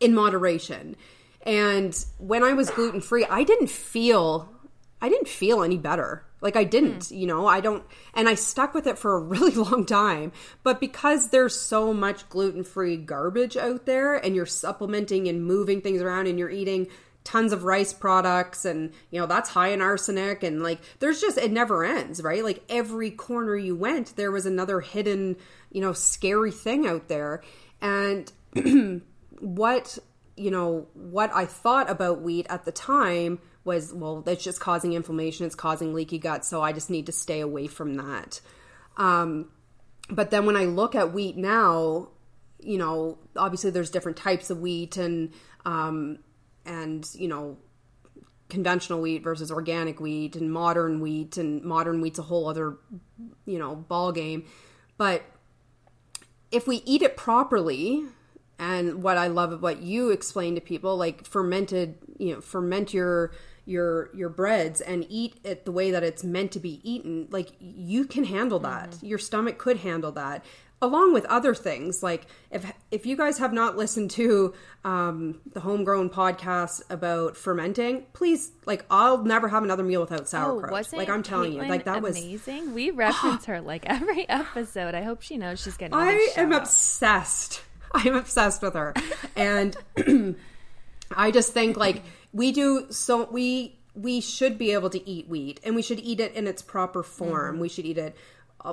in 0.00 0.14
moderation. 0.14 0.96
And 1.42 1.94
when 2.18 2.42
I 2.42 2.54
was 2.54 2.70
gluten 2.70 3.00
free, 3.00 3.24
I 3.24 3.44
didn't 3.44 3.70
feel 3.70 4.48
I 5.00 5.08
didn't 5.08 5.28
feel 5.28 5.62
any 5.62 5.76
better. 5.76 6.24
Like 6.40 6.56
I 6.56 6.64
didn't, 6.64 7.08
hmm. 7.08 7.14
you 7.14 7.26
know, 7.26 7.46
I 7.46 7.60
don't 7.60 7.84
and 8.14 8.28
I 8.28 8.34
stuck 8.34 8.74
with 8.74 8.86
it 8.86 8.98
for 8.98 9.16
a 9.16 9.20
really 9.34 9.54
long 9.54 9.86
time. 9.86 10.32
But 10.62 10.80
because 10.80 11.28
there's 11.28 11.58
so 11.58 11.92
much 11.92 12.28
gluten-free 12.28 12.98
garbage 12.98 13.56
out 13.56 13.86
there 13.86 14.16
and 14.16 14.34
you're 14.34 14.46
supplementing 14.46 15.28
and 15.28 15.44
moving 15.44 15.80
things 15.80 16.00
around 16.00 16.26
and 16.26 16.38
you're 16.38 16.50
eating 16.50 16.88
tons 17.28 17.52
of 17.52 17.62
rice 17.62 17.92
products 17.92 18.64
and 18.64 18.90
you 19.10 19.20
know 19.20 19.26
that's 19.26 19.50
high 19.50 19.68
in 19.68 19.82
arsenic 19.82 20.42
and 20.42 20.62
like 20.62 20.78
there's 20.98 21.20
just 21.20 21.36
it 21.36 21.52
never 21.52 21.84
ends 21.84 22.22
right? 22.22 22.42
Like 22.42 22.64
every 22.70 23.10
corner 23.10 23.54
you 23.54 23.76
went 23.76 24.16
there 24.16 24.30
was 24.30 24.46
another 24.46 24.80
hidden 24.80 25.36
you 25.70 25.82
know 25.82 25.92
scary 25.92 26.50
thing 26.50 26.86
out 26.86 27.08
there. 27.08 27.42
And 27.82 28.32
what 29.40 29.98
you 30.36 30.50
know 30.50 30.86
what 30.94 31.30
i 31.34 31.44
thought 31.44 31.90
about 31.90 32.22
wheat 32.22 32.46
at 32.48 32.64
the 32.64 32.72
time 32.72 33.40
was 33.64 33.92
well 33.92 34.22
it's 34.26 34.42
just 34.42 34.60
causing 34.60 34.94
inflammation 34.94 35.44
it's 35.44 35.54
causing 35.54 35.92
leaky 35.92 36.18
gut 36.18 36.44
so 36.44 36.62
i 36.62 36.72
just 36.72 36.88
need 36.88 37.06
to 37.06 37.12
stay 37.12 37.40
away 37.40 37.66
from 37.66 37.94
that. 37.94 38.40
Um, 38.96 39.50
but 40.08 40.30
then 40.30 40.46
when 40.46 40.56
i 40.56 40.64
look 40.64 40.94
at 40.94 41.12
wheat 41.12 41.36
now 41.36 42.08
you 42.58 42.78
know 42.78 43.18
obviously 43.36 43.70
there's 43.70 43.90
different 43.90 44.16
types 44.16 44.48
of 44.48 44.60
wheat 44.60 44.96
and 44.96 45.34
um, 45.66 46.20
and 46.68 47.08
you 47.14 47.26
know 47.26 47.56
conventional 48.48 49.00
wheat 49.00 49.22
versus 49.22 49.50
organic 49.50 50.00
wheat 50.00 50.36
and 50.36 50.52
modern 50.52 51.00
wheat 51.00 51.36
and 51.36 51.62
modern 51.62 52.00
wheat's 52.00 52.18
a 52.18 52.22
whole 52.22 52.48
other 52.48 52.76
you 53.46 53.58
know 53.58 53.74
ball 53.74 54.12
game 54.12 54.44
but 54.96 55.22
if 56.50 56.66
we 56.66 56.76
eat 56.86 57.02
it 57.02 57.16
properly 57.16 58.04
and 58.58 59.02
what 59.02 59.18
i 59.18 59.26
love 59.26 59.52
of 59.52 59.62
what 59.62 59.82
you 59.82 60.10
explain 60.10 60.54
to 60.54 60.60
people 60.60 60.96
like 60.96 61.26
fermented 61.26 61.96
you 62.18 62.34
know 62.34 62.40
ferment 62.40 62.94
your 62.94 63.32
your 63.68 64.08
your 64.14 64.30
breads 64.30 64.80
and 64.80 65.04
eat 65.10 65.38
it 65.44 65.66
the 65.66 65.72
way 65.72 65.90
that 65.90 66.02
it's 66.02 66.24
meant 66.24 66.50
to 66.50 66.58
be 66.58 66.80
eaten 66.90 67.28
like 67.30 67.50
you 67.60 68.06
can 68.06 68.24
handle 68.24 68.58
that. 68.58 68.92
Mm-hmm. 68.92 69.06
Your 69.06 69.18
stomach 69.18 69.58
could 69.58 69.78
handle 69.78 70.10
that 70.12 70.42
along 70.80 71.12
with 71.12 71.24
other 71.26 71.54
things 71.54 72.02
like 72.02 72.26
if 72.50 72.64
if 72.90 73.04
you 73.04 73.16
guys 73.16 73.38
have 73.38 73.52
not 73.52 73.76
listened 73.76 74.10
to 74.10 74.54
um, 74.84 75.40
the 75.52 75.60
homegrown 75.60 76.08
podcast 76.08 76.82
about 76.88 77.36
fermenting 77.36 78.04
please 78.12 78.52
like 78.64 78.84
i'll 78.90 79.24
never 79.24 79.48
have 79.48 79.64
another 79.64 79.82
meal 79.82 80.00
without 80.00 80.28
sauerkraut 80.28 80.86
Oh, 80.92 80.96
like 80.96 81.08
i'm 81.08 81.22
telling 81.24 81.52
you 81.52 81.58
like 81.62 81.82
Caitlin 81.82 81.84
that 81.84 82.02
was 82.02 82.16
amazing. 82.16 82.74
We 82.74 82.90
reference 82.90 83.46
her 83.46 83.60
like 83.60 83.84
every 83.90 84.28
episode. 84.28 84.94
I 84.94 85.02
hope 85.02 85.22
she 85.22 85.36
knows 85.36 85.60
she's 85.60 85.76
getting. 85.76 85.94
I 85.94 86.28
am 86.36 86.52
obsessed. 86.52 87.62
I'm 87.92 88.14
obsessed 88.14 88.62
with 88.62 88.74
her. 88.74 88.94
And 89.34 89.76
I 91.10 91.30
just 91.30 91.52
think 91.52 91.76
like 91.76 92.02
we 92.32 92.52
do 92.52 92.86
so 92.90 93.28
we 93.30 93.74
we 93.94 94.20
should 94.20 94.58
be 94.58 94.72
able 94.72 94.90
to 94.90 95.08
eat 95.08 95.26
wheat 95.28 95.58
and 95.64 95.74
we 95.74 95.82
should 95.82 95.98
eat 95.98 96.20
it 96.20 96.34
in 96.34 96.46
its 96.46 96.62
proper 96.62 97.02
form. 97.02 97.58
We 97.58 97.68
should 97.68 97.84
eat 97.84 97.98
it 97.98 98.14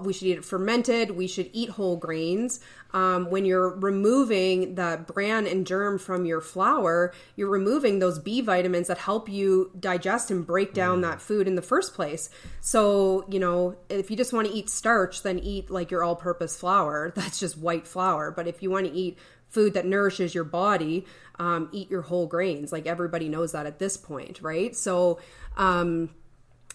we 0.01 0.13
should 0.13 0.27
eat 0.27 0.37
it 0.37 0.45
fermented. 0.45 1.11
We 1.11 1.27
should 1.27 1.49
eat 1.53 1.69
whole 1.69 1.97
grains. 1.97 2.59
Um, 2.91 3.29
when 3.29 3.45
you're 3.45 3.69
removing 3.69 4.75
the 4.75 5.03
bran 5.05 5.45
and 5.45 5.65
germ 5.65 5.99
from 5.99 6.25
your 6.25 6.41
flour, 6.41 7.13
you're 7.35 7.49
removing 7.49 7.99
those 7.99 8.17
B 8.17 8.41
vitamins 8.41 8.87
that 8.87 8.97
help 8.97 9.29
you 9.29 9.71
digest 9.79 10.31
and 10.31 10.45
break 10.45 10.73
down 10.73 11.01
that 11.01 11.21
food 11.21 11.47
in 11.47 11.55
the 11.55 11.61
first 11.61 11.93
place. 11.93 12.29
So, 12.61 13.25
you 13.29 13.39
know, 13.39 13.75
if 13.89 14.09
you 14.09 14.17
just 14.17 14.33
want 14.33 14.47
to 14.47 14.53
eat 14.53 14.69
starch, 14.69 15.23
then 15.23 15.39
eat 15.39 15.69
like 15.69 15.91
your 15.91 16.03
all 16.03 16.15
purpose 16.15 16.57
flour. 16.57 17.11
That's 17.15 17.39
just 17.39 17.57
white 17.57 17.87
flour. 17.87 18.31
But 18.31 18.47
if 18.47 18.63
you 18.63 18.71
want 18.71 18.87
to 18.87 18.93
eat 18.93 19.17
food 19.49 19.73
that 19.75 19.85
nourishes 19.85 20.33
your 20.33 20.43
body, 20.43 21.05
um, 21.37 21.69
eat 21.71 21.91
your 21.91 22.01
whole 22.01 22.27
grains. 22.27 22.71
Like 22.71 22.87
everybody 22.87 23.29
knows 23.29 23.51
that 23.51 23.65
at 23.65 23.79
this 23.79 23.97
point, 23.97 24.41
right? 24.41 24.75
So, 24.75 25.19
um, 25.57 26.09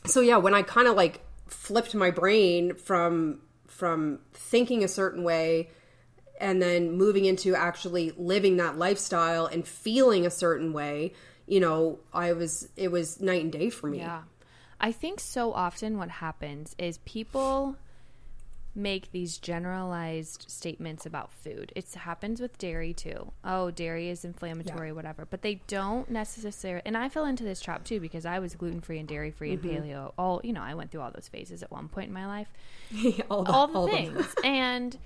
so 0.07 0.21
yeah, 0.21 0.37
when 0.37 0.55
I 0.55 0.63
kind 0.63 0.87
of 0.87 0.97
like 0.97 1.23
flipped 1.51 1.95
my 1.95 2.11
brain 2.11 2.75
from 2.75 3.41
from 3.67 4.21
thinking 4.33 4.85
a 4.85 4.89
certain 4.89 5.23
way 5.23 5.71
and 6.41 6.61
then 6.61 6.93
moving 6.93 7.27
into 7.27 7.55
actually 7.55 8.13
living 8.17 8.57
that 8.57 8.79
lifestyle 8.79 9.47
and 9.47 9.67
feeling 9.69 10.27
a 10.27 10.31
certain 10.31 10.73
way, 10.73 11.13
you 11.47 11.61
know, 11.61 11.99
I 12.13 12.33
was 12.33 12.69
it 12.77 12.91
was 12.91 13.21
night 13.21 13.43
and 13.43 13.53
day 13.53 13.71
for 13.71 13.89
me. 13.89 13.99
Yeah. 13.99 14.23
I 14.81 14.93
think 14.93 15.21
so 15.21 15.53
often 15.53 15.99
what 15.99 16.09
happens 16.09 16.75
is 16.79 16.99
people 16.99 17.77
make 18.75 19.11
these 19.11 19.37
generalized 19.39 20.45
statements 20.49 21.05
about 21.05 21.33
food. 21.33 21.73
It 21.75 21.93
happens 21.93 22.41
with 22.41 22.57
dairy 22.59 22.93
too. 22.95 23.33
Oh, 23.45 23.71
dairy 23.71 24.09
is 24.09 24.25
inflammatory, 24.25 24.89
Yeah. 24.89 24.93
whatever. 24.95 25.27
But 25.27 25.43
they 25.43 25.57
don't 25.67 26.09
necessarily. 26.11 26.83
And 26.87 26.97
I 26.97 27.09
fell 27.09 27.25
into 27.25 27.43
this 27.45 27.61
trap 27.61 27.85
too 27.85 27.99
because 28.01 28.25
I 28.25 28.39
was 28.39 28.55
gluten 28.55 28.81
free 28.81 28.99
and 28.99 29.09
dairy 29.09 29.31
free 29.31 29.57
Mm-hmm. 29.57 29.69
and 29.69 29.85
paleo. 29.85 30.13
All 30.19 30.41
you 30.45 30.53
know, 30.53 30.63
I 30.63 30.75
went 30.75 30.91
through 30.91 31.01
all 31.01 31.11
those 31.11 31.29
phases 31.29 31.63
at 31.63 31.71
one 31.71 31.89
point 31.89 32.09
in 32.09 32.15
my 32.15 32.27
life. 32.27 32.49
all 33.31 33.43
the, 33.45 33.53
all 33.53 33.67
the 33.67 33.79
all 33.79 33.89
things. 33.89 34.27
and 34.45 34.97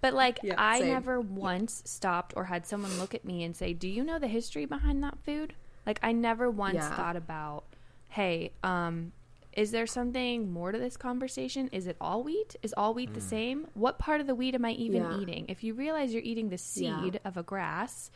but 0.00 0.14
like 0.14 0.38
Yeah, 0.42 0.54
I 0.56 0.78
same. 0.80 0.88
never 0.88 1.20
once 1.20 1.82
stopped 1.84 2.32
or 2.36 2.44
had 2.44 2.66
someone 2.66 2.98
look 2.98 3.14
at 3.14 3.24
me 3.24 3.44
and 3.44 3.54
say, 3.54 3.72
"Do 3.74 3.86
you 3.88 4.02
know 4.02 4.18
the 4.18 4.28
history 4.28 4.64
behind 4.64 5.02
that 5.04 5.18
food?" 5.24 5.54
Like 5.86 6.00
I 6.02 6.12
never 6.12 6.50
once 6.50 6.84
thought 6.84 7.16
about, 7.16 7.64
"Hey, 8.08 8.52
um 8.62 9.12
is 9.52 9.72
there 9.72 9.86
something 9.86 10.50
more 10.50 10.70
to 10.72 10.78
this 10.78 10.96
conversation? 10.96 11.68
Is 11.72 11.86
it 11.86 11.96
all 12.00 12.22
wheat? 12.22 12.56
Is 12.62 12.74
all 12.76 12.94
wheat 12.94 13.14
the 13.14 13.20
mm. 13.20 13.28
same? 13.28 13.66
What 13.74 13.98
part 13.98 14.20
of 14.20 14.26
the 14.26 14.34
wheat 14.34 14.54
am 14.54 14.64
I 14.64 14.72
even 14.72 15.02
Yeah. 15.02 15.18
eating? 15.18 15.46
If 15.48 15.64
you 15.64 15.74
realize 15.74 16.12
you're 16.12 16.22
eating 16.22 16.48
the 16.48 16.52
Yeah. 16.52 17.00
seed 17.02 17.20
of 17.24 17.36
a 17.36 17.42
grass 17.42 18.10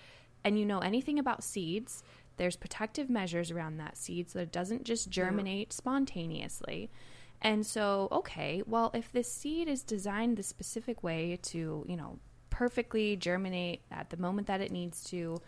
and 0.44 0.58
you 0.58 0.64
know 0.64 0.78
anything 0.78 1.18
about 1.18 1.42
seeds, 1.42 2.02
there's 2.36 2.56
protective 2.56 3.10
measures 3.10 3.50
around 3.50 3.78
that 3.78 3.96
seed 3.96 4.30
so 4.30 4.38
that 4.38 4.44
it 4.44 4.52
doesn't 4.52 4.84
just 4.84 5.10
germinate 5.10 5.72
spontaneously. 5.72 6.90
And 7.40 7.66
so, 7.66 8.08
okay, 8.10 8.62
well, 8.66 8.90
if 8.94 9.12
this 9.12 9.32
seed 9.32 9.68
is 9.68 9.82
designed 9.82 10.36
the 10.36 10.42
specific 10.42 11.02
way 11.02 11.38
to, 11.42 11.84
you 11.86 11.96
know, 11.96 12.18
perfectly 12.50 13.16
germinate 13.16 13.82
at 13.90 14.10
the 14.10 14.16
moment 14.16 14.46
that 14.46 14.60
it 14.60 14.70
needs 14.72 15.02
to, 15.04 15.40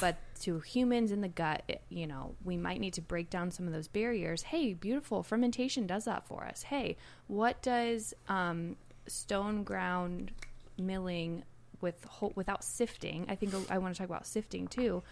but 0.00 0.16
to 0.40 0.60
humans 0.60 1.12
in 1.12 1.20
the 1.20 1.28
gut, 1.28 1.62
it- 1.68 1.82
you 1.88 2.06
know, 2.06 2.34
we 2.44 2.56
might 2.56 2.80
need 2.80 2.94
to 2.94 3.00
break 3.02 3.30
down 3.30 3.50
some 3.50 3.66
of 3.66 3.72
those 3.72 3.88
barriers. 3.88 4.42
Hey, 4.42 4.72
beautiful, 4.74 5.22
fermentation 5.22 5.86
does 5.86 6.04
that 6.04 6.26
for 6.26 6.44
us. 6.44 6.62
Hey, 6.64 6.96
what 7.26 7.62
does 7.62 8.14
um, 8.28 8.76
stone 9.06 9.64
ground 9.64 10.32
milling 10.78 11.42
with 11.80 12.04
whole, 12.04 12.32
without 12.34 12.62
sifting? 12.64 13.26
I 13.28 13.34
think 13.34 13.54
I 13.70 13.78
want 13.78 13.94
to 13.94 13.98
talk 13.98 14.08
about 14.08 14.26
sifting 14.26 14.66
too. 14.68 15.02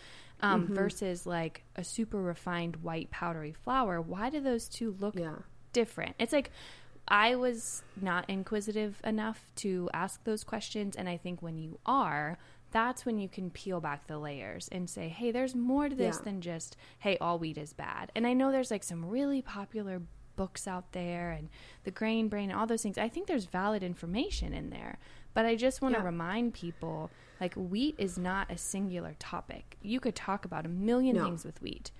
Um, 0.40 0.66
Versus 0.66 1.26
like 1.26 1.62
a 1.76 1.84
super 1.84 2.20
refined 2.20 2.76
white 2.76 3.10
powdery 3.10 3.52
flour. 3.52 4.00
Why 4.00 4.28
do 4.30 4.40
those 4.40 4.68
two 4.68 4.94
look 5.00 5.14
Yeah. 5.16 5.36
different. 5.72 6.16
It's 6.18 6.32
like 6.32 6.50
I 7.06 7.34
was 7.36 7.82
not 8.00 8.28
inquisitive 8.28 9.00
enough 9.04 9.50
to 9.56 9.88
ask 9.94 10.22
those 10.24 10.42
questions. 10.44 10.96
And 10.96 11.08
I 11.08 11.16
think 11.16 11.40
when 11.40 11.56
you 11.58 11.78
are, 11.86 12.36
that's 12.74 13.06
when 13.06 13.18
you 13.18 13.28
can 13.28 13.50
peel 13.50 13.80
back 13.80 14.08
the 14.08 14.18
layers 14.18 14.68
and 14.72 14.90
say, 14.90 15.08
hey, 15.08 15.30
there's 15.30 15.54
more 15.54 15.88
to 15.88 15.94
this 15.94 16.16
Yeah. 16.16 16.22
than 16.24 16.40
just, 16.40 16.76
hey, 16.98 17.16
all 17.20 17.38
wheat 17.38 17.56
is 17.56 17.72
bad. 17.72 18.10
And 18.16 18.26
I 18.26 18.32
know 18.34 18.50
there's 18.50 18.72
like 18.72 18.82
some 18.82 19.04
really 19.06 19.40
popular 19.40 20.02
books 20.34 20.66
out 20.66 20.90
there 20.90 21.30
and 21.30 21.48
the 21.84 21.92
grain 21.92 22.28
brain 22.28 22.50
and 22.50 22.58
all 22.58 22.66
those 22.66 22.82
things. 22.82 22.98
I 22.98 23.08
think 23.08 23.28
there's 23.28 23.44
valid 23.44 23.84
information 23.84 24.52
in 24.52 24.70
there. 24.70 24.98
But 25.34 25.46
I 25.46 25.54
just 25.54 25.80
want 25.82 25.94
to 25.94 26.00
Yeah. 26.00 26.06
remind 26.06 26.54
people 26.54 27.10
like 27.40 27.54
wheat 27.54 27.94
is 27.96 28.18
not 28.18 28.50
a 28.50 28.58
singular 28.58 29.14
topic. 29.20 29.76
You 29.80 30.00
could 30.00 30.16
talk 30.16 30.44
about 30.44 30.66
a 30.66 30.68
million 30.68 31.14
No. 31.16 31.24
things 31.24 31.44
with 31.44 31.62
wheat 31.62 31.92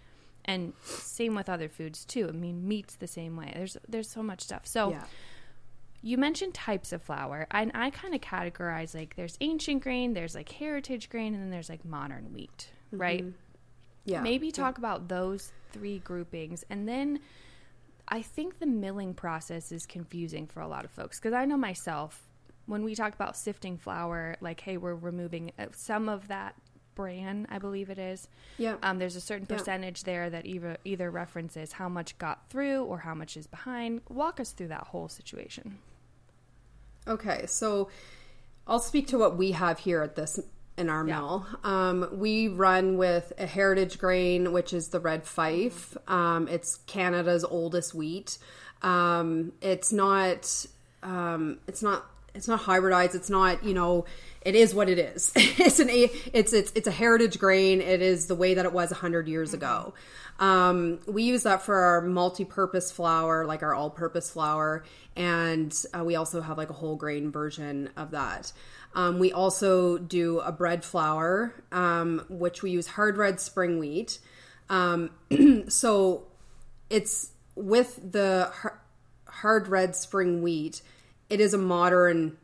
and 0.45 0.73
same 0.83 1.37
with 1.37 1.49
other 1.49 1.69
foods 1.69 2.05
too. 2.05 2.29
I 2.29 2.33
mean, 2.33 2.67
meat's 2.67 2.97
the 2.97 3.07
same 3.07 3.37
way. 3.37 3.53
There's 3.55 3.77
there's 3.89 4.11
so 4.11 4.23
much 4.25 4.41
stuff. 4.43 4.67
So 4.67 4.91
Yeah. 4.91 5.05
You 6.05 6.19
mentioned 6.19 6.53
types 6.53 6.93
of 6.93 7.03
flour, 7.03 7.47
and 7.51 7.71
I 7.75 7.89
kind 7.89 8.15
of 8.15 8.21
categorize 8.21 8.95
like 8.95 9.17
there's 9.17 9.39
ancient 9.41 9.83
grain, 9.83 10.13
there's 10.13 10.35
like 10.35 10.51
heritage 10.53 11.09
grain, 11.09 11.33
and 11.35 11.43
then 11.43 11.51
there's 11.51 11.71
like 11.71 11.83
modern 11.83 12.31
wheat, 12.35 12.69
right? 12.93 13.25
Yeah. 14.05 14.21
Maybe 14.21 14.53
talk 14.53 14.77
about 14.77 15.09
those 15.09 15.51
three 15.73 16.01
groupings, 16.01 16.63
and 16.69 16.87
then 16.87 17.21
I 18.07 18.21
think 18.21 18.59
the 18.59 18.67
milling 18.67 19.15
process 19.15 19.73
is 19.73 19.87
confusing 19.87 20.47
for 20.47 20.61
a 20.61 20.69
lot 20.69 20.85
of 20.85 20.91
folks 20.91 21.19
because 21.19 21.33
I 21.33 21.47
know 21.47 21.57
myself 21.57 22.29
when 22.67 22.85
we 22.85 22.95
talk 22.95 23.15
about 23.15 23.35
sifting 23.35 23.79
flour, 23.79 24.37
like 24.43 24.61
hey, 24.61 24.77
we're 24.77 24.95
removing 24.95 25.53
uh, 25.59 25.67
some 25.73 26.11
of 26.11 26.29
that 26.29 26.55
bran, 26.95 27.47
I 27.51 27.59
believe 27.59 27.89
it 27.89 27.99
is. 27.99 28.29
Yeah. 28.59 28.77
Um, 28.83 28.99
there's 28.99 29.17
a 29.17 29.23
certain 29.23 29.47
Yeah. 29.49 29.57
percentage 29.57 30.05
there 30.05 30.29
that 30.29 30.45
either 30.45 30.77
either 30.85 31.11
references 31.11 31.73
how 31.73 31.89
much 31.89 32.19
got 32.19 32.51
through 32.51 32.85
or 32.85 32.99
how 32.99 33.15
much 33.15 33.39
is 33.39 33.47
behind. 33.47 34.03
Walk 34.11 34.39
us 34.39 34.53
through 34.53 34.69
that 34.69 34.89
whole 34.89 35.09
situation. 35.09 35.79
Okay, 37.07 37.45
so 37.47 37.89
I'll 38.67 38.79
speak 38.81 39.07
to 39.09 39.19
what 39.19 39.37
we 39.37 39.53
have 39.53 39.81
here 39.81 40.03
at 40.03 40.17
this 40.17 40.41
in 40.77 40.89
our 40.89 41.07
Yeah. 41.07 41.17
mill. 41.21 41.47
Um, 41.63 42.09
we 42.13 42.49
run 42.49 42.97
with 42.97 43.33
a 43.39 43.47
heritage 43.47 43.99
grain, 43.99 44.53
which 44.53 44.73
is 44.73 44.89
the 44.89 45.01
red 45.01 45.25
fife. 45.25 45.97
Um, 46.09 46.49
it's 46.49 46.77
Canada's 46.87 47.45
oldest 47.45 47.95
wheat. 47.95 48.39
Um, 48.83 49.53
it's 49.61 49.93
not. 49.93 50.67
Um, 51.03 51.59
it's 51.67 51.83
not. 51.83 52.07
It's 52.35 52.49
not 52.49 52.63
hybridized. 52.63 53.15
It's 53.15 53.31
not. 53.31 53.63
You 53.65 53.75
know. 53.75 54.05
It 54.45 54.55
is 54.55 54.75
what 54.75 54.89
it 54.89 54.99
is. 54.99 55.33
it's 55.37 55.79
an. 55.81 55.89
a- 55.91 56.11
It's 56.33 56.53
it's 56.53 56.73
it's 56.75 56.87
a 56.87 56.91
heritage 56.93 57.39
grain. 57.39 57.81
It 57.81 58.03
is 58.03 58.27
the 58.27 58.35
way 58.35 58.55
that 58.55 58.65
it 58.65 58.73
was 58.73 58.91
hundred 58.93 59.27
years 59.29 59.55
ago. 59.55 59.95
Um, 60.39 60.99
we 61.07 61.23
use 61.23 61.45
that 61.45 61.63
for 61.63 61.77
our 61.77 62.01
multi-purpose 62.03 62.91
flour, 62.91 63.47
like 63.47 63.63
our 63.63 63.73
all-purpose 63.73 64.31
flour, 64.31 64.85
and 65.15 65.73
uh, 65.97 66.03
we 66.03 66.17
also 66.17 66.41
have 66.41 66.59
like 66.59 66.71
a 66.71 66.73
whole 66.75 66.97
grain 66.97 67.31
version 67.31 67.89
of 67.97 68.11
that. 68.11 68.53
Um, 68.97 69.21
we 69.21 69.33
also 69.33 69.97
do 69.97 70.41
a 70.41 70.51
bread 70.51 70.85
flour, 70.85 71.55
um, 71.71 72.25
which 72.29 72.63
we 72.65 72.73
use 72.73 72.87
hard 72.89 73.17
red 73.17 73.39
spring 73.41 73.79
wheat. 73.79 74.19
Um, 74.69 75.11
so 75.69 76.25
it's 76.91 77.31
with 77.55 78.01
the 78.13 78.51
har- 78.53 78.81
hard 79.29 79.69
red 79.69 79.95
spring 79.95 80.43
wheat. 80.43 80.83
It 81.31 81.41
is 81.41 81.55
a 81.55 81.59
modern. 81.59 82.37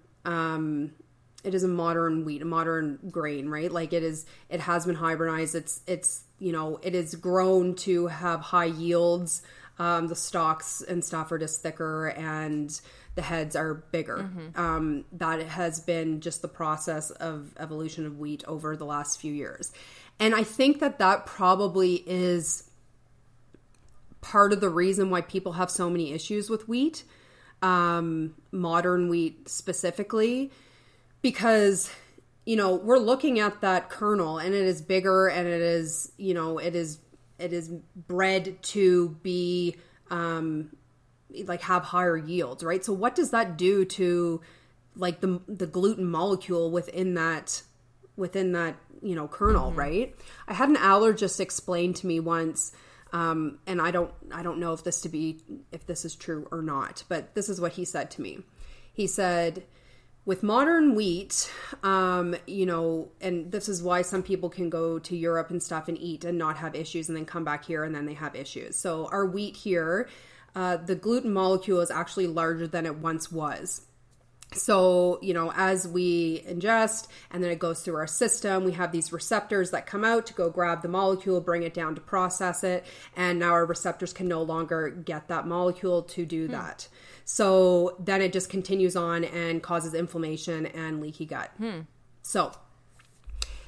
It 1.44 1.54
is 1.54 1.62
a 1.62 1.68
modern 1.68 2.24
wheat, 2.24 2.42
a 2.42 2.44
modern 2.44 2.98
grain, 3.10 3.48
right? 3.48 3.70
Like 3.70 3.92
it 3.92 4.02
is. 4.02 4.26
It 4.48 4.60
has 4.60 4.86
been 4.86 4.96
hybridized. 4.96 5.54
It's 5.54 5.80
it's 5.86 6.24
you 6.38 6.52
know 6.52 6.78
it 6.82 6.94
is 6.94 7.14
grown 7.14 7.74
to 7.76 8.08
have 8.08 8.40
high 8.40 8.66
yields. 8.66 9.42
Um, 9.78 10.08
the 10.08 10.16
stalks 10.16 10.82
and 10.82 11.02
stuff 11.02 11.32
are 11.32 11.38
just 11.38 11.62
thicker, 11.62 12.08
and 12.08 12.78
the 13.14 13.22
heads 13.22 13.56
are 13.56 13.74
bigger. 13.74 14.30
Um, 14.54 15.04
that 15.12 15.40
has 15.46 15.80
been 15.80 16.20
just 16.20 16.42
the 16.42 16.48
process 16.48 17.10
of 17.10 17.54
evolution 17.58 18.04
of 18.04 18.18
wheat 18.18 18.44
over 18.46 18.76
the 18.76 18.84
last 18.84 19.18
few 19.20 19.32
years, 19.32 19.72
and 20.18 20.34
I 20.34 20.42
think 20.42 20.80
that 20.80 20.98
that 20.98 21.24
probably 21.24 21.94
is 22.06 22.70
part 24.20 24.52
of 24.52 24.60
the 24.60 24.68
reason 24.68 25.10
why 25.10 25.22
people 25.22 25.52
have 25.52 25.70
so 25.70 25.88
many 25.88 26.12
issues 26.12 26.50
with 26.50 26.68
wheat, 26.68 27.04
um, 27.62 28.34
modern 28.52 29.08
wheat 29.08 29.48
specifically, 29.48 30.50
because 31.22 31.90
you 32.44 32.56
know 32.56 32.74
we're 32.74 32.98
looking 32.98 33.38
at 33.38 33.60
that 33.60 33.90
kernel 33.90 34.38
and 34.38 34.54
it 34.54 34.64
is 34.64 34.82
bigger 34.82 35.28
and 35.28 35.46
it 35.46 35.60
is 35.60 36.12
you 36.16 36.34
know 36.34 36.58
it 36.58 36.74
is 36.74 36.98
it 37.38 37.52
is 37.52 37.68
bred 37.68 38.62
to 38.62 39.10
be 39.22 39.76
um, 40.10 40.76
like 41.44 41.62
have 41.62 41.84
higher 41.84 42.16
yields, 42.16 42.62
right? 42.62 42.84
So 42.84 42.92
what 42.92 43.14
does 43.14 43.30
that 43.30 43.56
do 43.56 43.84
to 43.84 44.40
like 44.96 45.20
the 45.20 45.40
the 45.48 45.66
gluten 45.66 46.06
molecule 46.06 46.70
within 46.70 47.14
that 47.14 47.62
within 48.16 48.52
that 48.52 48.76
you 49.02 49.14
know 49.14 49.28
kernel, 49.28 49.72
right? 49.72 50.14
I 50.48 50.54
had 50.54 50.68
an 50.68 50.76
allergist 50.76 51.40
explain 51.40 51.94
to 51.94 52.06
me 52.06 52.20
once 52.20 52.72
um, 53.12 53.58
and 53.66 53.80
I 53.80 53.90
don't 53.90 54.12
I 54.32 54.42
don't 54.42 54.58
know 54.58 54.72
if 54.72 54.84
this 54.84 55.00
to 55.02 55.08
be 55.08 55.38
if 55.72 55.86
this 55.86 56.04
is 56.04 56.14
true 56.14 56.46
or 56.50 56.62
not, 56.62 57.04
but 57.08 57.34
this 57.34 57.48
is 57.48 57.60
what 57.60 57.72
he 57.72 57.84
said 57.84 58.10
to 58.12 58.22
me. 58.22 58.40
He 58.92 59.06
said, 59.06 59.64
with 60.30 60.44
modern 60.44 60.94
wheat, 60.94 61.52
um, 61.82 62.36
you 62.46 62.64
know, 62.64 63.08
and 63.20 63.50
this 63.50 63.68
is 63.68 63.82
why 63.82 64.00
some 64.00 64.22
people 64.22 64.48
can 64.48 64.70
go 64.70 64.96
to 64.96 65.16
Europe 65.16 65.50
and 65.50 65.60
stuff 65.60 65.88
and 65.88 65.98
eat 65.98 66.24
and 66.24 66.38
not 66.38 66.56
have 66.56 66.76
issues, 66.76 67.08
and 67.08 67.18
then 67.18 67.24
come 67.24 67.42
back 67.42 67.64
here 67.64 67.82
and 67.82 67.92
then 67.92 68.06
they 68.06 68.14
have 68.14 68.36
issues. 68.36 68.76
So 68.76 69.08
our 69.10 69.26
wheat 69.26 69.56
here, 69.56 70.08
uh, 70.54 70.76
the 70.76 70.94
gluten 70.94 71.32
molecule 71.32 71.80
is 71.80 71.90
actually 71.90 72.28
larger 72.28 72.68
than 72.68 72.86
it 72.86 72.94
once 72.98 73.32
was. 73.32 73.82
So, 74.52 75.18
you 75.20 75.34
know, 75.34 75.52
as 75.56 75.88
we 75.88 76.42
ingest 76.42 77.08
and 77.32 77.42
then 77.42 77.50
it 77.50 77.58
goes 77.58 77.82
through 77.82 77.96
our 77.96 78.06
system, 78.06 78.62
we 78.62 78.72
have 78.74 78.92
these 78.92 79.12
receptors 79.12 79.72
that 79.72 79.86
come 79.86 80.04
out 80.04 80.26
to 80.26 80.34
go 80.34 80.48
grab 80.48 80.82
the 80.82 80.88
molecule, 80.88 81.40
bring 81.40 81.64
it 81.64 81.74
down 81.74 81.96
to 81.96 82.00
process 82.00 82.62
it. 82.62 82.84
And 83.16 83.40
now 83.40 83.50
our 83.50 83.66
receptors 83.66 84.12
can 84.12 84.28
no 84.28 84.42
longer 84.42 84.90
get 84.90 85.26
that 85.26 85.48
molecule 85.48 86.02
to 86.02 86.24
do 86.24 86.46
that. 86.48 86.86
So 87.32 87.94
then 88.00 88.22
it 88.22 88.32
just 88.32 88.50
continues 88.50 88.96
on 88.96 89.22
and 89.22 89.62
causes 89.62 89.94
inflammation 89.94 90.66
and 90.66 91.00
leaky 91.00 91.26
gut. 91.26 91.52
So 92.22 92.50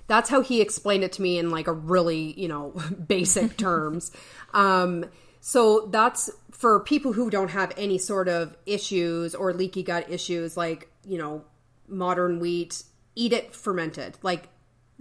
that's 0.08 0.28
how 0.28 0.40
he 0.40 0.60
explained 0.60 1.04
it 1.04 1.12
to 1.12 1.22
me 1.22 1.38
in 1.38 1.50
like 1.50 1.68
a 1.68 1.72
really, 1.72 2.32
you 2.32 2.48
know, 2.48 2.70
basic 3.06 3.56
terms. 3.68 4.10
Um, 4.52 5.06
so 5.38 5.86
that's 5.92 6.28
for 6.50 6.80
people 6.80 7.12
who 7.12 7.30
don't 7.30 7.50
have 7.50 7.72
any 7.76 7.98
sort 7.98 8.26
of 8.26 8.56
issues 8.66 9.32
or 9.32 9.52
leaky 9.52 9.84
gut 9.84 10.10
issues, 10.10 10.56
like, 10.56 10.90
you 11.06 11.18
know, 11.18 11.44
modern 11.86 12.40
wheat, 12.40 12.82
eat 13.14 13.32
it 13.32 13.54
fermented. 13.54 14.18
Like, 14.22 14.48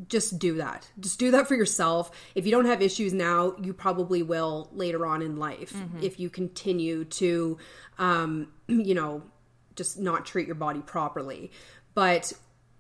just 0.07 0.39
do 0.39 0.55
that. 0.55 0.87
Just 0.99 1.19
do 1.19 1.31
that 1.31 1.47
for 1.47 1.55
yourself. 1.55 2.09
If 2.33 2.45
you 2.45 2.51
don't 2.51 2.65
have 2.65 2.81
issues 2.81 3.13
now, 3.13 3.55
you 3.61 3.73
probably 3.73 4.23
will 4.23 4.69
later 4.71 5.05
on 5.05 5.21
in 5.21 5.37
life 5.37 5.75
if 6.01 6.19
you 6.19 6.29
continue 6.29 7.05
to, 7.05 7.57
um, 8.01 8.47
you 8.67 8.93
know, 8.93 9.23
just 9.75 9.97
not 9.97 10.25
treat 10.25 10.47
your 10.47 10.55
body 10.55 10.81
properly. 10.81 11.51
But 11.93 12.33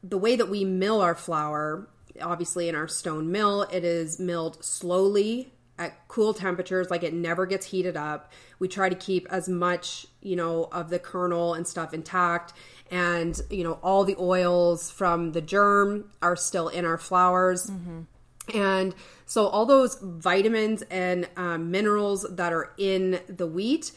the 0.03 0.17
way 0.17 0.35
that 0.35 0.49
we 0.49 0.65
mill 0.65 0.99
our 0.99 1.15
flour, 1.15 1.87
obviously 2.19 2.67
in 2.67 2.75
our 2.75 2.89
stone 2.89 3.31
mill, 3.31 3.63
it 3.63 3.85
is 3.85 4.19
milled 4.19 4.63
slowly 4.65 5.53
at 5.77 6.07
cool 6.07 6.33
temperatures, 6.33 6.91
like 6.91 7.03
it 7.03 7.13
never 7.13 7.45
gets 7.45 7.67
heated 7.67 7.95
up. 7.95 8.31
We 8.59 8.67
try 8.67 8.89
to 8.89 8.95
keep 8.95 9.27
as 9.31 9.47
much, 9.47 10.05
you 10.21 10.35
know, 10.35 10.65
of 10.71 10.89
the 10.89 10.99
kernel 10.99 11.53
and 11.53 11.67
stuff 11.67 11.93
intact. 11.93 12.53
And, 12.91 13.39
you 13.49 13.63
know, 13.63 13.79
all 13.81 14.03
the 14.03 14.15
oils 14.19 14.91
from 14.91 15.31
the 15.31 15.41
germ 15.41 16.11
are 16.21 16.35
still 16.35 16.67
in 16.67 16.83
our 16.85 16.97
flours. 16.97 17.69
And 18.53 18.93
so 19.25 19.47
all 19.47 19.65
those 19.65 19.95
vitamins 20.01 20.81
and 20.83 21.29
um, 21.37 21.71
minerals 21.71 22.25
that 22.29 22.51
are 22.51 22.73
in 22.77 23.21
the 23.27 23.47
wheat, 23.47 23.91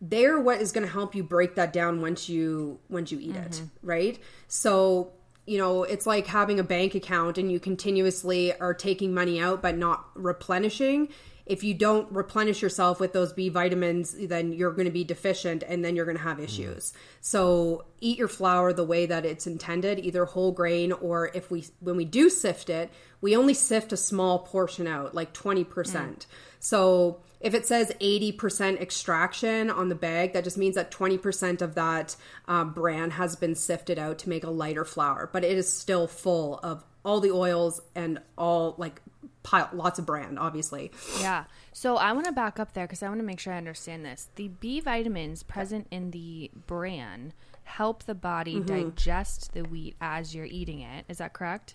they're 0.00 0.38
what 0.38 0.60
is 0.60 0.72
going 0.72 0.86
to 0.86 0.92
help 0.92 1.14
you 1.14 1.22
break 1.22 1.54
that 1.56 1.72
down 1.72 2.00
once 2.00 2.28
you 2.28 2.78
once 2.88 3.10
you 3.10 3.18
eat 3.20 3.36
it, 3.36 3.52
mm-hmm. 3.52 3.86
right? 3.86 4.18
So 4.46 5.12
you 5.46 5.56
know, 5.56 5.82
it's 5.82 6.06
like 6.06 6.26
having 6.26 6.60
a 6.60 6.62
bank 6.62 6.94
account 6.94 7.38
and 7.38 7.50
you 7.50 7.58
continuously 7.58 8.54
are 8.58 8.74
taking 8.74 9.14
money 9.14 9.40
out 9.40 9.62
but 9.62 9.76
not 9.76 10.04
replenishing. 10.14 11.08
If 11.46 11.64
you 11.64 11.72
don't 11.72 12.12
replenish 12.12 12.60
yourself 12.60 13.00
with 13.00 13.14
those 13.14 13.32
B 13.32 13.48
vitamins, 13.48 14.14
then 14.14 14.52
you're 14.52 14.72
going 14.72 14.84
to 14.84 14.92
be 14.92 15.04
deficient 15.04 15.64
and 15.66 15.82
then 15.82 15.96
you're 15.96 16.04
going 16.04 16.18
to 16.18 16.22
have 16.22 16.36
mm-hmm. 16.36 16.44
issues. 16.44 16.92
So 17.22 17.86
eat 18.00 18.18
your 18.18 18.28
flour 18.28 18.74
the 18.74 18.84
way 18.84 19.06
that 19.06 19.24
it's 19.24 19.46
intended, 19.46 19.98
either 19.98 20.26
whole 20.26 20.52
grain 20.52 20.92
or 20.92 21.30
if 21.32 21.50
we 21.50 21.64
when 21.80 21.96
we 21.96 22.04
do 22.04 22.28
sift 22.28 22.68
it, 22.68 22.90
we 23.22 23.34
only 23.34 23.54
sift 23.54 23.92
a 23.94 23.96
small 23.96 24.40
portion 24.40 24.86
out, 24.86 25.14
like 25.14 25.32
20%. 25.32 25.64
Mm. 25.64 26.26
So 26.60 27.20
if 27.40 27.54
it 27.54 27.66
says 27.66 27.92
80% 28.00 28.80
extraction 28.80 29.70
on 29.70 29.88
the 29.88 29.94
bag, 29.94 30.32
that 30.32 30.44
just 30.44 30.58
means 30.58 30.74
that 30.74 30.90
20% 30.90 31.62
of 31.62 31.74
that 31.76 32.16
uh, 32.46 32.64
bran 32.64 33.12
has 33.12 33.36
been 33.36 33.54
sifted 33.54 33.98
out 33.98 34.18
to 34.20 34.28
make 34.28 34.44
a 34.44 34.50
lighter 34.50 34.84
flour, 34.84 35.28
but 35.32 35.44
it 35.44 35.56
is 35.56 35.72
still 35.72 36.06
full 36.06 36.58
of 36.62 36.84
all 37.04 37.20
the 37.20 37.30
oils 37.30 37.80
and 37.94 38.20
all 38.36 38.74
like 38.76 39.00
pile, 39.44 39.70
lots 39.72 39.98
of 39.98 40.04
bran, 40.06 40.36
obviously. 40.36 40.90
Yeah. 41.20 41.44
So 41.72 41.96
I 41.96 42.12
want 42.12 42.26
to 42.26 42.32
back 42.32 42.58
up 42.58 42.74
there 42.74 42.86
because 42.86 43.02
I 43.02 43.08
want 43.08 43.20
to 43.20 43.26
make 43.26 43.38
sure 43.40 43.52
I 43.52 43.56
understand 43.58 44.04
this. 44.04 44.28
The 44.34 44.48
B 44.48 44.80
vitamins 44.80 45.42
present 45.44 45.86
in 45.90 46.10
the 46.10 46.50
bran 46.66 47.32
help 47.62 48.02
the 48.04 48.14
body 48.14 48.56
Mm-hmm. 48.56 48.88
digest 48.88 49.52
the 49.52 49.62
wheat 49.62 49.94
as 50.00 50.34
you're 50.34 50.44
eating 50.46 50.80
it. 50.80 51.04
Is 51.08 51.18
that 51.18 51.34
correct? 51.34 51.74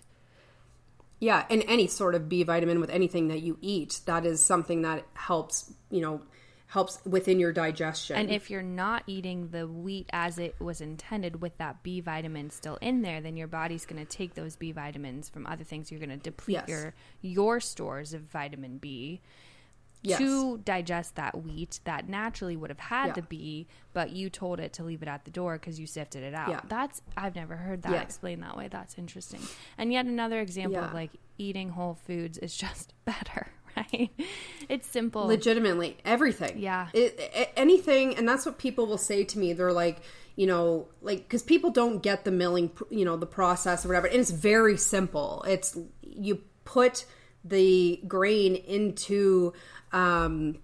Yeah, 1.20 1.44
and 1.48 1.64
any 1.66 1.86
sort 1.86 2.14
of 2.14 2.28
B 2.28 2.42
vitamin 2.42 2.80
with 2.80 2.90
anything 2.90 3.28
that 3.28 3.42
you 3.42 3.56
eat, 3.60 4.00
that 4.06 4.26
is 4.26 4.44
something 4.44 4.82
that 4.82 5.06
helps, 5.14 5.72
you 5.90 6.00
know, 6.00 6.20
helps 6.66 6.98
within 7.06 7.38
your 7.38 7.52
digestion. 7.52 8.16
And 8.16 8.30
if 8.30 8.50
you're 8.50 8.60
not 8.62 9.04
eating 9.06 9.48
the 9.48 9.66
wheat 9.66 10.10
as 10.12 10.38
it 10.38 10.60
was 10.60 10.80
intended 10.80 11.40
with 11.40 11.56
that 11.58 11.82
B 11.84 12.00
vitamin 12.00 12.50
still 12.50 12.76
in 12.80 13.02
there, 13.02 13.20
then 13.20 13.36
your 13.36 13.46
body's 13.46 13.86
going 13.86 14.04
to 14.04 14.10
take 14.10 14.34
those 14.34 14.56
B 14.56 14.72
vitamins 14.72 15.28
from 15.28 15.46
other 15.46 15.62
things. 15.62 15.90
You're 15.90 16.00
going 16.00 16.10
to 16.10 16.16
deplete 16.16 16.62
Yes. 16.66 16.68
your 16.68 16.94
your 17.22 17.60
stores 17.60 18.12
of 18.12 18.22
vitamin 18.22 18.78
B 18.78 19.20
Yes. 20.04 20.18
to 20.18 20.58
digest 20.58 21.14
that 21.16 21.42
wheat 21.42 21.80
that 21.84 22.08
naturally 22.08 22.56
would 22.56 22.70
have 22.70 22.78
had 22.78 23.06
Yeah. 23.08 23.12
the 23.14 23.22
B, 23.22 23.66
but 23.92 24.10
you 24.10 24.28
told 24.30 24.60
it 24.60 24.72
to 24.74 24.84
leave 24.84 25.02
it 25.02 25.08
at 25.08 25.24
the 25.24 25.30
door 25.30 25.54
because 25.58 25.80
you 25.80 25.86
sifted 25.86 26.22
it 26.22 26.34
out. 26.34 26.50
Yeah. 26.50 26.60
That's 26.68 27.00
I've 27.16 27.34
never 27.34 27.56
heard 27.56 27.82
that 27.82 27.92
Yeah. 27.92 28.02
explained 28.02 28.42
that 28.42 28.56
way. 28.56 28.68
That's 28.68 28.96
interesting. 28.98 29.40
And 29.78 29.92
yet 29.92 30.06
another 30.06 30.40
example 30.40 30.82
of 30.84 30.92
like 30.92 31.10
eating 31.38 31.70
whole 31.70 31.94
foods 31.94 32.36
is 32.38 32.54
just 32.64 32.92
better, 33.04 33.48
right? 33.76 34.10
It's 34.68 34.86
simple. 34.86 35.26
legitimately 35.26 35.96
everything 36.04 36.58
Yeah. 36.58 36.88
it, 36.92 37.18
a- 37.18 37.58
anything 37.58 38.16
and 38.16 38.28
that's 38.28 38.44
what 38.46 38.58
people 38.58 38.86
will 38.86 38.98
say 38.98 39.24
to 39.24 39.38
me 39.38 39.52
they're 39.52 39.72
like 39.72 40.00
you 40.36 40.46
know 40.46 40.88
like 41.00 41.18
because 41.20 41.42
people 41.42 41.70
don't 41.70 42.02
get 42.02 42.24
the 42.24 42.30
milling 42.30 42.70
you 42.90 43.04
know 43.04 43.16
the 43.16 43.26
process 43.26 43.84
or 43.84 43.88
whatever 43.88 44.06
and 44.06 44.16
it's 44.20 44.30
very 44.30 44.76
simple 44.76 45.44
it's 45.48 45.76
you 46.02 46.40
put 46.64 47.04
the 47.44 48.00
grain 48.08 48.54
into 48.56 49.52
um 49.94 50.58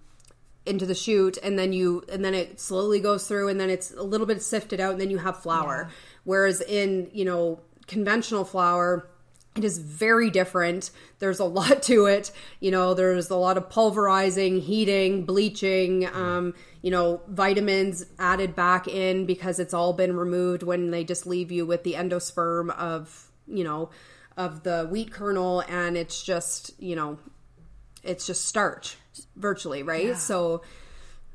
into 0.65 0.85
the 0.85 0.93
chute 0.93 1.37
and 1.41 1.57
then 1.57 1.73
you 1.73 2.03
and 2.11 2.23
then 2.23 2.35
it 2.35 2.59
slowly 2.59 2.99
goes 2.99 3.27
through 3.27 3.47
and 3.47 3.59
then 3.59 3.69
it's 3.69 3.91
a 3.91 4.03
little 4.03 4.27
bit 4.27 4.43
sifted 4.43 4.79
out 4.79 4.91
and 4.91 5.01
then 5.01 5.09
you 5.09 5.17
have 5.17 5.41
flour. 5.41 5.89
Whereas 6.23 6.61
in 6.61 7.09
you 7.13 7.25
know 7.25 7.61
conventional 7.87 8.45
flour 8.45 9.07
it 9.55 9.65
is 9.65 9.79
very 9.79 10.29
different. 10.29 10.91
There's 11.19 11.39
a 11.39 11.45
lot 11.59 11.81
to 11.83 12.05
it. 12.05 12.31
You 12.59 12.69
know 12.69 12.93
there's 12.93 13.29
a 13.29 13.35
lot 13.35 13.57
of 13.57 13.69
pulverizing 13.69 14.61
heating 14.61 15.25
bleaching 15.25 16.05
um, 16.13 16.53
you 16.83 16.91
know 16.91 17.21
vitamins 17.27 18.05
added 18.19 18.55
back 18.55 18.87
in 18.87 19.25
because 19.25 19.59
it's 19.59 19.73
all 19.73 19.93
been 19.93 20.15
removed 20.15 20.61
when 20.61 20.91
they 20.91 21.03
just 21.03 21.25
leave 21.25 21.51
you 21.51 21.65
with 21.65 21.83
the 21.83 21.93
endosperm 21.93 22.69
of 22.77 23.31
you 23.47 23.63
know 23.63 23.89
of 24.37 24.61
the 24.61 24.87
wheat 24.91 25.11
kernel 25.11 25.63
and 25.67 25.97
it's 25.97 26.21
just 26.21 26.71
you 26.79 26.95
know 26.95 27.17
it's 28.03 28.27
just 28.27 28.45
starch 28.45 28.95
virtually 29.35 29.83
right 29.83 30.17
so 30.17 30.61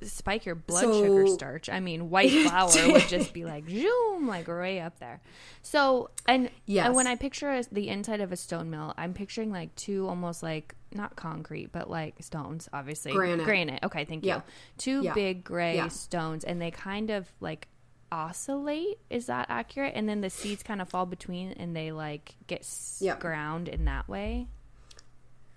spike 0.02 0.44
your 0.44 0.54
blood 0.54 0.82
So- 0.82 1.02
sugar 1.02 1.26
starch. 1.28 1.70
I 1.70 1.80
mean, 1.80 2.10
white 2.10 2.30
flour 2.48 2.92
would 2.92 3.08
just 3.08 3.32
be 3.32 3.46
like 3.46 3.66
zoom, 3.66 4.26
like 4.28 4.46
way 4.46 4.78
up 4.78 4.98
there. 4.98 5.22
So, 5.62 6.10
and 6.28 6.50
yeah, 6.66 6.84
and 6.84 6.94
when 6.94 7.06
I 7.06 7.16
picture 7.16 7.50
a, 7.50 7.62
the 7.72 7.88
inside 7.88 8.20
of 8.20 8.30
a 8.30 8.36
stone 8.36 8.68
mill, 8.68 8.92
I'm 8.98 9.14
picturing 9.14 9.50
like 9.50 9.74
two 9.74 10.06
almost 10.06 10.42
like 10.42 10.74
not 10.92 11.16
concrete, 11.16 11.72
but 11.72 11.88
like 11.88 12.14
stones, 12.20 12.68
obviously 12.74 13.12
Granite. 13.12 13.44
Granite. 13.46 13.84
Okay, 13.84 14.04
thank 14.04 14.26
you. 14.26 14.42
Two 14.76 15.00
Yeah. 15.02 15.14
big 15.14 15.42
gray 15.44 15.76
Yeah. 15.76 15.88
stones, 15.88 16.44
and 16.44 16.60
they 16.60 16.70
kind 16.70 17.08
of 17.08 17.26
like 17.40 17.66
oscillate. 18.12 18.98
Is 19.08 19.26
that 19.26 19.46
accurate? 19.48 19.94
And 19.96 20.06
then 20.06 20.20
the 20.20 20.28
seeds 20.30 20.62
kind 20.62 20.82
of 20.82 20.90
fall 20.90 21.06
between, 21.06 21.52
and 21.52 21.74
they 21.74 21.90
like 21.92 22.34
get 22.46 22.68
Yep. 23.00 23.20
ground 23.20 23.68
in 23.68 23.86
that 23.86 24.08
way. 24.10 24.48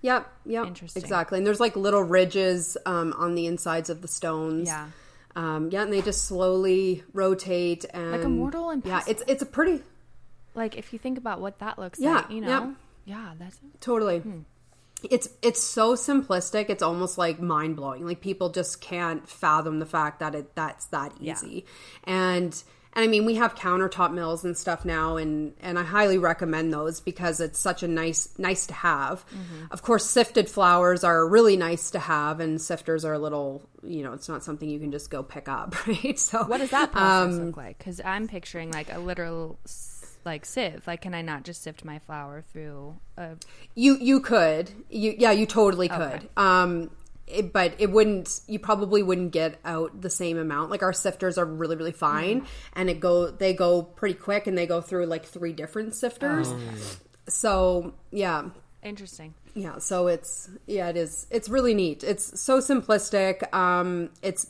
Yep, 0.02 0.32
yep. 0.46 0.68
Interesting. 0.68 1.02
Exactly. 1.04 1.38
And 1.38 1.46
there's 1.48 1.60
like 1.60 1.76
little 1.76 2.04
ridges 2.04 2.78
um, 2.86 3.14
on 3.18 3.36
the 3.36 3.48
insides 3.48 3.90
of 3.90 4.02
the 4.02 4.08
stones. 4.08 4.68
Yeah. 4.68 4.88
Um, 5.36 5.70
yeah, 5.72 5.84
and 5.84 5.94
they 5.94 6.02
just 6.02 6.24
slowly 6.26 7.04
rotate 7.14 7.86
and 7.94 8.12
Like 8.12 8.24
a 8.24 8.30
mortar 8.30 8.72
and 8.72 8.84
Yeah, 8.86 9.02
it's 9.08 9.24
it's 9.28 9.42
a 9.44 9.46
pretty 9.46 9.84
Like 10.56 10.76
if 10.78 10.92
you 10.94 11.00
think 11.00 11.18
about 11.18 11.40
what 11.40 11.60
that 11.60 11.78
looks 11.78 12.00
Yeah, 12.00 12.16
like, 12.16 12.32
you 12.32 12.42
know, 12.42 12.48
yeah. 12.48 12.74
yeah, 13.06 13.34
that's 13.38 13.60
totally. 13.80 14.20
Hmm. 14.20 14.40
It's 15.10 15.30
it's 15.42 15.62
so 15.64 15.96
simplistic. 15.96 16.70
It's 16.70 16.84
almost 16.84 17.18
like 17.18 17.40
mind 17.40 17.76
blowing. 17.78 18.06
Like 18.06 18.20
people 18.22 18.50
just 18.50 18.82
can't 18.82 19.30
fathom 19.30 19.80
the 19.80 19.86
fact 19.86 20.20
that 20.20 20.34
it 20.36 20.56
that's 20.56 20.88
that 20.88 21.14
Yeah. 21.20 21.34
easy. 21.34 21.66
And 22.06 22.62
and 23.00 23.06
I 23.06 23.08
mean, 23.10 23.24
we 23.24 23.36
have 23.36 23.56
countertop 23.56 24.12
mills 24.14 24.44
and 24.44 24.58
stuff 24.58 24.84
now, 24.84 25.16
and 25.16 25.54
and 25.62 25.80
I 25.80 25.84
highly 25.84 26.18
recommend 26.18 26.74
those 26.74 27.00
because 27.00 27.40
it's 27.40 27.58
such 27.58 27.82
a 27.82 27.88
nice 27.88 28.28
nice 28.38 28.68
to 28.68 28.74
have. 28.74 29.26
Mm-hmm. 29.28 29.66
Of 29.72 29.84
course, 29.84 30.06
sifted 30.06 30.50
flours 30.50 31.06
are 31.06 31.26
really 31.26 31.56
nice 31.56 31.92
to 31.92 32.00
have, 32.00 32.42
and 32.42 32.60
sifters 32.60 33.06
are 33.06 33.14
a 33.14 33.20
little, 33.20 33.62
you 33.84 34.04
know, 34.04 34.12
it's 34.12 34.28
not 34.28 34.44
something 34.44 34.70
you 34.70 34.80
can 34.80 34.92
just 34.92 35.10
go 35.10 35.24
pick 35.24 35.48
up, 35.48 35.76
right? 35.88 36.20
So 36.20 36.44
What 36.44 36.58
does 36.58 36.72
that 36.72 36.92
process 36.92 37.36
um, 37.36 37.46
look 37.46 37.56
like? 37.58 37.78
Because 37.78 38.02
I'm 38.04 38.28
picturing 38.28 38.72
like 38.72 38.94
a 38.94 39.00
literal 39.00 39.58
like 40.26 40.46
sieve. 40.46 40.86
Like, 40.86 41.02
can 41.02 41.14
I 41.14 41.22
not 41.22 41.44
just 41.44 41.62
sift 41.64 41.86
my 41.86 42.00
flour 42.00 42.44
through 42.52 42.98
a? 43.18 43.38
You 43.76 43.98
you 43.98 44.20
could 44.20 44.70
you 44.90 45.16
yeah 45.18 45.32
you 45.32 45.46
totally 45.46 45.88
could 45.88 46.02
Okay. 46.02 46.28
um 46.36 46.92
it, 47.30 47.54
but 47.54 47.74
it 47.78 47.92
wouldn't 47.92 48.42
you 48.48 48.60
probably 48.60 49.04
wouldn't 49.04 49.32
get 49.32 49.60
out 49.64 50.02
the 50.02 50.10
same 50.10 50.38
amount. 50.38 50.72
Like 50.72 50.84
our 50.84 50.94
sifters 50.94 51.38
are 51.38 51.46
really 51.46 51.76
really 51.76 51.92
fine 51.92 52.46
and 52.74 52.90
it 52.90 53.00
go 53.00 53.30
they 53.30 53.54
go 53.54 53.84
pretty 53.84 54.16
quick 54.16 54.48
and 54.48 54.58
they 54.58 54.66
go 54.68 54.82
through 54.82 55.06
like 55.06 55.26
three 55.26 55.54
different 55.54 55.96
sifters. 55.96 56.54
So 57.28 57.94
yeah. 58.12 58.50
Interesting. 58.82 59.34
yeah 59.54 59.78
so 59.80 60.08
it's 60.08 60.50
yeah 60.66 60.88
it 60.90 60.98
is 60.98 61.28
it's 61.30 61.50
really 61.50 61.74
neat. 61.74 62.04
It's 62.04 62.42
so 62.42 62.60
simplistic. 62.60 63.54
Um 63.54 64.10
it's 64.22 64.50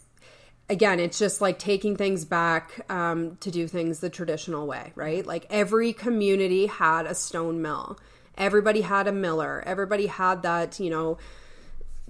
again 0.70 1.00
it's 1.00 1.18
just 1.18 1.42
like 1.42 1.58
taking 1.58 1.96
things 1.96 2.26
back 2.26 2.86
um 2.90 3.36
to 3.38 3.50
do 3.50 3.68
things 3.68 4.00
the 4.00 4.10
traditional 4.10 4.68
way 4.68 4.94
right? 4.96 5.26
Like 5.26 5.48
every 5.50 5.94
community 5.94 6.68
had 6.68 7.06
a 7.06 7.16
stone 7.16 7.62
mill. 7.62 7.98
Everybody 8.38 8.82
had 8.82 9.08
a 9.08 9.12
miller. 9.12 9.64
Everybody 9.66 10.06
had 10.08 10.44
that 10.44 10.80
you 10.80 10.90
know 10.90 11.18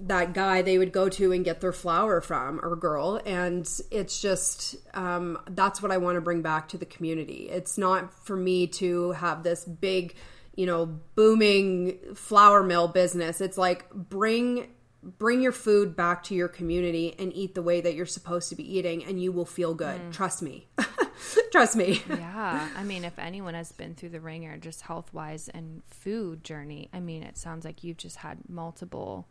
that 0.06 0.32
guy 0.32 0.62
they 0.62 0.78
would 0.78 0.92
go 0.92 1.08
to 1.08 1.32
and 1.32 1.44
get 1.44 1.60
their 1.60 1.72
flour 1.72 2.20
from 2.20 2.60
or 2.62 2.76
girl. 2.76 3.20
And 3.24 3.68
it's 3.90 4.20
just 4.20 4.76
um, 4.94 5.38
that's 5.50 5.82
what 5.82 5.92
i 5.92 5.96
want 5.96 6.16
to 6.16 6.20
bring 6.20 6.42
back 6.42 6.68
to 6.68 6.78
the 6.78 6.86
community. 6.86 7.48
It's 7.50 7.78
not 7.78 8.12
for 8.12 8.36
me 8.36 8.66
to 8.68 9.12
have 9.12 9.42
this 9.42 9.64
big 9.64 10.14
you 10.56 10.66
know 10.66 10.86
booming 11.14 11.98
flour 12.14 12.62
mill 12.62 12.88
business. 12.88 13.40
It's 13.40 13.58
like 13.58 13.90
bring 13.90 14.68
bring 15.02 15.40
your 15.40 15.52
food 15.52 15.96
back 15.96 16.22
to 16.24 16.34
your 16.34 16.48
community 16.48 17.14
and 17.18 17.34
eat 17.34 17.54
the 17.54 17.62
way 17.62 17.80
that 17.80 17.94
you're 17.94 18.06
supposed 18.06 18.50
to 18.50 18.54
be 18.54 18.78
eating 18.78 19.04
and 19.04 19.22
you 19.22 19.32
will 19.32 19.46
feel 19.46 19.74
good. 19.74 20.12
Trust 20.12 20.42
me. 20.42 20.68
Trust 21.52 21.76
me. 21.76 22.02
Yeah, 22.08 22.68
I 22.76 22.84
mean, 22.84 23.04
if 23.04 23.18
anyone 23.18 23.54
has 23.54 23.72
been 23.72 23.94
through 23.94 24.10
the 24.10 24.20
wringer, 24.20 24.56
just 24.58 24.82
health 24.82 25.12
wise 25.12 25.48
and 25.48 25.82
food 25.86 26.44
journey, 26.44 26.88
I 26.92 27.00
mean, 27.00 27.22
it 27.22 27.38
sounds 27.38 27.64
like 27.64 27.82
you've 27.84 27.96
just 27.96 28.16
had 28.16 28.38
multiple 28.48 29.28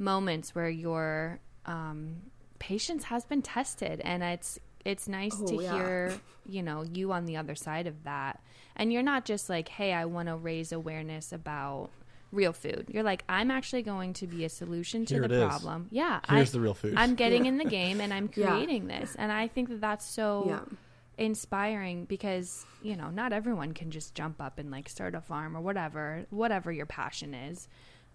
moments 0.00 0.54
where 0.54 0.68
your 0.68 1.38
um, 1.66 2.16
patience 2.58 3.04
has 3.04 3.24
been 3.24 3.42
tested, 3.42 4.00
and 4.02 4.22
it's 4.22 4.58
it's 4.84 5.06
nice 5.06 5.36
Oh, 5.40 5.46
to 5.46 5.62
yeah. 5.62 5.74
hear, 5.74 6.20
you 6.46 6.62
know, 6.62 6.82
you 6.82 7.12
on 7.12 7.26
the 7.26 7.36
other 7.36 7.54
side 7.54 7.86
of 7.86 8.02
that. 8.04 8.42
And 8.76 8.90
you're 8.92 9.02
not 9.02 9.26
just 9.26 9.50
like, 9.50 9.68
hey, 9.68 9.92
I 9.92 10.06
want 10.06 10.28
to 10.28 10.36
raise 10.36 10.72
awareness 10.72 11.32
about 11.34 11.90
real 12.32 12.54
food. 12.54 12.86
You're 12.88 13.02
like, 13.02 13.22
I'm 13.28 13.50
actually 13.50 13.82
going 13.82 14.14
to 14.14 14.26
be 14.26 14.44
a 14.44 14.48
solution 14.48 15.04
to 15.06 15.14
Here 15.14 15.28
the 15.28 15.34
it 15.34 15.38
is. 15.38 15.44
problem. 15.46 15.88
Yeah. 15.90 16.20
Here's 16.30 16.48
I, 16.48 16.52
the 16.52 16.60
real 16.60 16.72
food. 16.72 16.94
I'm 16.96 17.14
getting 17.14 17.44
Yeah. 17.44 17.48
in 17.50 17.58
the 17.58 17.64
game 17.66 18.00
and 18.00 18.14
I'm 18.14 18.30
Yeah. 18.36 18.52
creating 18.52 18.86
this. 18.86 19.14
And 19.18 19.30
I 19.30 19.48
think 19.48 19.68
that 19.68 19.82
that's 19.82 20.06
so 20.06 20.44
Yeah. 20.46 20.76
inspiring 21.18 22.06
because, 22.06 22.64
you 22.80 22.96
know, 22.96 23.10
not 23.10 23.32
everyone 23.34 23.72
can 23.72 23.90
just 23.90 24.14
jump 24.14 24.40
up 24.40 24.58
and 24.58 24.70
like 24.70 24.88
start 24.88 25.14
a 25.14 25.20
farm 25.20 25.54
or 25.56 25.60
whatever, 25.60 26.24
whatever 26.30 26.72
your 26.72 26.86
passion 26.86 27.34
is. 27.34 27.68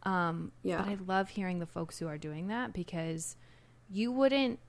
Um, 0.06 0.52
Yeah. 0.64 0.78
But 0.78 0.88
I 0.88 0.98
love 1.06 1.30
hearing 1.30 1.60
the 1.60 1.66
folks 1.66 1.98
who 2.00 2.08
are 2.08 2.18
doing 2.18 2.48
that 2.48 2.74
because 2.74 3.36
you 3.90 4.12
wouldn't 4.12 4.60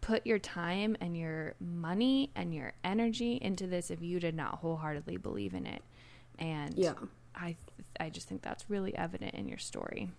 put 0.00 0.26
your 0.26 0.38
time 0.38 0.96
and 1.00 1.16
your 1.16 1.54
money 1.60 2.30
and 2.34 2.54
your 2.54 2.72
energy 2.82 3.38
into 3.40 3.66
this 3.66 3.90
if 3.90 4.02
you 4.02 4.18
did 4.18 4.34
not 4.34 4.56
wholeheartedly 4.56 5.18
believe 5.18 5.54
in 5.54 5.66
it. 5.66 5.82
And 6.38 6.74
Yeah. 6.76 6.94
I 7.34 7.56
I 8.00 8.08
just 8.10 8.28
think 8.28 8.42
that's 8.42 8.68
really 8.68 8.96
evident 8.96 9.34
in 9.34 9.48
your 9.48 9.58
story. 9.58 10.10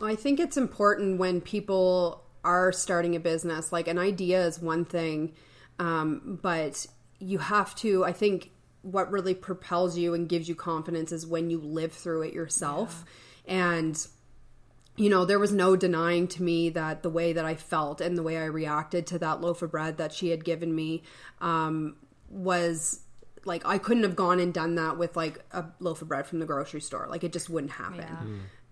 I 0.00 0.14
think 0.14 0.38
it's 0.38 0.56
important 0.56 1.18
when 1.18 1.40
people 1.40 2.24
are 2.44 2.72
starting 2.72 3.16
a 3.16 3.20
business. 3.20 3.72
Like 3.72 3.88
an 3.88 3.98
idea 3.98 4.46
is 4.46 4.60
one 4.60 4.84
thing, 4.84 5.32
um, 5.78 6.38
but 6.42 6.86
you 7.18 7.38
have 7.38 7.74
to. 7.76 8.04
I 8.04 8.12
think 8.12 8.50
what 8.82 9.10
really 9.10 9.34
propels 9.34 9.96
you 9.96 10.12
and 10.14 10.28
gives 10.28 10.48
you 10.48 10.54
confidence 10.54 11.12
is 11.12 11.26
when 11.26 11.50
you 11.50 11.58
live 11.60 11.92
through 11.92 12.22
it 12.22 12.34
yourself. 12.34 13.04
And 13.46 14.04
you 14.96 15.08
know, 15.08 15.24
there 15.24 15.38
was 15.38 15.52
no 15.52 15.74
denying 15.74 16.28
to 16.28 16.42
me 16.42 16.68
that 16.70 17.02
the 17.02 17.08
way 17.08 17.32
that 17.32 17.46
I 17.46 17.54
felt 17.54 18.00
and 18.02 18.16
the 18.18 18.22
way 18.22 18.36
I 18.36 18.44
reacted 18.44 19.06
to 19.08 19.18
that 19.20 19.40
loaf 19.40 19.62
of 19.62 19.70
bread 19.70 19.96
that 19.96 20.12
she 20.12 20.28
had 20.28 20.44
given 20.44 20.74
me 20.74 21.02
um, 21.40 21.96
was 22.28 23.00
like 23.44 23.64
I 23.66 23.78
couldn't 23.78 24.02
have 24.02 24.16
gone 24.16 24.38
and 24.38 24.52
done 24.52 24.74
that 24.76 24.98
with 24.98 25.16
like 25.16 25.42
a 25.52 25.64
loaf 25.80 26.02
of 26.02 26.08
bread 26.08 26.26
from 26.26 26.40
the 26.40 26.46
grocery 26.46 26.80
store. 26.80 27.06
Like 27.08 27.24
it 27.24 27.32
just 27.32 27.48
wouldn't 27.48 27.72
happen 27.72 28.00
Yeah. 28.00 28.16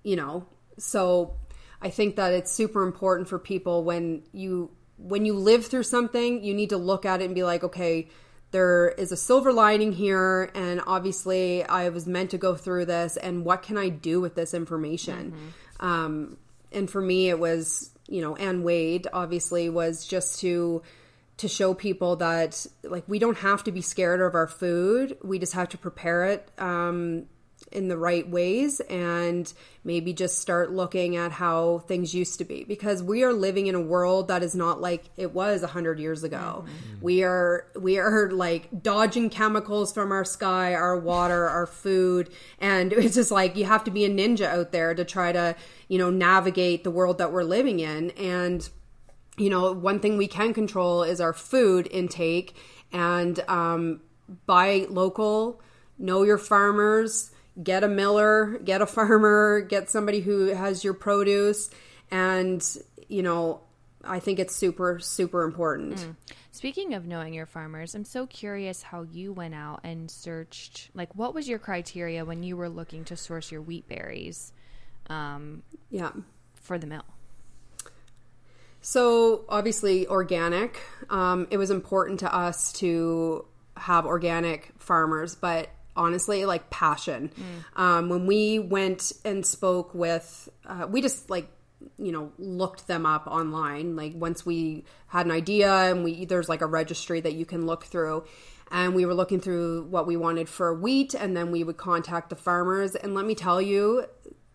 you 0.03 0.17
know 0.17 0.47
so 0.79 1.35
i 1.83 1.91
think 1.91 2.17
that 2.17 2.33
it's 2.33 2.51
super 2.51 2.83
important 2.85 3.29
for 3.29 3.39
people 3.39 3.85
when 3.85 4.23
you 4.33 4.71
when 4.97 5.27
you 5.27 5.35
live 5.35 5.67
through 5.67 5.83
something 5.83 6.43
you 6.45 6.55
need 6.55 6.71
to 6.71 6.77
look 6.79 7.05
at 7.05 7.21
it 7.21 7.25
and 7.27 7.35
be 7.35 7.43
like 7.43 7.63
okay 7.65 8.09
there 8.51 8.89
is 8.89 9.13
a 9.13 9.17
silver 9.17 9.53
lining 9.53 9.93
here 9.93 10.51
and 10.55 10.81
obviously 10.87 11.65
i 11.65 11.89
was 11.89 12.07
meant 12.07 12.31
to 12.31 12.39
go 12.39 12.55
through 12.55 12.85
this 12.85 13.17
and 13.17 13.45
what 13.45 13.63
can 13.63 13.77
i 13.79 13.89
do 13.89 14.21
with 14.21 14.35
this 14.35 14.55
information? 14.55 15.33
Um, 15.81 16.37
and 16.73 16.91
for 16.91 17.01
me 17.01 17.29
it 17.29 17.39
was 17.39 17.91
you 18.09 18.21
know 18.21 18.37
anne 18.37 18.63
wade 18.63 19.07
obviously 19.13 19.69
was 19.69 20.07
just 20.07 20.41
to 20.41 20.83
to 21.41 21.49
show 21.49 21.73
people 21.73 22.17
that 22.17 22.67
like 22.85 23.03
we 23.09 23.19
don't 23.19 23.39
have 23.39 23.65
to 23.65 23.73
be 23.73 23.81
scared 23.81 24.21
of 24.21 24.35
our 24.35 24.47
food. 24.47 25.17
We 25.23 25.39
just 25.39 25.55
have 25.55 25.71
to 25.71 25.79
prepare 25.79 26.27
it. 26.27 26.47
Um, 26.59 27.29
in 27.73 27.89
the 27.89 27.97
right 27.97 28.29
ways 28.29 28.81
and 28.81 29.53
maybe 29.85 30.13
just 30.13 30.39
start 30.39 30.73
looking 30.73 31.17
at 31.17 31.33
how 31.33 31.79
things 31.87 32.15
used 32.15 32.39
to 32.39 32.45
be. 32.45 32.65
Because 32.65 33.03
we 33.03 33.23
are 33.23 33.33
living 33.33 33.67
in 33.67 33.75
a 33.75 33.81
world 33.81 34.29
that 34.29 34.43
is 34.43 34.55
not 34.55 34.81
like 34.81 35.05
it 35.17 35.33
was 35.33 35.63
100 35.63 35.99
years 35.99 36.25
ago. 36.25 36.65
We 37.01 37.23
are 37.23 37.67
we 37.79 37.99
are 37.99 38.31
like 38.31 38.83
dodging 38.83 39.31
chemicals 39.31 39.93
from 39.93 40.13
our 40.13 40.25
sky 40.25 40.75
our 40.75 40.99
water 40.99 41.49
our 41.49 41.67
food. 41.67 42.31
And 42.59 42.93
it's 42.93 43.15
just 43.15 43.31
like 43.31 43.57
you 43.57 43.65
have 43.65 43.85
to 43.85 43.91
be 43.91 44.05
a 44.05 44.11
ninja 44.11 44.47
out 44.47 44.73
there 44.73 44.95
to 44.95 45.05
try 45.05 45.33
to 45.33 45.57
you 45.89 45.99
know 45.99 46.11
navigate 46.11 46.85
the 46.85 46.91
world 46.91 47.19
that 47.19 47.33
we're 47.33 47.45
living 47.45 47.81
in. 47.81 48.11
And 48.13 48.69
you 49.41 49.49
know, 49.49 49.73
one 49.73 50.01
thing 50.01 50.19
we 50.19 50.29
can 50.29 50.53
control 50.53 51.03
is 51.03 51.21
our 51.21 51.33
food 51.33 51.89
intake. 51.91 52.55
And 52.93 53.41
um, 53.49 54.03
buy 54.47 54.87
local, 54.91 55.63
know 55.99 56.23
your 56.23 56.39
farmers, 56.39 57.30
get 57.63 57.85
a 57.85 57.89
miller, 57.89 58.59
get 58.65 58.83
a 58.83 58.87
farmer, 58.87 59.61
get 59.61 59.91
somebody 59.91 60.21
who 60.21 60.47
has 60.47 60.85
your 60.85 60.95
produce. 60.95 61.71
And, 62.11 62.65
you 63.09 63.23
know, 63.23 63.61
I 64.05 64.19
think 64.21 64.39
it's 64.39 64.55
super, 64.55 64.99
super 64.99 65.43
important. 65.43 66.15
Speaking 66.53 66.95
of 66.95 67.07
knowing 67.07 67.35
your 67.35 67.47
farmers, 67.47 67.95
I'm 67.95 68.05
so 68.05 68.27
curious 68.27 68.83
how 68.83 69.03
you 69.03 69.33
went 69.33 69.55
out 69.55 69.81
and 69.85 70.11
searched. 70.11 70.91
Like, 70.95 71.15
what 71.15 71.35
was 71.35 71.49
your 71.49 71.59
criteria 71.59 72.25
when 72.25 72.43
you 72.43 72.57
were 72.57 72.69
looking 72.69 73.05
to 73.07 73.17
source 73.17 73.53
your 73.53 73.63
wheat 73.63 73.89
berries 73.89 74.53
um, 75.09 75.63
Yeah. 75.91 76.13
for 76.55 76.79
the 76.79 76.87
mill? 76.87 77.05
So 78.81 79.45
obviously 79.49 80.07
organic. 80.07 80.81
Um, 81.11 81.47
it 81.51 81.59
was 81.59 81.71
important 81.71 82.21
to 82.21 82.35
us 82.35 82.73
to 82.75 83.45
have 83.77 84.07
organic 84.07 84.73
farmers, 84.79 85.35
but 85.35 85.69
honestly, 86.01 86.45
like 86.45 86.71
passion. 86.71 87.31
Um, 87.77 88.09
when 88.09 88.27
we 88.27 88.59
went 88.59 89.13
and 89.25 89.45
spoke 89.45 89.95
with, 89.95 90.49
uh, 90.67 90.87
we 90.89 91.03
just 91.03 91.31
like 91.31 91.49
you 91.99 92.11
know 92.13 92.33
looked 92.39 92.87
them 92.87 93.07
up 93.07 93.27
online. 93.27 93.97
Like 93.97 94.13
once 94.15 94.45
we 94.45 94.85
had 95.07 95.27
an 95.27 95.33
idea, 95.33 95.73
and 95.91 96.03
we 96.03 96.25
there's 96.25 96.49
like 96.49 96.63
a 96.63 96.67
registry 96.67 97.21
that 97.21 97.35
you 97.35 97.45
can 97.45 97.67
look 97.67 97.85
through. 97.85 98.25
And 98.73 98.95
we 98.95 99.05
were 99.05 99.15
looking 99.15 99.41
through 99.41 99.87
what 99.91 100.07
we 100.07 100.17
wanted 100.17 100.49
for 100.49 100.73
wheat, 100.73 101.15
and 101.15 101.37
then 101.37 101.51
we 101.51 101.65
would 101.65 101.77
contact 101.77 102.31
the 102.31 102.37
farmers. 102.37 102.95
And 102.95 103.15
let 103.15 103.27
me 103.27 103.35
tell 103.35 103.61
you, 103.61 104.07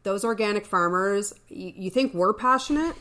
those 0.04 0.24
organic 0.24 0.66
farmers, 0.66 1.34
you, 1.50 1.74
you 1.76 1.90
think 1.90 2.14
we're 2.14 2.34
passionate? 2.34 2.96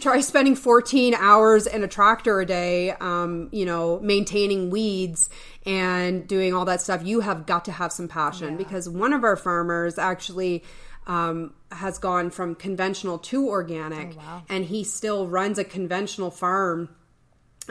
Try 0.00 0.20
spending 0.20 0.54
14 0.54 1.14
hours 1.14 1.66
in 1.66 1.82
a 1.82 1.88
tractor 1.88 2.40
a 2.40 2.46
day 2.46 2.90
um, 2.92 3.48
you 3.52 3.64
know 3.64 4.00
maintaining 4.00 4.70
weeds 4.70 5.30
and 5.64 6.26
doing 6.26 6.54
all 6.54 6.64
that 6.64 6.80
stuff. 6.80 7.04
You 7.04 7.20
have 7.20 7.46
got 7.46 7.64
to 7.66 7.72
have 7.72 7.92
some 7.92 8.08
passion 8.08 8.56
because 8.56 8.88
one 8.88 9.12
of 9.12 9.24
our 9.24 9.36
farmers 9.36 9.98
actually 9.98 10.64
um, 11.06 11.54
has 11.70 11.98
gone 11.98 12.30
from 12.30 12.54
conventional 12.54 13.18
to 13.18 13.48
organic 13.48 14.16
and 14.48 14.64
he 14.64 14.84
still 14.84 15.26
runs 15.26 15.58
a 15.58 15.64
conventional 15.64 16.30
farm 16.30 16.88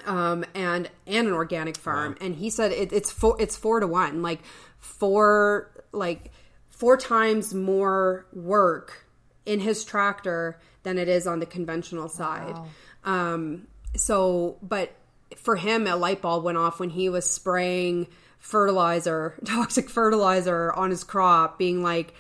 um, 0.06 0.46
and 0.56 0.90
and 1.06 1.28
an 1.28 1.34
organic 1.34 1.78
farm. 1.78 2.16
And 2.22 2.36
he 2.36 2.50
said 2.50 2.72
it, 2.72 2.94
it's 2.94 3.12
four 3.12 3.36
it's 3.40 3.56
four 3.56 3.80
to 3.80 3.88
one 3.88 4.22
like 4.22 4.40
four 4.80 5.84
like 5.92 6.32
four 6.70 6.98
times 6.98 7.54
more 7.54 8.26
work 8.34 9.06
in 9.46 9.60
his 9.60 9.84
tractor 9.84 10.60
than 10.84 10.98
it 10.98 11.08
is 11.08 11.28
on 11.28 11.40
the 11.40 11.46
conventional 11.46 12.10
side. 12.10 12.58
Um, 13.04 13.68
so, 13.96 14.58
but 14.62 14.92
for 15.36 15.56
him, 15.56 15.88
a 15.88 15.96
light 15.96 16.22
bulb 16.22 16.44
went 16.44 16.58
off 16.58 16.80
when 16.80 16.90
he 16.90 17.10
was 17.10 17.30
spraying 17.30 18.08
fertilizer, 18.40 19.36
toxic 19.46 19.90
fertilizer 19.90 20.72
on 20.74 20.90
his 20.90 21.04
crop, 21.04 21.58
being 21.58 21.84
like, 21.84 22.14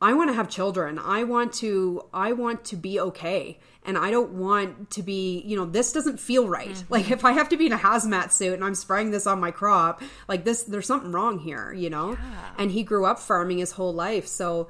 I 0.00 0.12
want 0.12 0.30
to 0.30 0.34
have 0.34 0.48
children. 0.48 0.98
I 0.98 1.24
want 1.24 1.52
to 1.54 2.02
I 2.14 2.32
want 2.32 2.64
to 2.66 2.76
be 2.76 3.00
okay. 3.00 3.58
And 3.84 3.96
I 3.98 4.10
don't 4.10 4.32
want 4.32 4.90
to 4.92 5.02
be, 5.02 5.40
you 5.46 5.56
know, 5.56 5.64
this 5.64 5.92
doesn't 5.92 6.20
feel 6.20 6.46
right. 6.46 6.84
Like 6.88 7.10
if 7.10 7.24
I 7.24 7.32
have 7.32 7.48
to 7.48 7.56
be 7.56 7.66
in 7.66 7.72
a 7.72 7.78
hazmat 7.78 8.30
suit 8.30 8.54
and 8.54 8.62
I'm 8.62 8.74
spraying 8.74 9.10
this 9.10 9.26
on 9.26 9.40
my 9.40 9.50
crop, 9.50 10.02
like 10.28 10.44
this 10.44 10.62
there's 10.62 10.86
something 10.86 11.10
wrong 11.10 11.38
here, 11.40 11.72
you 11.72 11.90
know? 11.90 12.16
And 12.58 12.70
he 12.70 12.82
grew 12.84 13.06
up 13.06 13.18
farming 13.18 13.58
his 13.58 13.72
whole 13.72 13.92
life. 13.92 14.26
So, 14.26 14.68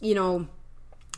you 0.00 0.14
know, 0.14 0.48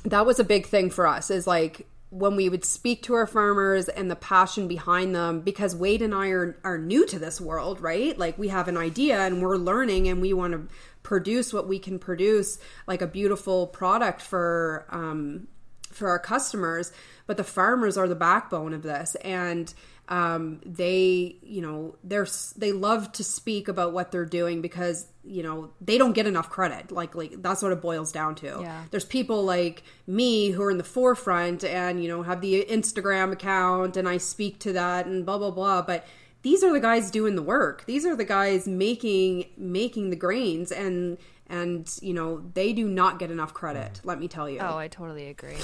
that 0.05 0.27
was 0.27 0.39
a 0.41 0.45
big 0.45 0.67
thing 0.67 0.91
for 0.91 1.07
us 1.07 1.31
is 1.31 1.47
like 1.47 1.87
when 2.11 2.37
we 2.37 2.49
would 2.49 2.65
speak 2.65 3.03
to 3.03 3.15
our 3.15 3.27
farmers 3.27 3.89
and 3.89 4.11
the 4.11 4.17
passion 4.17 4.69
behind 4.69 5.15
them 5.15 5.41
because 5.41 5.75
Wade 5.75 6.03
and 6.03 6.15
I 6.15 6.29
are, 6.29 6.59
are 6.63 6.77
new 6.77 7.07
to 7.07 7.19
this 7.19 7.41
world, 7.41 7.81
right? 7.81 8.19
Like 8.19 8.37
we 8.37 8.49
have 8.49 8.69
an 8.69 8.77
idea 8.77 9.19
and 9.21 9.41
we're 9.41 9.57
learning 9.57 10.09
and 10.09 10.21
we 10.21 10.35
want 10.35 10.53
to 10.53 10.69
produce 11.03 11.55
what 11.55 11.67
we 11.67 11.79
can 11.79 11.99
produce 11.99 12.59
like 12.87 13.01
a 13.01 13.07
beautiful 13.07 13.67
product 13.67 14.21
for 14.21 14.87
um 14.91 15.49
for 15.91 16.09
our 16.09 16.19
customers, 16.19 16.93
but 17.27 17.37
the 17.37 17.45
farmers 17.45 17.97
are 17.97 18.09
the 18.09 18.15
backbone 18.15 18.73
of 18.73 18.83
this 18.83 19.15
and 19.17 19.73
um, 20.09 20.61
they 20.67 21.37
you 21.43 21.63
know 21.63 21.97
they're 22.05 22.27
they 22.57 22.73
love 22.73 23.13
to 23.13 23.25
speak 23.25 23.69
about 23.69 23.93
what 23.93 24.11
they're 24.11 24.27
doing 24.27 24.61
because 24.61 25.07
you 25.25 25.43
know 25.43 25.71
they 25.81 25.97
don't 25.97 26.13
get 26.13 26.27
enough 26.27 26.51
credit. 26.51 26.91
Like 26.91 27.15
like 27.15 27.41
that's 27.41 27.63
what 27.63 27.73
it 27.73 27.81
boils 27.81 28.11
down 28.13 28.35
to. 28.37 28.59
Yeah. 28.61 28.85
there's 28.91 29.05
people 29.05 29.45
like 29.45 29.85
me 30.07 30.51
who 30.51 30.63
are 30.63 30.71
in 30.71 30.79
the 30.79 30.85
forefront 30.85 31.65
and 31.65 32.03
you 32.03 32.09
know 32.09 32.23
have 32.23 32.41
the 32.41 32.67
instagram 32.69 33.33
account 33.33 33.97
and 33.97 34.09
i 34.09 34.17
speak 34.17 34.59
to 34.61 34.73
that 34.73 35.07
and 35.07 35.25
blah 35.25 35.39
blah 35.39 35.51
blah. 35.51 35.83
But 35.83 36.07
these 36.43 36.65
are 36.65 36.73
the 36.73 36.81
guys 36.81 37.11
doing 37.11 37.37
the 37.37 37.43
work. 37.43 37.85
These 37.87 38.05
are 38.05 38.17
the 38.17 38.25
guys 38.25 38.67
making 38.67 39.47
making 39.57 40.11
the 40.11 40.17
grains 40.17 40.73
and 40.73 41.17
and 41.47 41.89
you 42.03 42.13
know 42.13 42.43
they 42.55 42.73
do 42.73 42.89
not 42.89 43.19
get 43.19 43.31
enough 43.31 43.55
credit 43.55 44.01
let 44.05 44.19
me 44.19 44.27
tell 44.27 44.49
you. 44.51 44.59
Oh, 44.61 44.77
I 44.77 44.89
totally 44.89 45.29
agree. 45.29 45.57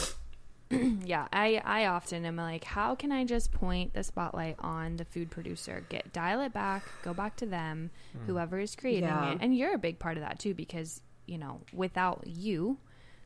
yeah, 1.05 1.29
I 1.33 1.63
I 1.65 1.87
often 1.87 2.25
am 2.27 2.37
like, 2.37 2.65
how 2.65 2.95
can 2.95 3.11
I 3.13 3.25
just 3.25 3.53
point 3.53 3.95
the 3.95 4.03
spotlight 4.03 4.57
on 4.59 4.97
the 4.97 5.05
food 5.05 5.31
producer, 5.31 5.85
get 5.89 6.13
dial 6.13 6.41
it 6.43 6.53
back, 6.53 6.83
go 7.03 7.15
back 7.15 7.37
to 7.37 7.47
them, 7.47 7.91
whoever 8.27 8.59
is 8.59 8.77
creating 8.77 9.05
Yeah. 9.05 9.33
it, 9.33 9.39
and 9.41 9.57
you're 9.57 9.75
a 9.75 9.79
big 9.79 9.99
part 9.99 10.17
of 10.17 10.23
that 10.23 10.39
too 10.39 10.55
because 10.55 11.01
you 11.27 11.39
know 11.39 11.61
without 11.73 12.25
you, 12.27 12.79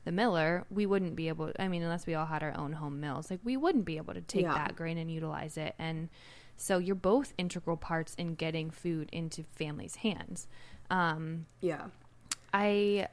the 0.05 0.12
miller, 0.12 0.64
we 0.70 0.86
wouldn't 0.86 1.16
be 1.16 1.28
able. 1.28 1.52
I 1.59 1.69
mean, 1.69 1.82
unless 1.82 2.06
we 2.06 2.14
all 2.14 2.27
had 2.27 2.43
our 2.43 2.56
own 2.56 2.74
home 2.74 3.01
mills, 3.01 3.31
like 3.31 3.40
we 3.43 3.56
wouldn't 3.56 3.85
be 3.85 3.97
able 3.97 4.14
to 4.14 4.20
take 4.20 4.43
Yeah. 4.43 4.55
that 4.55 4.77
grain 4.77 4.98
and 4.98 5.10
utilize 5.10 5.56
it. 5.56 5.74
And 5.78 6.09
so 6.56 6.78
you're 6.78 6.94
both 6.94 7.35
integral 7.39 7.77
parts 7.77 8.14
in 8.16 8.35
getting 8.36 8.70
food 8.70 9.09
into 9.12 9.43
families' 9.43 9.97
hands. 9.97 10.47
Um, 10.90 11.47
Yeah. 11.60 11.86
I 12.55 13.09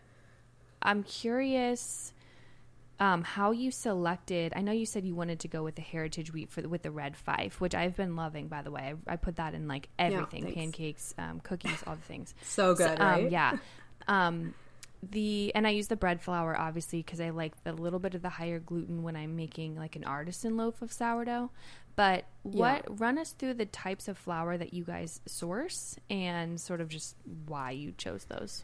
I'm 0.82 1.04
curious 1.04 2.14
um, 3.00 3.24
how 3.24 3.52
you 3.52 3.72
selected. 3.72 4.54
I 4.56 4.62
know 4.62 4.72
you 4.72 4.86
said 4.86 5.06
you 5.06 5.16
wanted 5.16 5.40
to 5.42 5.48
go 5.48 5.64
with 5.64 5.76
the 5.76 5.82
heritage 5.82 6.34
wheat 6.34 6.50
for 6.50 6.62
the, 6.62 6.70
with 6.70 6.84
the 6.84 6.92
red 6.92 7.16
fife, 7.16 7.62
which 7.62 7.74
I've 7.74 7.96
been 7.96 8.16
loving. 8.16 8.48
By 8.48 8.62
the 8.62 8.72
way, 8.72 8.94
I, 9.08 9.14
I 9.14 9.16
put 9.16 9.38
that 9.38 9.54
in 9.54 9.68
like 9.68 9.88
everything: 9.98 10.44
thanks. 10.44 10.56
pancakes, 10.56 11.14
um, 11.18 11.40
cookies, 11.40 11.84
all 11.88 11.96
the 11.96 12.02
things. 12.02 12.34
So 12.44 12.76
good, 12.76 13.00
um, 13.00 13.08
right? 13.08 13.32
Yeah. 13.32 13.58
Um, 14.08 14.54
the 15.02 15.54
and 15.56 15.66
I 15.66 15.70
use 15.70 15.88
the 15.88 15.96
bread 15.96 16.22
flour 16.22 16.58
obviously 16.58 17.02
because 17.02 17.22
I 17.22 17.30
like 17.30 17.64
the 17.64 17.72
little 17.72 18.00
bit 18.00 18.16
of 18.16 18.22
the 18.22 18.30
higher 18.30 18.60
gluten 18.60 19.02
when 19.02 19.16
I'm 19.16 19.36
making 19.38 19.78
like 19.78 19.96
an 19.96 20.04
artisan 20.04 20.58
loaf 20.58 20.82
of 20.82 20.92
sourdough. 20.92 21.52
But 21.96 22.26
what 22.44 23.00
run 23.00 23.18
us 23.18 23.32
through 23.32 23.56
the 23.56 23.66
types 23.66 24.08
of 24.08 24.18
flour 24.18 24.58
that 24.58 24.74
you 24.74 24.84
guys 24.84 25.22
source 25.26 25.98
and 26.10 26.60
sort 26.60 26.82
of 26.82 26.90
just 26.90 27.16
why 27.46 27.72
you 27.72 27.94
chose 27.98 28.26
those. 28.26 28.64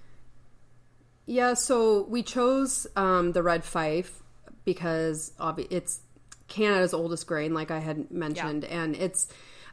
Yeah, 1.25 1.53
so 1.55 2.03
we 2.03 2.21
chose 2.21 2.85
um, 2.95 3.31
the 3.31 3.41
red 3.41 3.63
fife 3.63 4.21
because 4.65 5.31
obvi- 5.39 5.67
it's 5.69 6.01
Canada's 6.47 6.93
oldest 6.93 7.27
grain, 7.27 7.53
like 7.53 7.71
I 7.71 7.79
had 7.79 8.11
mentioned, 8.11 8.65
and 8.65 8.95
it's 8.95 9.27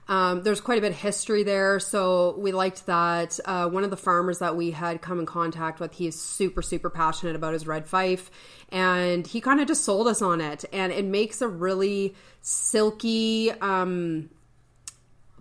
um, 0.08 0.42
there's 0.42 0.60
quite 0.60 0.78
a 0.78 0.80
bit 0.80 0.92
of 0.92 0.98
history 0.98 1.42
there. 1.42 1.78
So 1.80 2.36
we 2.38 2.52
liked 2.52 2.86
that. 2.86 3.38
Uh, 3.44 3.68
one 3.68 3.84
of 3.84 3.90
the 3.90 3.96
farmers 3.96 4.40
that 4.40 4.56
we 4.56 4.72
had 4.72 5.00
come 5.00 5.20
in 5.20 5.26
contact 5.26 5.80
with, 5.80 5.92
he's 5.94 6.20
super 6.20 6.62
super 6.62 6.90
passionate 6.90 7.34
about 7.36 7.52
his 7.52 7.66
red 7.66 7.86
fife, 7.86 8.30
and 8.70 9.26
he 9.26 9.40
kind 9.40 9.60
of 9.60 9.66
just 9.66 9.84
sold 9.84 10.06
us 10.06 10.22
on 10.22 10.40
it, 10.40 10.64
and 10.72 10.92
it 10.92 11.04
makes 11.04 11.42
a 11.42 11.48
really 11.48 12.14
silky. 12.40 13.50
Um, 13.50 14.30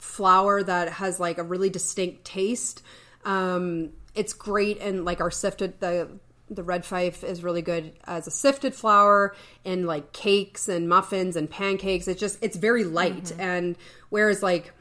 flour 0.02 0.64
that 0.64 0.90
has 0.94 1.20
like 1.20 1.38
a 1.38 1.44
really 1.44 1.70
distinct 1.70 2.26
taste. 2.26 2.82
Um, 3.24 3.92
it's 4.16 4.34
great 4.34 4.80
and 4.80 5.06
like 5.06 5.22
our 5.22 5.32
sifted 5.32 5.80
the 5.80 6.10
the 6.52 6.64
red 6.64 6.86
fife 6.86 7.24
is 7.24 7.44
really 7.44 7.62
good 7.62 7.94
as 8.04 8.28
a 8.28 8.32
sifted 8.32 8.76
flour 8.76 9.34
in 9.64 9.86
like 9.86 10.12
cakes 10.12 10.68
and 10.68 10.88
muffins 10.88 11.36
and 11.38 11.50
pancakes. 11.50 12.08
It's 12.08 12.20
just 12.20 12.38
it's 12.44 12.58
very 12.58 12.84
light 12.84 13.32
and 13.40 13.78
whereas 14.10 14.44
like 14.44 14.74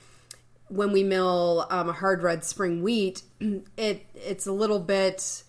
when 0.69 0.93
we 0.93 1.03
mill 1.05 1.67
um, 1.71 1.89
a 1.89 1.93
hard 1.93 2.23
red 2.23 2.45
spring 2.45 2.83
wheat, 2.83 3.23
it 3.77 4.05
it's 4.15 4.47
a 4.47 4.53
little 4.53 4.81
bit 4.81 5.45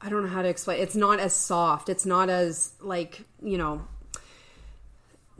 I 0.00 0.08
don't 0.08 0.22
know 0.22 0.30
how 0.30 0.42
to 0.42 0.48
explain. 0.48 0.80
It's 0.80 0.96
not 0.96 1.20
as 1.20 1.34
soft. 1.34 1.88
It's 1.88 2.06
not 2.06 2.30
as 2.30 2.72
like 2.80 3.20
you 3.42 3.58
know 3.58 3.86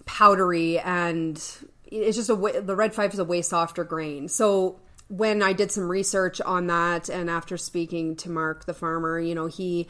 powdery 0.05 0.79
and 0.79 1.43
it's 1.87 2.17
just 2.17 2.31
a 2.31 2.35
way, 2.35 2.59
the 2.59 2.77
red 2.77 2.95
fife 2.95 3.13
is 3.13 3.19
a 3.19 3.25
way 3.25 3.43
softer 3.43 3.85
grain. 3.85 4.29
So 4.29 4.79
when 5.09 5.43
I 5.43 5.53
did 5.53 5.71
some 5.71 5.91
research 5.91 6.41
on 6.41 6.69
that 6.69 7.09
and 7.09 7.29
after 7.29 7.57
speaking 7.57 8.17
to 8.17 8.31
Mark 8.31 8.65
the 8.65 8.75
farmer, 8.75 9.19
you 9.21 9.35
know, 9.35 9.47
he 9.47 9.89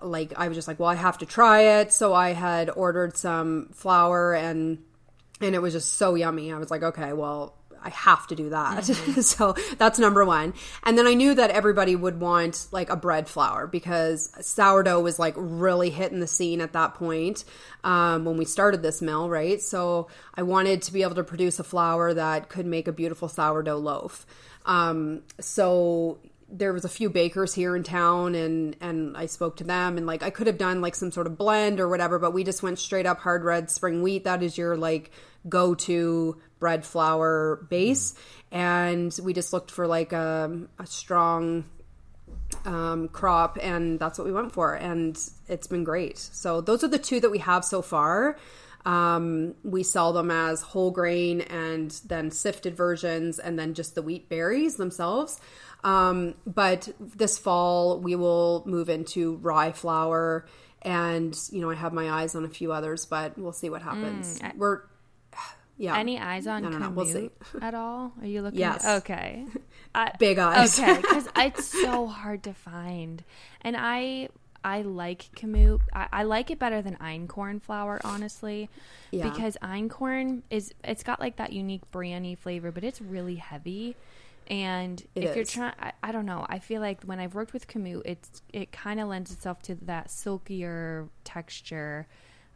like 0.00 0.32
I 0.36 0.48
was 0.48 0.56
just 0.56 0.68
like, 0.68 0.78
well, 0.78 0.88
I 0.88 0.94
have 0.94 1.18
to 1.18 1.26
try 1.26 1.80
it. 1.80 1.92
So 1.92 2.14
I 2.14 2.32
had 2.32 2.70
ordered 2.70 3.16
some 3.16 3.68
flour 3.72 4.34
and 4.34 4.82
and 5.40 5.54
it 5.54 5.60
was 5.60 5.74
just 5.74 5.94
so 5.94 6.14
yummy. 6.14 6.52
I 6.52 6.58
was 6.58 6.70
like, 6.70 6.82
okay, 6.82 7.12
well, 7.12 7.54
I 7.86 7.90
have 7.90 8.26
to 8.26 8.34
do 8.34 8.50
that. 8.50 8.84
so 9.22 9.54
that's 9.78 10.00
number 10.00 10.24
one. 10.24 10.54
And 10.82 10.98
then 10.98 11.06
I 11.06 11.14
knew 11.14 11.34
that 11.34 11.50
everybody 11.50 11.94
would 11.94 12.20
want 12.20 12.66
like 12.72 12.90
a 12.90 12.96
bread 12.96 13.28
flour 13.28 13.68
because 13.68 14.28
sourdough 14.40 15.00
was 15.00 15.20
like 15.20 15.34
really 15.36 15.90
hitting 15.90 16.18
the 16.18 16.26
scene 16.26 16.60
at 16.60 16.72
that 16.72 16.94
point 16.94 17.44
um, 17.84 18.24
when 18.24 18.36
we 18.36 18.44
started 18.44 18.82
this 18.82 19.00
mill, 19.00 19.30
right? 19.30 19.62
So 19.62 20.08
I 20.34 20.42
wanted 20.42 20.82
to 20.82 20.92
be 20.92 21.02
able 21.02 21.14
to 21.14 21.22
produce 21.22 21.60
a 21.60 21.64
flour 21.64 22.12
that 22.12 22.48
could 22.48 22.66
make 22.66 22.88
a 22.88 22.92
beautiful 22.92 23.28
sourdough 23.28 23.78
loaf. 23.78 24.26
Um, 24.64 25.22
so 25.38 26.18
there 26.48 26.72
was 26.72 26.84
a 26.84 26.88
few 26.88 27.08
bakers 27.08 27.54
here 27.54 27.74
in 27.74 27.82
town 27.82 28.34
and 28.34 28.76
and 28.80 29.16
I 29.16 29.26
spoke 29.26 29.56
to 29.56 29.64
them 29.64 29.96
and 29.96 30.06
like 30.06 30.22
I 30.22 30.30
could 30.30 30.46
have 30.46 30.58
done 30.58 30.80
like 30.80 30.94
some 30.94 31.10
sort 31.10 31.26
of 31.26 31.36
blend 31.36 31.80
or 31.80 31.88
whatever 31.88 32.20
but 32.20 32.32
we 32.32 32.44
just 32.44 32.62
went 32.62 32.78
straight 32.78 33.04
up 33.04 33.18
hard 33.18 33.42
red 33.42 33.68
spring 33.68 34.00
wheat 34.00 34.22
that 34.22 34.44
is 34.44 34.56
your 34.56 34.76
like 34.76 35.10
go-to 35.48 36.40
bread 36.58 36.84
flour 36.84 37.66
base. 37.68 38.14
And 38.50 39.16
we 39.22 39.32
just 39.32 39.52
looked 39.52 39.70
for 39.70 39.86
like 39.86 40.12
a, 40.12 40.60
a 40.78 40.86
strong 40.86 41.64
um, 42.64 43.08
crop 43.08 43.58
and 43.60 43.98
that's 43.98 44.18
what 44.18 44.26
we 44.26 44.32
went 44.32 44.52
for 44.52 44.74
and 44.74 45.18
it's 45.48 45.66
been 45.66 45.84
great. 45.84 46.18
So 46.18 46.60
those 46.60 46.82
are 46.84 46.88
the 46.88 46.98
two 46.98 47.20
that 47.20 47.30
we 47.30 47.38
have 47.38 47.64
so 47.64 47.82
far. 47.82 48.36
Um, 48.84 49.54
we 49.64 49.82
sell 49.82 50.12
them 50.12 50.30
as 50.30 50.62
whole 50.62 50.92
grain 50.92 51.40
and 51.40 51.90
then 52.06 52.30
sifted 52.30 52.76
versions 52.76 53.38
and 53.40 53.58
then 53.58 53.74
just 53.74 53.94
the 53.96 54.02
wheat 54.02 54.28
berries 54.28 54.76
themselves. 54.76 55.40
Um, 55.82 56.34
but 56.46 56.88
this 57.00 57.36
fall 57.38 57.98
we 58.00 58.14
will 58.16 58.62
move 58.66 58.88
into 58.88 59.36
rye 59.36 59.72
flour 59.72 60.46
and 60.82 61.36
you 61.50 61.60
know 61.60 61.70
i 61.70 61.74
have 61.74 61.92
my 61.92 62.10
eyes 62.22 62.34
on 62.34 62.44
a 62.44 62.48
few 62.48 62.70
others 62.70 63.06
but 63.06 63.36
we'll 63.38 63.52
see 63.52 63.70
what 63.70 63.82
happens. 63.82 64.40
I- 64.42 64.52
we're 64.56 64.82
yeah 65.76 65.96
Any 65.98 66.18
eyes 66.18 66.46
on 66.46 66.64
I 66.64 66.70
don't 66.70 66.80
know. 66.80 66.90
We'll 66.90 67.06
Kamut 67.06 67.30
at 67.62 67.74
all? 67.74 68.12
Are 68.20 68.26
you 68.26 68.42
looking? 68.42 68.60
Yes. 68.60 68.86
Okay. 68.86 69.44
I, 69.94 70.12
big 70.18 70.38
eyes 70.38 70.78
okay, 70.78 70.96
because 71.00 71.28
it's 71.36 71.64
so 71.64 72.06
hard 72.06 72.42
to 72.44 72.52
find, 72.54 73.24
and 73.62 73.76
I 73.78 74.28
I 74.64 74.82
like 74.82 75.30
Kamut. 75.36 75.80
I, 75.94 76.08
I 76.12 76.22
like 76.24 76.50
it 76.50 76.58
better 76.58 76.82
than 76.82 76.96
einkorn 76.96 77.62
flour, 77.62 78.00
honestly, 78.04 78.68
Yeah. 79.10 79.28
because 79.30 79.56
einkorn 79.62 80.42
is 80.50 80.74
it's 80.84 81.02
got 81.02 81.20
like 81.20 81.36
that 81.36 81.52
unique 81.52 81.88
brandy 81.92 82.34
flavor, 82.34 82.72
but 82.72 82.84
it's 82.84 83.00
really 83.00 83.36
heavy. 83.36 83.96
And 84.48 85.02
It 85.14 85.24
if 85.24 85.34
you're 85.36 85.44
trying, 85.44 85.74
I, 86.02 86.12
don't 86.12 86.24
know. 86.26 86.46
I 86.48 86.60
feel 86.60 86.80
like 86.80 87.02
when 87.02 87.18
I've 87.18 87.34
worked 87.34 87.52
with 87.52 87.66
Kamut, 87.66 88.02
it's 88.04 88.42
it 88.52 88.70
kind 88.70 89.00
of 89.00 89.08
lends 89.08 89.32
itself 89.32 89.60
to 89.62 89.74
that 89.86 90.08
silkier 90.10 91.08
texture 91.24 92.06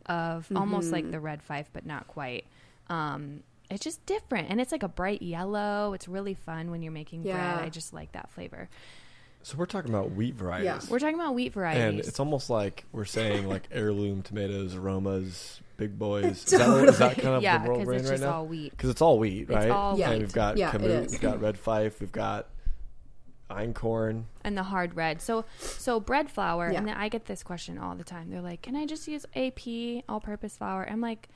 of 0.06 0.46
almost 0.54 0.86
Mm-hmm. 0.86 0.94
like 0.94 1.10
the 1.10 1.20
red 1.20 1.42
fife, 1.42 1.68
but 1.72 1.84
not 1.86 2.06
quite. 2.06 2.44
Um, 2.90 3.42
it's 3.70 3.84
just 3.84 4.04
different, 4.04 4.50
and 4.50 4.60
it's 4.60 4.72
like 4.72 4.82
a 4.82 4.88
bright 4.88 5.22
yellow. 5.22 5.92
It's 5.94 6.08
really 6.08 6.34
fun 6.34 6.70
when 6.70 6.82
you're 6.82 6.92
making 6.92 7.22
Yeah. 7.24 7.54
bread. 7.54 7.66
I 7.66 7.68
just 7.70 7.92
like 7.94 8.12
that 8.12 8.30
flavor. 8.30 8.68
So 9.42 9.56
we're 9.56 9.64
talking 9.66 9.90
about 9.90 10.10
wheat 10.10 10.34
varieties. 10.34 10.66
Yeah. 10.66 10.80
We're 10.90 10.98
talking 10.98 11.14
about 11.14 11.34
wheat 11.34 11.52
varieties. 11.54 11.82
And 11.82 11.98
it's 12.00 12.20
almost 12.20 12.50
like 12.50 12.84
we're 12.92 13.06
saying 13.06 13.48
like 13.48 13.68
heirloom 13.72 14.20
tomatoes, 14.22 14.74
aromas, 14.74 15.60
big 15.78 15.98
boys. 15.98 16.24
Is, 16.44 16.50
that, 16.50 16.88
is 16.88 16.98
that 16.98 17.16
kind 17.16 17.36
of 17.36 17.42
yeah, 17.42 17.56
the 17.58 17.68
world 17.68 17.78
because 17.80 17.86
we're 17.86 17.92
in 17.94 18.00
it's 18.00 18.10
right 18.10 18.20
now? 18.20 18.44
Because 18.44 18.90
it's 18.90 19.00
all 19.00 19.18
wheat, 19.18 19.42
It's 19.42 19.50
right? 19.50 19.70
all 19.70 19.96
Yeah. 19.98 20.10
And 20.10 20.14
wheat 20.18 20.24
we've 20.26 20.32
got 20.34 20.56
Yeah, 20.58 20.74
it 20.74 20.80
kamut, 20.82 21.10
we've 21.12 21.20
got 21.22 21.40
red 21.40 21.58
fife, 21.58 22.00
we've 22.00 22.12
got 22.12 22.48
einkorn. 23.50 24.24
and 24.44 24.56
the 24.56 24.62
hard 24.64 24.94
red. 24.94 25.20
So 25.20 25.44
so 25.58 26.00
bread 26.00 26.30
flour, 26.30 26.70
Yeah. 26.70 26.78
and 26.78 26.88
then 26.88 26.96
I 26.96 27.08
get 27.08 27.26
this 27.26 27.42
question 27.42 27.78
all 27.78 27.94
the 27.94 28.04
time. 28.04 28.30
They're 28.30 28.40
like, 28.42 28.62
"Can 28.62 28.76
I 28.76 28.86
just 28.86 29.08
use 29.08 29.26
AP 29.34 30.04
all-purpose 30.08 30.56
flour?" 30.58 30.86
I'm 30.90 31.00
like, 31.00 31.28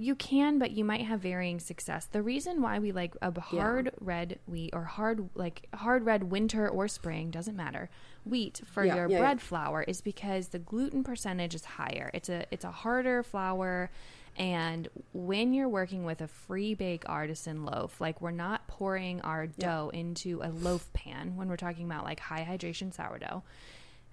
"You 0.00 0.14
can, 0.14 0.60
but 0.60 0.70
you 0.70 0.84
might 0.84 1.04
have 1.06 1.20
varying 1.20 1.58
success." 1.58 2.06
The 2.06 2.22
reason 2.22 2.62
why 2.62 2.78
we 2.78 2.92
like 2.92 3.16
a 3.20 3.38
hard 3.40 3.92
red 4.00 4.38
wheat 4.46 4.70
or 4.72 4.84
hard 4.84 5.28
like 5.34 5.66
hard 5.74 6.04
red 6.06 6.30
winter 6.30 6.68
or 6.68 6.86
spring 6.86 7.30
doesn't 7.32 7.56
matter 7.56 7.90
wheat 8.24 8.60
for 8.64 8.84
Yeah, 8.84 8.94
your 8.94 9.08
yeah, 9.10 9.18
bread 9.18 9.38
yeah. 9.38 9.42
flour 9.48 9.82
is 9.82 10.00
because 10.00 10.48
the 10.48 10.60
gluten 10.60 11.02
percentage 11.02 11.54
is 11.54 11.64
higher. 11.64 12.10
It's 12.14 12.28
a 12.28 12.46
it's 12.52 12.64
a 12.64 12.70
harder 12.70 13.22
flour. 13.24 13.90
And 14.36 14.88
when 15.12 15.52
you're 15.52 15.68
working 15.68 16.04
with 16.04 16.20
a 16.20 16.28
free 16.28 16.74
bake 16.74 17.02
artisan 17.06 17.64
loaf, 17.64 18.00
like 18.00 18.20
we're 18.20 18.30
not 18.30 18.68
pouring 18.68 19.20
our 19.22 19.48
dough 19.48 19.90
into 19.92 20.40
a 20.44 20.50
loaf 20.50 20.92
pan 20.92 21.34
when 21.34 21.48
we're 21.48 21.56
talking 21.56 21.86
about 21.86 22.04
like 22.04 22.20
high 22.20 22.46
hydration 22.48 22.94
sourdough, 22.94 23.42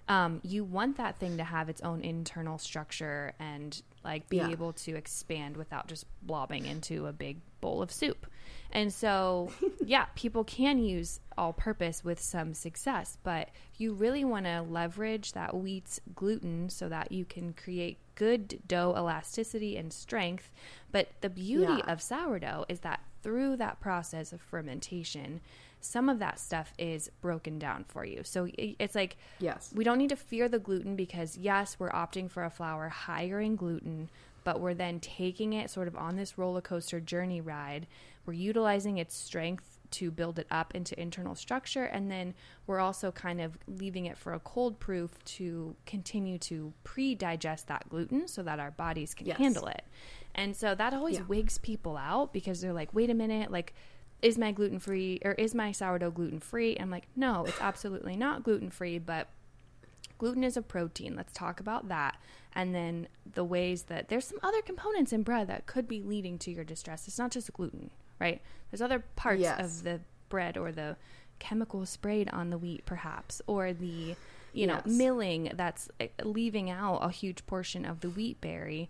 um, 0.08 0.40
you 0.44 0.62
want 0.64 0.96
that 0.98 1.18
thing 1.18 1.36
to 1.38 1.44
have 1.44 1.68
its 1.68 1.80
own 1.82 2.00
internal 2.02 2.58
structure 2.58 3.32
and 3.40 3.82
like 4.04 4.28
be 4.28 4.36
Yeah. 4.36 4.50
able 4.50 4.72
to 4.72 4.94
expand 4.94 5.56
without 5.56 5.88
just 5.88 6.04
blobbing 6.22 6.64
into 6.66 7.06
a 7.06 7.12
big 7.12 7.38
bowl 7.60 7.82
of 7.82 7.90
soup. 7.90 8.26
And 8.70 8.92
so, 8.92 9.50
yeah, 9.84 10.06
people 10.14 10.44
can 10.44 10.78
use 10.78 11.18
all 11.36 11.52
purpose 11.52 12.04
with 12.04 12.20
some 12.20 12.54
success, 12.54 13.18
but 13.24 13.48
you 13.78 13.94
really 13.94 14.24
want 14.24 14.44
to 14.46 14.62
leverage 14.62 15.32
that 15.32 15.54
wheat's 15.54 16.00
gluten 16.14 16.70
so 16.70 16.88
that 16.88 17.10
you 17.10 17.24
can 17.24 17.52
create 17.52 17.98
good 18.14 18.60
dough 18.68 18.94
elasticity 18.96 19.76
and 19.76 19.92
strength. 19.92 20.52
But 20.92 21.08
the 21.20 21.28
beauty 21.30 21.82
Yeah. 21.84 21.92
of 21.92 22.00
sourdough 22.00 22.66
is 22.68 22.80
that 22.80 23.00
through 23.22 23.56
that 23.56 23.80
process 23.80 24.32
of 24.32 24.40
fermentation, 24.40 25.40
some 25.80 26.08
of 26.08 26.18
that 26.18 26.38
stuff 26.40 26.72
is 26.78 27.10
broken 27.20 27.58
down 27.58 27.84
for 27.88 28.04
you. 28.04 28.22
So 28.24 28.48
it's 28.56 28.94
like 28.94 29.16
Yes. 29.38 29.72
we 29.74 29.84
don't 29.84 29.98
need 29.98 30.10
to 30.10 30.16
fear 30.16 30.48
the 30.48 30.58
gluten 30.58 30.96
because 30.96 31.36
yes, 31.36 31.76
we're 31.78 31.90
opting 31.92 32.30
for 32.30 32.44
a 32.44 32.50
flour 32.50 32.88
higher 32.88 33.40
in 33.40 33.56
gluten, 33.56 34.10
but 34.44 34.60
we're 34.60 34.74
then 34.74 34.98
taking 35.00 35.52
it 35.52 35.70
sort 35.70 35.86
of 35.88 35.96
on 35.96 36.16
this 36.16 36.36
roller 36.38 36.60
coaster 36.60 37.00
journey 37.00 37.40
ride. 37.40 37.86
We're 38.24 38.32
utilizing 38.32 38.98
its 38.98 39.14
strength 39.14 39.78
to 39.92 40.10
build 40.10 40.40
it 40.40 40.48
up 40.50 40.74
into 40.74 41.00
internal 41.00 41.36
structure 41.36 41.84
and 41.84 42.10
then 42.10 42.34
we're 42.66 42.80
also 42.80 43.12
kind 43.12 43.40
of 43.40 43.56
leaving 43.68 44.04
it 44.06 44.18
for 44.18 44.32
a 44.34 44.40
cold 44.40 44.80
proof 44.80 45.22
to 45.24 45.76
continue 45.86 46.38
to 46.38 46.72
pre-digest 46.82 47.68
that 47.68 47.88
gluten 47.88 48.26
so 48.26 48.42
that 48.42 48.58
our 48.58 48.72
bodies 48.72 49.14
can 49.14 49.28
Yes. 49.28 49.36
handle 49.38 49.68
it 49.68 49.82
and 50.34 50.56
so 50.56 50.74
that 50.74 50.92
always 50.92 51.18
Yeah. 51.18 51.24
wigs 51.28 51.58
people 51.58 51.96
out 51.96 52.32
because 52.32 52.60
they're 52.60 52.72
like 52.72 52.92
wait 52.94 53.10
a 53.10 53.14
minute 53.14 53.52
like 53.52 53.74
is 54.22 54.38
my 54.38 54.50
gluten 54.52 54.78
free 54.78 55.20
or 55.24 55.32
is 55.32 55.54
my 55.54 55.70
sourdough 55.72 56.10
gluten 56.10 56.40
free 56.40 56.76
i'm 56.80 56.90
like 56.90 57.06
no 57.14 57.44
it's 57.44 57.60
absolutely 57.60 58.16
not 58.16 58.42
gluten 58.42 58.70
free 58.70 58.98
but 58.98 59.28
gluten 60.18 60.42
is 60.42 60.56
a 60.56 60.62
protein. 60.62 61.14
Let's 61.14 61.34
talk 61.34 61.60
about 61.60 61.88
that. 61.88 62.16
And 62.54 62.74
then 62.74 63.06
the 63.34 63.44
ways 63.44 63.82
that 63.82 64.08
there's 64.08 64.24
some 64.24 64.38
other 64.42 64.62
components 64.62 65.12
in 65.12 65.22
bread 65.22 65.46
that 65.48 65.66
could 65.66 65.86
be 65.86 66.00
leading 66.00 66.38
to 66.38 66.50
your 66.50 66.64
distress. 66.64 67.06
It's 67.06 67.18
not 67.18 67.30
just 67.30 67.52
gluten 67.52 67.90
right? 68.18 68.40
There's 68.70 68.80
other 68.80 69.04
parts 69.14 69.42
Yes. 69.42 69.60
of 69.60 69.84
the 69.84 70.00
bread 70.30 70.56
or 70.56 70.72
the 70.72 70.96
chemical 71.38 71.84
sprayed 71.84 72.30
on 72.30 72.48
the 72.48 72.56
wheat 72.56 72.86
perhaps 72.86 73.42
or 73.46 73.74
the 73.74 74.14
you 74.54 74.66
know 74.66 74.80
Yes. 74.86 74.86
milling 74.86 75.52
that's 75.54 75.90
uh, 76.00 76.06
leaving 76.24 76.70
out 76.70 77.00
a 77.02 77.10
huge 77.10 77.44
portion 77.46 77.84
of 77.84 78.00
the 78.00 78.08
wheat 78.08 78.40
berry 78.40 78.88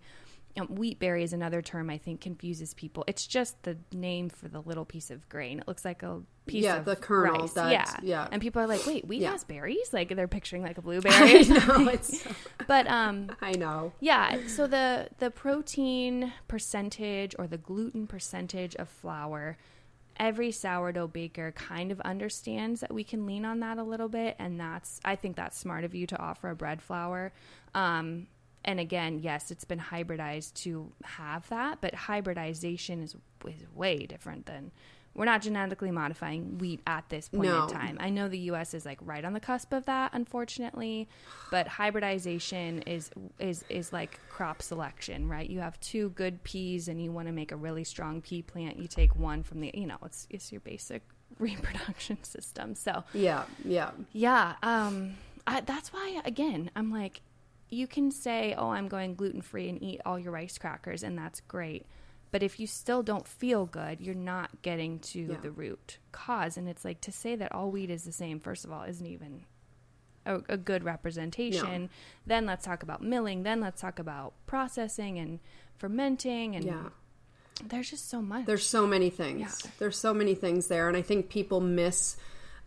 um, 0.57 0.67
wheat 0.75 0.99
berry 0.99 1.23
is 1.23 1.33
another 1.33 1.61
term 1.61 1.89
I 1.89 1.97
think 1.97 2.21
confuses 2.21 2.73
people. 2.73 3.03
It's 3.07 3.25
just 3.27 3.61
the 3.63 3.77
name 3.91 4.29
for 4.29 4.47
the 4.47 4.61
little 4.61 4.85
piece 4.85 5.11
of 5.11 5.27
grain. 5.29 5.59
It 5.59 5.67
looks 5.67 5.83
like 5.85 6.03
a 6.03 6.21
piece 6.45 6.63
Yeah, 6.63 6.77
of 6.77 6.85
the 6.85 6.95
kernel 6.95 7.41
rice. 7.41 7.53
that- 7.53 7.71
yeah, 7.71 7.95
yeah. 8.01 8.27
And 8.31 8.41
people 8.41 8.61
are 8.61 8.67
like, 8.67 8.85
"Wait, 8.85 9.05
wheat 9.07 9.21
Yeah. 9.21 9.31
has 9.31 9.43
berries?" 9.43 9.91
Like 9.93 10.15
they're 10.15 10.27
picturing 10.27 10.63
like 10.63 10.77
a 10.77 10.81
blueberry. 10.87 11.43
know 11.45 11.89
it's. 11.89 12.23
but 12.67 12.87
um, 12.87 13.29
I 13.41 13.51
know. 13.53 13.93
yeah. 13.99 14.37
So 14.47 14.65
the 14.67 15.09
the 15.19 15.29
protein 15.31 16.33
percentage 16.47 17.35
or 17.37 17.47
the 17.47 17.57
gluten 17.57 18.07
percentage 18.07 18.75
of 18.75 18.89
flour, 18.89 19.57
every 20.19 20.51
sourdough 20.51 21.07
baker 21.09 21.51
kind 21.51 21.91
of 21.91 21.99
understands 22.01 22.79
that 22.81 22.93
we 22.93 23.03
can 23.03 23.25
lean 23.25 23.45
on 23.45 23.59
that 23.59 23.77
a 23.77 23.83
little 23.83 24.09
bit, 24.09 24.35
and 24.39 24.59
that's 24.59 24.99
I 25.05 25.15
think 25.15 25.35
that's 25.35 25.57
smart 25.57 25.83
of 25.83 25.93
you 25.93 26.07
to 26.07 26.17
offer 26.17 26.49
a 26.49 26.55
bread 26.55 26.81
flour. 26.81 27.31
Um, 27.75 28.27
and 28.67 28.79
again, 28.79 29.17
yes, 29.19 29.49
it's 29.49 29.65
been 29.65 29.79
hybridized 29.79 30.53
to 30.65 30.91
have 31.03 31.49
that, 31.49 31.81
but 31.81 31.95
hybridization 31.95 33.01
is 33.01 33.15
is 33.47 33.63
way 33.73 34.05
different 34.05 34.45
than. 34.45 34.71
We're 35.15 35.25
not 35.25 35.41
genetically 35.41 35.89
modifying 35.89 36.59
wheat 36.59 36.79
at 36.85 37.09
this 37.09 37.27
point 37.29 37.49
No. 37.49 37.63
in 37.63 37.69
time. 37.69 37.97
I 37.99 38.11
know 38.11 38.27
the 38.29 38.37
U.S. 38.51 38.75
is 38.75 38.85
like 38.85 38.99
right 39.01 39.25
on 39.25 39.33
the 39.33 39.39
cusp 39.39 39.73
of 39.73 39.83
that, 39.87 40.11
unfortunately, 40.13 41.09
but 41.49 41.67
hybridization 41.67 42.83
is 42.83 43.09
is 43.39 43.65
is 43.67 43.91
like 43.91 44.19
crop 44.29 44.61
selection, 44.61 45.27
right? 45.27 45.49
You 45.49 45.59
have 45.61 45.79
two 45.79 46.09
good 46.09 46.43
peas, 46.43 46.87
and 46.87 47.01
you 47.03 47.11
want 47.11 47.27
to 47.27 47.33
make 47.33 47.51
a 47.51 47.55
really 47.55 47.83
strong 47.83 48.21
pea 48.21 48.43
plant. 48.43 48.77
You 48.77 48.87
take 48.87 49.15
one 49.15 49.41
from 49.41 49.61
the, 49.61 49.71
you 49.73 49.87
know, 49.87 49.97
it's 50.05 50.27
it's 50.29 50.51
your 50.51 50.61
basic 50.61 51.01
reproduction 51.39 52.23
system. 52.23 52.75
So 52.75 53.03
Yeah, 53.13 53.45
yeah. 53.65 53.91
yeah, 54.13 54.53
um, 54.61 55.15
I, 55.47 55.61
that's 55.61 55.91
why 55.91 56.21
again 56.25 56.69
I'm 56.75 56.91
like, 56.91 57.21
you 57.69 57.87
can 57.87 58.11
say, 58.11 58.55
oh, 58.57 58.69
I'm 58.69 58.87
going 58.87 59.15
gluten 59.15 59.41
free 59.41 59.69
and 59.69 59.81
eat 59.81 60.01
all 60.05 60.17
your 60.17 60.31
rice 60.31 60.57
crackers, 60.57 61.03
and 61.03 61.17
that's 61.17 61.41
great. 61.41 61.85
But 62.31 62.43
if 62.43 62.59
you 62.59 62.67
still 62.67 63.03
don't 63.03 63.27
feel 63.27 63.65
good, 63.65 64.01
you're 64.01 64.13
not 64.15 64.61
getting 64.61 64.99
to 64.99 65.19
Yeah. 65.19 65.37
the 65.41 65.51
root 65.51 65.97
cause. 66.11 66.57
And 66.57 66.67
it's 66.67 66.83
like 66.85 67.01
to 67.01 67.11
say 67.11 67.35
that 67.35 67.53
all 67.53 67.71
wheat 67.71 67.89
is 67.89 68.03
the 68.03 68.11
same, 68.11 68.39
first 68.39 68.65
of 68.65 68.71
all, 68.71 68.83
isn't 68.83 69.05
even 69.05 69.45
a, 70.25 70.41
a 70.49 70.57
good 70.57 70.83
representation. 70.83 71.89
Then 72.25 72.45
let's 72.45 72.65
talk 72.65 72.83
about 72.83 73.01
milling. 73.01 73.43
Then 73.43 73.61
let's 73.61 73.79
talk 73.79 73.97
about 73.99 74.33
processing 74.45 75.17
and 75.19 75.39
fermenting. 75.77 76.55
And 76.55 76.65
Yeah. 76.65 76.89
there's 77.63 77.89
just 77.89 78.09
so 78.09 78.21
much. 78.21 78.45
There's 78.45 78.65
so 78.67 78.85
many 78.85 79.09
things. 79.09 79.61
Yeah. 79.63 79.71
There's 79.79 79.97
so 79.97 80.13
many 80.13 80.35
things 80.35 80.67
there, 80.67 80.87
and 80.89 80.97
I 80.97 81.01
think 81.01 81.29
people 81.29 81.61
miss. 81.61 82.17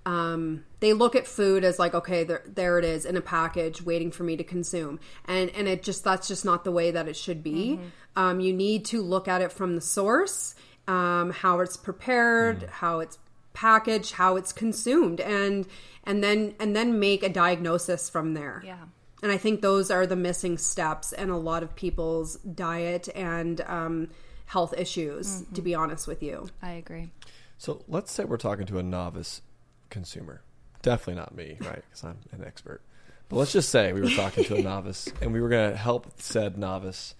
Um, 0.06 0.64
they 0.80 0.92
look 0.92 1.14
at 1.14 1.26
food 1.26 1.62
as 1.62 1.78
like, 1.78 1.94
okay, 1.94 2.24
there, 2.24 2.42
there 2.46 2.78
it 2.78 2.84
is 2.84 3.04
in 3.04 3.16
a 3.16 3.20
package, 3.20 3.82
waiting 3.82 4.10
for 4.10 4.22
me 4.22 4.36
to 4.36 4.44
consume, 4.44 4.98
and 5.26 5.50
and 5.50 5.68
it 5.68 5.82
just 5.82 6.04
that's 6.04 6.26
just 6.26 6.44
not 6.44 6.64
the 6.64 6.72
way 6.72 6.90
that 6.90 7.06
it 7.06 7.16
should 7.16 7.42
be. 7.42 7.78
Um, 8.16 8.40
you 8.40 8.52
need 8.52 8.86
to 8.86 9.02
look 9.02 9.28
at 9.28 9.42
it 9.42 9.52
from 9.52 9.74
the 9.74 9.80
source, 9.80 10.54
um, 10.88 11.30
how 11.30 11.60
it's 11.60 11.76
prepared, 11.76 12.68
how 12.70 13.00
it's 13.00 13.18
packaged, 13.52 14.12
how 14.14 14.36
it's 14.36 14.52
consumed, 14.52 15.20
and 15.20 15.66
and 16.04 16.24
then 16.24 16.54
and 16.58 16.74
then 16.74 16.98
make 16.98 17.22
a 17.22 17.28
diagnosis 17.28 18.08
from 18.08 18.34
there. 18.34 18.62
yeah. 18.64 18.84
And 19.22 19.30
I 19.30 19.36
think 19.36 19.60
those 19.60 19.90
are 19.90 20.06
the 20.06 20.16
missing 20.16 20.56
steps 20.56 21.12
in 21.12 21.28
a 21.28 21.38
lot 21.38 21.62
of 21.62 21.76
people's 21.76 22.36
diet 22.36 23.06
and 23.14 23.60
um, 23.62 24.08
health 24.46 24.72
issues, 24.76 25.44
to 25.52 25.60
be 25.60 25.74
honest 25.74 26.08
with 26.08 26.22
you. 26.22 26.48
I 26.62 26.72
agree. 26.72 27.10
So 27.58 27.84
let's 27.86 28.10
say 28.10 28.24
we're 28.24 28.38
talking 28.38 28.64
to 28.66 28.78
a 28.78 28.82
novice 28.82 29.42
consumer. 29.90 30.42
Definitely 30.82 31.16
not 31.20 31.34
me, 31.34 31.58
right? 31.60 31.82
Because 31.88 32.04
I'm 32.04 32.18
an 32.32 32.44
expert. 32.44 32.82
But 33.28 33.36
let's 33.36 33.52
just 33.52 33.68
say 33.68 33.92
we 33.92 34.00
were 34.00 34.10
talking 34.10 34.44
to 34.44 34.56
a 34.56 34.62
novice 34.62 35.08
and 35.20 35.32
we 35.32 35.40
were 35.40 35.48
going 35.48 35.70
to 35.70 35.76
help 35.76 36.20
said 36.20 36.58
novice 36.58 37.14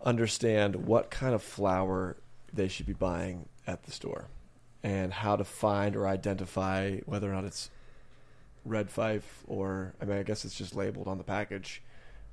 understand 0.00 0.74
what 0.86 1.10
kind 1.10 1.34
of 1.34 1.42
flour 1.42 2.16
they 2.52 2.68
should 2.68 2.86
be 2.86 2.92
buying 2.92 3.48
at 3.66 3.82
the 3.84 3.92
store 3.92 4.28
and 4.82 5.12
how 5.12 5.36
to 5.36 5.44
find 5.44 5.96
or 5.96 6.06
identify 6.06 6.96
whether 7.06 7.30
or 7.30 7.34
not 7.34 7.44
it's 7.44 7.70
red 8.64 8.90
fife 8.90 9.44
or 9.46 9.94
I 10.00 10.04
mean 10.04 10.18
I 10.18 10.22
guess 10.22 10.44
it's 10.44 10.54
just 10.54 10.74
labeled 10.74 11.08
on 11.08 11.18
the 11.18 11.24
package. 11.24 11.82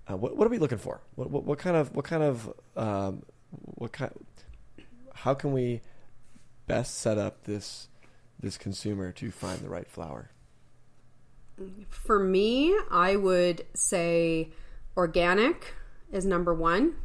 Uh, 0.09 0.17
what, 0.17 0.35
what 0.35 0.47
are 0.47 0.49
we 0.49 0.57
looking 0.57 0.77
for? 0.77 1.01
What, 1.15 1.29
what, 1.29 1.43
what 1.43 1.59
kind 1.59 1.75
of 1.75 1.95
what 1.95 2.05
kind 2.05 2.23
of 2.23 2.51
um, 2.75 3.23
what 3.51 3.91
kind? 3.91 4.11
How 5.13 5.33
can 5.33 5.51
we 5.51 5.81
best 6.65 6.99
set 6.99 7.17
up 7.17 7.43
this 7.43 7.87
this 8.39 8.57
consumer 8.57 9.11
to 9.13 9.31
find 9.31 9.59
the 9.59 9.69
right 9.69 9.87
flour? 9.87 10.31
For 11.89 12.19
me, 12.19 12.75
I 12.89 13.15
would 13.15 13.65
say 13.73 14.49
organic 14.95 15.73
is 16.11 16.25
number 16.25 16.53
one. 16.53 16.95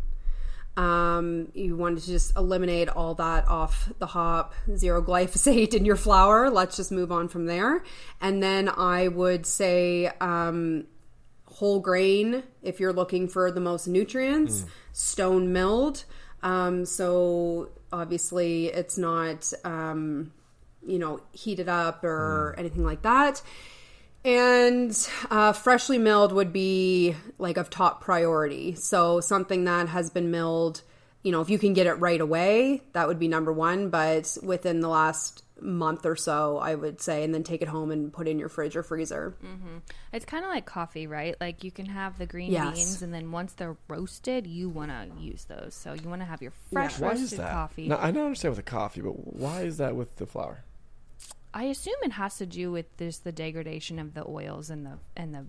Um, 0.76 1.52
you 1.54 1.76
want 1.76 2.00
to 2.00 2.06
just 2.06 2.36
eliminate 2.36 2.88
all 2.88 3.14
that 3.14 3.46
off 3.46 3.92
the 3.98 4.06
hop, 4.06 4.54
zero 4.76 5.02
glyphosate 5.02 5.74
in 5.74 5.84
your 5.84 5.96
flour. 5.96 6.50
Let's 6.50 6.76
just 6.76 6.90
move 6.90 7.12
on 7.12 7.28
from 7.28 7.46
there. 7.46 7.84
And 8.20 8.42
then 8.42 8.68
I 8.68 9.08
would 9.08 9.46
say 9.46 10.06
um, 10.20 10.86
whole 11.46 11.78
grain 11.78 12.42
if 12.62 12.80
you're 12.80 12.92
looking 12.92 13.28
for 13.28 13.52
the 13.52 13.60
most 13.60 13.86
nutrients, 13.86 14.64
stone 14.92 15.52
milled. 15.52 16.04
Um, 16.42 16.84
so 16.84 17.70
obviously, 17.92 18.66
it's 18.66 18.98
not, 18.98 19.52
um, 19.64 20.32
you 20.86 20.98
know, 20.98 21.20
heated 21.32 21.68
up 21.68 22.04
or 22.04 22.54
anything 22.58 22.84
like 22.84 23.02
that. 23.02 23.42
And 24.24 24.96
uh, 25.30 25.52
freshly 25.52 25.98
milled 25.98 26.32
would 26.32 26.52
be 26.52 27.14
like 27.38 27.56
of 27.58 27.68
top 27.68 28.00
priority. 28.02 28.74
So 28.74 29.20
something 29.20 29.64
that 29.64 29.88
has 29.88 30.08
been 30.08 30.30
milled, 30.30 30.82
you 31.22 31.30
know, 31.30 31.42
if 31.42 31.50
you 31.50 31.58
can 31.58 31.74
get 31.74 31.86
it 31.86 31.94
right 31.94 32.20
away, 32.20 32.82
that 32.94 33.06
would 33.06 33.18
be 33.18 33.28
number 33.28 33.52
one. 33.52 33.90
But 33.90 34.36
within 34.42 34.80
the 34.80 34.88
last 34.88 35.42
month 35.60 36.06
or 36.06 36.16
so, 36.16 36.56
I 36.58 36.74
would 36.74 37.02
say, 37.02 37.22
and 37.22 37.34
then 37.34 37.42
take 37.42 37.60
it 37.60 37.68
home 37.68 37.90
and 37.90 38.12
put 38.12 38.26
it 38.26 38.30
in 38.30 38.38
your 38.38 38.48
fridge 38.48 38.76
or 38.76 38.82
freezer. 38.82 39.36
It's 40.12 40.24
kind 40.24 40.42
of 40.44 40.50
like 40.50 40.64
coffee, 40.64 41.06
right? 41.06 41.36
Like 41.40 41.62
you 41.62 41.70
can 41.70 41.86
have 41.86 42.16
the 42.18 42.26
green 42.26 42.50
Yes. 42.50 42.74
beans, 42.76 43.02
and 43.02 43.12
then 43.12 43.30
once 43.30 43.52
they're 43.52 43.76
roasted, 43.88 44.46
you 44.46 44.68
want 44.70 44.90
to 44.90 45.08
use 45.20 45.44
those. 45.44 45.74
So 45.74 45.92
you 45.92 46.08
want 46.08 46.22
to 46.22 46.26
have 46.26 46.40
your 46.40 46.52
fresh 46.72 46.98
Why 46.98 47.12
is 47.12 47.20
roasted 47.20 47.38
that? 47.40 47.52
coffee. 47.52 47.88
No, 47.88 47.98
I 48.00 48.10
don't 48.10 48.24
understand 48.24 48.56
with 48.56 48.64
the 48.64 48.70
coffee, 48.70 49.00
but 49.02 49.34
why 49.34 49.62
is 49.62 49.76
that 49.78 49.96
with 49.96 50.16
the 50.16 50.26
flour? 50.26 50.64
I 51.54 51.64
assume 51.64 51.94
it 52.02 52.12
has 52.12 52.36
to 52.38 52.46
do 52.46 52.70
with 52.72 52.94
this 52.96 53.18
the 53.18 53.32
degradation 53.32 53.98
of 53.98 54.12
the 54.14 54.28
oils 54.28 54.68
and 54.70 54.84
the 54.84 54.98
and 55.16 55.34
the 55.34 55.46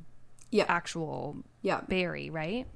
Yeah. 0.52 0.66
actual 0.68 1.38
Yeah. 1.64 1.82
berry, 1.82 2.30
right? 2.30 2.68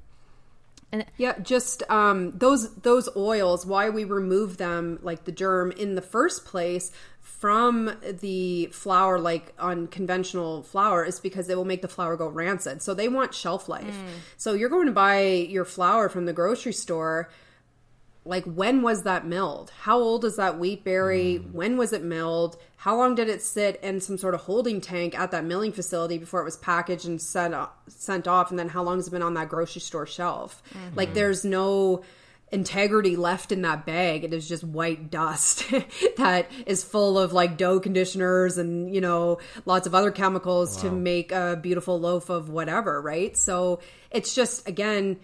And 0.91 1.05
yeah, 1.17 1.37
just 1.39 1.83
um, 1.91 2.31
those 2.35 2.73
those 2.77 3.07
oils. 3.15 3.63
Why 3.65 3.89
we 3.91 4.03
remove 4.03 4.57
them, 4.57 4.97
like 5.03 5.25
the 5.25 5.31
germ, 5.31 5.71
in 5.71 5.93
the 5.93 6.01
first 6.01 6.45
place 6.45 6.91
from 7.21 7.91
the 8.21 8.65
flour, 8.67 9.19
like 9.19 9.53
on 9.59 9.85
conventional 9.87 10.63
flour, 10.63 11.05
is 11.05 11.19
because 11.19 11.47
it 11.47 11.55
will 11.55 11.65
make 11.65 11.83
the 11.83 11.87
flour 11.87 12.17
go 12.17 12.27
rancid. 12.27 12.81
So 12.81 12.95
they 12.95 13.07
want 13.07 13.35
shelf 13.35 13.69
life. 13.69 13.95
So 14.35 14.53
you're 14.53 14.69
going 14.69 14.87
to 14.87 14.91
buy 14.91 15.21
your 15.21 15.63
flour 15.63 16.09
from 16.09 16.25
the 16.25 16.33
grocery 16.33 16.73
store. 16.73 17.29
Like 18.29 18.45
when 18.45 18.83
was 18.83 19.03
that 19.03 19.25
milled? 19.25 19.71
How 19.81 19.97
old 19.97 20.23
is 20.23 20.35
that 20.35 20.59
wheat 20.59 20.83
berry? 20.83 21.41
Mm. 21.43 21.51
When 21.51 21.77
was 21.77 21.91
it 21.91 22.03
milled? 22.03 22.57
How 22.77 22.95
long 22.95 23.15
did 23.15 23.27
it 23.27 23.41
sit 23.41 23.79
in 23.83 23.99
some 23.99 24.17
sort 24.17 24.35
of 24.35 24.41
holding 24.41 24.79
tank 24.79 25.17
at 25.17 25.31
that 25.31 25.43
milling 25.43 25.73
facility 25.73 26.17
before 26.17 26.39
it 26.39 26.45
was 26.45 26.55
packaged 26.55 27.05
and 27.05 27.19
sent 27.19 27.55
sent 27.87 28.27
off? 28.27 28.51
And 28.51 28.59
then 28.59 28.69
how 28.69 28.83
long 28.83 28.97
has 28.97 29.07
it 29.07 29.11
been 29.11 29.23
on 29.23 29.33
that 29.33 29.49
grocery 29.49 29.81
store 29.81 30.05
shelf? 30.05 30.61
Mm-hmm. 30.69 30.95
Like 30.95 31.13
there's 31.15 31.43
no 31.43 32.03
integrity 32.51 33.15
left 33.15 33.51
in 33.51 33.63
that 33.63 33.85
bag. 33.85 34.23
It 34.23 34.33
is 34.33 34.47
just 34.47 34.63
white 34.63 35.09
dust 35.09 35.65
that 36.17 36.49
is 36.65 36.83
full 36.83 37.17
of 37.17 37.33
like 37.33 37.57
dough 37.57 37.79
conditioners 37.79 38.57
and 38.57 38.93
you 38.93 39.01
know 39.01 39.39
lots 39.65 39.87
of 39.87 39.95
other 39.95 40.11
chemicals 40.11 40.77
to 40.77 40.91
make 40.91 41.31
a 41.31 41.59
beautiful 41.61 41.99
loaf 41.99 42.29
of 42.29 42.49
whatever. 42.49 43.01
Right? 43.01 43.35
So 43.35 43.79
it's 44.11 44.35
just 44.35 44.67
again 44.67 45.19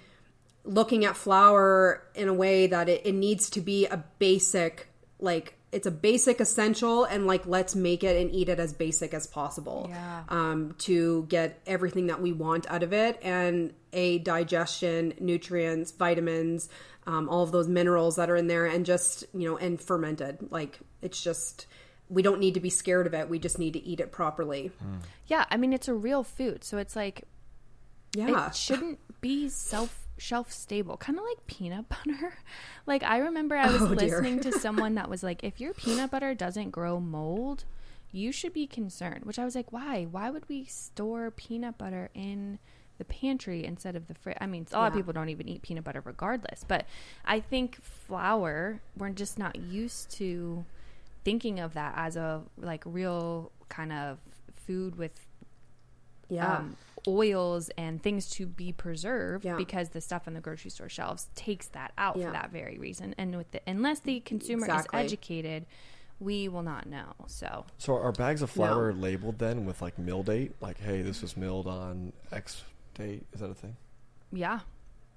looking 0.66 1.06
at 1.06 1.16
flour 1.16 2.04
in 2.16 2.28
a 2.28 2.34
way 2.34 2.68
that 2.68 2.90
it, 2.90 3.06
it 3.06 3.14
needs 3.14 3.50
to 3.52 3.62
be 3.62 3.86
a 3.86 4.04
basic 4.20 4.88
like 5.20 5.58
it's 5.72 5.88
a 5.88 5.92
basic 5.92 6.40
essential 6.40 7.04
and 7.04 7.28
like 7.28 7.46
let's 7.46 7.76
make 7.76 8.04
it 8.04 8.22
and 8.22 8.34
eat 8.34 8.50
it 8.50 8.60
as 8.60 8.74
basic 8.74 9.14
as 9.14 9.28
possible. 9.28 9.88
Yeah. 9.90 10.24
um, 10.30 10.76
to 10.80 11.26
get 11.30 11.60
everything 11.66 12.08
that 12.08 12.22
we 12.22 12.32
want 12.32 12.70
out 12.70 12.84
of 12.84 12.94
it 12.94 13.20
and 13.22 13.74
a 13.92 14.20
digestion 14.20 15.14
nutrients 15.20 15.92
vitamins 15.92 16.70
um, 17.08 17.30
all 17.30 17.44
of 17.44 17.52
those 17.52 17.68
minerals 17.68 18.16
that 18.16 18.30
are 18.30 18.36
in 18.36 18.48
there 18.48 18.66
and 18.66 18.86
just 18.86 19.26
you 19.34 19.50
know 19.50 19.58
and 19.58 19.80
fermented. 19.80 20.52
Like 20.52 20.80
it's 21.02 21.22
just 21.22 21.68
we 22.10 22.22
don't 22.22 22.40
need 22.40 22.54
to 22.54 22.60
be 22.60 22.70
scared 22.70 23.08
of 23.08 23.14
it. 23.14 23.30
We 23.30 23.40
just 23.40 23.60
need 23.60 23.74
to 23.74 23.84
eat 23.84 24.00
it 24.00 24.12
properly. 24.12 24.72
Yeah, 25.28 25.46
I 25.50 25.58
mean 25.58 25.74
it's 25.74 25.88
a 25.88 25.94
real 25.94 26.24
food, 26.24 26.64
so 26.64 26.78
it's 26.78 26.96
like 26.96 27.24
yeah. 28.16 28.48
it 28.48 28.56
shouldn't 28.56 29.00
be 29.22 29.50
self 29.50 30.05
shelf 30.18 30.52
stable 30.52 30.98
kind 30.98 31.18
of 31.20 31.26
like 31.26 31.46
peanut 31.48 31.86
butter. 31.90 32.38
Like 32.86 33.04
i 33.04 33.18
remember 33.18 33.56
i 33.56 33.72
was 33.72 33.82
Oh, 33.82 33.86
listening 33.86 34.40
to 34.42 34.52
someone 34.60 34.96
that 34.96 35.10
was 35.10 35.24
like 35.24 35.44
if 35.44 35.60
your 35.60 35.74
peanut 35.74 36.12
butter 36.12 36.34
doesn't 36.34 36.72
grow 36.72 37.00
mold 37.00 37.66
you 38.12 38.32
should 38.32 38.54
be 38.54 38.66
concerned 38.66 39.26
which 39.26 39.38
i 39.40 39.44
was 39.46 39.56
like 39.56 39.72
why? 39.74 40.08
Why 40.10 40.30
would 40.30 40.48
we 40.48 40.66
store 40.66 41.32
peanut 41.32 41.78
butter 41.78 42.10
in 42.14 42.60
the 42.98 43.04
pantry 43.04 43.66
instead 43.66 43.98
of 43.98 44.08
the 44.08 44.14
fridge 44.14 44.38
i 44.40 44.46
mean 44.46 44.66
a 44.72 44.78
lot 44.78 44.88
of 44.88 44.94
people 44.94 45.12
don't 45.12 45.28
even 45.28 45.50
eat 45.50 45.62
peanut 45.62 45.84
butter 45.84 46.02
regardless 46.06 46.64
but 46.66 46.86
i 47.26 47.42
think 47.42 47.76
flour 47.84 48.80
we're 48.98 49.10
just 49.10 49.38
not 49.38 49.58
used 49.58 50.10
to 50.12 50.64
thinking 51.26 51.60
of 51.60 51.74
that 51.74 51.94
as 51.98 52.16
a 52.16 52.42
like 52.58 52.84
real 52.86 53.52
kind 53.68 53.92
of 53.92 54.18
food 54.56 54.96
with 54.96 55.12
yeah 56.30 56.58
um, 56.58 56.76
oils 57.08 57.70
and 57.78 58.02
things 58.02 58.28
to 58.32 58.48
be 58.48 58.72
preserved 58.72 59.46
Yeah. 59.46 59.56
because 59.58 59.90
the 59.90 60.02
stuff 60.02 60.24
on 60.28 60.34
the 60.34 60.42
grocery 60.42 60.72
store 60.72 60.90
shelves 60.90 61.28
takes 61.36 61.68
that 61.68 61.92
out 61.98 62.18
Yeah. 62.18 62.26
for 62.28 62.32
that 62.32 62.52
very 62.52 62.80
reason. 62.80 63.14
And 63.18 63.36
with 63.38 63.52
the, 63.52 63.62
unless 63.68 64.00
the 64.00 64.22
consumer 64.22 64.66
Exactly. 64.66 65.00
is 65.00 65.06
educated, 65.06 65.66
we 66.20 66.48
will 66.48 66.64
not 66.64 66.88
know. 66.88 67.14
So 67.28 67.66
So 67.78 67.94
are 67.96 68.12
bags 68.12 68.42
of 68.42 68.50
flour 68.50 68.92
labeled 68.92 69.38
then 69.38 69.66
with 69.66 69.82
like 69.84 70.00
mill 70.00 70.24
date? 70.24 70.54
Like, 70.62 70.80
hey, 70.80 71.04
this 71.04 71.22
was 71.22 71.38
milled 71.38 71.68
on 71.68 72.12
X 72.32 72.64
date. 72.96 73.26
Is 73.34 73.40
that 73.42 73.50
a 73.52 73.54
thing? 73.56 73.76
yeah, 74.32 74.62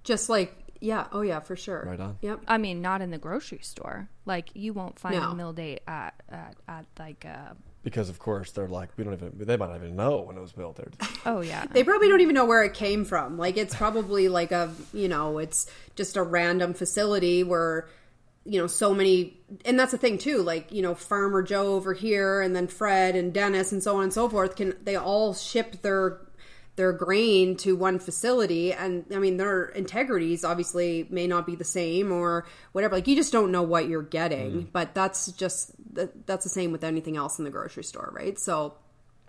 just 0.05 0.29
like 0.29 0.55
yeah 0.81 1.07
oh 1.11 1.23
yeah 1.23 1.41
for 1.41 1.57
sure 1.57 1.85
Right 1.89 1.99
on. 1.99 2.19
yep 2.21 2.41
I 2.47 2.59
mean, 2.59 2.83
not 2.83 3.01
in 3.01 3.11
the 3.11 3.19
grocery 3.19 3.61
store. 3.63 4.09
Like 4.27 4.51
you 4.55 4.73
won't 4.75 4.99
find 4.99 5.17
No. 5.17 5.31
a 5.31 5.35
mill 5.35 5.53
date 5.55 5.81
at 5.89 6.15
at, 6.29 6.55
at 6.69 6.85
like 6.99 7.25
uh, 7.25 7.55
Because 7.83 8.09
of 8.09 8.19
course 8.19 8.53
they're 8.53 8.69
like, 8.69 8.91
we 8.97 9.05
don't 9.05 9.15
even. 9.15 9.33
They 9.35 9.57
might 9.57 9.71
not 9.71 9.77
even 9.77 9.97
know 9.97 10.23
when 10.23 10.37
it 10.37 10.41
was 10.41 10.53
built 10.53 10.77
There. 10.77 10.91
oh 11.27 11.41
yeah. 11.41 11.65
they 11.71 11.85
probably 11.85 12.09
don't 12.09 12.21
even 12.21 12.35
know 12.35 12.45
where 12.45 12.63
it 12.63 12.75
came 12.75 13.05
from 13.05 13.39
like 13.39 13.57
it's 13.57 13.75
probably 13.75 14.29
like 14.29 14.53
a 14.53 14.73
you 14.93 15.09
know 15.09 15.39
it's 15.39 15.67
just 15.97 16.17
a 16.17 16.23
random 16.23 16.75
facility 16.75 17.43
where 17.43 17.89
you 18.45 18.59
know 18.61 18.67
so 18.67 18.95
many 18.95 19.39
and 19.65 19.79
that's 19.79 19.93
the 19.93 19.99
thing 19.99 20.19
too 20.19 20.43
like 20.43 20.73
you 20.73 20.81
know 20.83 20.95
farmer 20.95 21.43
joe 21.43 21.75
over 21.75 21.93
here 21.93 22.41
and 22.41 22.57
then 22.57 22.67
fred 22.67 23.15
and 23.15 23.35
dennis 23.35 23.73
and 23.73 23.83
so 23.83 23.97
on 23.97 24.05
and 24.05 24.13
so 24.13 24.29
forth 24.29 24.57
can 24.57 24.75
they 24.83 24.97
all 24.97 25.35
ship 25.35 25.83
their 25.83 26.21
their 26.79 26.93
grain 26.93 27.57
to 27.57 27.77
one 27.77 27.99
facility 27.99 28.73
and 28.73 29.05
i 29.15 29.19
mean 29.19 29.37
their 29.37 29.67
integrities 29.67 30.45
obviously 30.45 31.07
may 31.11 31.27
not 31.27 31.45
be 31.45 31.55
the 31.57 31.65
same 31.65 32.11
or 32.13 32.47
whatever 32.73 32.95
like 32.95 33.07
you 33.07 33.15
just 33.17 33.33
don't 33.33 33.51
know 33.53 33.63
what 33.63 33.89
you're 33.89 34.01
getting 34.03 34.63
but 34.73 34.95
that's 34.95 35.31
just 35.33 35.73
that's 36.25 36.45
the 36.45 36.49
same 36.51 36.73
with 36.73 36.85
anything 36.85 37.17
else 37.17 37.39
in 37.39 37.45
the 37.45 37.51
grocery 37.51 37.85
store 37.85 38.11
right 38.15 38.39
so 38.39 38.75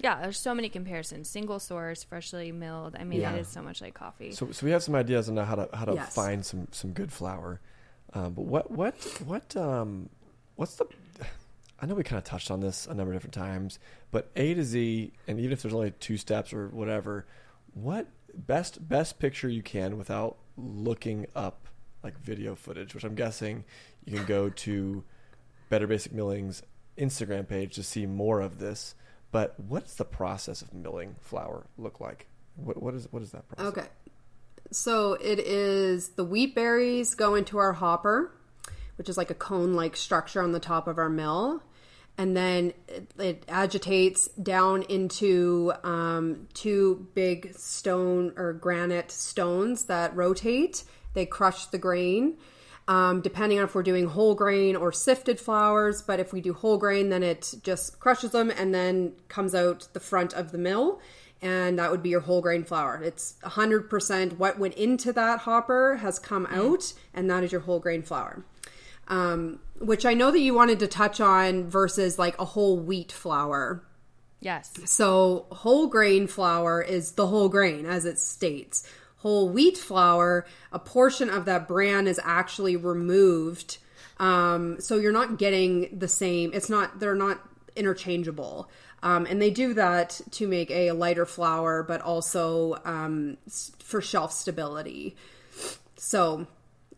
yeah, 0.01 0.21
there's 0.21 0.39
so 0.39 0.55
many 0.55 0.69
comparisons. 0.69 1.29
Single 1.29 1.59
source, 1.59 2.05
freshly 2.05 2.53
milled. 2.53 2.95
I 2.97 3.03
mean, 3.03 3.19
Yeah. 3.19 3.33
it 3.35 3.39
is 3.41 3.49
so 3.49 3.61
much 3.61 3.81
like 3.81 3.95
coffee. 3.95 4.31
So, 4.31 4.49
so 4.53 4.65
we 4.65 4.71
have 4.71 4.81
some 4.81 4.95
ideas 4.95 5.27
on 5.27 5.35
how 5.35 5.55
to 5.55 5.67
how 5.75 5.83
to 5.83 5.93
Yes. 5.95 6.15
find 6.15 6.45
some 6.45 6.69
some 6.71 6.93
good 6.93 7.11
flour. 7.11 7.59
Um, 8.13 8.31
but 8.31 8.45
what 8.45 8.71
what 8.71 8.95
what 9.25 9.57
um 9.57 10.07
what's 10.55 10.75
the? 10.75 10.85
I 11.81 11.85
know 11.85 11.95
we 11.95 12.03
kind 12.03 12.17
of 12.17 12.23
touched 12.23 12.51
on 12.51 12.59
this 12.59 12.87
a 12.87 12.93
number 12.93 13.13
of 13.13 13.15
different 13.15 13.33
times, 13.33 13.79
but 14.11 14.29
A 14.35 14.53
to 14.53 14.63
Z, 14.63 15.13
and 15.27 15.39
even 15.39 15.51
if 15.51 15.61
there's 15.61 15.73
only 15.73 15.91
two 15.91 16.17
steps 16.17 16.53
or 16.53 16.67
whatever, 16.69 17.25
what 17.73 18.07
best 18.33 18.87
best 18.87 19.19
picture 19.19 19.49
you 19.49 19.63
can 19.63 19.97
without 19.97 20.37
looking 20.57 21.25
up 21.35 21.67
like 22.03 22.19
video 22.19 22.55
footage, 22.55 22.93
which 22.93 23.03
I'm 23.03 23.15
guessing 23.15 23.65
you 24.05 24.17
can 24.17 24.25
go 24.25 24.49
to 24.49 25.03
Better 25.69 25.87
Basics 25.87 26.13
Milling's 26.13 26.63
Instagram 26.97 27.47
page 27.47 27.75
to 27.75 27.83
see 27.83 28.05
more 28.05 28.41
of 28.41 28.59
this. 28.59 28.95
But 29.31 29.59
what's 29.59 29.95
the 29.95 30.05
process 30.05 30.61
of 30.61 30.73
milling 30.73 31.15
flour 31.21 31.67
look 31.77 31.99
like? 31.99 32.27
What 32.55 32.81
what 32.81 32.93
is 32.95 33.07
what 33.11 33.21
is 33.21 33.31
that 33.31 33.47
process? 33.47 33.67
Okay. 33.67 33.87
So 34.71 35.13
it 35.13 35.39
is 35.39 36.09
the 36.09 36.23
wheat 36.23 36.55
berries 36.55 37.15
go 37.15 37.35
into 37.35 37.57
our 37.57 37.73
hopper, 37.73 38.31
which 38.97 39.09
is 39.09 39.17
like 39.17 39.29
a 39.29 39.35
cone 39.35 39.73
like 39.73 39.95
structure 39.95 40.41
on 40.41 40.51
the 40.51 40.59
top 40.59 40.87
of 40.87 40.97
our 40.97 41.09
mill. 41.09 41.63
And 42.19 42.35
then 42.35 42.73
it, 42.89 43.11
it 43.17 43.43
agitates 43.47 44.27
down 44.27 44.83
into 44.83 45.71
um, 45.85 46.49
two 46.53 47.07
big 47.15 47.55
stone 47.55 48.33
or 48.35 48.51
granite 48.51 49.09
stones 49.09 49.85
that 49.85 50.13
rotate. 50.13 50.83
They 51.13 51.25
crush 51.25 51.67
the 51.67 51.77
grain. 51.77 52.37
Um, 52.89 53.21
depending 53.21 53.59
on 53.59 53.65
if 53.65 53.75
we're 53.75 53.83
doing 53.83 54.07
whole 54.07 54.35
grain 54.35 54.75
or 54.75 54.91
sifted 54.91 55.39
flours, 55.39 56.01
but 56.01 56.19
if 56.19 56.33
we 56.33 56.41
do 56.41 56.53
whole 56.53 56.77
grain, 56.77 57.09
then 57.09 57.23
it 57.23 57.53
just 57.63 57.99
crushes 57.99 58.31
them 58.31 58.51
and 58.51 58.73
then 58.75 59.13
comes 59.29 59.55
out 59.55 59.87
the 59.93 59.99
front 60.01 60.33
of 60.33 60.51
the 60.51 60.57
mill 60.57 60.99
and 61.41 61.79
that 61.79 61.89
would 61.89 62.03
be 62.03 62.09
your 62.09 62.19
whole 62.19 62.41
grain 62.41 62.65
flour. 62.65 63.01
It's 63.01 63.35
100% 63.43 64.37
what 64.37 64.59
went 64.59 64.73
into 64.73 65.13
that 65.13 65.39
hopper 65.39 65.97
has 65.97 66.19
come 66.19 66.45
out, 66.47 66.93
and 67.13 67.29
that 67.29 67.43
is 67.43 67.51
your 67.51 67.61
whole 67.61 67.79
grain 67.79 68.01
flour. 68.01 68.43
Um, 69.07 69.59
which 69.79 70.05
I 70.05 70.13
know 70.13 70.31
that 70.31 70.39
you 70.39 70.53
wanted 70.53 70.79
to 70.79 70.87
touch 70.87 71.19
on 71.19 71.69
versus 71.69 72.19
like 72.19 72.37
a 72.39 72.45
whole 72.45 72.77
wheat 72.77 73.11
flour. 73.11 73.83
yes. 74.39 74.73
So, 74.85 75.47
whole 75.51 75.87
grain 75.87 76.27
flour 76.27 76.81
is 76.81 77.13
the 77.13 77.27
whole 77.27 77.49
grain, 77.49 77.85
as 77.85 78.05
it 78.05 78.19
states. 78.19 78.83
Whole 79.17 79.49
wheat 79.49 79.77
flour, 79.77 80.45
a 80.71 80.79
portion 80.79 81.29
of 81.29 81.45
that 81.45 81.67
bran 81.67 82.07
is 82.07 82.19
actually 82.23 82.75
removed. 82.75 83.77
Um, 84.17 84.79
so, 84.79 84.97
you're 84.97 85.11
not 85.11 85.37
getting 85.37 85.97
the 85.97 86.07
same, 86.07 86.51
it's 86.53 86.69
not, 86.69 86.99
they're 86.99 87.15
not 87.15 87.41
interchangeable. 87.75 88.69
Um, 89.01 89.25
and 89.25 89.41
they 89.41 89.49
do 89.49 89.73
that 89.75 90.19
to 90.31 90.47
make 90.47 90.69
a 90.71 90.91
lighter 90.91 91.25
flour, 91.25 91.83
but 91.83 92.01
also 92.01 92.81
um, 92.83 93.37
for 93.79 94.01
shelf 94.01 94.33
stability. 94.33 95.15
So, 95.95 96.47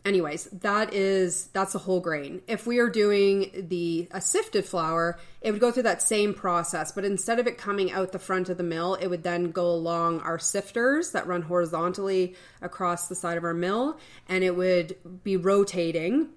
anyways, 0.06 0.46
that 0.46 0.94
is 0.94 1.48
that's 1.48 1.76
a 1.76 1.80
whole 1.80 2.00
grain. 2.00 2.42
If 2.48 2.66
we 2.66 2.80
are 2.80 2.90
doing 2.90 3.52
the 3.70 4.08
a 4.12 4.22
sifted 4.22 4.66
flour, 4.66 5.20
it 5.42 5.52
would 5.52 5.62
go 5.62 5.72
through 5.72 5.84
that 5.84 6.02
same 6.02 6.34
process, 6.34 6.92
but 6.92 7.06
instead 7.06 7.40
of 7.40 7.48
it 7.48 7.58
coming 7.58 7.92
out 7.92 8.12
the 8.12 8.20
front 8.20 8.50
of 8.50 8.58
the 8.58 8.64
mill, 8.64 8.96
it 8.96 9.08
would 9.08 9.24
then 9.24 9.52
go 9.52 9.70
along 9.70 10.22
our 10.22 10.38
sifters 10.38 11.12
that 11.12 11.28
run 11.28 11.44
horizontally 11.44 12.36
across 12.62 13.08
the 13.08 13.16
side 13.16 13.38
of 13.38 13.44
our 13.44 13.54
mill, 13.54 13.98
and 14.28 14.44
it 14.44 14.56
would 14.56 14.96
be 15.24 15.38
rotating 15.38 16.30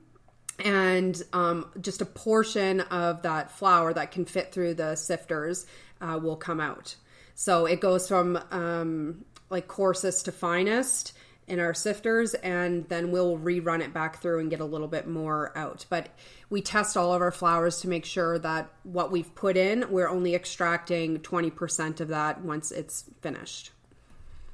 and 0.65 1.21
um, 1.33 1.69
just 1.81 2.01
a 2.01 2.07
portion 2.07 2.81
of 2.83 3.23
that 3.23 3.51
flour 3.51 3.93
that 3.93 4.13
can 4.13 4.25
fit 4.25 4.53
through 4.53 4.75
the 4.75 4.95
sifters 4.95 5.67
uh, 6.01 6.19
will 6.23 6.37
come 6.37 6.61
out. 6.61 6.95
So 7.35 7.67
it 7.67 7.81
goes 7.81 8.07
from 8.07 8.39
um, 8.53 9.25
like 9.51 9.67
coarsest 9.67 10.27
to 10.27 10.33
finest 10.33 11.13
in 11.47 11.61
our 11.61 11.75
sifters, 11.75 12.35
and 12.35 12.89
then 12.89 13.11
we'll 13.11 13.37
rerun 13.39 13.81
it 13.81 13.93
back 13.93 14.21
through 14.23 14.41
and 14.41 14.49
get 14.51 14.61
a 14.61 14.65
little 14.65 14.89
bit 14.89 15.07
more 15.07 15.57
out. 15.57 15.85
But 15.91 16.09
we 16.49 16.63
test 16.63 16.97
all 16.97 17.13
of 17.13 17.21
our 17.21 17.31
flours 17.31 17.81
to 17.83 17.89
make 17.89 18.05
sure 18.05 18.39
that 18.39 18.71
what 18.83 19.11
we've 19.13 19.35
put 19.35 19.57
in, 19.57 19.85
we're 19.91 20.09
only 20.09 20.35
extracting 20.35 21.19
20% 21.19 22.01
of 22.01 22.09
that 22.09 22.41
once 22.43 22.71
it's 22.73 23.05
finished. 23.21 23.73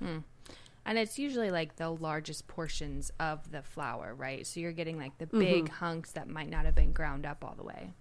And 0.01 0.99
it's 0.99 1.19
usually 1.19 1.51
like 1.51 1.77
the 1.77 1.91
largest 1.91 2.49
portions 2.49 3.12
of 3.21 3.51
the 3.53 3.62
flour, 3.62 4.15
right? 4.15 4.47
So 4.47 4.61
you're 4.61 4.73
getting 4.73 4.99
like 4.99 5.17
the 5.19 5.27
big 5.27 5.67
Mm-hmm. 5.67 5.75
hunks 5.75 6.12
that 6.12 6.29
might 6.29 6.49
not 6.51 6.65
have 6.65 6.75
been 6.75 6.93
ground 6.93 7.27
up 7.27 7.45
all 7.45 7.55
the 7.57 7.62
way. 7.62 7.93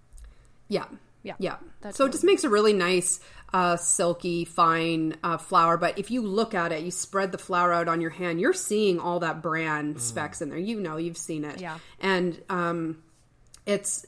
Yeah. 0.69 0.85
Yeah. 1.23 1.35
Yeah. 1.39 1.57
So 1.91 2.05
it 2.05 2.11
just 2.11 2.23
makes 2.23 2.43
a 2.43 2.49
really 2.49 2.73
nice, 2.73 3.19
uh, 3.53 3.75
silky, 3.77 4.45
fine 4.45 5.15
uh, 5.23 5.37
flour. 5.37 5.75
But 5.77 5.99
if 5.99 6.11
you 6.11 6.21
look 6.21 6.53
at 6.53 6.71
it, 6.71 6.83
you 6.83 6.91
spread 6.91 7.31
the 7.31 7.37
flour 7.37 7.73
out 7.73 7.87
on 7.87 7.99
your 7.99 8.09
hand, 8.11 8.39
you're 8.39 8.53
seeing 8.53 8.99
all 8.99 9.19
that 9.19 9.41
bran 9.41 9.97
specks 9.99 10.41
in 10.41 10.49
there. 10.49 10.57
You 10.57 10.79
know, 10.79 10.97
you've 10.97 11.17
seen 11.17 11.43
it. 11.43 11.59
Yeah. 11.59 11.79
And 11.99 12.41
um, 12.49 13.03
it's 13.65 14.05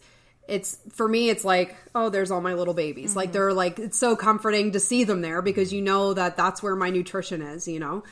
it's 0.47 0.79
for 0.89 1.07
me 1.07 1.29
it's 1.29 1.45
like 1.45 1.75
oh 1.93 2.09
there's 2.09 2.31
all 2.31 2.41
my 2.41 2.55
little 2.55 2.73
babies 2.73 3.11
Mm-hmm. 3.11 3.17
like 3.19 3.31
they're 3.31 3.53
like 3.53 3.77
it's 3.77 3.97
so 3.97 4.15
comforting 4.15 4.71
to 4.71 4.79
see 4.79 5.03
them 5.03 5.21
there 5.21 5.41
because 5.43 5.71
you 5.71 5.81
know 5.81 6.13
that 6.15 6.35
that's 6.35 6.63
where 6.63 6.75
my 6.75 6.89
nutrition 6.89 7.43
is 7.43 7.67
you 7.67 7.79
know 7.79 8.03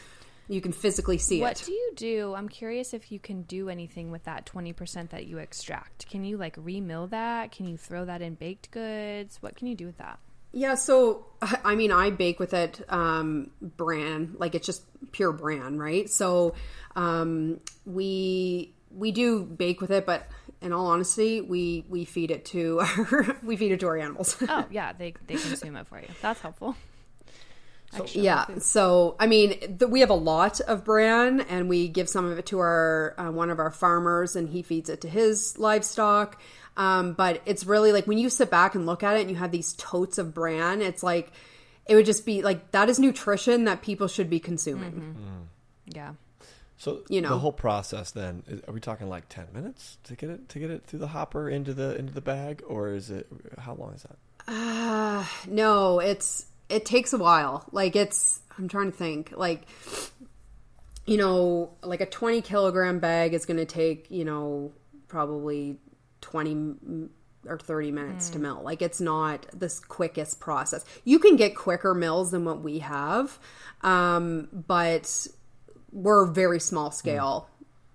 you 0.49 0.61
can 0.61 0.71
physically 0.71 1.17
see 1.17 1.39
What 1.39 1.51
it 1.51 1.59
What 1.61 1.65
do 1.67 1.71
you 1.73 1.91
do? 1.95 2.33
I'm 2.35 2.49
curious 2.49 2.93
if 2.93 3.11
you 3.11 3.19
can 3.19 3.43
do 3.43 3.69
anything 3.69 4.11
with 4.11 4.23
that 4.23 4.45
20% 4.45 5.09
that 5.11 5.27
you 5.27 5.37
extract. 5.37 6.09
Can 6.09 6.25
you 6.25 6.37
like 6.37 6.55
remill 6.57 7.07
that? 7.07 7.51
Can 7.51 7.67
you 7.67 7.77
throw 7.77 8.03
that 8.05 8.21
in 8.21 8.33
baked 8.33 8.71
goods? 8.71 9.37
What 9.41 9.55
can 9.55 9.67
you 9.67 9.75
do 9.75 9.85
with 9.85 9.99
that? 9.99 10.19
Yeah, 10.51 10.73
so 10.73 11.27
I 11.63 11.75
mean, 11.75 11.91
I 11.91 12.09
bake 12.09 12.39
with 12.39 12.53
it 12.53 12.83
um, 12.89 13.51
bran, 13.61 14.35
like 14.37 14.55
it's 14.55 14.65
just 14.65 14.83
pure 15.11 15.31
bran, 15.31 15.77
right? 15.77 16.09
So 16.09 16.55
um, 16.95 17.59
we 17.85 18.73
we 18.91 19.11
do 19.11 19.43
bake 19.43 19.81
with 19.81 19.91
it, 19.91 20.07
but 20.07 20.27
in 20.61 20.73
all 20.73 20.87
honesty, 20.87 21.41
we 21.41 21.85
we 21.87 22.05
feed 22.05 22.31
it 22.31 22.45
to 22.45 22.79
our 22.81 23.37
we 23.43 23.55
feed 23.55 23.71
it 23.71 23.79
to 23.81 23.87
our 23.87 23.97
animals. 23.97 24.35
Oh 24.49 24.65
yeah, 24.71 24.93
they 24.93 25.13
they 25.27 25.35
consume 25.35 25.75
it 25.75 25.87
for 25.87 25.99
you. 25.99 26.07
That's 26.21 26.41
helpful. 26.41 26.75
Extra 27.93 28.21
yeah. 28.21 28.45
food. 28.45 28.63
So 28.63 29.15
I 29.19 29.27
mean, 29.27 29.59
th- 29.59 29.89
we 29.89 30.01
have 30.01 30.09
a 30.09 30.15
lot 30.15 30.59
of 30.61 30.83
bran, 30.83 31.41
and 31.41 31.67
we 31.67 31.87
give 31.87 32.07
some 32.07 32.25
of 32.25 32.37
it 32.37 32.45
to 32.47 32.59
our 32.59 33.15
uh, 33.17 33.31
one 33.31 33.49
of 33.49 33.59
our 33.59 33.71
farmers, 33.71 34.35
and 34.35 34.49
he 34.49 34.61
feeds 34.61 34.89
it 34.89 35.01
to 35.01 35.09
his 35.09 35.57
livestock. 35.57 36.39
Um, 36.77 37.13
but 37.13 37.41
it's 37.45 37.65
really 37.65 37.91
like 37.91 38.05
when 38.07 38.17
you 38.17 38.29
sit 38.29 38.49
back 38.49 38.75
and 38.75 38.85
look 38.85 39.03
at 39.03 39.17
it, 39.17 39.21
and 39.21 39.29
you 39.29 39.35
have 39.37 39.51
these 39.51 39.73
totes 39.73 40.17
of 40.17 40.33
bran. 40.33 40.81
It's 40.81 41.03
like 41.03 41.31
it 41.87 41.95
would 41.95 42.05
just 42.05 42.25
be 42.25 42.41
like 42.43 42.71
that 42.71 42.89
is 42.89 42.99
nutrition 42.99 43.63
that 43.65 43.81
people 43.81 44.07
should 44.07 44.29
be 44.29 44.39
consuming. 44.39 45.47
Yeah. 45.85 46.13
So 46.77 47.01
You 47.09 47.21
know. 47.21 47.29
the 47.29 47.39
whole 47.39 47.51
process 47.51 48.11
then 48.11 48.43
is, 48.47 48.61
are 48.67 48.73
we 48.73 48.79
talking 48.79 49.09
like 49.09 49.27
ten 49.27 49.47
minutes 49.53 49.97
to 50.05 50.15
get 50.15 50.29
it 50.29 50.47
to 50.49 50.59
get 50.59 50.71
it 50.71 50.85
through 50.85 50.99
the 50.99 51.07
hopper 51.07 51.49
into 51.49 51.73
the 51.73 51.95
into 51.97 52.13
the 52.13 52.21
bag, 52.21 52.63
or 52.67 52.93
is 52.93 53.09
it 53.09 53.27
how 53.57 53.73
long 53.73 53.93
is 53.93 54.03
that? 54.03 54.17
Uh, 54.47 55.25
no, 55.47 55.99
it's 55.99 56.45
it 56.69 56.85
takes 56.85 57.13
a 57.13 57.17
while. 57.17 57.65
Like 57.71 57.95
it's 57.95 58.39
I'm 58.57 58.67
trying 58.67 58.91
to 58.91 58.97
think. 58.97 59.33
Like 59.35 59.67
you 61.05 61.17
know, 61.17 61.71
like 61.81 62.01
a 62.01 62.05
20 62.05 62.41
kilogram 62.41 62.99
bag 62.99 63.33
is 63.33 63.45
going 63.45 63.57
to 63.57 63.65
take 63.65 64.09
you 64.11 64.25
know 64.25 64.71
probably 65.07 65.77
20 66.21 66.75
or 67.47 67.57
30 67.57 67.91
minutes 67.91 68.29
to 68.31 68.39
mill. 68.39 68.61
Like 68.63 68.81
it's 68.81 69.01
not 69.01 69.45
this 69.53 69.79
quickest 69.79 70.39
process. 70.39 70.85
You 71.05 71.19
can 71.19 71.35
get 71.35 71.55
quicker 71.55 71.93
mills 71.95 72.31
than 72.31 72.45
what 72.45 72.61
we 72.61 72.79
have, 72.79 73.39
um, 73.81 74.49
but 74.51 75.27
we're 75.91 76.25
a 76.25 76.31
very 76.31 76.59
small 76.59 76.91
scale 76.91 77.49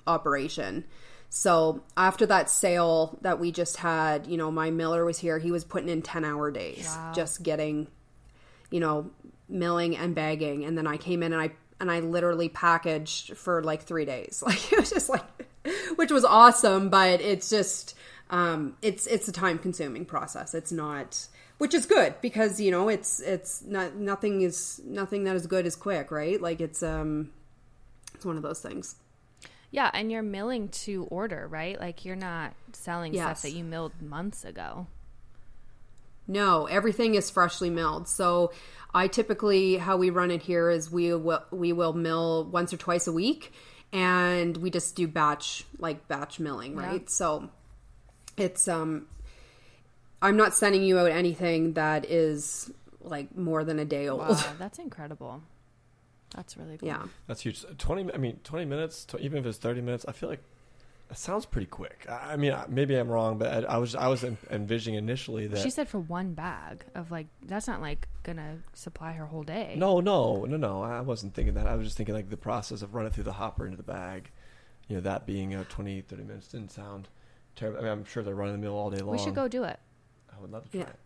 operation. 0.06 0.84
So 1.28 1.82
after 1.96 2.26
that 2.26 2.48
sale 2.48 3.18
that 3.22 3.38
we 3.38 3.52
just 3.52 3.76
had, 3.76 4.26
you 4.26 4.36
know, 4.36 4.50
my 4.50 4.70
miller 4.70 5.04
was 5.04 5.18
here. 5.18 5.38
He 5.38 5.50
was 5.50 5.64
putting 5.64 5.88
in 5.88 6.00
10 6.02 6.24
hour 6.24 6.50
days 6.50 6.86
Wow. 6.88 7.12
just 7.14 7.42
getting, 7.42 7.88
you 8.70 8.80
know, 8.80 9.10
milling 9.48 9.96
and 9.96 10.14
bagging. 10.14 10.64
And 10.64 10.76
then 10.76 10.86
I 10.86 10.96
came 10.96 11.22
in 11.22 11.32
and 11.32 11.40
I, 11.40 11.50
and 11.80 11.90
I 11.90 12.00
literally 12.00 12.48
packaged 12.48 13.36
for 13.36 13.62
like 13.62 13.82
three 13.82 14.04
days. 14.04 14.42
Like 14.46 14.72
it 14.72 14.80
was 14.80 14.90
just 14.90 15.08
like, 15.08 15.24
which 15.96 16.10
was 16.10 16.24
awesome, 16.24 16.88
but 16.90 17.20
it's 17.20 17.48
just, 17.50 17.96
um, 18.30 18.76
it's, 18.82 19.06
it's 19.06 19.28
a 19.28 19.32
time 19.32 19.58
consuming 19.58 20.04
process. 20.04 20.54
It's 20.54 20.72
not, 20.72 21.26
which 21.58 21.74
is 21.74 21.86
good 21.86 22.14
because, 22.20 22.60
you 22.60 22.70
know, 22.70 22.88
it's, 22.88 23.20
it's 23.20 23.62
not, 23.62 23.96
nothing 23.96 24.42
is, 24.42 24.80
nothing 24.84 25.24
that 25.24 25.36
is 25.36 25.46
good 25.46 25.66
is 25.66 25.76
quick, 25.76 26.10
right? 26.10 26.40
Like 26.40 26.60
it's, 26.60 26.82
um, 26.82 27.30
it's 28.14 28.24
one 28.24 28.36
of 28.36 28.42
those 28.42 28.60
things. 28.60 28.96
Yeah, 29.70 29.90
and 29.92 30.10
you're 30.12 30.22
milling 30.22 30.68
to 30.68 31.04
order, 31.10 31.48
right? 31.48 31.78
Like 31.80 32.04
you're 32.04 32.14
not 32.14 32.54
selling 32.72 33.12
Yes. 33.12 33.40
stuff 33.40 33.42
that 33.42 33.56
you 33.56 33.64
milled 33.64 34.00
months 34.00 34.44
ago. 34.44 34.86
No, 36.26 36.66
everything 36.66 37.14
is 37.14 37.30
freshly 37.30 37.70
milled. 37.70 38.08
So 38.08 38.52
I 38.94 39.08
typically 39.08 39.76
how 39.76 39.96
we 39.96 40.10
run 40.10 40.30
it 40.30 40.42
here 40.42 40.70
is 40.70 40.90
we 40.90 41.14
will 41.14 41.44
we 41.50 41.72
will 41.72 41.92
mill 41.92 42.44
once 42.44 42.72
or 42.72 42.76
twice 42.76 43.06
a 43.06 43.12
week 43.12 43.52
and 43.92 44.56
we 44.56 44.70
just 44.70 44.96
do 44.96 45.06
batch 45.06 45.64
like 45.78 46.08
batch 46.08 46.40
milling, 46.40 46.76
right? 46.76 47.02
Yeah. 47.02 47.08
So 47.08 47.50
it's 48.36 48.68
um 48.68 49.06
I'm 50.22 50.36
not 50.36 50.54
sending 50.54 50.82
you 50.82 50.98
out 50.98 51.10
anything 51.10 51.74
that 51.74 52.10
is 52.10 52.70
like 53.00 53.36
more 53.36 53.64
than 53.64 53.78
a 53.78 53.84
day 53.84 54.08
old. 54.08 54.20
Wow, 54.20 54.52
that's 54.58 54.78
incredible. 54.88 55.42
That's 56.34 56.56
really 56.56 56.78
cool. 56.78 56.88
Yeah. 56.88 57.02
That's 57.26 57.42
huge. 57.42 57.64
Twenty. 57.78 58.12
I 58.12 58.16
mean, 58.16 58.40
twenty 58.42 58.64
minutes. 58.64 59.06
Even 59.20 59.38
if 59.38 59.46
it's 59.46 59.58
thirty 59.58 59.80
minutes, 59.80 60.04
I 60.08 60.12
feel 60.12 60.28
like 60.28 60.42
that 61.08 61.18
sounds 61.18 61.46
pretty 61.46 61.66
quick. 61.66 62.06
I 62.08 62.32
I 62.32 62.36
mean, 62.36 62.54
maybe 62.68 62.94
I'm 62.96 63.08
wrong, 63.08 63.38
but 63.38 63.64
I, 63.64 63.74
I 63.74 63.76
was 63.78 63.94
I 63.94 64.08
was 64.08 64.24
envisioning 64.50 64.98
initially 64.98 65.46
that 65.48 65.60
She 65.60 65.70
said 65.70 65.88
for 65.88 65.98
one 66.00 66.34
bag 66.34 66.84
of 66.94 67.10
like 67.10 67.26
that's 67.44 67.66
not 67.66 67.80
like 67.80 68.08
gonna 68.22 68.58
supply 68.72 69.12
her 69.12 69.26
whole 69.26 69.42
day. 69.42 69.74
no, 69.76 70.00
no, 70.00 70.44
no, 70.44 70.56
no. 70.56 70.82
I 70.82 71.00
wasn't 71.00 71.34
thinking 71.34 71.54
that. 71.54 71.66
I 71.66 71.74
was 71.76 71.86
just 71.86 71.96
thinking 71.96 72.14
like 72.14 72.30
the 72.30 72.36
process 72.36 72.82
of 72.82 72.94
running 72.94 73.12
through 73.12 73.24
the 73.24 73.32
hopper 73.34 73.64
into 73.64 73.76
the 73.76 73.82
bag. 73.82 74.30
You 74.88 74.96
know, 74.96 75.00
that 75.02 75.24
being 75.26 75.54
uh, 75.54 75.64
20, 75.70 76.02
30 76.02 76.22
minutes 76.24 76.48
didn't 76.48 76.70
sound 76.70 77.08
terrible. 77.56 77.78
I 77.78 77.82
mean, 77.82 77.92
I'm 77.92 78.04
sure 78.04 78.22
they're 78.22 78.34
running 78.34 78.54
the 78.56 78.60
mill 78.60 78.74
all 78.76 78.90
day 78.90 78.98
long. 79.00 79.12
we 79.12 79.18
should 79.18 79.34
go 79.34 79.48
do 79.48 79.64
it. 79.64 79.78
I 80.36 80.40
would 80.40 80.50
love 80.50 80.64
to 80.64 80.70
try 80.70 80.80
Yeah. 80.80 80.86
it. 80.88 80.96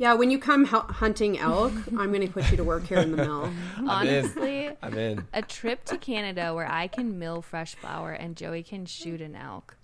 Yeah, 0.00 0.14
when 0.14 0.30
you 0.30 0.38
come 0.38 0.64
hunting 0.64 1.38
elk, 1.38 1.72
I'm 1.88 2.10
going 2.10 2.26
to 2.26 2.32
put 2.32 2.50
you 2.50 2.56
to 2.56 2.64
work 2.64 2.84
here 2.86 2.96
in 3.00 3.10
the 3.10 3.18
mill. 3.18 3.52
I'm 3.76 3.84
in. 3.84 3.88
Honestly, 3.90 4.70
I'm 4.82 4.96
in. 4.96 5.26
a 5.34 5.42
trip 5.42 5.84
to 5.84 5.98
Canada 5.98 6.54
where 6.54 6.66
I 6.66 6.86
can 6.86 7.18
mill 7.18 7.42
fresh 7.42 7.74
flour 7.74 8.10
and 8.12 8.34
Joey 8.34 8.62
can 8.62 8.86
shoot 8.86 9.20
an 9.20 9.36
elk. 9.36 9.76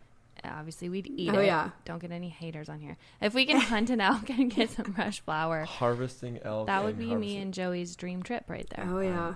Obviously, 0.42 0.88
we'd 0.88 1.06
eat 1.16 1.34
Oh, 1.34 1.40
it. 1.40 1.46
yeah. 1.46 1.68
Don't 1.84 1.98
get 1.98 2.12
any 2.12 2.30
haters 2.30 2.70
on 2.70 2.80
here. 2.80 2.96
If 3.20 3.34
we 3.34 3.44
can 3.44 3.60
hunt 3.60 3.90
an 3.90 4.00
elk 4.00 4.30
and 4.38 4.50
get 4.50 4.70
some 4.70 4.94
fresh 4.94 5.20
flour, 5.20 5.64
Harvesting 5.66 6.38
elk. 6.42 6.68
that 6.68 6.82
would 6.82 6.96
and 6.96 7.10
be 7.10 7.14
me 7.14 7.36
and 7.36 7.52
Joey's 7.52 7.94
dream 7.94 8.22
trip 8.22 8.44
right 8.48 8.66
there. 8.74 8.86
Oh 8.88 9.00
yeah. 9.00 9.34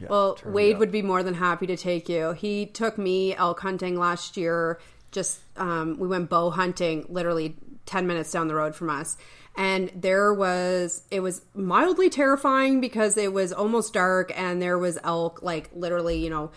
Yeah, 0.00 0.06
Well, 0.08 0.38
Wade 0.46 0.78
would 0.78 0.90
be 0.92 1.02
more 1.02 1.22
than 1.22 1.34
happy 1.34 1.66
to 1.66 1.76
take 1.76 2.08
you. 2.08 2.32
He 2.32 2.64
took 2.64 2.96
me 2.96 3.34
elk 3.36 3.60
hunting 3.60 3.98
last 3.98 4.38
year. 4.38 4.80
Just 5.12 5.40
um, 5.58 5.98
we 5.98 6.08
went 6.08 6.30
bow 6.30 6.48
hunting, 6.48 7.04
literally 7.10 7.56
ten 7.84 8.06
minutes 8.06 8.32
down 8.32 8.48
the 8.48 8.54
road 8.54 8.74
from 8.74 8.88
us, 8.88 9.18
and 9.56 9.90
there 9.94 10.32
was 10.32 11.02
it 11.10 11.20
was 11.20 11.42
mildly 11.54 12.08
terrifying 12.08 12.80
because 12.80 13.16
it 13.16 13.32
was 13.32 13.52
almost 13.52 13.92
dark 13.92 14.32
and 14.36 14.60
there 14.60 14.78
was 14.78 14.98
elk 15.04 15.42
like 15.42 15.70
literally, 15.74 16.22
you 16.22 16.30
know, 16.30 16.50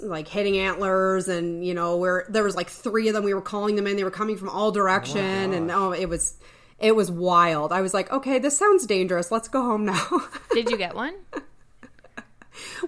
like 0.00 0.28
hitting 0.28 0.58
antlers 0.58 1.28
and 1.28 1.64
you 1.64 1.74
know 1.74 1.96
where 1.96 2.26
there 2.28 2.44
was 2.44 2.56
like 2.56 2.70
three 2.70 3.08
of 3.08 3.14
them. 3.14 3.24
We 3.24 3.34
were 3.34 3.40
calling 3.40 3.76
them 3.76 3.86
in. 3.86 3.96
They 3.96 4.04
were 4.04 4.10
coming 4.10 4.36
from 4.36 4.48
all 4.48 4.70
direction, 4.70 5.52
and 5.52 5.70
oh, 5.70 5.88
oh 5.88 5.92
it 5.92 6.08
was. 6.08 6.38
It 6.80 6.94
was 6.94 7.10
wild. 7.10 7.72
I 7.72 7.80
was 7.80 7.92
like, 7.92 8.12
okay, 8.12 8.38
this 8.38 8.56
sounds 8.56 8.86
dangerous. 8.86 9.32
Let's 9.32 9.48
go 9.48 9.62
home 9.62 9.84
now. 9.84 10.22
Did 10.52 10.70
you 10.70 10.76
get 10.76 10.94
one? 10.94 11.12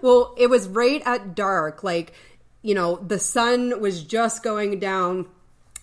Well, 0.01 0.34
it 0.38 0.48
was 0.48 0.68
right 0.68 1.02
at 1.05 1.34
dark. 1.34 1.82
Like, 1.82 2.12
you 2.62 2.74
know, 2.74 2.97
the 2.97 3.18
sun 3.18 3.80
was 3.80 4.02
just 4.02 4.42
going 4.42 4.78
down 4.78 5.26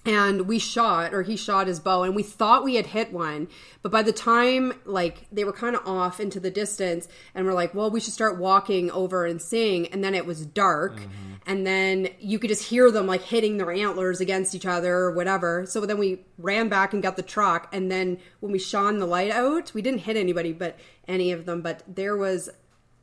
and 0.08 0.48
we 0.48 0.58
shot 0.58 1.14
or 1.14 1.22
he 1.24 1.36
shot 1.36 1.68
his 1.68 1.82
bow 1.82 2.04
and 2.04 2.16
we 2.16 2.24
thought 2.24 2.64
we 2.64 2.76
had 2.76 2.88
hit 2.88 3.12
one. 3.12 3.50
But 3.82 3.92
by 3.92 4.02
the 4.02 4.14
time 4.14 4.74
like 4.86 5.28
they 5.32 5.44
were 5.44 5.52
kind 5.52 5.76
of 5.76 5.86
off 5.86 6.20
into 6.20 6.40
the 6.40 6.50
distance 6.50 7.08
and 7.36 7.46
we're 7.46 7.54
like 7.54 7.76
well 7.76 7.92
we 7.92 8.00
should 8.00 8.14
start 8.14 8.38
walking 8.38 8.90
over 8.92 9.26
and 9.26 9.42
seeing. 9.42 9.88
And 9.88 10.04
then 10.04 10.16
it 10.16 10.26
was 10.26 10.46
dark 10.46 10.96
mm-hmm. 10.96 11.34
and 11.46 11.68
then 11.68 12.08
you 12.20 12.40
could 12.40 12.50
just 12.50 12.64
hear 12.64 12.90
them 12.90 13.06
like 13.06 13.22
hitting 13.22 13.58
their 13.58 13.72
antlers 13.72 14.22
against 14.22 14.56
each 14.56 14.66
other 14.66 14.96
or 14.96 15.12
whatever. 15.12 15.66
So 15.66 15.86
then 15.86 15.98
we 15.98 16.22
ran 16.38 16.70
back 16.70 16.94
and 16.94 17.04
got 17.04 17.18
the 17.18 17.22
truck 17.22 17.68
and 17.74 17.92
then 17.92 18.18
when 18.40 18.54
we 18.54 18.60
shone 18.60 19.00
the 19.00 19.06
light 19.06 19.32
out 19.32 19.74
we 19.74 19.82
didn't 19.82 20.00
hit 20.00 20.16
anybody 20.16 20.54
but 20.54 20.80
any 21.08 21.34
of 21.34 21.46
them 21.46 21.62
but 21.62 21.84
there 21.88 22.16
was 22.16 22.50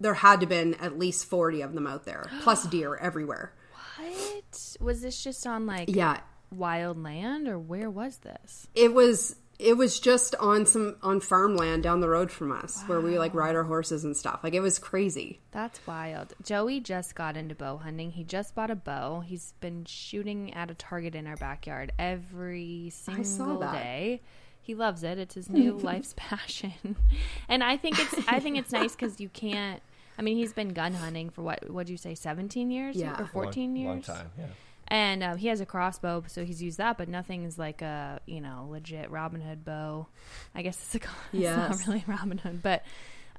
there 0.01 0.15
had 0.15 0.41
to 0.41 0.47
been 0.47 0.75
at 0.75 0.99
least 0.99 1.27
40 1.27 1.61
of 1.61 1.75
them 1.75 1.87
out 1.87 2.05
there 2.05 2.31
plus 2.43 2.67
deer 2.67 2.97
everywhere. 2.97 3.53
What? 3.99 4.77
Was 4.81 5.03
this 5.03 5.23
just 5.23 5.47
on 5.47 5.67
like 5.67 5.95
yeah 5.95 6.21
wild 6.57 7.03
land 7.03 7.49
or 7.49 7.59
where 7.59 7.91
was 7.91 8.19
this? 8.19 8.67
it 8.75 8.93
was 8.95 9.37
it 9.57 9.77
was 9.77 10.01
just 10.01 10.35
on 10.37 10.67
some 10.67 10.97
on 11.01 11.21
farmland 11.21 11.83
down 11.83 12.01
the 12.01 12.09
road 12.09 12.29
from 12.31 12.51
us 12.51 12.83
where 12.87 13.01
we 13.01 13.19
like 13.21 13.33
ride 13.35 13.55
our 13.55 13.63
horses 13.63 14.03
and 14.05 14.17
stuff 14.17 14.41
like 14.43 14.53
it 14.53 14.59
was 14.61 14.79
crazy 14.81 15.39
That's 15.53 15.79
wild. 15.87 16.33
Joey 16.43 16.81
just 16.81 17.15
got 17.15 17.37
into 17.37 17.55
bow 17.55 17.77
hunting. 17.77 18.11
He 18.11 18.25
just 18.25 18.55
bought 18.57 18.71
a 18.71 18.75
bow. 18.75 19.21
He's 19.21 19.55
been 19.61 19.85
shooting 19.85 20.53
at 20.55 20.73
a 20.73 20.75
target 20.75 21.15
in 21.15 21.29
our 21.29 21.37
backyard 21.37 21.93
every 22.01 22.87
I 23.09 23.23
saw 23.23 23.23
single 23.23 23.59
that. 23.61 23.73
day. 23.75 24.23
He 24.61 24.75
loves 24.75 25.05
it. 25.05 25.19
It's 25.19 25.35
his 25.37 25.49
new 25.49 25.73
life's 25.91 26.15
passion. 26.17 26.73
And 27.49 27.63
I 27.63 27.77
think 27.77 28.01
it's 28.01 28.29
I 28.29 28.41
think 28.41 28.57
it's 28.59 28.73
nice 28.73 28.97
cuz 28.97 29.21
you 29.21 29.29
can't 29.29 29.81
I 30.19 30.23
mean, 30.23 30.37
he's 30.37 30.53
been 30.53 30.69
gun 30.71 30.95
hunting 30.95 31.31
for 31.31 31.43
what 31.43 31.71
would 31.71 31.89
you 31.89 31.97
say 31.97 32.15
17 32.17 32.71
years 32.71 32.97
Yeah. 32.97 33.21
or 33.21 33.27
14 33.27 33.71
long, 33.71 33.77
years? 33.77 34.09
Long 34.09 34.17
time. 34.17 34.31
Yeah. 34.39 34.47
And 34.89 35.23
um, 35.23 35.37
he 35.39 35.49
has 35.49 35.61
a 35.61 35.67
crossbow, 35.67 36.25
so 36.27 36.45
he's 36.45 36.63
used 36.63 36.79
that, 36.79 36.99
but 36.99 37.09
nothing 37.09 37.45
is 37.45 37.59
like 37.59 37.81
a 37.83 38.21
you 38.27 38.41
know 38.41 38.67
legit 38.71 39.11
Robin 39.11 39.41
Hood 39.41 39.65
bow. 39.65 40.07
I 40.55 40.63
guess 40.63 40.77
it's 40.77 41.05
a 41.05 41.09
it's 41.33 41.57
not 41.57 41.87
really 41.87 42.05
Robin 42.07 42.39
Hood, 42.39 42.63
but 42.63 42.85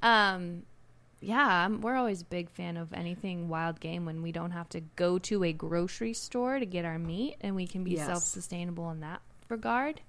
um, 0.02 0.62
yeah, 1.20 1.46
I'm, 1.64 1.80
we're 1.80 1.94
always 1.96 2.22
a 2.22 2.24
big 2.26 2.50
fan 2.50 2.76
of 2.76 2.92
anything 2.92 3.48
wild 3.48 3.80
game 3.80 4.04
when 4.04 4.22
we 4.22 4.32
don't 4.32 4.50
have 4.50 4.68
to 4.70 4.80
go 4.80 5.18
to 5.20 5.44
a 5.44 5.52
grocery 5.52 6.12
store 6.12 6.58
to 6.58 6.66
get 6.66 6.84
our 6.84 6.98
meat, 6.98 7.36
and 7.40 7.54
we 7.56 7.66
can 7.66 7.84
be 7.84 7.92
Yes. 7.92 8.06
self 8.06 8.22
sustainable 8.24 8.90
in 8.90 9.00
that 9.00 9.22
regard. 9.48 10.00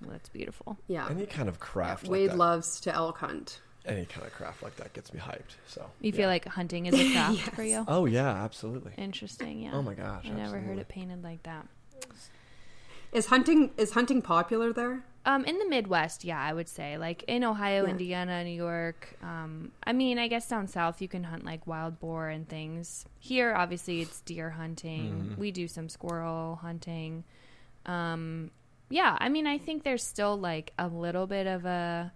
Well, 0.00 0.12
that's 0.12 0.28
beautiful. 0.28 0.76
yeah 0.86 1.06
Any 1.10 1.26
kind 1.26 1.48
of 1.48 1.58
craft 1.60 2.04
like 2.04 2.10
wade 2.12 2.30
that. 2.30 2.36
loves 2.38 2.80
to 2.82 2.94
elk 2.94 3.18
hunt 3.18 3.60
any 3.86 4.04
kind 4.06 4.26
of 4.26 4.32
craft 4.32 4.62
like 4.62 4.76
that 4.76 4.92
gets 4.94 5.12
me 5.12 5.20
hyped. 5.20 5.56
So 5.66 5.86
You 6.00 6.10
yeah. 6.10 6.16
feel 6.16 6.28
like 6.28 6.46
hunting 6.46 6.86
is 6.86 6.94
a 6.98 7.12
craft 7.12 7.54
for 7.54 7.62
you? 7.62 7.84
Oh 7.88 8.06
yeah, 8.06 8.28
absolutely. 8.28 8.92
Interesting. 8.96 9.60
Yeah. 9.62 9.72
Oh 9.74 9.82
my 9.82 9.94
gosh, 9.94 10.24
I 10.26 10.30
never 10.30 10.58
heard 10.58 10.78
it 10.78 10.88
painted 10.88 11.22
like 11.22 11.42
that. 11.44 11.66
Is 13.12 13.26
hunting 13.26 13.70
is 13.76 13.92
hunting 13.92 14.22
popular 14.22 14.72
there? 14.72 15.04
Um, 15.26 15.44
in 15.46 15.58
the 15.58 15.66
Midwest, 15.66 16.22
yeah, 16.24 16.38
I 16.38 16.52
would 16.52 16.68
say 16.68 16.98
like 16.98 17.22
in 17.28 17.44
Ohio, 17.44 17.84
Yeah. 17.84 17.90
Indiana, 17.90 18.44
New 18.44 18.50
York. 18.50 19.16
Um, 19.22 19.70
I 19.86 19.92
mean, 19.92 20.18
I 20.18 20.28
guess 20.28 20.48
down 20.48 20.66
south 20.66 21.00
you 21.00 21.08
can 21.08 21.24
hunt 21.24 21.44
like 21.44 21.66
wild 21.66 21.98
boar 22.00 22.28
and 22.28 22.46
things. 22.48 23.06
Here, 23.20 23.54
obviously, 23.54 24.02
it's 24.02 24.20
deer 24.22 24.50
hunting. 24.50 25.34
We 25.38 25.50
do 25.50 25.66
some 25.68 25.88
squirrel 25.88 26.56
hunting. 26.60 27.24
Um, 27.86 28.50
yeah, 28.90 29.16
I 29.18 29.28
mean, 29.30 29.46
I 29.46 29.56
think 29.58 29.82
there's 29.84 30.02
still 30.02 30.36
like 30.36 30.72
a 30.78 30.88
little 30.88 31.26
bit 31.26 31.46
of 31.46 31.64
a. 31.64 32.12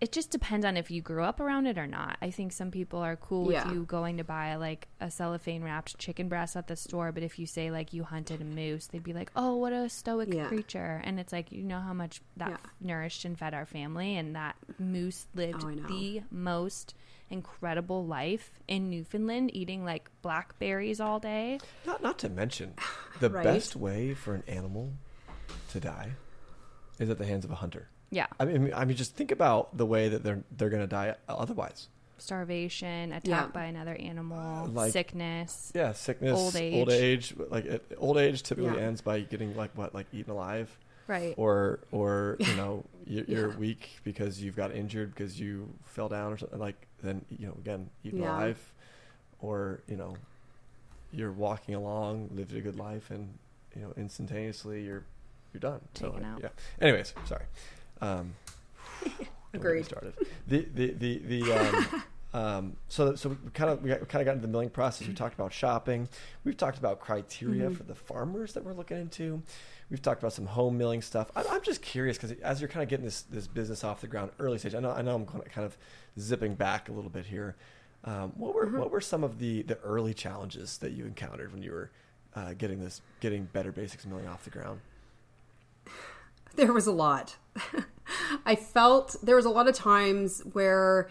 It 0.00 0.12
just 0.12 0.30
depends 0.30 0.64
on 0.64 0.76
if 0.76 0.92
you 0.92 1.02
grew 1.02 1.24
up 1.24 1.40
around 1.40 1.66
it 1.66 1.76
or 1.76 1.86
not. 1.88 2.18
I 2.22 2.30
think 2.30 2.52
some 2.52 2.70
people 2.70 3.00
are 3.00 3.16
cool 3.16 3.46
with 3.46 3.66
you 3.66 3.84
going 3.84 4.18
to 4.18 4.24
buy 4.24 4.54
like 4.54 4.86
a 5.00 5.10
cellophane 5.10 5.64
wrapped 5.64 5.98
chicken 5.98 6.28
breast 6.28 6.54
at 6.56 6.68
the 6.68 6.76
store, 6.76 7.10
but 7.10 7.24
if 7.24 7.36
you 7.38 7.46
say 7.46 7.72
like 7.72 7.92
you 7.92 8.04
hunted 8.04 8.40
a 8.40 8.44
moose, 8.44 8.86
they'd 8.86 9.02
be 9.02 9.12
like, 9.12 9.32
"Oh, 9.34 9.56
what 9.56 9.72
a 9.72 9.88
stoic 9.88 10.32
Yeah. 10.32 10.46
creature!" 10.46 11.00
And 11.04 11.18
it's 11.18 11.32
like 11.32 11.50
you 11.50 11.64
know 11.64 11.80
how 11.80 11.92
much 11.92 12.20
that 12.36 12.50
Yeah. 12.50 12.56
nourished 12.80 13.24
and 13.24 13.36
fed 13.36 13.54
our 13.54 13.66
family, 13.66 14.16
and 14.16 14.36
that 14.36 14.54
moose 14.78 15.26
lived 15.34 15.64
Oh, 15.64 15.74
the 15.88 16.22
most 16.30 16.94
incredible 17.28 18.06
life 18.06 18.52
in 18.68 18.90
Newfoundland, 18.90 19.50
eating 19.52 19.84
like 19.84 20.10
blackberries 20.22 21.00
all 21.00 21.18
day. 21.18 21.58
Not 21.84 22.04
not 22.04 22.20
to 22.20 22.28
mention, 22.28 22.74
the 23.18 23.30
Right. 23.30 23.42
best 23.42 23.74
way 23.74 24.14
for 24.14 24.36
an 24.36 24.44
animal 24.46 24.92
to 25.70 25.80
die 25.80 26.12
is 27.00 27.10
at 27.10 27.18
the 27.18 27.26
hands 27.26 27.44
of 27.44 27.50
a 27.50 27.56
hunter. 27.56 27.88
Yeah, 28.10 28.26
I 28.40 28.44
mean, 28.46 28.72
I 28.74 28.84
mean, 28.86 28.96
just 28.96 29.14
think 29.14 29.30
about 29.32 29.76
the 29.76 29.84
way 29.86 30.08
that 30.08 30.22
they're 30.24 30.42
they're 30.56 30.70
going 30.70 30.82
to 30.82 30.86
die 30.86 31.14
otherwise. 31.28 31.88
starvation, 32.20 33.12
attacked 33.12 33.26
Yeah. 33.28 33.46
by 33.46 33.64
another 33.66 33.94
animal, 33.94 34.38
uh, 34.38 34.66
Like- 34.66 34.92
sickness. 34.92 35.70
Yeah, 35.74 35.92
sickness, 35.92 36.36
Old 36.36 36.56
age. 36.56 36.74
old 36.74 36.90
age. 36.90 37.32
age. 37.32 37.48
Like 37.48 37.64
it, 37.64 37.92
old 37.96 38.16
age 38.18 38.42
typically 38.42 38.76
Yeah. 38.76 38.86
ends 38.88 39.00
by 39.00 39.20
getting 39.20 39.54
like 39.56 39.70
what, 39.76 39.94
like 39.94 40.06
eaten 40.12 40.32
alive, 40.32 40.76
Right. 41.06 41.34
or 41.36 41.78
or 41.92 42.36
you 42.40 42.56
know 42.56 42.84
you- 43.06 43.24
you're 43.28 43.50
Yeah. 43.50 43.56
weak 43.56 44.00
because 44.02 44.42
you've 44.42 44.56
got 44.56 44.74
injured 44.74 45.14
because 45.14 45.38
you 45.38 45.68
fell 45.84 46.08
down 46.08 46.32
or 46.32 46.36
something. 46.38 46.58
Like 46.58 46.88
then 47.02 47.24
you 47.30 47.46
know 47.46 47.52
again 47.54 47.88
eaten 48.02 48.20
Yeah. 48.22 48.32
alive, 48.36 48.72
or 49.40 49.80
you 49.86 49.96
know 49.96 50.16
you're 51.12 51.32
walking 51.32 51.74
along, 51.76 52.30
lived 52.34 52.52
a 52.54 52.60
good 52.60 52.76
life, 52.76 53.10
and 53.12 53.38
you 53.76 53.82
know 53.82 53.92
instantaneously 53.96 54.82
you're 54.84 55.04
you're 55.52 55.60
done. 55.60 55.80
So 55.94 56.06
Taken 56.10 56.22
like, 56.24 56.32
out. 56.32 56.40
yeah. 56.42 56.48
Anyways, 56.80 57.14
sorry. 57.26 57.44
Um, 58.00 58.34
don't 59.02 59.18
get 59.18 59.20
me 59.20 59.28
Agreed. 59.54 59.84
Started. 59.84 60.14
The 60.46 60.66
the 60.74 60.92
the 60.92 61.18
the. 61.18 61.52
Um, 61.52 62.02
um, 62.34 62.76
so 62.88 63.14
so 63.14 63.30
we 63.30 63.36
kind 63.52 63.70
of 63.70 63.82
we 63.82 63.90
kind 63.90 64.02
of 64.02 64.24
got 64.24 64.32
into 64.32 64.42
the 64.42 64.48
milling 64.48 64.70
process. 64.70 65.08
We 65.08 65.14
talked 65.14 65.34
about 65.34 65.52
shopping. 65.52 66.08
We've 66.44 66.56
talked 66.56 66.78
about 66.78 67.00
criteria 67.00 67.70
for 67.70 67.84
the 67.84 67.94
farmers 67.94 68.52
that 68.54 68.64
we're 68.64 68.74
looking 68.74 68.98
into. 68.98 69.42
We've 69.90 70.02
talked 70.02 70.22
about 70.22 70.34
some 70.34 70.46
home 70.46 70.76
milling 70.76 71.00
stuff. 71.00 71.30
I'm, 71.34 71.46
I'm 71.50 71.62
just 71.62 71.80
curious 71.80 72.18
because 72.18 72.32
as 72.40 72.60
you're 72.60 72.68
kind 72.68 72.82
of 72.82 72.90
getting 72.90 73.04
this 73.04 73.22
this 73.22 73.46
business 73.46 73.84
off 73.84 74.00
the 74.00 74.06
ground 74.06 74.30
early 74.38 74.58
stage, 74.58 74.74
I 74.74 74.80
know 74.80 74.90
I 74.90 75.02
know 75.02 75.14
I'm 75.14 75.26
kind 75.26 75.42
of, 75.44 75.50
kind 75.50 75.64
of 75.64 75.76
zipping 76.18 76.54
back 76.54 76.88
a 76.88 76.92
little 76.92 77.10
bit 77.10 77.26
here. 77.26 77.56
Um, 78.04 78.32
what 78.36 78.54
were 78.54 78.66
what 78.66 78.90
were 78.90 79.00
some 79.00 79.24
of 79.24 79.38
the 79.38 79.62
the 79.62 79.78
early 79.78 80.14
challenges 80.14 80.78
that 80.78 80.92
you 80.92 81.06
encountered 81.06 81.52
when 81.52 81.62
you 81.62 81.72
were 81.72 81.90
uh, 82.36 82.52
getting 82.52 82.80
this 82.80 83.00
getting 83.20 83.44
better 83.46 83.72
basics 83.72 84.04
milling 84.06 84.26
off 84.26 84.44
the 84.44 84.50
ground? 84.50 84.80
There 86.58 86.72
was 86.72 86.88
a 86.88 86.92
lot. 86.92 87.36
I 88.44 88.56
felt 88.56 89.14
there 89.22 89.36
was 89.36 89.44
a 89.44 89.50
lot 89.50 89.68
of 89.68 89.76
times 89.76 90.40
where, 90.54 91.08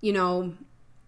you 0.00 0.14
know, 0.14 0.54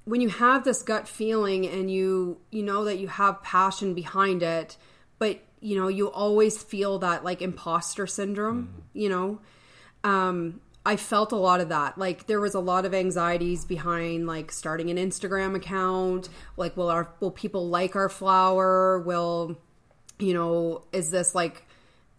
when 0.04 0.20
you 0.20 0.28
have 0.28 0.64
this 0.64 0.82
gut 0.82 1.08
feeling 1.08 1.66
and 1.66 1.90
you 1.90 2.38
you 2.50 2.62
know 2.62 2.84
that 2.84 2.98
you 2.98 3.08
have 3.08 3.42
passion 3.42 3.94
behind 3.94 4.42
it, 4.42 4.76
but 5.18 5.40
you 5.60 5.78
know, 5.78 5.88
you 5.88 6.10
always 6.10 6.62
feel 6.62 6.98
that 6.98 7.24
like 7.24 7.40
imposter 7.40 8.06
syndrome, 8.06 8.82
you 8.92 9.08
know. 9.08 9.40
Um 10.04 10.60
I 10.84 10.96
felt 10.96 11.32
a 11.32 11.36
lot 11.36 11.60
of 11.60 11.70
that. 11.70 11.96
Like 11.96 12.26
there 12.26 12.40
was 12.40 12.54
a 12.54 12.60
lot 12.60 12.84
of 12.84 12.92
anxieties 12.92 13.64
behind 13.64 14.26
like 14.26 14.52
starting 14.52 14.90
an 14.90 14.98
Instagram 14.98 15.56
account. 15.56 16.28
Like 16.58 16.76
will 16.76 16.90
our 16.90 17.14
will 17.20 17.30
people 17.30 17.66
like 17.66 17.96
our 17.96 18.10
flour? 18.10 18.98
Will 19.00 19.56
you 20.18 20.34
know, 20.34 20.84
is 20.92 21.10
this 21.10 21.34
like 21.34 21.66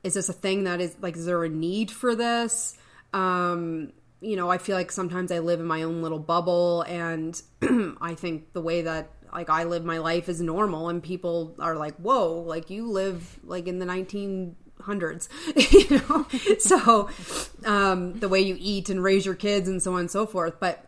is 0.04 0.14
this 0.16 0.30
a 0.30 0.34
thing 0.34 0.64
that 0.66 0.82
is 0.82 0.96
like 1.02 1.16
is 1.16 1.26
there 1.26 1.44
a 1.44 1.50
need 1.50 1.92
for 1.92 2.16
this? 2.16 2.78
Um 3.14 3.94
you 4.22 4.36
know 4.36 4.50
i 4.50 4.58
feel 4.58 4.78
like 4.78 4.92
sometimes 4.92 5.32
i 5.32 5.40
live 5.40 5.60
in 5.60 5.66
my 5.66 5.82
own 5.84 6.02
little 6.02 6.20
bubble 6.20 6.84
and 6.84 7.42
i 8.02 8.14
think 8.14 8.54
the 8.54 8.62
way 8.62 8.84
that 8.84 9.10
like 9.34 9.50
i 9.50 9.64
live 9.64 9.84
my 9.84 9.98
life 9.98 10.30
is 10.30 10.40
normal 10.40 10.90
and 10.90 11.04
people 11.04 11.56
are 11.60 11.76
like 11.76 11.96
whoa 11.96 12.34
like 12.42 12.70
you 12.70 12.88
live 12.88 13.40
like 13.44 13.68
in 13.68 13.80
the 13.80 13.86
1900s 13.86 15.28
you 15.90 15.98
know? 16.08 16.28
So 16.60 17.10
um 17.66 18.20
the 18.20 18.30
way 18.30 18.40
you 18.40 18.56
eat 18.60 18.90
and 18.90 19.04
raise 19.04 19.26
your 19.26 19.36
kids 19.36 19.68
and 19.68 19.82
so 19.82 19.94
on 19.94 20.02
and 20.02 20.12
so 20.12 20.26
forth. 20.26 20.60
But 20.60 20.86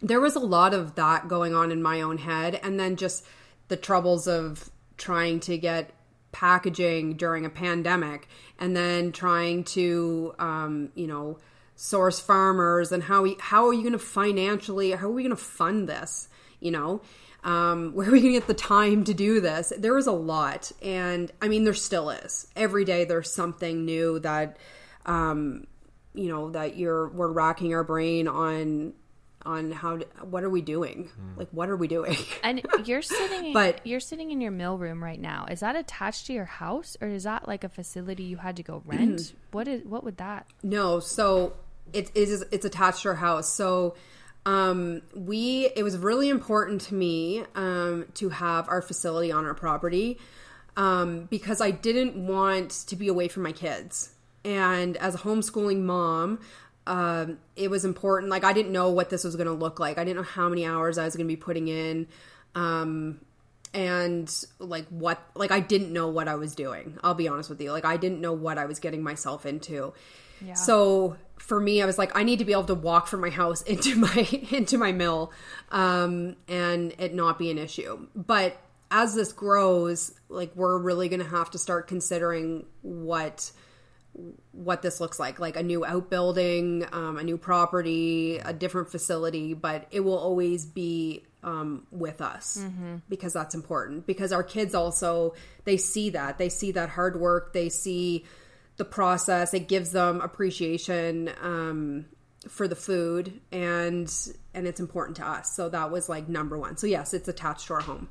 there 0.00 0.20
was 0.20 0.34
a 0.34 0.40
lot 0.40 0.74
of 0.74 0.96
that 0.96 1.28
going 1.28 1.54
on 1.54 1.70
in 1.70 1.80
my 1.80 2.00
own 2.00 2.18
head 2.18 2.58
and 2.62 2.80
then 2.80 2.96
just 2.96 3.24
the 3.68 3.76
troubles 3.76 4.26
of 4.26 4.70
trying 4.96 5.40
to 5.40 5.56
get 5.56 5.90
packaging 6.32 7.14
during 7.14 7.44
a 7.44 7.50
pandemic 7.50 8.28
and 8.58 8.76
then 8.76 9.12
trying 9.12 9.62
to 9.62 10.34
um, 10.38 10.90
you 10.94 11.06
know 11.06 11.38
source 11.76 12.20
farmers 12.20 12.92
and 12.92 13.04
how 13.04 13.26
how 13.38 13.66
are 13.66 13.72
you 13.72 13.82
going 13.82 13.92
to 13.92 13.98
financially 13.98 14.90
how 14.92 15.06
are 15.06 15.12
we 15.12 15.22
going 15.22 15.30
to 15.30 15.36
fund 15.36 15.88
this 15.88 16.28
you 16.62 16.70
know? 16.70 17.02
Um, 17.44 17.92
where 17.94 18.08
are 18.08 18.12
we 18.12 18.20
going 18.20 18.32
to 18.32 18.38
get 18.38 18.46
the 18.46 18.54
time 18.54 19.04
to 19.04 19.12
do 19.12 19.40
this? 19.40 19.72
There 19.76 19.94
was 19.94 20.06
a 20.06 20.12
lot. 20.12 20.72
And 20.80 21.30
i 21.42 21.48
mean 21.48 21.64
there 21.64 21.74
still 21.74 22.08
is. 22.08 22.46
Every 22.56 22.84
day 22.84 23.04
there's 23.04 23.32
something 23.32 23.84
new 23.84 24.18
that 24.20 24.56
um, 25.04 25.66
you 26.14 26.28
know 26.28 26.50
that 26.50 26.76
you're 26.76 27.08
we're 27.08 27.32
racking 27.32 27.74
our 27.74 27.82
brain 27.82 28.28
on 28.28 28.92
on 29.44 29.72
how 29.72 29.98
to, 29.98 30.06
what 30.22 30.44
are 30.44 30.50
we 30.50 30.60
doing 30.62 31.08
like 31.36 31.48
what 31.50 31.68
are 31.68 31.76
we 31.76 31.88
doing 31.88 32.16
And 32.44 32.62
you're 32.84 33.02
sitting, 33.02 33.52
But- 33.52 33.80
you're 33.86 34.00
sitting 34.00 34.30
in 34.30 34.40
your 34.40 34.52
mill 34.52 34.78
room 34.78 35.02
right 35.02 35.20
now. 35.20 35.46
Is 35.50 35.60
that 35.60 35.76
attached 35.76 36.26
to 36.26 36.32
your 36.32 36.44
house, 36.44 36.96
or 37.00 37.08
is 37.08 37.24
that 37.24 37.46
like 37.48 37.64
a 37.64 37.68
facility 37.68 38.22
you 38.24 38.36
had 38.38 38.56
to 38.56 38.62
go 38.62 38.82
rent? 38.86 39.34
what 39.50 39.68
is 39.68 39.84
what 39.84 40.04
would 40.04 40.16
that? 40.18 40.46
No, 40.62 41.00
so 41.00 41.54
it 41.92 42.10
is 42.14 42.44
it's 42.52 42.64
attached 42.64 43.02
to 43.02 43.08
our 43.10 43.14
house. 43.16 43.52
So 43.52 43.94
um 44.46 45.02
we 45.14 45.70
it 45.76 45.82
was 45.82 45.96
really 45.96 46.28
important 46.28 46.80
to 46.82 46.94
me 46.94 47.44
um 47.54 48.06
to 48.14 48.28
have 48.30 48.68
our 48.68 48.82
facility 48.82 49.30
on 49.30 49.44
our 49.44 49.54
property 49.54 50.18
um 50.76 51.26
because 51.30 51.60
I 51.60 51.70
didn't 51.70 52.16
want 52.26 52.70
to 52.88 52.96
be 52.96 53.08
away 53.08 53.28
from 53.28 53.42
my 53.44 53.52
kids. 53.52 54.10
And 54.44 54.96
as 54.96 55.14
a 55.14 55.18
homeschooling 55.18 55.82
mom, 55.82 56.40
um 56.86 57.38
it 57.56 57.70
was 57.70 57.84
important 57.84 58.30
like 58.30 58.44
I 58.44 58.52
didn't 58.52 58.72
know 58.72 58.90
what 58.90 59.10
this 59.10 59.24
was 59.24 59.36
going 59.36 59.46
to 59.46 59.52
look 59.52 59.78
like. 59.78 59.98
I 59.98 60.04
didn't 60.04 60.16
know 60.16 60.22
how 60.22 60.48
many 60.48 60.66
hours 60.66 60.98
I 60.98 61.04
was 61.04 61.16
going 61.16 61.26
to 61.26 61.32
be 61.32 61.36
putting 61.36 61.68
in. 61.68 62.06
Um 62.54 63.20
and 63.74 64.30
like 64.58 64.86
what 64.88 65.22
like 65.34 65.50
I 65.50 65.60
didn't 65.60 65.92
know 65.92 66.08
what 66.08 66.28
I 66.28 66.34
was 66.34 66.54
doing. 66.54 66.98
I'll 67.02 67.14
be 67.14 67.28
honest 67.28 67.48
with 67.48 67.60
you. 67.60 67.72
Like 67.72 67.84
I 67.84 67.96
didn't 67.96 68.20
know 68.20 68.32
what 68.32 68.58
I 68.58 68.66
was 68.66 68.78
getting 68.78 69.02
myself 69.02 69.46
into. 69.46 69.94
Yeah. 70.44 70.54
So 70.54 71.16
for 71.38 71.60
me, 71.60 71.82
I 71.82 71.86
was 71.86 71.98
like, 71.98 72.16
I 72.16 72.22
need 72.22 72.38
to 72.38 72.44
be 72.44 72.52
able 72.52 72.64
to 72.64 72.74
walk 72.74 73.06
from 73.06 73.20
my 73.20 73.30
house 73.30 73.62
into 73.72 73.96
my 73.96 74.28
into 74.50 74.78
my 74.78 74.92
mill, 74.92 75.32
um, 75.70 76.36
and 76.48 76.94
it 76.98 77.14
not 77.14 77.38
be 77.38 77.50
an 77.50 77.58
issue. 77.58 78.06
But 78.14 78.56
as 78.90 79.14
this 79.14 79.32
grows, 79.32 80.12
like 80.28 80.54
we're 80.54 80.78
really 80.78 81.08
going 81.08 81.22
to 81.22 81.28
have 81.28 81.50
to 81.52 81.58
start 81.58 81.88
considering 81.88 82.66
what 82.82 83.50
what 84.52 84.82
this 84.82 85.00
looks 85.00 85.18
like 85.18 85.38
like 85.38 85.56
a 85.56 85.62
new 85.62 85.84
outbuilding 85.84 86.86
um, 86.92 87.16
a 87.16 87.22
new 87.22 87.38
property 87.38 88.38
a 88.38 88.52
different 88.52 88.90
facility 88.90 89.54
but 89.54 89.86
it 89.90 90.00
will 90.00 90.18
always 90.18 90.66
be 90.66 91.24
um, 91.42 91.86
with 91.90 92.20
us 92.20 92.64
because 93.08 93.32
that's 93.32 93.54
important. 93.54 94.06
Because 94.06 94.32
our 94.32 94.42
kids 94.42 94.74
also 94.74 95.34
they 95.64 95.76
see 95.76 96.10
that. 96.10 96.38
They 96.38 96.48
see 96.48 96.72
that 96.72 96.88
hard 96.88 97.18
work. 97.20 97.52
They 97.52 97.68
see 97.68 98.24
the 98.76 98.84
process. 98.84 99.54
It 99.54 99.68
gives 99.68 99.92
them 99.92 100.20
appreciation 100.20 101.30
um, 101.40 102.06
for 102.48 102.66
the 102.66 102.76
food 102.76 103.40
and 103.50 104.12
and 104.54 104.66
it's 104.66 104.80
important 104.80 105.16
to 105.18 105.26
us. 105.26 105.54
So 105.54 105.68
that 105.68 105.90
was 105.90 106.08
like 106.08 106.28
number 106.28 106.58
one. 106.58 106.76
So 106.76 106.86
yes 106.86 107.14
it's 107.14 107.28
attached 107.28 107.66
to 107.68 107.74
our 107.74 107.80
home. 107.80 108.08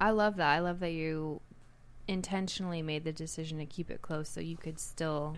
I 0.00 0.10
love 0.10 0.36
that. 0.36 0.48
I 0.48 0.60
love 0.60 0.80
that 0.80 0.92
you 0.92 1.40
intentionally 2.06 2.82
made 2.82 3.04
the 3.04 3.12
decision 3.12 3.58
to 3.58 3.66
keep 3.66 3.90
it 3.90 4.02
close 4.02 4.28
so 4.28 4.40
you 4.40 4.56
could 4.56 4.78
still 4.78 5.36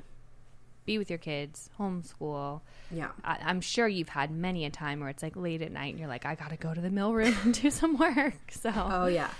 be 0.84 0.98
with 0.98 1.10
your 1.10 1.18
kids, 1.18 1.68
homeschool. 1.78 2.60
yeah 2.92 3.10
I, 3.24 3.38
I'm 3.42 3.60
sure 3.60 3.88
you've 3.88 4.10
had 4.10 4.30
many 4.30 4.64
a 4.64 4.70
time 4.70 5.00
where 5.00 5.08
it's 5.08 5.22
like 5.22 5.34
late 5.36 5.62
at 5.62 5.72
night 5.72 5.90
and 5.90 5.98
you're 5.98 6.08
like, 6.08 6.24
I 6.24 6.34
gotta 6.34 6.56
go 6.56 6.72
to 6.74 6.80
the 6.80 6.90
mill 6.90 7.12
room 7.12 7.34
and 7.44 7.54
do 7.60 7.70
some 7.70 7.96
work. 7.96 8.34
So 8.50 8.72
oh 8.74 9.06
yeah 9.06 9.30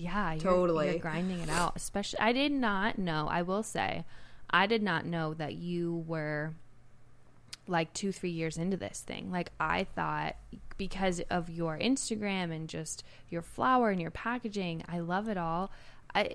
yeah, 0.00 0.32
you're, 0.32 0.40
Totally. 0.40 0.90
you're 0.90 0.98
grinding 0.98 1.40
it 1.40 1.50
out. 1.50 1.74
Especially, 1.76 2.20
I 2.20 2.32
did 2.32 2.52
not 2.52 2.98
know. 2.98 3.28
I 3.30 3.42
will 3.42 3.62
say, 3.62 4.06
I 4.48 4.66
did 4.66 4.82
not 4.82 5.04
know 5.04 5.34
that 5.34 5.54
you 5.54 6.04
were 6.06 6.54
like 7.68 7.92
two, 7.92 8.10
three 8.10 8.30
years 8.30 8.56
into 8.56 8.78
this 8.78 9.00
thing. 9.06 9.30
Like 9.30 9.52
I 9.60 9.84
thought, 9.84 10.36
because 10.78 11.20
of 11.28 11.50
your 11.50 11.78
Instagram 11.78 12.50
and 12.50 12.66
just 12.66 13.04
your 13.28 13.42
flour 13.42 13.90
and 13.90 14.00
your 14.00 14.10
packaging, 14.10 14.82
I 14.88 15.00
love 15.00 15.28
it 15.28 15.36
all. 15.36 15.70
I 16.14 16.34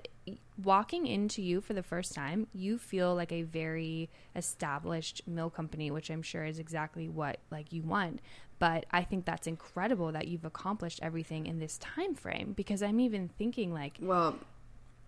walking 0.62 1.06
into 1.06 1.42
you 1.42 1.60
for 1.60 1.74
the 1.74 1.82
first 1.82 2.14
time, 2.14 2.46
you 2.54 2.78
feel 2.78 3.14
like 3.14 3.32
a 3.32 3.42
very 3.42 4.08
established 4.34 5.22
mill 5.26 5.50
company, 5.50 5.90
which 5.90 6.10
I'm 6.10 6.22
sure 6.22 6.44
is 6.44 6.58
exactly 6.58 7.08
what 7.08 7.38
like 7.50 7.72
you 7.72 7.82
want. 7.82 8.20
But 8.58 8.86
I 8.90 9.02
think 9.02 9.26
that's 9.26 9.46
incredible 9.46 10.12
that 10.12 10.28
you've 10.28 10.44
accomplished 10.44 11.00
everything 11.02 11.46
in 11.46 11.58
this 11.58 11.78
time 11.78 12.14
frame 12.14 12.54
because 12.56 12.82
I'm 12.82 13.00
even 13.00 13.28
thinking 13.28 13.72
like 13.72 13.98
Well, 14.00 14.38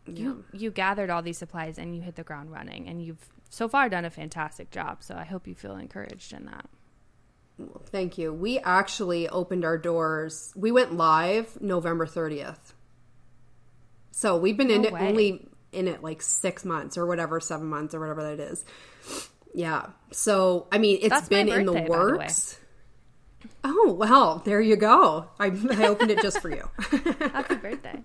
you 0.07 0.45
you 0.53 0.71
gathered 0.71 1.11
all 1.11 1.23
these 1.23 1.39
supplies 1.39 1.79
and 1.79 1.95
you 1.95 2.03
hit 2.03 2.17
the 2.17 2.25
ground 2.25 2.51
running 2.51 2.89
and 2.89 3.03
you've 3.03 3.29
so 3.51 3.69
far 3.69 3.89
done 3.89 4.05
a 4.05 4.11
fantastic 4.11 4.71
job. 4.71 5.03
So 5.03 5.15
I 5.15 5.25
hope 5.25 5.47
you 5.47 5.55
feel 5.55 5.77
encouraged 5.77 6.33
in 6.33 6.47
that. 6.47 6.67
Thank 7.87 8.19
you. 8.19 8.33
We 8.33 8.59
actually 8.61 9.29
opened 9.29 9.65
our 9.65 9.79
doors. 9.79 10.53
We 10.55 10.71
went 10.71 10.95
live 10.95 11.61
November 11.61 12.07
30th. 12.07 12.75
So 14.19 14.37
we've 14.37 14.57
been 14.57 14.69
in 14.69 14.83
No 14.83 14.89
it 14.89 14.95
way. 14.95 15.09
only 15.09 15.49
in 15.71 15.87
it 15.87 16.03
like 16.03 16.23
six 16.23 16.65
months 16.65 16.99
or 16.99 17.07
whatever, 17.07 17.39
seven 17.39 17.69
months 17.69 17.95
or 17.95 18.01
whatever 18.01 18.25
that 18.35 18.41
is. 18.43 18.65
Yeah. 19.55 19.91
So 20.11 20.67
I 20.73 20.79
mean, 20.79 20.99
it's 21.01 21.11
That's 21.11 21.29
been 21.29 21.49
in 21.49 21.67
the 21.67 21.73
birthday, 21.73 21.89
by 21.89 21.97
the 21.97 22.03
works. 22.19 22.59
Oh 23.63 23.93
well, 23.97 24.43
there 24.45 24.61
you 24.61 24.75
go. 24.75 25.29
I, 25.39 25.47
I 25.71 25.87
opened 25.87 26.11
it 26.11 26.21
just 26.21 26.41
for 26.41 26.51
you. 26.51 26.69
Happy 26.81 27.55
birthday. 27.55 28.03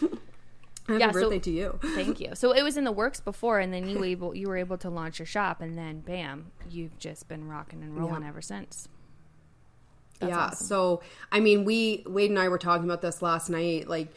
Happy 0.00 1.00
Yeah, 1.00 1.10
so- 1.10 1.20
birthday 1.20 1.38
to 1.40 1.50
you. 1.50 1.78
Thank 1.82 2.18
you. 2.18 2.30
So 2.34 2.52
it 2.52 2.62
was 2.62 2.78
in 2.78 2.84
the 2.84 2.92
works 2.92 3.20
before 3.20 3.58
and 3.60 3.74
then 3.74 3.90
you 3.90 4.02
able 4.04 4.34
you 4.34 4.48
were 4.48 4.56
able 4.56 4.78
to 4.78 4.88
launch 4.88 5.18
your 5.18 5.26
shop 5.26 5.60
and 5.60 5.76
then 5.76 6.00
bam, 6.00 6.50
you've 6.70 6.98
just 6.98 7.28
been 7.28 7.46
rocking 7.46 7.82
and 7.82 7.94
rolling 7.94 8.22
Yeah. 8.22 8.28
ever 8.28 8.40
since. 8.40 8.88
yeah. 10.22 10.48
So 10.50 11.02
I 11.30 11.40
mean, 11.40 11.66
we 11.66 12.04
Wade 12.06 12.30
and 12.30 12.38
I 12.38 12.48
were 12.48 12.56
talking 12.58 12.84
about 12.86 13.02
this 13.02 13.20
last 13.20 13.50
night. 13.50 13.86
Like, 13.86 14.08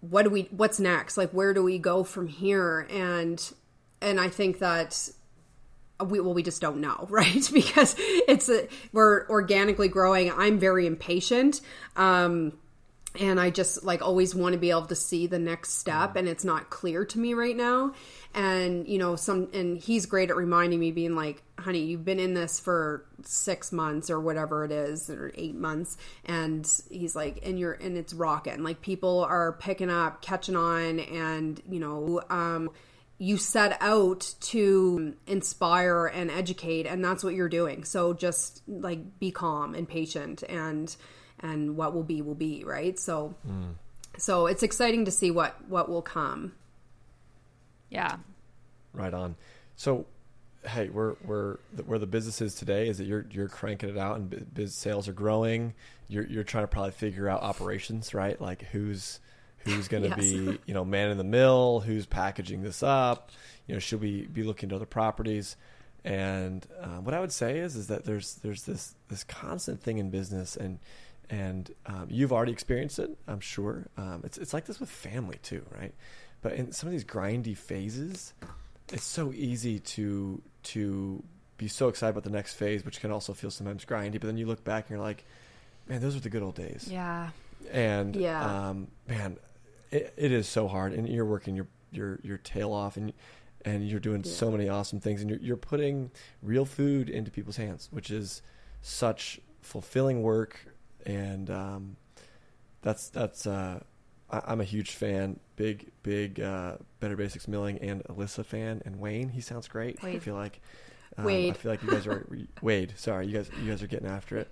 what 0.00 0.22
do 0.22 0.30
we? 0.30 0.42
What's 0.50 0.80
next? 0.80 1.16
Like, 1.16 1.30
where 1.30 1.54
do 1.54 1.62
we 1.62 1.78
go 1.78 2.04
from 2.04 2.26
here? 2.26 2.86
And 2.90 3.52
and 4.00 4.20
I 4.20 4.28
think 4.28 4.58
that 4.60 5.10
we 6.04 6.20
well, 6.20 6.34
we 6.34 6.42
just 6.42 6.60
don't 6.60 6.80
know, 6.80 7.06
right? 7.10 7.48
because 7.52 7.94
it's 7.98 8.48
a, 8.48 8.68
we're 8.92 9.28
organically 9.28 9.88
growing. 9.88 10.30
I'm 10.30 10.58
very 10.58 10.86
impatient. 10.86 11.60
Um, 11.96 12.58
and 13.18 13.40
I 13.40 13.50
just 13.50 13.82
like 13.84 14.02
always 14.02 14.34
want 14.34 14.52
to 14.52 14.58
be 14.58 14.70
able 14.70 14.86
to 14.86 14.94
see 14.94 15.26
the 15.26 15.38
next 15.38 15.78
step 15.78 16.14
and 16.14 16.28
it's 16.28 16.44
not 16.44 16.70
clear 16.70 17.04
to 17.06 17.18
me 17.18 17.34
right 17.34 17.56
now. 17.56 17.92
And 18.32 18.86
you 18.86 18.98
know, 18.98 19.16
some 19.16 19.48
and 19.52 19.78
he's 19.78 20.06
great 20.06 20.30
at 20.30 20.36
reminding 20.36 20.78
me 20.78 20.92
being 20.92 21.16
like, 21.16 21.42
"Honey, 21.58 21.80
you've 21.80 22.04
been 22.04 22.20
in 22.20 22.34
this 22.34 22.60
for 22.60 23.04
6 23.24 23.72
months 23.72 24.08
or 24.08 24.20
whatever 24.20 24.64
it 24.64 24.70
is 24.70 25.10
or 25.10 25.32
8 25.34 25.56
months." 25.56 25.96
And 26.24 26.66
he's 26.90 27.16
like, 27.16 27.40
"And 27.44 27.58
you're 27.58 27.72
and 27.72 27.96
it's 27.96 28.14
rocking. 28.14 28.62
Like 28.62 28.82
people 28.82 29.24
are 29.24 29.52
picking 29.54 29.90
up, 29.90 30.22
catching 30.22 30.56
on 30.56 31.00
and, 31.00 31.60
you 31.68 31.80
know, 31.80 32.22
um 32.30 32.70
you 33.20 33.36
set 33.36 33.76
out 33.82 34.34
to 34.40 35.14
inspire 35.26 36.06
and 36.06 36.30
educate 36.30 36.86
and 36.86 37.04
that's 37.04 37.22
what 37.22 37.34
you're 37.34 37.50
doing 37.50 37.84
so 37.84 38.14
just 38.14 38.62
like 38.66 39.20
be 39.20 39.30
calm 39.30 39.74
and 39.74 39.86
patient 39.86 40.42
and 40.48 40.96
and 41.40 41.76
what 41.76 41.92
will 41.92 42.02
be 42.02 42.22
will 42.22 42.34
be 42.34 42.64
right 42.64 42.98
so 42.98 43.34
so 44.16 44.46
it's 44.46 44.62
exciting 44.62 45.04
to 45.04 45.10
see 45.10 45.30
what 45.30 45.54
what 45.68 45.90
will 45.90 46.00
come 46.00 46.52
Yeah. 47.90 48.16
Right 48.92 49.12
on. 49.14 49.36
So, 49.76 50.06
hey, 50.66 50.88
we're 50.88 51.14
we're 51.24 51.58
where 51.86 51.98
the 51.98 52.06
business 52.06 52.40
is 52.40 52.54
today 52.54 52.88
is 52.88 52.98
that 52.98 53.04
you're 53.06 53.26
you're 53.30 53.48
cranking 53.48 53.88
it 53.88 53.98
out 53.98 54.16
and 54.16 54.54
biz 54.54 54.74
sales 54.74 55.08
are 55.08 55.12
growing. 55.12 55.74
You're 56.08 56.26
you're 56.26 56.44
trying 56.44 56.64
to 56.64 56.68
probably 56.68 56.92
figure 56.92 57.28
out 57.28 57.42
operations, 57.42 58.14
right? 58.14 58.40
Like 58.40 58.62
who's 58.72 59.20
who's 59.58 59.88
going 59.88 60.02
to 60.04 60.08
Yes. 60.10 60.18
be 60.18 60.58
you 60.66 60.74
know 60.74 60.84
man 60.84 61.10
in 61.10 61.18
the 61.18 61.24
mill, 61.24 61.80
who's 61.80 62.06
packaging 62.06 62.62
this 62.62 62.82
up. 62.82 63.30
You 63.66 63.74
know, 63.74 63.78
should 63.78 64.00
we 64.00 64.26
be 64.26 64.42
looking 64.42 64.68
to 64.70 64.76
other 64.76 64.86
properties? 64.86 65.56
And 66.04 66.66
uh, 66.80 66.96
what 66.98 67.14
I 67.14 67.20
would 67.20 67.32
say 67.32 67.58
is 67.58 67.76
is 67.76 67.86
that 67.88 68.04
there's 68.04 68.34
there's 68.36 68.62
this 68.64 68.94
this 69.08 69.22
constant 69.24 69.82
thing 69.82 69.98
in 69.98 70.10
business 70.10 70.56
and. 70.56 70.78
And 71.32 71.70
um, 71.86 72.08
you've 72.10 72.32
already 72.32 72.50
experienced 72.50 72.98
it, 72.98 73.16
I'm 73.28 73.38
sure. 73.38 73.86
Um, 73.96 74.22
it's 74.24 74.36
it's 74.36 74.52
like 74.52 74.64
this 74.64 74.80
with 74.80 74.90
family 74.90 75.38
too, 75.44 75.64
right? 75.72 75.94
But 76.42 76.54
in 76.54 76.72
some 76.72 76.88
of 76.88 76.92
these 76.92 77.04
grindy 77.04 77.56
phases, 77.56 78.32
it's 78.92 79.04
so 79.04 79.32
easy 79.32 79.78
to 79.80 80.40
to 80.64 81.22
be 81.58 81.68
so 81.68 81.88
excited 81.88 82.10
about 82.10 82.24
the 82.24 82.30
next 82.30 82.54
phase, 82.54 82.84
which 82.84 83.00
can 83.00 83.10
also 83.10 83.34
feel 83.34 83.50
sometimes 83.50 83.84
grindy. 83.84 84.12
But 84.12 84.22
then 84.22 84.36
you 84.38 84.46
look 84.46 84.64
back 84.64 84.84
and 84.84 84.96
you're 84.96 85.04
like, 85.04 85.24
man, 85.88 86.00
those 86.00 86.14
were 86.14 86.20
the 86.20 86.30
good 86.30 86.42
old 86.42 86.54
days. 86.54 86.88
Yeah. 86.90 87.30
And 87.70 88.16
Yeah. 88.16 88.68
um, 88.70 88.88
man, 89.06 89.36
it, 89.90 90.14
it 90.16 90.32
is 90.32 90.48
so 90.48 90.66
hard, 90.68 90.92
and 90.94 91.08
you're 91.08 91.24
working 91.26 91.54
your 91.56 91.66
your 91.92 92.18
your 92.22 92.38
tail 92.38 92.72
off, 92.72 92.96
and 92.96 93.12
and 93.64 93.86
you're 93.86 94.00
doing 94.00 94.24
so 94.24 94.50
many 94.50 94.68
awesome 94.68 95.00
things, 95.00 95.20
and 95.20 95.28
you're 95.28 95.40
you're 95.40 95.56
putting 95.58 96.10
real 96.42 96.64
food 96.64 97.10
into 97.10 97.30
people's 97.30 97.56
hands, 97.56 97.88
which 97.90 98.10
is 98.10 98.40
such 98.80 99.40
fulfilling 99.60 100.22
work, 100.22 100.64
and 101.04 101.50
um, 101.50 101.96
that's 102.80 103.10
that's 103.10 103.46
uh, 103.46 103.80
I, 104.30 104.42
I'm 104.46 104.60
a 104.60 104.64
huge 104.64 104.92
fan, 104.92 105.38
big 105.56 105.90
big 106.02 106.40
uh, 106.40 106.76
Better 107.00 107.16
Basics 107.16 107.48
Milling 107.48 107.78
and 107.78 108.02
Alyssa 108.04 108.44
fan, 108.44 108.82
and 108.84 109.00
Wayne. 109.00 109.28
He 109.28 109.40
sounds 109.40 109.68
great. 109.68 109.98
I 110.16 110.18
feel 110.20 110.34
like 110.34 110.60
um, 111.16 111.24
I 111.26 111.52
feel 111.52 111.72
like 111.72 111.82
you 111.82 111.90
guys 111.90 112.06
are 112.06 112.26
Wade. 112.62 112.94
Sorry, 112.96 113.26
you 113.26 113.34
guys 113.34 113.50
you 113.62 113.70
guys 113.70 113.82
are 113.82 113.86
getting 113.86 114.08
after 114.08 114.36
it. 114.38 114.48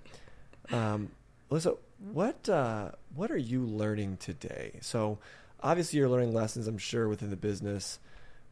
Um, 0.71 1.09
Alyssa, 1.51 1.77
what 2.11 2.47
uh, 2.49 2.91
what 3.15 3.31
are 3.31 3.37
you 3.37 3.65
learning 3.65 4.17
today? 4.17 4.79
So 4.81 5.19
obviously 5.61 5.99
you're 5.99 6.09
learning 6.09 6.33
lessons, 6.33 6.67
I'm 6.67 6.77
sure, 6.77 7.07
within 7.07 7.29
the 7.29 7.37
business, 7.37 7.99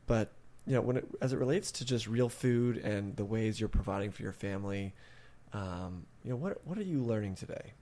but 0.06 0.32
you 0.66 0.74
know 0.74 0.82
when 0.82 0.98
it, 0.98 1.08
as 1.22 1.34
it 1.34 1.38
relates 1.38 1.72
to 1.74 1.86
just 1.86 2.08
real 2.08 2.30
food 2.30 2.78
and 2.78 3.16
the 3.16 3.26
ways 3.26 3.60
you're 3.60 3.70
providing 3.70 4.12
for 4.12 4.24
your 4.24 4.34
family, 4.34 4.94
um, 5.54 6.06
you 6.24 6.32
know 6.32 6.38
what 6.38 6.66
what 6.66 6.78
are 6.78 6.84
you 6.84 7.02
learning 7.02 7.36
today? 7.36 7.74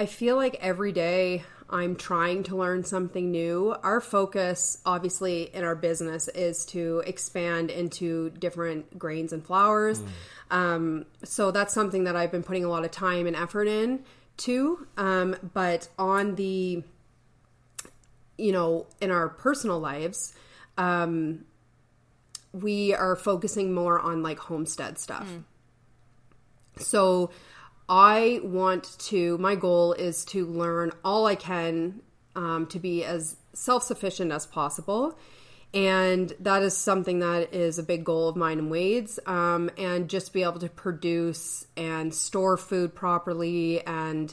I 0.00 0.06
feel 0.06 0.34
like 0.36 0.56
every 0.62 0.92
day 0.92 1.44
I'm 1.68 1.94
trying 1.94 2.44
to 2.44 2.56
learn 2.56 2.84
something 2.84 3.30
new. 3.30 3.76
Our 3.82 4.00
focus, 4.00 4.78
obviously, 4.86 5.42
in 5.54 5.62
our 5.62 5.74
business 5.74 6.26
is 6.28 6.64
to 6.70 7.02
expand 7.06 7.70
into 7.70 8.30
different 8.30 8.98
grains 8.98 9.34
and 9.34 9.44
flours. 9.44 10.02
Um, 10.50 11.04
so 11.22 11.50
that's 11.50 11.74
something 11.74 12.04
that 12.04 12.16
I've 12.16 12.32
been 12.32 12.42
putting 12.42 12.64
a 12.64 12.68
lot 12.70 12.86
of 12.86 12.90
time 12.90 13.26
and 13.26 13.36
effort 13.36 13.68
in 13.68 14.02
to. 14.38 14.86
Um, 14.96 15.36
but 15.52 15.88
on 15.98 16.34
the, 16.36 16.82
you 18.38 18.52
know, 18.52 18.86
in 19.02 19.10
our 19.10 19.28
personal 19.28 19.80
lives, 19.80 20.32
um, 20.78 21.44
we 22.54 22.94
are 22.94 23.16
focusing 23.16 23.74
more 23.74 24.00
on 24.00 24.22
like 24.22 24.38
homestead 24.38 24.98
stuff. 24.98 25.28
So 26.78 27.32
I 27.90 28.40
want 28.44 28.96
to, 29.00 29.36
my 29.38 29.56
goal 29.56 29.94
is 29.94 30.24
to 30.26 30.46
learn 30.46 30.92
all 31.04 31.26
I 31.26 31.34
can 31.34 32.02
um, 32.36 32.68
to 32.68 32.78
be 32.78 33.04
as 33.04 33.36
self 33.52 33.82
sufficient 33.82 34.30
as 34.30 34.46
possible. 34.46 35.18
And 35.74 36.32
that 36.38 36.62
is 36.62 36.76
something 36.76 37.18
that 37.18 37.52
is 37.52 37.78
a 37.78 37.82
big 37.82 38.04
goal 38.04 38.28
of 38.28 38.36
mine 38.36 38.58
and 38.58 38.70
Wade's. 38.70 39.18
Um, 39.26 39.70
and 39.76 40.08
just 40.08 40.32
be 40.32 40.44
able 40.44 40.60
to 40.60 40.68
produce 40.68 41.66
and 41.76 42.14
store 42.14 42.56
food 42.56 42.94
properly 42.94 43.84
and 43.84 44.32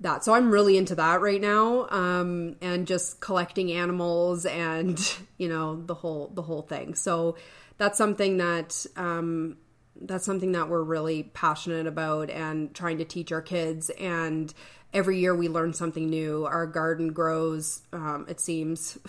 that. 0.00 0.24
So 0.24 0.32
I'm 0.32 0.50
really 0.50 0.78
into 0.78 0.94
that 0.94 1.20
right 1.20 1.40
now. 1.40 1.86
Um, 1.90 2.56
and 2.62 2.86
just 2.86 3.20
collecting 3.20 3.70
animals 3.70 4.46
and, 4.46 4.98
you 5.36 5.50
know, 5.50 5.82
the 5.82 5.94
whole, 5.94 6.30
the 6.34 6.42
whole 6.42 6.62
thing. 6.62 6.94
So 6.94 7.36
that's 7.76 7.98
something 7.98 8.38
that, 8.38 8.86
um, 8.96 9.58
that's 10.00 10.24
something 10.24 10.52
that 10.52 10.68
we're 10.68 10.82
really 10.82 11.22
passionate 11.22 11.86
about 11.86 12.30
and 12.30 12.74
trying 12.74 12.98
to 12.98 13.04
teach 13.04 13.32
our 13.32 13.42
kids. 13.42 13.90
And 13.90 14.52
every 14.92 15.18
year 15.18 15.34
we 15.34 15.48
learn 15.48 15.72
something 15.74 16.08
new. 16.08 16.44
Our 16.46 16.66
garden 16.66 17.12
grows 17.12 17.82
um, 17.92 18.26
it 18.28 18.40
seems. 18.40 18.98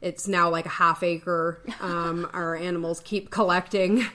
It's 0.00 0.28
now 0.28 0.48
like 0.48 0.64
a 0.64 0.68
half 0.68 1.02
acre 1.02 1.60
um, 1.80 2.30
our 2.32 2.54
animals 2.54 3.00
keep 3.00 3.30
collecting. 3.30 4.06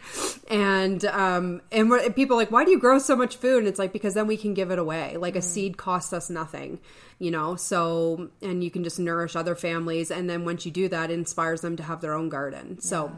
And 0.50 1.04
um, 1.04 1.62
and 1.74 1.92
people 2.16 2.38
are 2.38 2.40
like 2.40 2.52
why 2.52 2.64
do 2.64 2.72
you 2.72 2.80
grow 2.80 3.00
so 3.00 3.18
much 3.18 3.36
food? 3.36 3.58
And 3.58 3.68
it's 3.68 3.80
like 3.80 3.92
because 3.92 4.14
then 4.14 4.26
we 4.26 4.38
can 4.38 4.54
give 4.54 4.72
it 4.72 4.80
away. 4.80 5.18
Like 5.18 5.36
a 5.36 5.42
seed 5.42 5.76
costs 5.76 6.14
us 6.14 6.30
nothing 6.30 6.80
you 7.20 7.32
know? 7.32 7.56
So 7.56 8.30
and 8.42 8.64
you 8.64 8.72
can 8.72 8.84
just 8.84 9.00
nourish 9.00 9.36
other 9.36 9.56
families. 9.56 10.12
And 10.12 10.30
then 10.30 10.46
once 10.46 10.66
you 10.66 10.72
do 10.72 10.88
that 10.90 11.10
it 11.10 11.14
inspires 11.14 11.62
them 11.62 11.76
to 11.78 11.84
have 11.84 12.02
their 12.02 12.14
own 12.14 12.30
garden. 12.30 12.80
So 12.80 13.12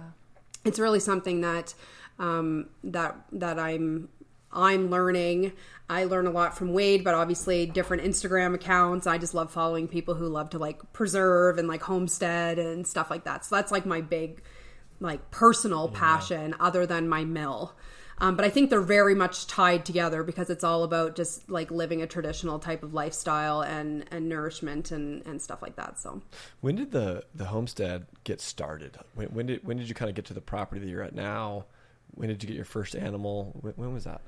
it's 0.63 0.79
really 0.79 0.99
something 0.99 1.41
that 1.41 1.73
um, 2.19 2.69
that 2.83 3.15
that 3.31 3.59
I'm 3.59 4.09
I'm 4.51 4.89
learning. 4.89 5.51
I 5.89 6.05
learn 6.05 6.25
a 6.25 6.31
lot 6.31 6.57
from 6.57 6.73
Wade, 6.73 7.03
but 7.03 7.13
obviously 7.13 7.65
different 7.65 8.03
Instagram 8.03 8.55
accounts. 8.55 9.05
I 9.05 9.17
just 9.17 9.33
love 9.33 9.51
following 9.51 9.87
people 9.87 10.15
who 10.15 10.27
love 10.27 10.49
to 10.51 10.57
like 10.57 10.93
preserve 10.93 11.57
and 11.57 11.67
like 11.67 11.83
homestead 11.83 12.57
and 12.57 12.87
stuff 12.87 13.09
like 13.11 13.25
that. 13.25 13.45
So 13.45 13.55
that's 13.55 13.71
like 13.71 13.85
my 13.85 14.01
big 14.01 14.41
like 14.99 15.29
personal 15.29 15.89
passion 15.89 16.55
other 16.59 16.85
than 16.85 17.07
my 17.07 17.23
mill. 17.25 17.75
Um, 18.17 18.37
but 18.37 18.45
I 18.45 18.49
think 18.49 18.69
they're 18.69 18.79
very 18.79 19.13
much 19.13 19.45
tied 19.45 19.85
together 19.85 20.23
because 20.23 20.49
it's 20.49 20.63
all 20.63 20.83
about 20.83 21.17
just 21.17 21.49
like 21.49 21.69
living 21.69 22.01
a 22.01 22.07
traditional 22.07 22.59
type 22.59 22.81
of 22.81 22.93
lifestyle 22.93 23.61
and, 23.61 24.05
and 24.09 24.29
nourishment 24.29 24.91
and, 24.91 25.25
and 25.25 25.41
stuff 25.41 25.61
like 25.61 25.75
that. 25.75 25.99
So 25.99 26.21
When 26.61 26.75
did 26.77 26.91
the 26.91 27.25
the 27.35 27.45
homestead 27.45 28.05
get 28.23 28.39
started? 28.39 28.97
When, 29.15 29.27
when 29.27 29.45
did 29.47 29.65
when 29.65 29.77
did 29.77 29.89
you 29.89 29.95
kind 29.95 30.09
of 30.09 30.15
get 30.15 30.25
to 30.25 30.33
the 30.33 30.41
property 30.41 30.79
that 30.79 30.87
you're 30.87 31.03
at 31.03 31.13
now? 31.13 31.65
When 32.15 32.29
did 32.29 32.41
you 32.41 32.47
get 32.47 32.55
your 32.55 32.65
first 32.65 32.95
animal? 32.95 33.51
When, 33.61 33.73
when 33.73 33.93
was 33.93 34.05
that? 34.05 34.21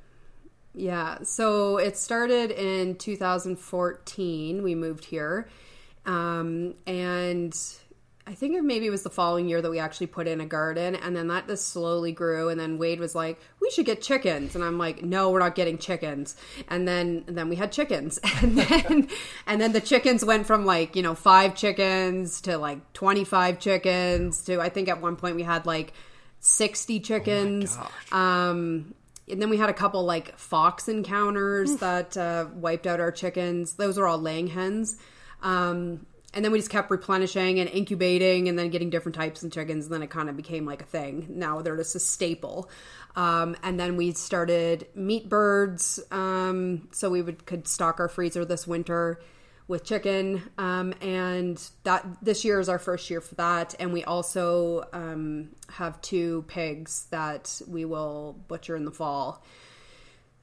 Yeah, 0.73 1.23
so 1.23 1.77
it 1.77 1.97
started 1.97 2.51
in 2.51 2.95
2014. 2.95 4.61
We 4.61 4.75
moved 4.75 5.05
here. 5.05 5.49
Um, 6.05 6.75
and 6.85 7.57
I 8.27 8.33
think 8.33 8.61
maybe 8.61 8.85
it 8.85 8.89
was 8.89 9.03
the 9.03 9.09
following 9.09 9.47
year 9.47 9.61
that 9.61 9.71
we 9.71 9.79
actually 9.79 10.07
put 10.07 10.27
in 10.27 10.41
a 10.41 10.45
garden. 10.45 10.95
And 10.95 11.15
then 11.15 11.29
that 11.29 11.47
just 11.47 11.69
slowly 11.69 12.11
grew. 12.11 12.49
And 12.49 12.59
then 12.59 12.77
Wade 12.77 12.99
was 12.99 13.15
like, 13.15 13.39
we 13.61 13.71
should 13.71 13.85
get 13.85 14.01
chickens. 14.01 14.53
And 14.53 14.63
I'm 14.63 14.77
like, 14.77 15.01
no, 15.01 15.29
we're 15.29 15.39
not 15.39 15.55
getting 15.55 15.77
chickens. 15.77 16.35
And 16.67 16.85
then, 16.85 17.23
and 17.27 17.37
then 17.37 17.47
we 17.47 17.55
had 17.55 17.71
chickens. 17.71 18.19
And 18.43 18.57
then, 18.57 19.07
and 19.47 19.59
then 19.59 19.71
the 19.71 19.81
chickens 19.81 20.23
went 20.23 20.45
from 20.45 20.63
like, 20.63 20.95
you 20.95 21.01
know, 21.01 21.15
five 21.15 21.55
chickens 21.55 22.39
to 22.41 22.57
like 22.57 22.93
25 22.93 23.59
chickens 23.59 24.41
to 24.43 24.61
I 24.61 24.69
think 24.69 24.89
at 24.89 25.01
one 25.01 25.15
point 25.15 25.35
we 25.35 25.43
had 25.43 25.65
like 25.65 25.93
60 26.39 26.99
chickens. 26.99 27.75
gosh. 27.75 28.11
Um, 28.11 28.93
and 29.29 29.41
then 29.41 29.49
we 29.49 29.57
had 29.57 29.69
a 29.69 29.73
couple 29.73 30.03
like 30.05 30.37
fox 30.37 30.87
encounters 30.87 31.77
that 31.77 32.15
uh, 32.15 32.47
wiped 32.53 32.87
out 32.87 32.99
our 32.99 33.11
chickens. 33.11 33.73
Those 33.73 33.97
were 33.97 34.07
all 34.07 34.19
laying 34.19 34.47
hens. 34.47 34.97
Um, 35.41 36.05
and 36.33 36.45
then 36.45 36.51
we 36.51 36.59
just 36.59 36.69
kept 36.69 36.91
replenishing 36.91 37.59
and 37.59 37.69
incubating 37.69 38.47
and 38.47 38.57
then 38.57 38.69
getting 38.69 38.89
different 38.89 39.15
types 39.15 39.43
of 39.43 39.51
chickens. 39.51 39.85
And 39.85 39.93
then 39.93 40.03
it 40.03 40.09
kind 40.09 40.29
of 40.29 40.37
became 40.37 40.65
like 40.65 40.81
a 40.81 40.85
thing. 40.85 41.25
Now 41.29 41.61
they're 41.61 41.77
just 41.77 41.95
a 41.95 41.99
staple. 41.99 42.69
Um, 43.15 43.55
and 43.63 43.79
then 43.79 43.97
we 43.97 44.11
started 44.11 44.87
meat 44.93 45.27
birds. 45.27 45.99
Um, 46.11 46.87
so 46.91 47.09
we 47.09 47.21
would 47.21 47.45
could 47.45 47.67
stock 47.67 47.99
our 47.99 48.07
freezer 48.07 48.45
this 48.45 48.67
winter 48.67 49.19
with 49.67 49.83
chicken. 49.83 50.43
Um, 50.57 50.93
and 51.01 51.61
that 51.83 52.05
this 52.21 52.45
year 52.45 52.59
is 52.59 52.69
our 52.69 52.79
first 52.79 53.09
year 53.09 53.21
for 53.21 53.35
that. 53.35 53.75
And 53.79 53.93
we 53.93 54.03
also 54.03 54.87
um, 54.93 55.49
have 55.69 56.01
two 56.01 56.45
pigs 56.47 57.07
that 57.11 57.61
we 57.67 57.85
will 57.85 58.37
butcher 58.47 58.75
in 58.75 58.85
the 58.85 58.91
fall. 58.91 59.43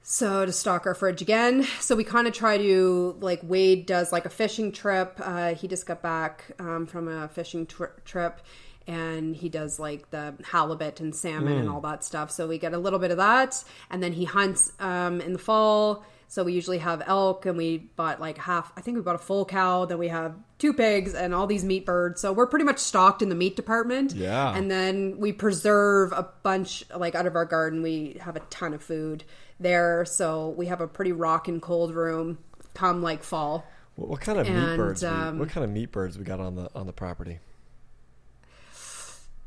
So 0.07 0.45
to 0.45 0.51
stock 0.51 0.85
our 0.85 0.93
fridge 0.93 1.23
again. 1.23 1.63
So 1.79 1.95
we 1.95 2.03
kind 2.03 2.27
of 2.27 2.33
try 2.33 2.59
to 2.59 3.17
like 3.19 3.39
Wade 3.41 3.87
does 3.87 4.11
like 4.11 4.27
a 4.27 4.29
fishing 4.29 4.71
trip. 4.71 5.19
Uh, 5.19 5.55
he 5.55 5.67
just 5.67 5.87
got 5.87 6.03
back 6.03 6.51
um, 6.59 6.85
from 6.85 7.07
a 7.07 7.27
fishing 7.27 7.65
tri- 7.65 7.87
trip, 8.05 8.41
and 8.85 9.35
he 9.35 9.49
does 9.49 9.79
like 9.79 10.11
the 10.11 10.35
halibut 10.43 10.99
and 10.99 11.15
salmon 11.15 11.57
and 11.57 11.67
all 11.67 11.81
that 11.81 12.03
stuff. 12.03 12.29
So 12.29 12.47
we 12.47 12.59
get 12.59 12.71
a 12.71 12.77
little 12.77 12.99
bit 12.99 13.09
of 13.09 13.17
that, 13.17 13.63
and 13.89 14.03
then 14.03 14.13
he 14.13 14.25
hunts 14.25 14.73
um, 14.79 15.21
in 15.21 15.33
the 15.33 15.39
fall. 15.39 16.05
So 16.27 16.43
we 16.43 16.53
usually 16.53 16.79
have 16.79 17.01
elk, 17.05 17.45
and 17.45 17.57
we 17.57 17.77
bought 17.77 18.19
like 18.19 18.37
half. 18.37 18.71
I 18.75 18.81
think 18.81 18.97
we 18.97 19.01
bought 19.03 19.15
a 19.15 19.19
full 19.19 19.45
cow. 19.45 19.85
Then 19.85 19.97
we 19.99 20.07
have 20.09 20.35
two 20.57 20.73
pigs 20.73 21.13
and 21.13 21.33
all 21.33 21.47
these 21.47 21.63
meat 21.63 21.85
birds. 21.85 22.19
So 22.21 22.33
we're 22.33 22.47
pretty 22.47 22.65
much 22.65 22.79
stocked 22.79 23.21
in 23.21 23.29
the 23.29 23.35
meat 23.35 23.55
department. 23.55 24.13
Yeah. 24.13 24.55
And 24.55 24.69
then 24.69 25.19
we 25.19 25.31
preserve 25.31 26.11
a 26.11 26.27
bunch 26.43 26.83
like 26.95 27.15
out 27.15 27.25
of 27.25 27.35
our 27.35 27.45
garden. 27.45 27.81
We 27.81 28.17
have 28.21 28.35
a 28.35 28.41
ton 28.49 28.73
of 28.73 28.83
food 28.83 29.23
there, 29.59 30.03
so 30.05 30.49
we 30.49 30.65
have 30.65 30.81
a 30.81 30.87
pretty 30.87 31.11
rock 31.13 31.47
and 31.47 31.61
cold 31.61 31.93
room 31.93 32.39
come 32.73 33.01
like 33.01 33.23
fall. 33.23 33.65
What, 33.95 34.09
what 34.09 34.21
kind 34.21 34.37
of 34.39 34.47
meat 34.47 34.55
And, 34.55 34.77
birds? 34.77 35.03
we, 35.03 35.07
um, 35.07 35.39
what 35.39 35.49
kind 35.49 35.63
of 35.63 35.69
meat 35.69 35.91
birds 35.91 36.17
we 36.17 36.25
got 36.25 36.39
on 36.41 36.55
the 36.55 36.69
on 36.75 36.85
the 36.85 36.93
property? 36.93 37.39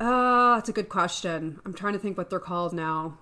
Uh, 0.00 0.54
that's 0.54 0.68
a 0.68 0.72
good 0.72 0.88
question. 0.88 1.60
I'm 1.66 1.74
trying 1.74 1.94
to 1.94 1.98
think 1.98 2.16
what 2.16 2.30
they're 2.30 2.38
called 2.38 2.72
now. 2.72 3.18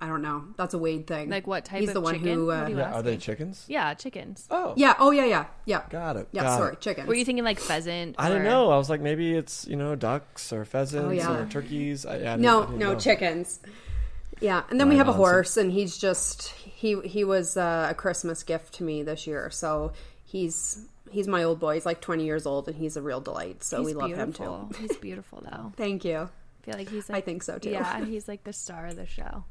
I 0.00 0.06
don't 0.06 0.22
know. 0.22 0.44
That's 0.56 0.74
a 0.74 0.78
Wade 0.78 1.06
thing. 1.08 1.28
Like 1.28 1.46
what 1.46 1.64
type 1.64 1.80
He's 1.80 1.88
of 1.90 1.94
the 1.94 2.00
one 2.00 2.14
chicken? 2.14 2.34
who. 2.34 2.46
What 2.46 2.56
Uh, 2.58 2.64
do 2.66 2.72
you 2.72 2.78
Yeah, 2.78 2.92
are 2.94 3.02
they 3.02 3.16
chickens? 3.16 3.64
Yeah, 3.68 3.94
chickens. 3.94 4.46
Oh, 4.50 4.74
yeah. 4.76 4.94
Oh 4.98 5.10
yeah. 5.10 5.24
Yeah. 5.24 5.46
Yeah. 5.64 5.82
got 5.90 6.16
it. 6.16 6.28
Yeah. 6.30 6.42
got 6.42 6.58
sorry, 6.58 6.72
it. 6.74 6.80
chickens. 6.80 7.08
Were 7.08 7.14
you 7.14 7.24
thinking 7.24 7.44
like 7.44 7.58
pheasant? 7.58 8.14
I 8.18 8.28
don't 8.28 8.44
know. 8.44 8.70
I 8.70 8.76
was 8.76 8.88
like, 8.88 9.00
maybe 9.00 9.34
it's 9.34 9.66
you 9.66 9.74
know 9.76 9.96
ducks 9.96 10.52
or 10.52 10.64
pheasants 10.64 11.06
Oh, 11.08 11.10
yeah. 11.10 11.42
or 11.42 11.46
turkeys. 11.46 12.06
I, 12.06 12.18
I 12.20 12.32
I 12.34 12.36
no, 12.36 12.64
didn't 12.66 12.78
no 12.78 12.92
know. 12.92 12.98
chickens. 12.98 13.60
Yeah, 14.40 14.62
and 14.70 14.78
then 14.78 14.88
we 14.88 14.94
Right 14.94 14.98
have 14.98 15.08
a 15.08 15.12
horse, 15.14 15.56
and 15.56 15.72
he's 15.72 15.98
just 15.98 16.50
he 16.50 17.00
he 17.00 17.24
was 17.24 17.56
uh, 17.56 17.88
a 17.90 17.94
Christmas 17.94 18.44
gift 18.44 18.74
to 18.74 18.84
me 18.84 19.02
this 19.02 19.26
year. 19.26 19.50
So 19.50 19.92
he's 20.24 20.86
he's 21.10 21.26
my 21.26 21.42
old 21.42 21.58
boy. 21.58 21.74
He's 21.74 21.86
like 21.86 22.00
20 22.00 22.24
years 22.24 22.46
old, 22.46 22.68
and 22.68 22.76
he's 22.76 22.96
a 22.96 23.02
real 23.02 23.20
delight. 23.20 23.64
So 23.64 23.78
He's 23.78 23.86
we 23.86 23.94
love 23.94 24.12
him 24.12 24.32
too. 24.32 24.68
He's 24.78 24.96
beautiful 24.98 25.42
though. 25.42 25.72
Thank 25.76 26.04
you. 26.04 26.18
I 26.18 26.64
feel 26.70 26.74
like 26.78 26.88
he's. 26.88 27.10
I 27.10 27.20
think 27.20 27.42
so 27.42 27.58
too. 27.58 27.70
Yeah, 27.70 28.04
he's 28.04 28.28
like 28.28 28.44
the 28.44 28.52
star 28.52 28.86
of 28.86 28.94
the 28.94 29.06
show. 29.06 29.42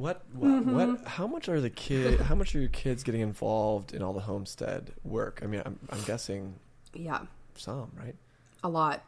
What 0.00 0.22
what, 0.32 0.50
Mm-hmm. 0.50 0.72
what 0.74 1.06
how 1.06 1.26
much 1.26 1.48
are 1.50 1.60
the 1.60 1.68
kid 1.70 2.20
how 2.20 2.34
much 2.34 2.54
are 2.54 2.60
your 2.60 2.70
kids 2.70 3.02
getting 3.02 3.20
involved 3.20 3.92
in 3.92 4.02
all 4.02 4.12
the 4.14 4.20
homestead 4.20 4.92
work? 5.04 5.40
I 5.42 5.46
mean, 5.46 5.62
I'm 5.64 5.78
I'm 5.90 6.02
guessing 6.02 6.54
Yeah. 6.94 7.20
some, 7.56 7.92
right? 7.96 8.14
a 8.62 8.68
lot. 8.68 9.02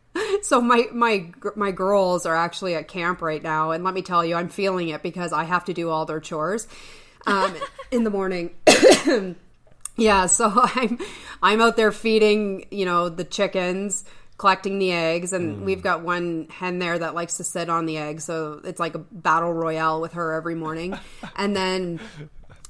so 0.42 0.60
my 0.60 0.84
my 0.92 1.30
my 1.54 1.70
girls 1.70 2.24
are 2.26 2.34
actually 2.36 2.74
at 2.74 2.88
camp 2.88 3.20
right 3.22 3.42
now, 3.42 3.70
and 3.72 3.84
let 3.84 3.92
me 3.94 4.02
tell 4.02 4.24
you, 4.24 4.34
I'm 4.36 4.48
feeling 4.48 4.88
it 4.88 5.02
because 5.02 5.32
I 5.32 5.44
have 5.44 5.64
to 5.66 5.74
do 5.74 5.90
all 5.90 6.04
their 6.06 6.20
chores 6.20 6.66
um, 7.26 7.54
in 7.90 8.04
the 8.04 8.10
morning. 8.10 8.50
yeah, 9.96 10.26
so 10.26 10.50
I'm 10.56 10.98
I'm 11.42 11.60
out 11.60 11.76
there 11.76 11.92
feeding, 11.92 12.66
you 12.70 12.84
know, 12.86 13.08
the 13.08 13.24
chickens, 13.24 14.04
collecting 14.38 14.78
the 14.78 14.92
eggs, 14.92 15.32
and 15.32 15.64
we've 15.64 15.82
got 15.82 16.02
one 16.02 16.46
hen 16.48 16.78
there 16.78 16.98
that 16.98 17.14
likes 17.14 17.36
to 17.36 17.44
sit 17.44 17.68
on 17.68 17.86
the 17.86 17.98
eggs, 17.98 18.24
so 18.24 18.60
it's 18.64 18.80
like 18.80 18.94
a 18.94 18.98
battle 18.98 19.52
royale 19.52 20.00
with 20.00 20.12
her 20.12 20.32
every 20.32 20.54
morning, 20.54 20.96
and 21.36 21.54
then 21.54 22.00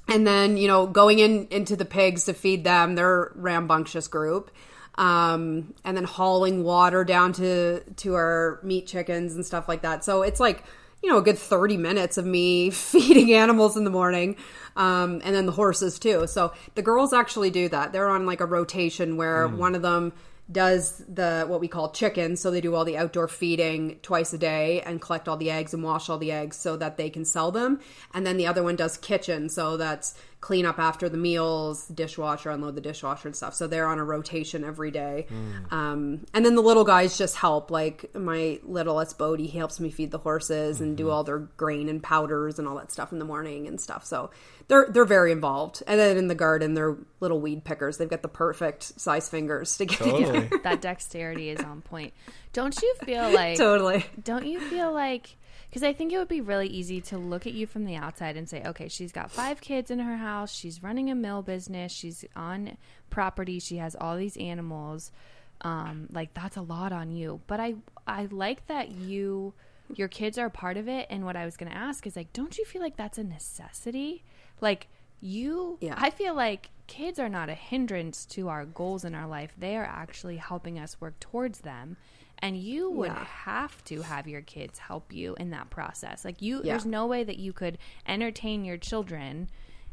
and 0.09 0.27
then 0.27 0.57
you 0.57 0.67
know 0.67 0.87
going 0.87 1.19
in 1.21 1.47
into 1.51 1.77
the 1.77 1.85
pigs 1.85 2.25
to 2.25 2.33
feed 2.33 2.65
them 2.65 2.97
they're 2.97 3.31
rambunctious 3.37 4.09
group. 4.09 4.51
Um, 4.97 5.75
and 5.85 5.97
then 5.97 6.03
hauling 6.03 6.65
water 6.65 7.05
down 7.05 7.33
to 7.35 7.85
to 7.99 8.15
our 8.15 8.59
meat 8.65 8.89
chickens 8.89 9.37
and 9.37 9.47
stuff 9.47 9.69
like 9.69 9.83
that. 9.83 10.05
So 10.05 10.23
it's 10.23 10.41
like 10.41 10.65
you 11.05 11.11
know 11.11 11.19
a 11.19 11.23
good 11.23 11.39
30 11.39 11.77
minutes 11.77 12.19
of 12.19 12.27
me 12.27 12.71
feeding 12.73 13.33
animals 13.33 13.77
in 13.77 13.85
the 13.85 13.91
morning. 13.91 14.35
Um, 14.75 15.21
and 15.23 15.37
then 15.37 15.47
the 15.47 15.53
horses 15.53 16.01
too. 16.01 16.27
So 16.27 16.53
the 16.75 16.83
girls 16.83 17.13
actually 17.13 17.51
do 17.51 17.69
that. 17.69 17.93
They're 17.93 18.09
on 18.09 18.27
like 18.27 18.41
a 18.41 18.47
rotation 18.47 19.17
where 19.17 19.47
one 19.47 19.77
of 19.77 19.83
them 19.83 20.13
does 20.51 21.03
the 21.09 21.45
what 21.47 21.61
we 21.61 21.69
call 21.69 21.91
chicken 21.91 22.37
so 22.37 22.51
they 22.51 22.61
do 22.61 22.75
all 22.75 22.85
the 22.85 22.97
outdoor 22.97 23.29
feeding 23.29 23.99
twice 24.03 24.33
a 24.33 24.39
day 24.39 24.81
and 24.83 25.01
collect 25.01 25.29
all 25.29 25.37
the 25.37 25.51
eggs 25.51 25.75
and 25.75 25.83
wash 25.83 26.09
all 26.09 26.19
the 26.19 26.33
eggs 26.33 26.57
so 26.57 26.77
that 26.77 26.97
they 26.97 27.11
can 27.11 27.25
sell 27.25 27.51
them. 27.51 27.81
And 28.15 28.27
then 28.27 28.37
the 28.37 28.47
other 28.47 28.63
one 28.63 28.77
does 28.77 28.97
kitchen 28.97 29.49
so 29.49 29.77
that's 29.77 30.15
clean 30.41 30.65
up 30.65 30.79
after 30.79 31.09
the 31.09 31.17
meals 31.17 31.87
dishwasher 31.89 32.51
unload 32.51 32.77
the 32.77 32.81
dishwasher 32.81 33.27
and 33.27 33.35
stuff. 33.35 33.55
So 33.55 33.67
they're 33.67 33.89
on 33.89 33.99
a 33.99 34.05
rotation 34.05 34.63
every 34.63 34.91
day. 34.91 35.27
Um, 35.71 36.27
and 36.33 36.45
then 36.45 36.55
the 36.55 36.63
little 36.63 36.85
guys 36.85 37.19
just 37.19 37.37
help. 37.37 37.71
Like 37.71 38.15
my 38.15 38.61
littlest 38.63 39.19
Bodhi. 39.19 39.47
He 39.49 39.59
helps 39.59 39.81
me 39.81 39.91
feed 39.91 40.11
the 40.13 40.19
horses 40.19 40.81
and 40.81 40.97
do 40.97 41.11
all 41.11 41.25
their 41.25 41.39
grain 41.39 41.89
and 41.89 42.03
powders 42.03 42.59
and 42.59 42.69
all 42.69 42.77
that 42.77 42.93
stuff 42.93 43.13
in 43.13 43.19
the 43.19 43.25
morning 43.25 43.67
and 43.67 43.81
stuff. 43.81 44.05
So 44.05 44.31
they're 44.69 44.87
they're 44.89 45.05
very 45.05 45.33
involved. 45.33 45.83
And 45.87 45.99
then 45.99 46.17
in 46.17 46.29
the 46.29 46.35
garden 46.37 46.75
they're 46.75 46.97
little 47.21 47.41
weed 47.41 47.65
pickers. 47.65 47.97
They've 47.97 48.09
got 48.09 48.23
the 48.23 48.29
perfect 48.29 49.01
size 49.01 49.29
fingers 49.29 49.77
to 49.79 49.87
get 49.87 49.99
Totally. 49.99 50.51
that 50.63 50.81
dexterity 50.81 51.51
is 51.51 51.61
on 51.61 51.81
point. 51.81 52.15
Don't 52.53 52.81
you 52.81 52.95
feel 53.05 53.31
like? 53.33 53.57
totally. 53.59 54.05
Don't 54.23 54.47
you 54.47 54.61
feel 54.61 54.93
like? 54.93 55.37
Because 55.79 55.91
I 55.91 55.93
think 55.93 56.13
it 56.13 56.19
would 56.19 56.27
be 56.27 56.41
really 56.41 56.67
easy 56.67 57.01
to 57.03 57.17
look 57.17 57.47
at 57.47 57.53
you 57.53 57.65
from 57.65 57.85
the 57.85 57.95
outside 57.95 58.37
and 58.37 58.49
say, 58.49 58.65
okay, 58.67 58.89
she's 58.89 59.13
got 59.13 59.31
five 59.31 59.61
kids 59.61 59.93
in 59.93 60.01
her 60.01 60.17
house. 60.17 60.53
She's 60.53 60.83
running 60.83 61.09
a 61.09 61.15
mill 61.15 61.41
business. 61.41 61.93
She's 61.93 62.25
on 62.35 62.77
property. 63.11 63.61
She 63.61 63.77
has 63.77 63.95
all 63.95 64.17
these 64.17 64.37
animals. 64.39 65.13
Um, 65.61 66.09
like 66.11 66.35
that's 66.35 66.57
a 66.57 66.63
lot 66.63 66.91
on 66.91 67.13
you. 67.13 67.43
But 67.47 67.61
I 67.61 67.77
I 68.09 68.27
like 68.33 68.67
that 68.67 68.91
you 68.91 69.55
your 69.95 70.09
kids 70.09 70.37
are 70.37 70.47
a 70.47 70.51
part 70.51 70.77
of 70.77 70.89
it. 70.89 71.07
And 71.11 71.25
what 71.25 71.37
I 71.37 71.45
was 71.45 71.57
going 71.57 71.71
to 71.71 71.79
ask 71.79 72.09
is 72.09 72.17
like, 72.17 72.33
don't 72.33 72.59
you 72.59 72.65
feel 72.65 72.83
like 72.83 72.97
that's 72.97 73.19
a 73.19 73.23
necessity? 73.23 74.25
Like 74.61 74.89
you, 75.21 75.79
Yeah. 75.81 75.95
I 75.97 76.11
feel 76.11 76.35
like 76.35 76.71
kids 76.89 77.21
are 77.21 77.29
not 77.29 77.51
a 77.51 77.55
hindrance 77.55 78.27
to 78.27 78.49
our 78.49 78.65
goals 78.65 79.05
in 79.05 79.15
our 79.15 79.29
life. 79.29 79.53
They 79.57 79.77
are 79.77 79.85
actually 79.85 80.39
helping 80.39 80.77
us 80.77 81.01
work 81.01 81.21
towards 81.21 81.61
them. 81.61 81.99
And 82.41 82.57
you 82.57 82.91
would 82.91 83.09
Yeah. 83.13 83.25
have 83.25 83.83
to 83.85 84.03
have 84.03 84.29
your 84.29 84.43
kids 84.43 84.79
help 84.79 85.13
you 85.13 85.35
in 85.37 85.51
that 85.51 85.71
process. 85.71 86.25
Like 86.25 86.41
you 86.41 86.59
Yeah. 86.59 86.73
there's 86.73 86.87
no 86.87 87.07
way 87.07 87.25
that 87.25 87.39
you 87.39 87.53
could 87.53 87.79
entertain 88.07 88.65
your 88.65 88.77
children 88.77 89.49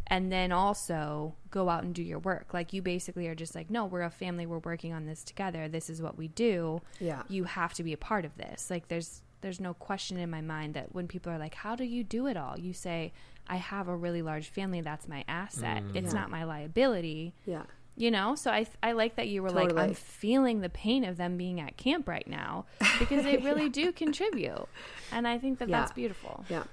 and 0.08 0.32
then 0.32 0.52
also 0.52 1.36
go 1.50 1.68
out 1.70 1.84
and 1.84 1.96
do 1.96 2.04
your 2.04 2.20
work. 2.20 2.54
Like 2.54 2.72
you 2.74 2.82
basically 2.84 3.28
are 3.28 3.34
just 3.34 3.56
like, 3.56 3.72
no, 3.72 3.86
we're 3.86 4.04
a 4.04 4.12
family, 4.12 4.46
we're 4.46 4.60
working 4.60 4.94
on 4.94 5.06
this 5.08 5.24
together. 5.24 5.68
This 5.68 5.90
is 5.90 6.02
what 6.02 6.18
we 6.18 6.28
do. 6.28 6.82
Yeah. 7.00 7.24
You 7.28 7.46
have 7.46 7.74
to 7.76 7.84
be 7.84 7.94
a 7.94 7.98
part 7.98 8.26
of 8.26 8.38
this. 8.38 8.70
Like 8.70 8.88
there's 8.88 9.22
there's 9.42 9.60
no 9.60 9.74
question 9.76 10.18
in 10.18 10.30
my 10.30 10.42
mind 10.42 10.74
that 10.74 10.96
when 10.96 11.08
people 11.08 11.32
are 11.32 11.38
like, 11.38 11.54
How 11.56 11.76
do 11.76 11.84
you 11.84 12.04
do 12.04 12.26
it 12.28 12.36
all? 12.38 12.58
You 12.60 12.74
say, 12.74 13.14
I 13.48 13.58
have 13.58 13.88
a 13.88 13.96
really 13.96 14.24
large 14.24 14.50
family, 14.50 14.82
that's 14.82 15.08
my 15.08 15.24
asset. 15.28 15.84
Mm. 15.84 15.96
It's 15.96 16.14
Yeah. 16.14 16.20
not 16.22 16.30
my 16.32 16.44
liability. 16.44 17.34
yeah 17.46 17.64
You 17.98 18.12
know, 18.12 18.36
so 18.36 18.52
I, 18.52 18.68
I 18.84 18.92
like 18.92 19.16
that 19.16 19.30
you 19.30 19.42
were 19.42 19.52
like, 19.52 19.74
I'm 19.78 19.94
feeling 19.94 20.60
the 20.60 20.68
pain 20.70 21.06
of 21.06 21.16
them 21.16 21.38
being 21.38 21.62
at 21.62 21.78
camp 21.78 22.10
right 22.10 22.28
now 22.28 22.66
because 23.00 23.24
they 23.24 23.38
really 23.38 23.70
do 23.70 23.94
contribute. 23.94 24.68
And 25.14 25.26
I 25.26 25.38
think 25.38 25.60
that 25.60 25.70
Yeah. 25.70 25.80
that's 25.80 25.94
beautiful. 25.94 26.44
Yeah. 26.50 26.64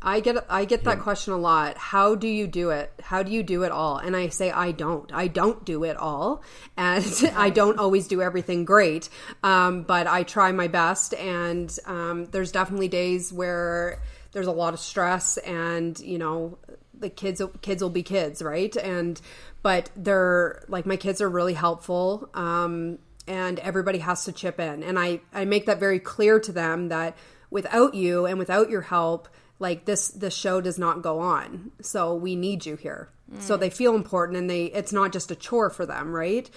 I 0.00 0.20
get 0.20 0.44
I 0.48 0.64
get 0.64 0.84
that 0.84 1.00
question 1.00 1.32
a 1.32 1.38
lot. 1.38 1.76
How 1.76 2.14
do 2.14 2.28
you 2.28 2.46
do 2.46 2.70
it? 2.70 2.92
How 3.02 3.24
do 3.24 3.32
you 3.32 3.42
do 3.42 3.64
it 3.64 3.72
all? 3.72 3.96
And 3.98 4.14
I 4.14 4.28
say 4.28 4.50
I 4.52 4.70
don't. 4.70 5.12
I 5.12 5.26
don't 5.26 5.64
do 5.64 5.82
it 5.82 5.96
all, 5.96 6.44
and 6.76 7.04
I 7.36 7.50
don't 7.50 7.80
always 7.80 8.06
do 8.06 8.22
everything 8.22 8.64
great. 8.64 9.08
Um, 9.42 9.82
but 9.82 10.06
I 10.06 10.22
try 10.22 10.52
my 10.52 10.68
best, 10.68 11.14
and 11.14 11.76
um, 11.84 12.26
there's 12.26 12.52
definitely 12.52 12.86
days 12.86 13.32
where 13.32 14.00
there's 14.30 14.46
a 14.46 14.52
lot 14.52 14.72
of 14.72 14.78
stress, 14.78 15.36
and 15.38 15.98
you 15.98 16.18
know 16.18 16.58
the 17.00 17.10
kids 17.10 17.42
kids 17.62 17.82
will 17.82 17.90
be 17.90 18.02
kids, 18.02 18.42
right? 18.42 18.74
And 18.76 19.20
but 19.62 19.90
they're 19.96 20.64
like 20.68 20.86
my 20.86 20.96
kids 20.96 21.20
are 21.20 21.28
really 21.28 21.54
helpful. 21.54 22.28
Um, 22.34 22.98
and 23.28 23.58
everybody 23.60 23.98
has 23.98 24.24
to 24.24 24.32
chip 24.32 24.58
in. 24.58 24.82
And 24.82 24.98
I, 24.98 25.20
I 25.32 25.44
make 25.44 25.66
that 25.66 25.78
very 25.78 26.00
clear 26.00 26.40
to 26.40 26.50
them 26.50 26.88
that 26.88 27.16
without 27.50 27.94
you 27.94 28.26
and 28.26 28.38
without 28.38 28.70
your 28.70 28.80
help, 28.80 29.28
like 29.58 29.84
this 29.84 30.08
this 30.08 30.34
show 30.34 30.60
does 30.60 30.78
not 30.78 31.02
go 31.02 31.20
on. 31.20 31.70
So 31.82 32.14
we 32.14 32.34
need 32.34 32.64
you 32.64 32.76
here. 32.76 33.10
Mm. 33.32 33.42
So 33.42 33.56
they 33.56 33.70
feel 33.70 33.94
important 33.94 34.38
and 34.38 34.48
they 34.48 34.64
it's 34.66 34.92
not 34.92 35.12
just 35.12 35.30
a 35.30 35.36
chore 35.36 35.70
for 35.70 35.84
them, 35.84 36.12
right? 36.12 36.48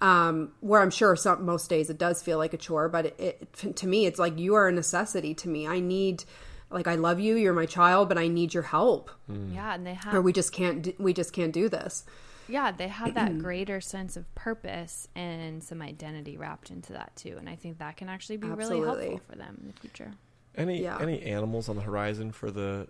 Um, 0.00 0.52
where 0.60 0.80
I'm 0.80 0.90
sure 0.90 1.14
some 1.16 1.44
most 1.44 1.68
days 1.68 1.90
it 1.90 1.98
does 1.98 2.22
feel 2.22 2.38
like 2.38 2.54
a 2.54 2.56
chore, 2.56 2.88
but 2.88 3.06
it, 3.06 3.18
it, 3.18 3.76
to 3.76 3.86
me 3.86 4.06
it's 4.06 4.18
like 4.18 4.38
you 4.38 4.54
are 4.54 4.68
a 4.68 4.72
necessity 4.72 5.34
to 5.34 5.48
me. 5.48 5.66
I 5.66 5.80
need 5.80 6.24
like 6.70 6.86
I 6.86 6.94
love 6.94 7.20
you, 7.20 7.36
you're 7.36 7.52
my 7.52 7.66
child, 7.66 8.08
but 8.08 8.18
I 8.18 8.28
need 8.28 8.54
your 8.54 8.62
help. 8.62 9.10
Mm. 9.30 9.54
Yeah, 9.54 9.74
and 9.74 9.86
they 9.86 9.94
have 9.94 10.14
or 10.14 10.22
we 10.22 10.32
just 10.32 10.52
can't 10.52 10.98
we 11.00 11.12
just 11.12 11.32
can't 11.32 11.52
do 11.52 11.68
this 11.68 12.04
yeah, 12.50 12.72
they 12.72 12.88
have 12.88 13.14
that 13.14 13.38
greater 13.42 13.80
sense 13.80 14.16
of 14.16 14.32
purpose 14.34 15.08
and 15.14 15.62
some 15.62 15.80
identity 15.80 16.36
wrapped 16.36 16.70
into 16.70 16.92
that 16.94 17.14
too. 17.16 17.36
And 17.38 17.48
I 17.48 17.56
think 17.56 17.78
that 17.78 17.96
can 17.96 18.08
actually 18.08 18.36
be 18.38 18.48
Absolutely. 18.48 18.80
really 18.80 19.08
helpful 19.08 19.20
for 19.30 19.36
them 19.36 19.58
in 19.60 19.68
the 19.68 19.72
future. 19.74 20.12
Any 20.56 20.82
yeah. 20.82 20.98
any 21.00 21.22
animals 21.22 21.68
on 21.68 21.76
the 21.76 21.82
horizon 21.82 22.32
for 22.32 22.50
the 22.50 22.88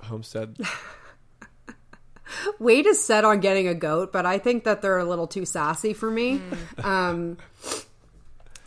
homestead? 0.00 0.58
Wade 2.58 2.86
is 2.86 3.02
set 3.02 3.24
on 3.24 3.40
getting 3.40 3.68
a 3.68 3.74
goat, 3.74 4.12
but 4.12 4.26
I 4.26 4.38
think 4.38 4.64
that 4.64 4.82
they're 4.82 4.98
a 4.98 5.04
little 5.04 5.26
too 5.26 5.46
sassy 5.46 5.94
for 5.94 6.10
me. 6.10 6.38
Mm. 6.76 6.84
Um, 6.84 7.38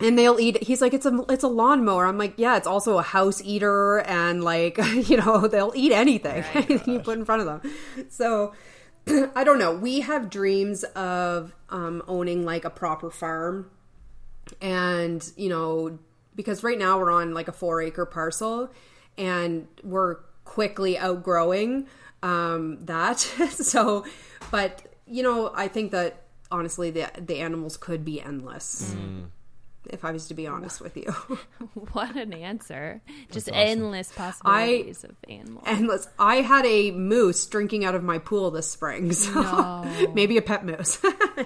and 0.01 0.17
they'll 0.17 0.39
eat 0.39 0.61
he's 0.63 0.81
like 0.81 0.93
it's 0.93 1.05
a 1.05 1.25
it's 1.29 1.43
a 1.43 1.47
lawnmower 1.47 2.05
i'm 2.05 2.17
like 2.17 2.33
yeah 2.37 2.57
it's 2.57 2.67
also 2.67 2.97
a 2.97 3.03
house 3.03 3.41
eater 3.43 3.99
and 3.99 4.43
like 4.43 4.77
you 4.93 5.17
know 5.17 5.47
they'll 5.47 5.73
eat 5.75 5.91
anything 5.91 6.43
right, 6.55 6.87
you 6.87 6.99
put 6.99 7.17
in 7.17 7.25
front 7.25 7.41
of 7.41 7.47
them 7.47 7.73
so 8.09 8.53
I 9.35 9.43
don't 9.43 9.59
know. 9.59 9.73
We 9.73 10.01
have 10.01 10.29
dreams 10.29 10.83
of 10.83 11.55
um, 11.69 12.03
owning 12.07 12.45
like 12.45 12.65
a 12.65 12.69
proper 12.69 13.09
farm, 13.09 13.69
and 14.61 15.27
you 15.35 15.49
know, 15.49 15.99
because 16.35 16.63
right 16.63 16.77
now 16.77 16.99
we're 16.99 17.11
on 17.11 17.33
like 17.33 17.47
a 17.47 17.51
four 17.51 17.81
acre 17.81 18.05
parcel, 18.05 18.69
and 19.17 19.67
we're 19.83 20.15
quickly 20.45 20.97
outgrowing 20.97 21.87
um, 22.21 22.85
that. 22.85 23.19
so, 23.49 24.05
but 24.51 24.83
you 25.07 25.23
know, 25.23 25.51
I 25.53 25.67
think 25.67 25.91
that 25.91 26.23
honestly, 26.51 26.91
the 26.91 27.09
the 27.17 27.39
animals 27.39 27.77
could 27.77 28.05
be 28.05 28.21
endless. 28.21 28.93
Mm 28.95 29.29
if 29.89 30.05
I 30.05 30.11
was 30.11 30.27
to 30.27 30.33
be 30.33 30.47
honest 30.47 30.81
with 30.81 30.95
you. 30.97 31.11
what 31.91 32.15
an 32.15 32.33
answer. 32.33 33.01
Just 33.31 33.49
awesome. 33.49 33.59
endless 33.59 34.11
possibilities 34.11 35.03
I, 35.03 35.07
of 35.07 35.15
animals. 35.29 35.63
Endless. 35.67 36.07
I 36.19 36.35
had 36.37 36.65
a 36.65 36.91
moose 36.91 37.45
drinking 37.47 37.85
out 37.85 37.95
of 37.95 38.03
my 38.03 38.17
pool 38.17 38.51
this 38.51 38.69
spring. 38.69 39.11
So 39.21 39.39
no. 39.39 40.11
maybe 40.13 40.37
a 40.37 40.41
pet 40.41 40.65
moose. 40.65 40.99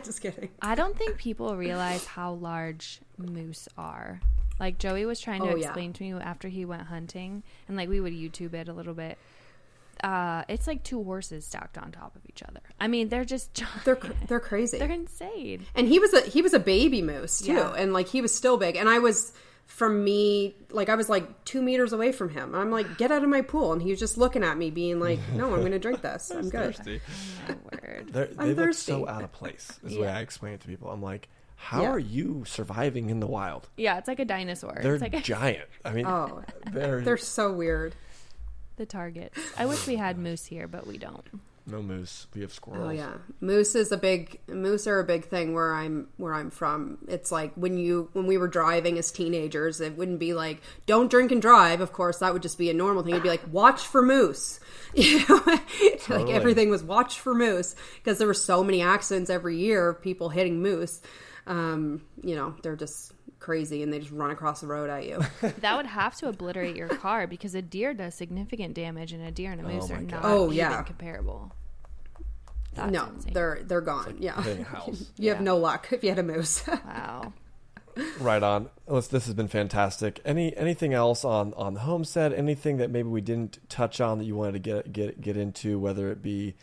Just 0.04 0.22
kidding. 0.22 0.50
I 0.62 0.76
don't 0.76 0.98
think 0.98 1.18
people 1.18 1.56
realize 1.58 2.06
how 2.06 2.34
large 2.34 3.02
moose 3.18 3.68
are. 3.78 4.22
Like 4.60 4.78
Joey 4.78 5.06
was 5.06 5.20
trying 5.20 5.42
to 5.42 5.50
oh, 5.50 5.56
explain 5.56 5.90
yeah. 5.90 5.94
to 5.94 6.04
me 6.04 6.12
after 6.14 6.48
he 6.48 6.64
went 6.64 6.84
hunting 6.84 7.44
and 7.68 7.76
like 7.76 7.90
we 7.90 8.00
would 8.00 8.14
YouTube 8.14 8.54
it 8.54 8.70
a 8.70 8.74
little 8.74 8.94
bit 8.94 9.18
uh, 10.04 10.44
it's 10.48 10.68
like 10.68 10.84
two 10.84 11.04
horses 11.04 11.46
stacked 11.46 11.78
on 11.78 11.92
top 11.92 12.16
of 12.16 12.22
each 12.28 12.44
other. 12.44 12.62
I 12.80 12.88
mean, 12.88 13.10
they're 13.10 13.26
just 13.26 13.54
giant. 13.56 13.86
they're 13.86 14.00
they're 14.28 14.40
crazy. 14.40 14.78
They're 14.78 14.92
insane. 14.92 15.66
And 15.76 15.88
he 15.88 16.00
was 16.00 16.14
a 16.14 16.22
he 16.22 16.42
was 16.42 16.54
a 16.54 16.60
baby 16.60 17.02
moose 17.02 17.42
too, 17.42 17.54
yeah. 17.54 17.74
and 17.74 17.94
like 17.94 18.08
he 18.08 18.22
was 18.22 18.36
still 18.36 18.58
big. 18.58 18.76
And 18.76 18.90
I 18.90 19.00
was 19.00 19.34
from 19.66 20.04
me 20.04 20.56
like 20.70 20.90
I 20.90 20.96
was 20.96 21.10
like 21.10 21.44
two 21.46 21.62
meters 21.62 21.94
away 21.94 22.12
from 22.12 22.30
him. 22.30 22.54
I'm 22.56 22.72
like, 22.72 22.98
get 22.98 23.12
out 23.12 23.24
of 23.24 23.30
my 23.30 23.42
pool, 23.42 23.74
and 23.74 23.82
he 23.82 23.90
was 23.90 24.00
just 24.00 24.18
looking 24.18 24.44
at 24.44 24.58
me, 24.58 24.70
being 24.70 25.00
like, 25.00 25.20
no, 25.34 25.54
I'm 25.54 25.62
going 25.62 25.72
to 25.72 25.80
drink 25.80 26.02
this. 26.02 26.32
I'm 26.32 26.50
good. 26.50 26.76
Thirsty. 26.76 27.02
Oh, 27.50 27.56
word. 27.72 28.10
They're, 28.12 28.26
they 28.28 28.44
I'm 28.44 28.48
look 28.50 28.58
thirsty. 28.58 28.92
so 28.92 29.08
out 29.08 29.24
of 29.24 29.32
place. 29.32 29.80
Is 29.84 29.94
yeah. 29.94 29.98
the 29.98 30.02
way 30.04 30.10
I 30.10 30.20
explain 30.20 30.54
it 30.54 30.62
to 30.62 30.68
people. 30.68 30.90
I'm 30.90 31.02
like. 31.02 31.30
How 31.58 31.84
yeah. 31.84 31.92
are 31.92 32.00
you 32.00 32.44
surviving 32.46 33.10
in 33.10 33.22
the 33.22 33.26
wild? 33.26 33.70
Yeah, 33.78 33.98
it's 33.98 34.10
like 34.10 34.20
a 34.20 34.26
dinosaur. 34.26 34.78
They're 34.84 34.96
it's 34.96 35.02
like 35.02 35.14
a... 35.14 35.22
giant. 35.22 35.70
I 35.86 35.94
mean, 35.94 36.06
oh, 36.06 36.44
they're 36.70 37.00
they're 37.00 37.16
so 37.16 37.54
weird 37.54 37.96
the 38.76 38.86
target. 38.86 39.34
I 39.58 39.66
wish 39.66 39.88
we 39.88 39.96
had 39.96 40.18
moose 40.18 40.46
here, 40.46 40.68
but 40.68 40.88
we 40.88 40.98
don't. 40.98 41.26
No 41.68 41.82
moose. 41.82 42.28
We 42.36 42.42
have 42.42 42.54
squirrels. 42.54 42.88
Oh 42.88 42.92
yeah, 42.92 43.14
moose 43.42 43.74
is 43.74 43.92
a 43.92 43.98
big 43.98 44.40
moose 44.48 44.86
are 44.86 45.00
a 45.00 45.04
big 45.04 45.26
thing 45.26 45.56
where 45.56 45.74
I'm 45.74 46.10
where 46.18 46.36
I'm 46.36 46.52
from. 46.52 47.00
It's 47.08 47.32
like 47.32 47.54
when 47.56 47.78
you 47.78 48.10
when 48.14 48.28
we 48.28 48.38
were 48.38 48.48
driving 48.48 49.00
as 49.00 49.12
teenagers, 49.12 49.82
it 49.82 49.98
wouldn't 49.98 50.20
be 50.20 50.36
like 50.36 50.62
don't 50.86 51.10
drink 51.10 51.32
and 51.32 51.42
drive. 51.42 51.82
Of 51.82 51.92
course, 51.92 52.20
that 52.20 52.34
would 52.34 52.44
just 52.44 52.60
be 52.60 52.70
a 52.70 52.74
normal 52.74 53.02
thing. 53.02 53.14
It'd 53.14 53.24
be 53.24 53.30
like 53.30 53.52
watch 53.52 53.82
for 53.82 54.02
moose. 54.02 54.60
You 54.96 55.20
know, 55.28 55.40
totally. 55.40 56.24
like 56.24 56.30
everything 56.34 56.70
was 56.70 56.82
watch 56.82 57.20
for 57.20 57.36
moose 57.36 57.76
because 57.98 58.18
there 58.18 58.28
were 58.28 58.34
so 58.34 58.64
many 58.64 58.82
accidents 58.82 59.30
every 59.30 59.58
year 59.58 59.90
of 59.90 60.02
people 60.02 60.30
hitting 60.30 60.62
moose. 60.62 61.02
Um, 61.48 62.02
you 62.24 62.34
know, 62.34 62.56
they're 62.64 62.78
just 62.78 63.12
crazy 63.40 63.84
and 63.84 63.92
they 63.92 64.00
just 64.00 64.12
run 64.12 64.32
across 64.32 64.62
the 64.62 64.68
road 64.68 64.90
at 64.90 65.06
you. 65.06 65.22
that 65.60 65.78
would 65.78 65.86
have 65.86 66.16
to 66.18 66.28
obliterate 66.28 66.76
your 66.76 66.88
car 66.88 67.28
because 67.28 67.56
a 67.56 67.62
deer 67.62 67.94
does 67.94 68.16
significant 68.16 68.74
damage 68.74 69.14
and 69.14 69.24
a 69.24 69.32
deer 69.32 69.52
and 69.52 69.62
a 69.62 69.64
moose 69.64 69.90
oh 69.90 69.96
are 69.96 70.02
not 70.02 70.22
oh, 70.24 70.52
yeah. 70.52 70.82
comparable. 70.84 71.52
That's 72.76 72.92
no, 72.92 73.06
insane. 73.06 73.34
they're 73.34 73.60
they're 73.64 73.82
gone. 73.82 74.06
Like 74.06 74.16
yeah, 74.20 74.46
you 74.88 74.96
yeah. 75.18 75.34
have 75.34 75.42
no 75.42 75.58
luck 75.58 75.88
if 75.92 76.04
you 76.04 76.10
had 76.10 76.20
a 76.20 76.24
moose. 76.24 76.68
wow. 76.86 77.34
Right 78.20 78.44
on. 78.44 78.70
Let's, 78.88 79.08
this 79.08 79.26
has 79.26 79.34
been 79.34 79.48
fantastic. 79.48 80.20
Any 80.26 80.56
anything 80.58 80.94
else 80.94 81.24
on 81.24 81.54
on 81.54 81.74
the 81.74 81.80
homestead? 81.82 82.34
Anything 82.34 82.78
that 82.78 82.92
maybe 82.92 83.08
we 83.08 83.22
didn't 83.22 83.60
touch 83.70 84.02
on 84.02 84.18
that 84.18 84.26
you 84.26 84.36
wanted 84.36 84.54
to 84.54 84.60
get 84.60 84.92
get 84.92 85.22
get 85.22 85.38
into, 85.38 85.80
whether 85.80 86.12
it 86.12 86.22
be 86.22 86.56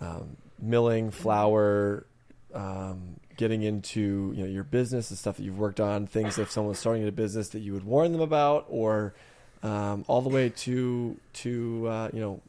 um, 0.00 0.36
milling, 0.60 1.10
flour, 1.10 2.06
um, 2.54 3.18
getting 3.40 3.62
into 3.62 4.34
you 4.36 4.44
know 4.44 4.50
your 4.50 4.62
business, 4.62 5.08
the 5.08 5.16
stuff 5.16 5.38
that 5.38 5.42
you've 5.42 5.58
worked 5.58 5.80
on, 5.80 6.06
things 6.06 6.38
if 6.38 6.50
someone's 6.50 6.78
starting 6.78 7.08
a 7.08 7.10
business 7.10 7.48
that 7.48 7.60
you 7.60 7.72
would 7.72 7.84
warn 7.84 8.12
them 8.12 8.20
about, 8.20 8.66
or 8.68 9.14
um, 9.62 10.04
all 10.08 10.20
the 10.20 10.28
way 10.28 10.50
to 10.50 11.16
to 11.32 11.88
uh, 11.88 12.10
you 12.12 12.20
know 12.20 12.42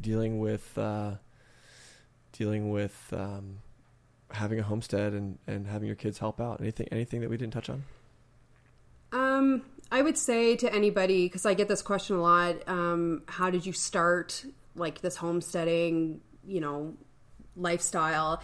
dealing 0.00 0.40
with 0.40 0.76
uh, 0.78 1.12
dealing 2.32 2.70
with 2.70 3.12
um, 3.12 3.58
having 4.30 4.58
a 4.58 4.62
homestead 4.62 5.12
and, 5.12 5.38
and 5.46 5.66
having 5.66 5.86
your 5.86 5.96
kids 5.96 6.18
help 6.18 6.40
out. 6.40 6.62
Anything 6.62 6.88
anything 6.90 7.20
that 7.20 7.28
we 7.28 7.36
didn't 7.36 7.52
touch 7.52 7.68
on? 7.68 7.84
Um, 9.12 9.62
I 9.92 10.00
would 10.00 10.16
say 10.16 10.56
to 10.56 10.74
anybody 10.74 11.26
because 11.26 11.44
I 11.44 11.52
get 11.52 11.68
this 11.68 11.82
question 11.82 12.16
a 12.16 12.22
lot. 12.22 12.66
Um, 12.66 13.22
how 13.26 13.50
did 13.50 13.66
you 13.66 13.74
start 13.74 14.46
like 14.74 15.02
this 15.02 15.16
homesteading? 15.16 16.22
You 16.46 16.60
know, 16.62 16.94
lifestyle 17.54 18.42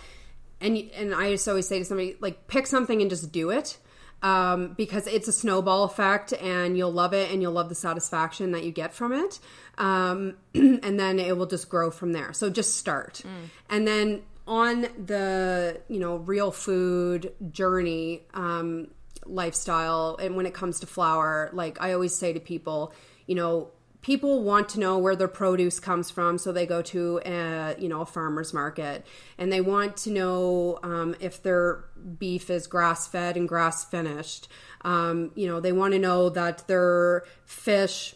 and 0.60 0.76
and 0.96 1.14
I 1.14 1.32
just 1.32 1.46
always 1.48 1.68
say 1.68 1.78
to 1.78 1.84
somebody 1.84 2.16
like 2.20 2.46
pick 2.48 2.66
something 2.66 3.00
and 3.00 3.10
just 3.10 3.32
do 3.32 3.50
it 3.50 3.78
um, 4.22 4.74
because 4.76 5.06
it's 5.06 5.28
a 5.28 5.32
snowball 5.32 5.84
effect 5.84 6.32
and 6.32 6.76
you'll 6.76 6.92
love 6.92 7.12
it 7.12 7.30
and 7.30 7.42
you'll 7.42 7.52
love 7.52 7.68
the 7.68 7.74
satisfaction 7.74 8.52
that 8.52 8.64
you 8.64 8.72
get 8.72 8.94
from 8.94 9.12
it 9.12 9.38
um, 9.78 10.36
and 10.54 10.98
then 10.98 11.18
it 11.18 11.36
will 11.36 11.46
just 11.46 11.68
grow 11.68 11.90
from 11.90 12.12
there 12.12 12.32
so 12.32 12.48
just 12.48 12.76
start 12.76 13.22
mm. 13.24 13.48
and 13.70 13.86
then 13.86 14.22
on 14.46 14.82
the 15.04 15.80
you 15.88 15.98
know 15.98 16.16
real 16.16 16.50
food 16.50 17.32
journey 17.50 18.22
um, 18.34 18.88
lifestyle 19.26 20.16
and 20.20 20.36
when 20.36 20.46
it 20.46 20.54
comes 20.54 20.80
to 20.80 20.86
flour 20.86 21.50
like 21.52 21.80
i 21.80 21.92
always 21.92 22.16
say 22.16 22.32
to 22.32 22.40
people 22.40 22.92
you 23.26 23.34
know 23.34 23.70
people 24.06 24.40
want 24.44 24.68
to 24.68 24.78
know 24.78 24.96
where 24.96 25.16
their 25.16 25.26
produce 25.26 25.80
comes 25.80 26.12
from 26.12 26.38
so 26.38 26.52
they 26.52 26.64
go 26.64 26.80
to 26.80 27.20
a 27.26 27.74
you 27.76 27.88
know 27.88 28.02
a 28.02 28.06
farmers 28.06 28.54
market. 28.54 29.04
And 29.36 29.52
they 29.52 29.60
want 29.60 29.96
to 29.98 30.10
know 30.10 30.78
um, 30.84 31.16
if 31.18 31.42
their 31.42 31.84
beef 32.16 32.48
is 32.48 32.68
grass 32.68 33.08
fed 33.08 33.36
and 33.36 33.48
grass 33.48 33.84
finished 33.84 34.46
um, 34.82 35.32
you 35.34 35.48
know 35.48 35.58
they 35.58 35.72
want 35.72 35.92
to 35.94 35.98
know 35.98 36.30
that 36.30 36.68
their 36.68 37.24
fish 37.44 38.14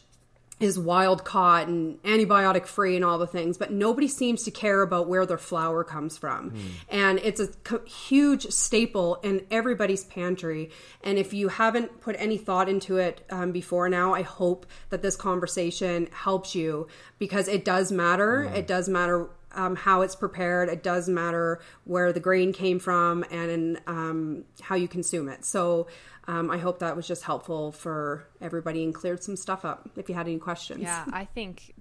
is 0.60 0.78
wild 0.78 1.24
caught 1.24 1.66
and 1.66 2.00
antibiotic 2.02 2.66
free 2.66 2.94
and 2.94 3.04
all 3.04 3.18
the 3.18 3.26
things, 3.26 3.56
but 3.56 3.72
nobody 3.72 4.06
seems 4.06 4.42
to 4.42 4.50
care 4.50 4.82
about 4.82 5.08
where 5.08 5.24
their 5.24 5.38
flour 5.38 5.82
comes 5.82 6.18
from. 6.18 6.50
Mm. 6.50 6.60
And 6.90 7.18
it's 7.20 7.40
a 7.40 7.48
co- 7.48 7.84
huge 7.86 8.46
staple 8.48 9.16
in 9.22 9.46
everybody's 9.50 10.04
pantry. 10.04 10.70
And 11.02 11.18
if 11.18 11.32
you 11.32 11.48
haven't 11.48 12.02
put 12.02 12.14
any 12.18 12.36
thought 12.36 12.68
into 12.68 12.98
it 12.98 13.24
um, 13.30 13.52
before 13.52 13.88
now, 13.88 14.14
I 14.14 14.20
hope 14.20 14.66
that 14.90 15.00
this 15.00 15.16
conversation 15.16 16.08
helps 16.12 16.54
you 16.54 16.88
because 17.18 17.48
it 17.48 17.64
does 17.64 17.90
matter. 17.90 18.46
Mm. 18.50 18.56
It 18.56 18.66
does 18.66 18.86
matter 18.86 19.30
um, 19.52 19.76
how 19.76 20.02
it's 20.02 20.14
prepared. 20.14 20.68
It 20.68 20.82
does 20.82 21.08
matter 21.08 21.60
where 21.84 22.12
the 22.12 22.20
grain 22.20 22.52
came 22.52 22.78
from 22.78 23.24
and 23.30 23.80
um, 23.86 24.44
how 24.60 24.76
you 24.76 24.88
consume 24.88 25.28
it. 25.28 25.44
So 25.44 25.86
um, 26.28 26.50
I 26.50 26.58
hope 26.58 26.78
that 26.80 26.96
was 26.96 27.06
just 27.06 27.24
helpful 27.24 27.72
for 27.72 28.26
everybody 28.40 28.84
and 28.84 28.94
cleared 28.94 29.22
some 29.22 29.36
stuff 29.36 29.64
up. 29.64 29.88
If 29.96 30.08
you 30.08 30.14
had 30.14 30.26
any 30.28 30.38
questions, 30.38 30.82
Yeah, 30.82 31.04
I 31.12 31.24
think 31.24 31.74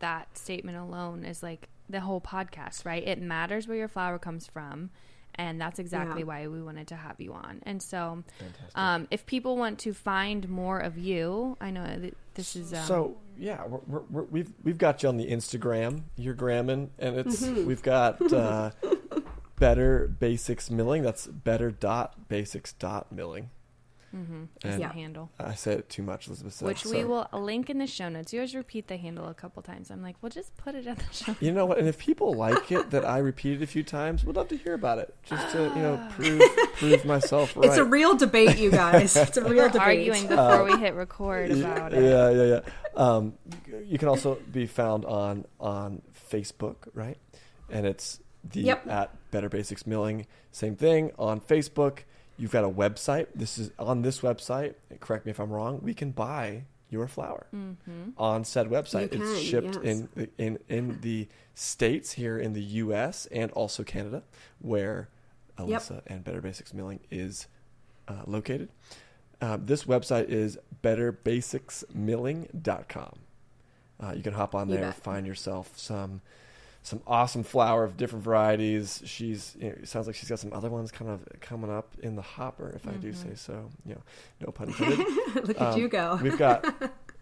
that 0.00 0.36
statement 0.36 0.76
alone 0.78 1.24
is 1.24 1.42
like 1.42 1.68
the 1.88 2.00
whole 2.00 2.20
podcast, 2.20 2.84
right? 2.84 3.06
It 3.06 3.20
matters 3.20 3.66
where 3.68 3.76
your 3.76 3.88
flour 3.88 4.18
comes 4.18 4.46
from. 4.46 4.90
And 5.38 5.60
that's 5.60 5.78
exactly 5.78 6.22
Yeah. 6.22 6.26
why 6.28 6.46
we 6.48 6.62
wanted 6.62 6.88
to 6.88 6.96
have 6.96 7.20
you 7.20 7.34
on. 7.34 7.60
And 7.64 7.82
so, 7.82 8.24
um, 8.74 9.06
if 9.10 9.26
people 9.26 9.58
want 9.58 9.78
to 9.80 9.92
find 9.92 10.48
more 10.48 10.78
of 10.78 10.96
you, 10.96 11.58
I 11.60 11.70
know 11.70 11.84
that 11.84 12.16
this 12.32 12.56
is. 12.56 12.72
Um, 12.72 12.84
So 12.86 13.16
yeah, 13.36 13.66
we're, 13.66 13.80
we're, 13.86 14.02
we're, 14.10 14.22
we've 14.24 14.52
we've 14.64 14.78
got 14.78 15.02
you 15.02 15.10
on 15.10 15.18
the 15.18 15.30
Instagram. 15.30 16.04
You're 16.16 16.32
gramming, 16.32 16.90
and 16.98 17.18
it's 17.18 17.42
Mm-hmm. 17.42 17.66
we've 17.66 17.82
got 17.82 18.32
uh, 18.32 18.70
better 19.58 20.08
basics 20.08 20.70
milling. 20.70 21.02
That's 21.02 21.26
better 21.26 21.70
dot 21.70 22.28
basics 22.28 22.72
dot 22.72 23.12
milling. 23.12 23.50
Is 24.12 24.20
And 24.74 24.82
the 24.82 24.88
handle. 24.88 25.30
I 25.38 25.54
said 25.54 25.78
it 25.80 25.88
too 25.90 26.02
much, 26.02 26.26
Elizabeth. 26.26 26.54
Said, 26.54 26.66
which 26.68 26.84
we 26.86 27.02
so- 27.02 27.06
will 27.32 27.40
link 27.40 27.68
in 27.68 27.78
the 27.78 27.86
show 27.86 28.08
notes. 28.08 28.32
You 28.32 28.40
always 28.40 28.54
repeat 28.54 28.88
the 28.88 28.96
handle 28.96 29.28
a 29.28 29.34
couple 29.34 29.62
times. 29.62 29.90
I'm 29.90 30.02
like, 30.02 30.16
well, 30.22 30.30
just 30.30 30.56
put 30.56 30.74
it 30.74 30.86
in 30.86 30.94
the 30.94 31.04
show. 31.12 31.36
You 31.40 31.52
know 31.52 31.66
what? 31.66 31.78
And 31.78 31.86
if 31.86 31.98
people 31.98 32.32
like 32.34 32.72
it 32.72 32.90
that 32.90 33.04
I 33.04 33.18
repeated 33.18 33.62
a 33.62 33.66
few 33.66 33.82
times, 33.82 34.24
we'd 34.24 34.36
love 34.36 34.48
to 34.48 34.56
hear 34.56 34.74
about 34.74 34.98
it, 34.98 35.14
just 35.24 35.52
to 35.52 35.64
you 35.64 35.82
know 35.82 36.08
prove 36.12 36.40
prove 36.76 37.04
myself 37.04 37.54
right. 37.56 37.66
it's 37.68 37.76
a 37.76 37.84
real 37.84 38.16
debate, 38.16 38.56
you 38.58 38.70
guys. 38.70 39.16
It's 39.26 39.36
a 39.36 39.42
real 39.42 39.64
We're 39.64 39.68
debate. 39.68 39.82
arguing 40.10 40.26
before 40.28 40.64
we 40.64 40.76
hit 40.78 40.94
record 40.94 41.50
about 41.50 41.92
it. 41.92 42.02
Yeah, 42.02 42.30
yeah, 42.30 42.44
yeah. 42.44 42.60
Um, 42.94 43.34
you 43.84 43.98
can 43.98 44.08
also 44.08 44.38
be 44.52 44.66
found 44.66 45.04
on 45.04 45.44
on 45.60 46.00
Facebook, 46.30 46.88
right? 46.94 47.18
And 47.68 47.84
it's 47.86 48.20
the 48.48 48.60
Yep. 48.60 48.86
at 48.86 49.30
Better 49.30 49.48
Basics 49.48 49.86
Milling. 49.86 50.26
Same 50.52 50.76
thing 50.76 51.10
on 51.18 51.40
Facebook. 51.40 52.00
You've 52.38 52.50
got 52.50 52.64
a 52.64 52.70
website. 52.70 53.28
This 53.34 53.58
is 53.58 53.70
on 53.78 54.02
this 54.02 54.20
website. 54.20 54.74
Correct 55.00 55.26
me 55.26 55.30
if 55.30 55.40
I'm 55.40 55.50
wrong. 55.50 55.80
We 55.82 55.94
can 55.94 56.10
buy 56.10 56.64
your 56.90 57.08
flour 57.08 57.46
on 58.16 58.44
said 58.44 58.68
website. 58.68 59.14
You 59.14 59.22
it's 59.22 59.40
shipped 59.40 59.76
yes. 59.76 59.84
in 59.84 60.08
the, 60.14 60.28
in 60.38 60.58
in 60.68 61.00
the 61.00 61.28
states 61.54 62.12
here 62.12 62.38
in 62.38 62.52
the 62.52 62.62
U.S. 62.62 63.26
and 63.26 63.50
also 63.52 63.82
Canada, 63.82 64.22
where 64.60 65.08
Yep. 65.58 65.68
Alyssa 65.68 66.00
and 66.06 66.24
Better 66.24 66.40
Basics 66.40 66.72
Milling 66.74 67.00
is 67.10 67.46
uh, 68.08 68.22
located. 68.26 68.68
Uh, 69.40 69.56
this 69.60 69.84
website 69.84 70.28
is 70.28 70.58
betterbasicsmilling.com. 70.82 73.18
Uh, 73.98 74.12
you 74.14 74.22
can 74.22 74.34
hop 74.34 74.54
on 74.54 74.68
there, 74.68 74.82
bet. 74.82 74.96
find 74.96 75.26
yourself 75.26 75.78
some 75.78 76.20
some 76.86 77.02
awesome 77.06 77.42
flour 77.42 77.82
of 77.82 77.96
different 77.96 78.24
varieties. 78.24 79.02
She's 79.04 79.56
you 79.60 79.68
know, 79.70 79.74
it 79.82 79.88
sounds 79.88 80.06
like 80.06 80.14
she's 80.14 80.28
got 80.28 80.38
some 80.38 80.52
other 80.52 80.70
ones 80.70 80.92
kind 80.92 81.10
of 81.10 81.26
coming 81.40 81.70
up 81.70 81.94
in 82.00 82.14
the 82.14 82.22
hopper, 82.22 82.70
if 82.70 82.86
I 82.86 82.92
do 82.92 83.12
say 83.12 83.34
so. 83.34 83.68
You 83.84 83.94
know, 83.96 84.02
no 84.40 84.52
pun 84.52 84.68
intended. 84.68 84.98
Look 85.34 85.60
at 85.60 85.74
Um, 85.74 85.80
you 85.80 85.88
go. 85.88 86.18
we've 86.22 86.38
got 86.38 86.64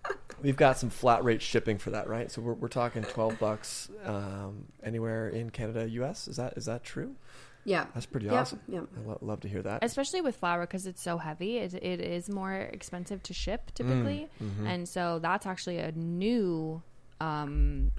we've 0.43 0.57
got 0.57 0.77
some 0.79 0.91
flat 0.91 1.25
rate 1.25 1.41
shipping 1.41 1.79
for 1.79 1.91
that, 1.91 2.09
right? 2.09 2.31
So 2.31 2.43
we're 2.43 2.53
we're 2.53 2.69
talking 2.69 3.03
twelve 3.05 3.39
bucks 3.39 3.89
um, 4.05 4.67
anywhere 4.83 5.29
in 5.31 5.49
Canada, 5.51 5.89
U.S. 5.89 6.29
Is 6.29 6.37
that 6.37 6.59
is 6.59 6.67
that 6.67 6.85
true? 6.85 7.15
Yeah. 7.67 7.87
That's 7.95 8.05
pretty 8.05 8.27
Yep, 8.27 8.35
awesome. 8.35 8.61
Yeah, 8.69 8.81
I 8.95 9.09
lo- 9.09 9.19
love 9.23 9.41
to 9.41 9.49
hear 9.49 9.63
that. 9.63 9.83
Especially 9.83 10.21
with 10.21 10.37
flour 10.37 10.61
because 10.67 10.87
it's 10.87 11.01
so 11.01 11.17
heavy, 11.17 11.57
it, 11.57 11.73
it 11.73 11.99
is 12.03 12.29
more 12.29 12.53
expensive 12.55 13.23
to 13.23 13.33
ship 13.33 13.71
typically, 13.75 14.29
and 14.67 14.87
so 14.87 15.19
that's 15.21 15.47
actually 15.47 15.79
a 15.79 15.91
new 15.93 16.83
um, 17.23 17.91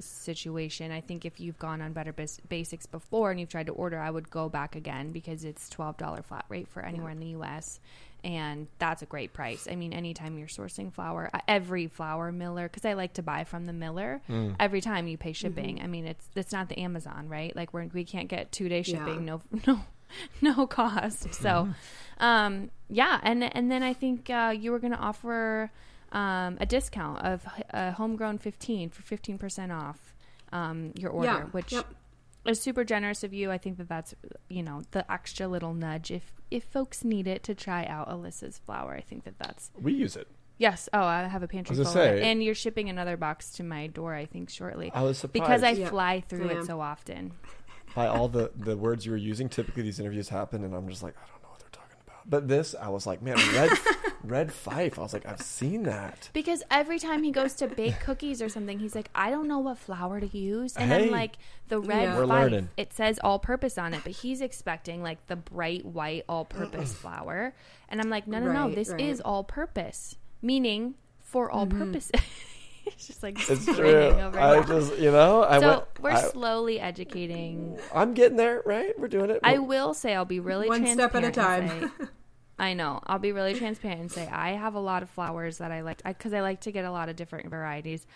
situation. 0.00 0.90
I 0.92 1.00
think 1.00 1.24
if 1.24 1.40
you've 1.40 1.58
gone 1.58 1.80
on 1.82 1.92
Better 1.92 2.12
Bas- 2.12 2.40
Basics 2.48 2.86
before 2.86 3.30
and 3.30 3.38
you've 3.40 3.48
tried 3.48 3.66
to 3.66 3.72
order, 3.72 3.98
I 3.98 4.10
would 4.10 4.30
go 4.30 4.48
back 4.48 4.76
again 4.76 5.12
because 5.12 5.44
it's 5.44 5.68
twelve 5.68 5.96
dollar 5.96 6.22
flat 6.22 6.44
rate 6.48 6.68
for 6.68 6.84
anywhere 6.84 7.10
in 7.10 7.20
the 7.20 7.26
U.S. 7.28 7.80
And 8.24 8.66
that's 8.80 9.02
a 9.02 9.06
great 9.06 9.32
price. 9.32 9.68
I 9.70 9.76
mean, 9.76 9.92
anytime 9.92 10.38
you're 10.38 10.48
sourcing 10.48 10.92
flour, 10.92 11.30
uh, 11.32 11.38
every 11.46 11.86
flour 11.86 12.32
miller, 12.32 12.64
because 12.68 12.84
I 12.84 12.94
like 12.94 13.12
to 13.14 13.22
buy 13.22 13.44
from 13.44 13.66
the 13.66 13.72
miller. 13.72 14.20
Every 14.58 14.80
time 14.80 15.06
you 15.06 15.16
pay 15.16 15.32
shipping, 15.32 15.80
I 15.82 15.86
mean, 15.86 16.04
it's 16.06 16.28
it's 16.34 16.52
not 16.52 16.68
the 16.68 16.78
Amazon, 16.80 17.28
right? 17.28 17.54
Like 17.54 17.72
we're, 17.72 17.86
we 17.92 18.04
can't 18.04 18.28
get 18.28 18.50
two 18.50 18.68
day 18.68 18.78
Yeah. 18.84 18.98
shipping, 18.98 19.24
no 19.24 19.40
no 19.66 19.80
no 20.40 20.66
cost. 20.66 21.32
So, 21.34 21.68
um, 22.18 22.70
yeah, 22.90 23.20
and 23.22 23.44
and 23.44 23.70
then 23.70 23.82
I 23.84 23.92
think 23.94 24.28
uh, 24.30 24.52
you 24.58 24.72
were 24.72 24.78
going 24.80 24.92
to 24.94 24.98
offer 24.98 25.70
um, 26.12 26.56
a 26.60 26.66
discount 26.66 27.20
of 27.24 27.46
a 27.70 27.92
homegrown 27.92 28.38
fifteen 28.38 28.88
for 28.90 29.02
fifteen 29.02 29.38
percent 29.38 29.72
off 29.72 30.14
um, 30.52 30.92
your 30.98 31.10
order, 31.10 31.26
Yeah, 31.28 31.42
which 31.46 31.72
yep. 31.72 31.86
is 32.46 32.60
super 32.60 32.84
generous 32.84 33.22
of 33.24 33.32
you. 33.34 33.50
I 33.50 33.58
think 33.58 33.76
that 33.78 33.88
that's 33.88 34.14
you 34.48 34.62
know 34.62 34.82
the 34.92 35.10
extra 35.12 35.46
little 35.48 35.74
nudge 35.74 36.10
if 36.10 36.32
if 36.50 36.64
folks 36.64 37.04
need 37.04 37.26
it 37.26 37.42
to 37.44 37.54
try 37.54 37.84
out 37.84 38.08
Alyssa's 38.08 38.58
flour. 38.58 38.94
I 38.94 39.00
think 39.02 39.24
that 39.24 39.38
that's 39.38 39.70
we 39.80 39.92
use 39.92 40.16
it. 40.16 40.28
yes. 40.56 40.88
Oh, 40.94 41.02
I 41.02 41.24
have 41.28 41.42
a 41.42 41.48
pantry 41.48 41.74
I 41.74 41.76
full 41.76 41.84
was 41.84 41.94
of 41.94 42.00
it, 42.02 42.18
say- 42.22 42.30
and 42.30 42.42
you're 42.42 42.54
shipping 42.54 42.88
another 42.88 43.16
box 43.18 43.50
to 43.52 43.62
my 43.62 43.86
door. 43.88 44.14
I 44.14 44.24
think 44.24 44.48
shortly. 44.48 44.90
I 44.94 45.02
was 45.02 45.18
surprised 45.18 45.32
because 45.44 45.62
I 45.62 45.70
Yeah. 45.72 45.90
fly 45.90 46.20
through 46.26 46.48
I 46.50 46.54
it 46.60 46.64
so 46.64 46.80
often. 46.80 47.32
by 47.94 48.06
all 48.06 48.28
the 48.28 48.50
the 48.56 48.76
words 48.78 49.04
you 49.04 49.12
were 49.12 49.18
using. 49.18 49.48
Typically, 49.50 49.82
these 49.82 50.00
interviews 50.00 50.30
happen, 50.30 50.64
and 50.64 50.74
I'm 50.74 50.88
just 50.88 51.02
like, 51.02 51.14
I 51.22 51.26
don't 51.30 51.42
know 51.42 51.48
what 51.50 51.58
they're 51.60 51.68
talking 51.70 51.98
about. 52.06 52.17
But 52.28 52.46
this, 52.48 52.74
I 52.80 52.88
was 52.88 53.06
like, 53.06 53.22
man, 53.22 53.36
red 53.54 53.70
red 54.24 54.52
fife. 54.52 54.98
I 54.98 55.02
was 55.02 55.12
like, 55.12 55.26
I've 55.26 55.40
seen 55.40 55.84
that. 55.84 56.28
Because 56.32 56.62
every 56.70 56.98
time 56.98 57.22
he 57.22 57.30
goes 57.30 57.54
to 57.54 57.66
bake 57.66 58.00
cookies 58.04 58.42
or 58.42 58.48
something, 58.48 58.78
he's 58.78 58.94
like, 58.94 59.08
I 59.14 59.30
don't 59.30 59.48
know 59.48 59.58
what 59.58 59.78
flour 59.78 60.20
to 60.20 60.38
use. 60.38 60.76
And 60.76 60.90
Hey. 60.90 61.04
I'm 61.04 61.10
like, 61.10 61.38
the 61.68 61.80
red 61.80 62.02
Yeah. 62.02 62.16
We're 62.16 62.26
Fife, 62.26 62.42
learning. 62.50 62.68
it 62.76 62.92
says 62.92 63.18
all 63.24 63.38
purpose 63.38 63.78
on 63.78 63.94
it, 63.94 64.00
but 64.02 64.12
he's 64.12 64.40
expecting 64.40 65.02
like 65.02 65.26
the 65.26 65.36
bright 65.36 65.84
white 65.84 66.24
all 66.28 66.44
purpose 66.44 66.92
flour. 67.02 67.54
And 67.88 68.00
I'm 68.00 68.10
like, 68.10 68.26
no, 68.26 68.38
no, 68.40 68.52
no, 68.52 68.74
this 68.74 68.90
right. 68.90 69.00
is 69.00 69.20
all 69.20 69.44
purpose, 69.44 70.16
meaning 70.42 70.94
for 71.20 71.50
all 71.50 71.66
mm-hmm. 71.66 71.78
purposes. 71.78 72.10
it's 72.86 73.06
just 73.06 73.22
like 73.22 73.38
It's 73.48 73.64
true. 73.64 73.88
over 73.88 74.38
I 74.38 74.54
here. 74.56 74.64
just, 74.64 74.98
you 74.98 75.10
know, 75.10 75.44
I 75.44 75.60
so 75.60 75.68
went. 75.68 75.84
we're 76.00 76.10
I, 76.10 76.20
slowly 76.22 76.80
educating. 76.80 77.78
I'm 77.94 78.14
getting 78.14 78.36
there, 78.36 78.62
right? 78.66 78.98
We're 78.98 79.08
doing 79.08 79.30
it. 79.30 79.40
I 79.42 79.58
will 79.58 79.94
say 79.94 80.14
I'll 80.14 80.24
be 80.24 80.40
really 80.40 80.68
One 80.68 80.86
step 80.86 81.14
at 81.14 81.24
a 81.24 81.30
transparent 81.30 81.72
and 81.82 81.90
time. 81.98 82.08
I 82.58 82.74
know. 82.74 83.00
I'll 83.06 83.18
be 83.20 83.32
really 83.32 83.54
transparent 83.54 84.00
and 84.00 84.10
say 84.12 84.26
I 84.26 84.50
have 84.50 84.74
a 84.74 84.80
lot 84.80 85.02
of 85.02 85.10
flours 85.10 85.58
that 85.58 85.70
I 85.70 85.82
like 85.82 86.02
because 86.02 86.32
I, 86.32 86.40
like 86.40 86.60
to 86.62 86.72
get 86.72 86.84
a 86.84 86.90
lot 86.90 87.08
of 87.08 87.16
different 87.16 87.48
varieties. 87.50 88.06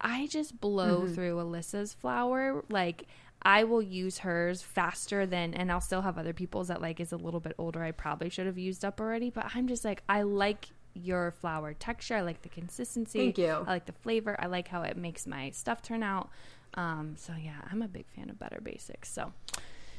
I 0.00 0.26
just 0.26 0.60
blow 0.60 1.02
Mm-hmm. 1.02 1.14
through 1.14 1.36
Alyssa's 1.36 1.94
flour. 1.94 2.64
Like 2.68 3.04
I 3.42 3.64
will 3.64 3.82
use 3.82 4.18
hers 4.18 4.62
faster 4.62 5.26
than, 5.26 5.54
and 5.54 5.70
I'll 5.70 5.80
still 5.80 6.02
have 6.02 6.18
other 6.18 6.32
people's 6.32 6.68
that 6.68 6.80
like 6.82 6.98
is 6.98 7.12
a 7.12 7.16
little 7.16 7.40
bit 7.40 7.54
older. 7.58 7.82
I 7.82 7.92
probably 7.92 8.30
should 8.30 8.46
have 8.46 8.58
used 8.58 8.84
up 8.84 9.00
already, 9.00 9.30
but 9.30 9.46
I'm 9.54 9.68
just 9.68 9.84
like 9.84 10.02
I 10.08 10.22
like 10.22 10.66
your 10.94 11.30
flour 11.32 11.74
texture. 11.74 12.16
I 12.16 12.22
like 12.22 12.42
the 12.42 12.48
consistency. 12.48 13.18
Thank 13.18 13.38
you. 13.38 13.50
I 13.50 13.70
like 13.70 13.86
the 13.86 13.92
flavor. 13.92 14.36
I 14.38 14.46
like 14.46 14.68
how 14.68 14.82
it 14.82 14.96
makes 14.96 15.26
my 15.26 15.50
stuff 15.50 15.82
turn 15.82 16.02
out. 16.02 16.30
Um, 16.74 17.14
so 17.16 17.32
yeah, 17.40 17.60
I'm 17.70 17.82
a 17.82 17.88
big 17.88 18.06
fan 18.16 18.30
of 18.30 18.38
Better 18.38 18.60
Basics. 18.62 19.12
So 19.12 19.32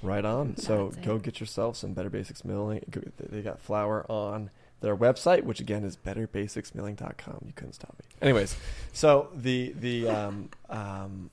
Right 0.06 0.26
on. 0.26 0.57
So 0.57 0.90
That's 0.90 1.06
go 1.06 1.15
it. 1.15 1.23
get 1.23 1.40
yourself 1.40 1.77
some 1.77 1.94
Better 1.94 2.10
Basics 2.10 2.44
Milling. 2.45 2.84
They 3.19 3.41
got 3.41 3.60
flour 3.60 4.06
on 4.10 4.49
their 4.82 4.95
website, 4.95 5.44
which 5.44 5.60
again 5.60 5.84
is 5.84 5.98
betterbasicsmilling.com. 5.98 7.44
You 7.45 7.53
couldn't 7.56 7.73
stop 7.73 7.95
me. 7.99 8.06
Anyways, 8.22 8.56
so 8.94 9.30
the 9.34 9.73
the 9.80 10.07
um, 10.10 10.49
um, 10.69 11.30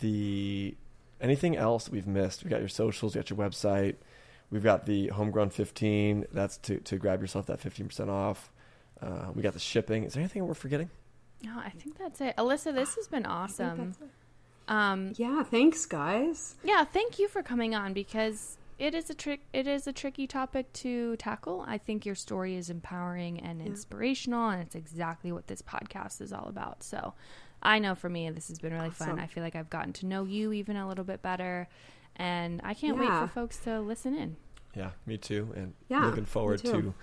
the 0.00 0.74
anything 1.20 1.56
else 1.56 1.88
we've 1.88 2.06
missed? 2.06 2.44
We 2.44 2.50
got 2.50 2.60
your 2.60 2.68
socials, 2.68 3.14
we 3.14 3.20
got 3.20 3.30
your 3.30 3.38
website. 3.38 3.96
We've 4.50 4.62
got 4.62 4.86
the 4.86 5.08
homegrown 5.08 5.50
15. 5.50 6.26
That's 6.32 6.56
to, 6.58 6.78
to 6.78 6.96
grab 6.96 7.20
yourself 7.20 7.44
that 7.46 7.60
15% 7.60 8.08
off. 8.08 8.50
Uh, 8.98 9.26
we 9.34 9.42
got 9.42 9.52
the 9.52 9.60
shipping. 9.60 10.04
Is 10.04 10.14
there 10.14 10.22
anything 10.22 10.46
we're 10.46 10.54
forgetting? 10.54 10.88
no, 11.44 11.56
I 11.58 11.70
think 11.70 11.96
that's 11.98 12.20
it. 12.20 12.34
Alyssa, 12.36 12.74
this 12.74 12.94
has 12.96 13.06
been 13.06 13.24
awesome. 13.26 13.94
That's 14.68 14.70
it. 14.70 14.74
Um, 14.74 15.12
Yeah, 15.16 15.42
thanks, 15.42 15.86
guys. 15.86 16.56
yeah, 16.62 16.84
thank 16.84 17.18
you 17.18 17.28
for 17.28 17.42
coming 17.42 17.74
on 17.74 17.92
because 17.92 18.58
it 18.78 18.94
is 18.94 19.10
a 19.10 19.14
trick. 19.14 19.40
It 19.52 19.66
is 19.66 19.86
a 19.86 19.92
tricky 19.92 20.26
topic 20.26 20.72
to 20.74 21.16
tackle. 21.16 21.64
I 21.66 21.78
think 21.78 22.06
your 22.06 22.14
story 22.14 22.54
is 22.56 22.70
empowering 22.70 23.40
and 23.40 23.60
inspirational, 23.60 24.50
and 24.50 24.62
it's 24.62 24.74
exactly 24.76 25.32
what 25.32 25.46
this 25.48 25.62
podcast 25.62 26.20
is 26.20 26.32
all 26.32 26.46
about. 26.48 26.82
So, 26.84 27.14
I 27.60 27.80
know 27.80 27.96
for 27.96 28.08
me, 28.08 28.30
this 28.30 28.46
has 28.48 28.58
been 28.60 28.72
really 28.72 28.90
fun. 28.90 29.18
I 29.18 29.26
feel 29.26 29.42
like 29.42 29.56
I've 29.56 29.70
gotten 29.70 29.92
to 29.94 30.06
know 30.06 30.22
you 30.24 30.52
even 30.52 30.76
a 30.76 30.86
little 30.86 31.02
bit 31.04 31.22
better, 31.22 31.66
and 32.16 32.60
I 32.62 32.74
can't 32.74 32.96
Yeah. 32.96 33.20
wait 33.22 33.26
for 33.28 33.32
folks 33.34 33.56
to 33.64 33.80
listen 33.80 34.14
in. 34.14 34.36
Yeah, 34.76 34.90
me 35.06 35.16
too. 35.18 35.52
And 35.56 35.74
Yeah, 35.88 36.04
looking 36.06 36.24
forward 36.24 36.60
to 36.64 36.94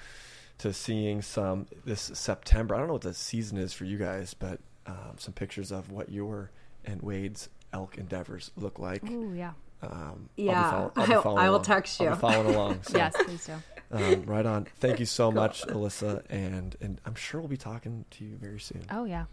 to 0.60 0.72
seeing 0.72 1.22
some 1.22 1.66
this 1.84 2.00
September. 2.14 2.74
I 2.74 2.78
don't 2.78 2.88
know 2.88 2.94
what 2.94 3.02
the 3.02 3.14
season 3.14 3.58
is 3.58 3.74
for 3.74 3.84
you 3.84 3.98
guys, 3.98 4.34
but 4.34 4.62
um, 4.86 5.16
some 5.18 5.34
pictures 5.34 5.74
of 5.74 5.92
what 5.92 6.10
your 6.10 6.52
and 6.86 7.02
Wade's 7.02 7.50
elk 7.74 7.98
endeavors 7.98 8.52
look 8.56 8.80
like. 8.80 9.02
Oh 9.08 9.34
yeah, 9.34 9.54
Um, 9.82 10.30
Yeah, 10.38 10.54
I'll 10.62 10.64
be, 10.64 10.72
follow- 10.72 10.92
I'll 10.96 11.08
be 11.08 11.14
I'll- 11.14 11.22
following 11.22 11.44
I 11.44 11.50
will 11.50 11.56
along. 11.58 11.66
text 11.66 12.02
I'll 12.02 12.08
you. 12.08 12.14
be 12.14 12.20
following 12.20 12.56
along. 12.56 12.80
So, 12.84 12.98
yes, 12.98 13.14
please 13.26 13.46
do. 13.46 13.54
um, 13.92 14.24
right 14.26 14.46
on. 14.46 14.66
Thank 14.80 15.00
you 15.00 15.06
so 15.06 15.32
much, 15.32 15.64
Alyssa, 15.68 16.24
and 16.30 16.76
and 16.82 17.00
I'm 17.06 17.16
sure 17.16 17.40
we'll 17.42 17.50
be 17.50 17.58
talking 17.58 18.06
to 18.12 18.24
you 18.26 18.38
very 18.38 18.60
soon. 18.60 18.84
Oh 18.90 19.06
yeah. 19.06 19.26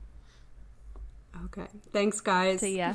Okay. 1.46 1.66
Thanks, 1.92 2.20
guys. 2.20 2.60
See 2.60 2.76
ya. 2.78 2.94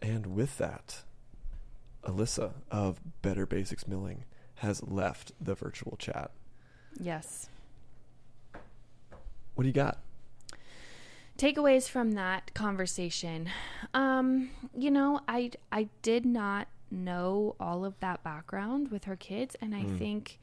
And 0.00 0.26
with 0.34 0.58
that, 0.58 1.02
Alyssa 2.04 2.52
of 2.70 3.00
Better 3.22 3.46
Basics 3.46 3.86
Milling 3.86 4.24
has 4.56 4.82
left 4.82 5.30
the 5.40 5.54
virtual 5.54 5.96
chat. 5.96 6.32
Yes. 6.98 7.48
What 9.54 9.62
do 9.62 9.68
you 9.68 9.72
got? 9.72 9.98
Takeaways 11.38 11.88
from 11.88 12.12
that 12.12 12.52
conversation. 12.54 13.48
Um 13.94 14.50
you 14.76 14.90
know 14.90 15.20
i 15.28 15.50
i 15.70 15.88
did 16.00 16.24
not 16.24 16.66
know 16.90 17.54
all 17.60 17.84
of 17.84 17.98
that 18.00 18.22
background 18.22 18.90
with 18.90 19.04
her 19.04 19.16
kids 19.16 19.56
and 19.60 19.74
i 19.74 19.82
think 19.98 20.38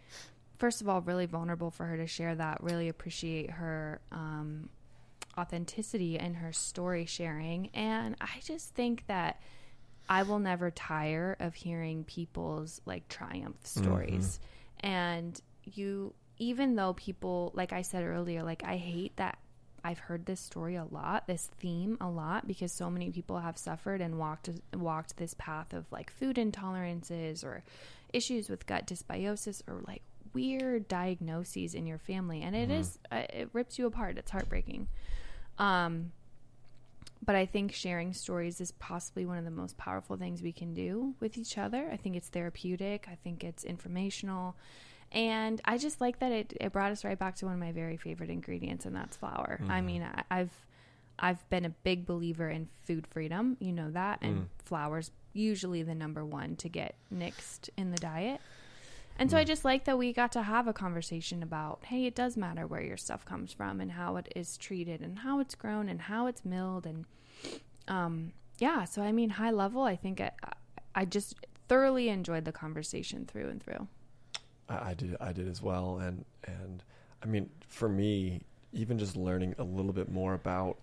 first 0.58 0.82
of 0.82 0.90
all 0.90 1.02
really 1.02 1.26
vulnerable 1.26 1.70
for 1.72 1.86
her 1.86 1.98
to 1.98 2.08
share 2.08 2.34
that 2.36 2.62
really 2.64 2.90
appreciate 2.90 3.50
her 3.52 4.02
um 4.12 4.70
authenticity 5.38 6.20
and 6.20 6.36
her 6.36 6.52
story 6.52 7.06
sharing. 7.06 7.70
And 7.74 8.16
i 8.20 8.40
just 8.44 8.74
think 8.76 9.06
that 9.08 9.42
i 10.10 10.24
will 10.24 10.40
never 10.40 10.70
tire 10.72 11.38
of 11.40 11.54
hearing 11.54 12.04
people's 12.04 12.82
like 12.86 13.08
triumph 13.08 13.58
stories. 13.64 14.40
And 14.82 15.40
you 15.64 16.14
even 16.38 16.76
though 16.76 16.94
people 16.94 17.52
like 17.54 17.74
i 17.74 17.82
said 17.82 18.04
earlier 18.04 18.44
like 18.44 18.64
i 18.64 18.78
hate 18.78 19.16
that 19.18 19.38
I've 19.84 20.00
heard 20.00 20.26
this 20.26 20.40
story 20.40 20.76
a 20.76 20.86
lot, 20.86 21.28
this 21.28 21.50
theme 21.60 21.98
a 22.02 22.10
lot, 22.10 22.48
because 22.48 22.72
so 22.72 22.90
many 22.90 23.10
people 23.12 23.40
have 23.40 23.58
suffered 23.58 24.02
and 24.02 24.18
walked 24.18 24.50
walked 24.74 25.18
this 25.18 25.34
path 25.36 25.74
of 25.74 25.86
like 25.92 26.12
food 26.12 26.38
intolerances 26.38 27.44
or 27.44 27.64
issues 28.14 28.50
with 28.50 28.66
gut 28.66 28.88
dysbiosis 28.88 29.62
or 29.68 29.82
like 29.88 30.02
weird 30.34 30.88
diagnoses 30.88 31.74
in 31.74 31.88
your 31.88 31.98
family, 31.98 32.42
and 32.42 32.56
it 32.56 32.70
is 32.72 33.00
uh, 33.12 33.24
it 33.34 33.50
rips 33.54 33.80
you 33.80 33.86
apart. 33.86 34.18
It's 34.18 34.32
heartbreaking. 34.32 34.88
Um, 35.58 36.12
but 37.26 37.36
I 37.36 37.46
think 37.46 37.74
sharing 37.74 38.14
stories 38.14 38.62
is 38.62 38.72
possibly 38.72 39.26
one 39.26 39.38
of 39.38 39.46
the 39.46 39.52
most 39.52 39.78
powerful 39.78 40.16
things 40.16 40.42
we 40.42 40.54
can 40.54 40.74
do 40.74 41.14
with 41.20 41.38
each 41.38 41.58
other. 41.58 41.90
I 41.92 41.98
think 41.98 42.16
it's 42.16 42.30
therapeutic. 42.30 43.08
I 43.12 43.16
think 43.16 43.44
it's 43.44 43.64
informational. 43.64 44.56
And 45.12 45.60
I 45.66 45.78
just 45.78 46.02
like 46.02 46.20
that 46.20 46.32
it, 46.32 46.54
it 46.62 46.72
brought 46.72 46.92
us 46.92 47.04
right 47.04 47.18
back 47.18 47.36
to 47.38 47.46
one 47.46 47.56
of 47.56 47.60
my 47.60 47.72
very 47.72 47.98
favorite 47.98 48.30
ingredients, 48.30 48.86
and 48.86 48.96
that's 48.96 49.18
flour. 49.18 49.60
I 49.62 49.64
mm-hmm. 49.64 49.86
mean, 49.86 50.04
I, 50.04 50.24
I've 50.30 50.68
I've 51.18 51.50
been 51.50 51.66
a 51.66 51.70
big 51.70 52.06
believer 52.06 52.50
in 52.50 52.70
food 52.84 53.06
freedom, 53.08 53.58
you 53.60 53.72
know 53.72 53.92
that, 53.92 54.20
and 54.22 54.38
mm. 54.38 54.46
flour's 54.64 55.12
usually 55.34 55.84
the 55.84 55.96
number 55.96 56.24
one 56.24 56.56
to 56.58 56.70
get 56.70 56.96
nixed 57.14 57.70
in 57.78 57.92
the 57.92 57.98
diet. 57.98 58.40
And 59.18 59.30
so 59.30 59.38
I 59.38 59.44
mm. 59.44 59.48
just 59.48 59.66
like 59.66 59.84
that 59.84 59.98
we 59.98 60.14
got 60.14 60.32
to 60.34 60.42
have 60.42 60.68
a 60.68 60.74
conversation 60.74 61.44
about, 61.44 61.80
hey, 61.84 62.06
it 62.06 62.16
does 62.16 62.38
matter 62.38 62.66
where 62.66 62.82
your 62.82 62.96
stuff 62.96 63.26
comes 63.26 63.52
from 63.52 63.82
and 63.82 63.92
how 63.92 64.16
it 64.16 64.32
is 64.34 64.56
treated 64.56 65.02
and 65.02 65.20
how 65.20 65.42
it's 65.42 65.56
grown 65.56 65.90
and 65.90 66.00
how 66.00 66.28
it's 66.28 66.46
milled 66.46 66.86
and 66.86 67.06
um 67.90 68.32
yeah, 68.60 68.84
so 68.84 69.02
I 69.02 69.12
mean 69.12 69.32
high 69.32 69.52
level, 69.52 69.84
I 69.84 69.96
think 69.96 70.22
I, 70.22 70.32
I 70.94 71.06
just 71.06 71.36
thoroughly 71.68 72.10
enjoyed 72.10 72.46
the 72.46 72.52
conversation 72.52 73.26
through 73.26 73.50
and 73.50 73.64
through. 73.64 73.88
I, 74.70 74.90
I 74.90 74.94
did 74.94 75.18
I 75.20 75.34
did 75.34 75.48
as 75.48 75.62
well, 75.62 75.98
and 76.00 76.24
and 76.46 76.84
I 77.24 77.26
mean 77.26 77.50
for 77.68 77.90
me, 77.90 78.42
even 78.72 78.98
just 79.00 79.16
learning 79.18 79.56
a 79.58 79.64
little 79.64 79.94
bit 79.94 80.10
more 80.12 80.34
about 80.34 80.78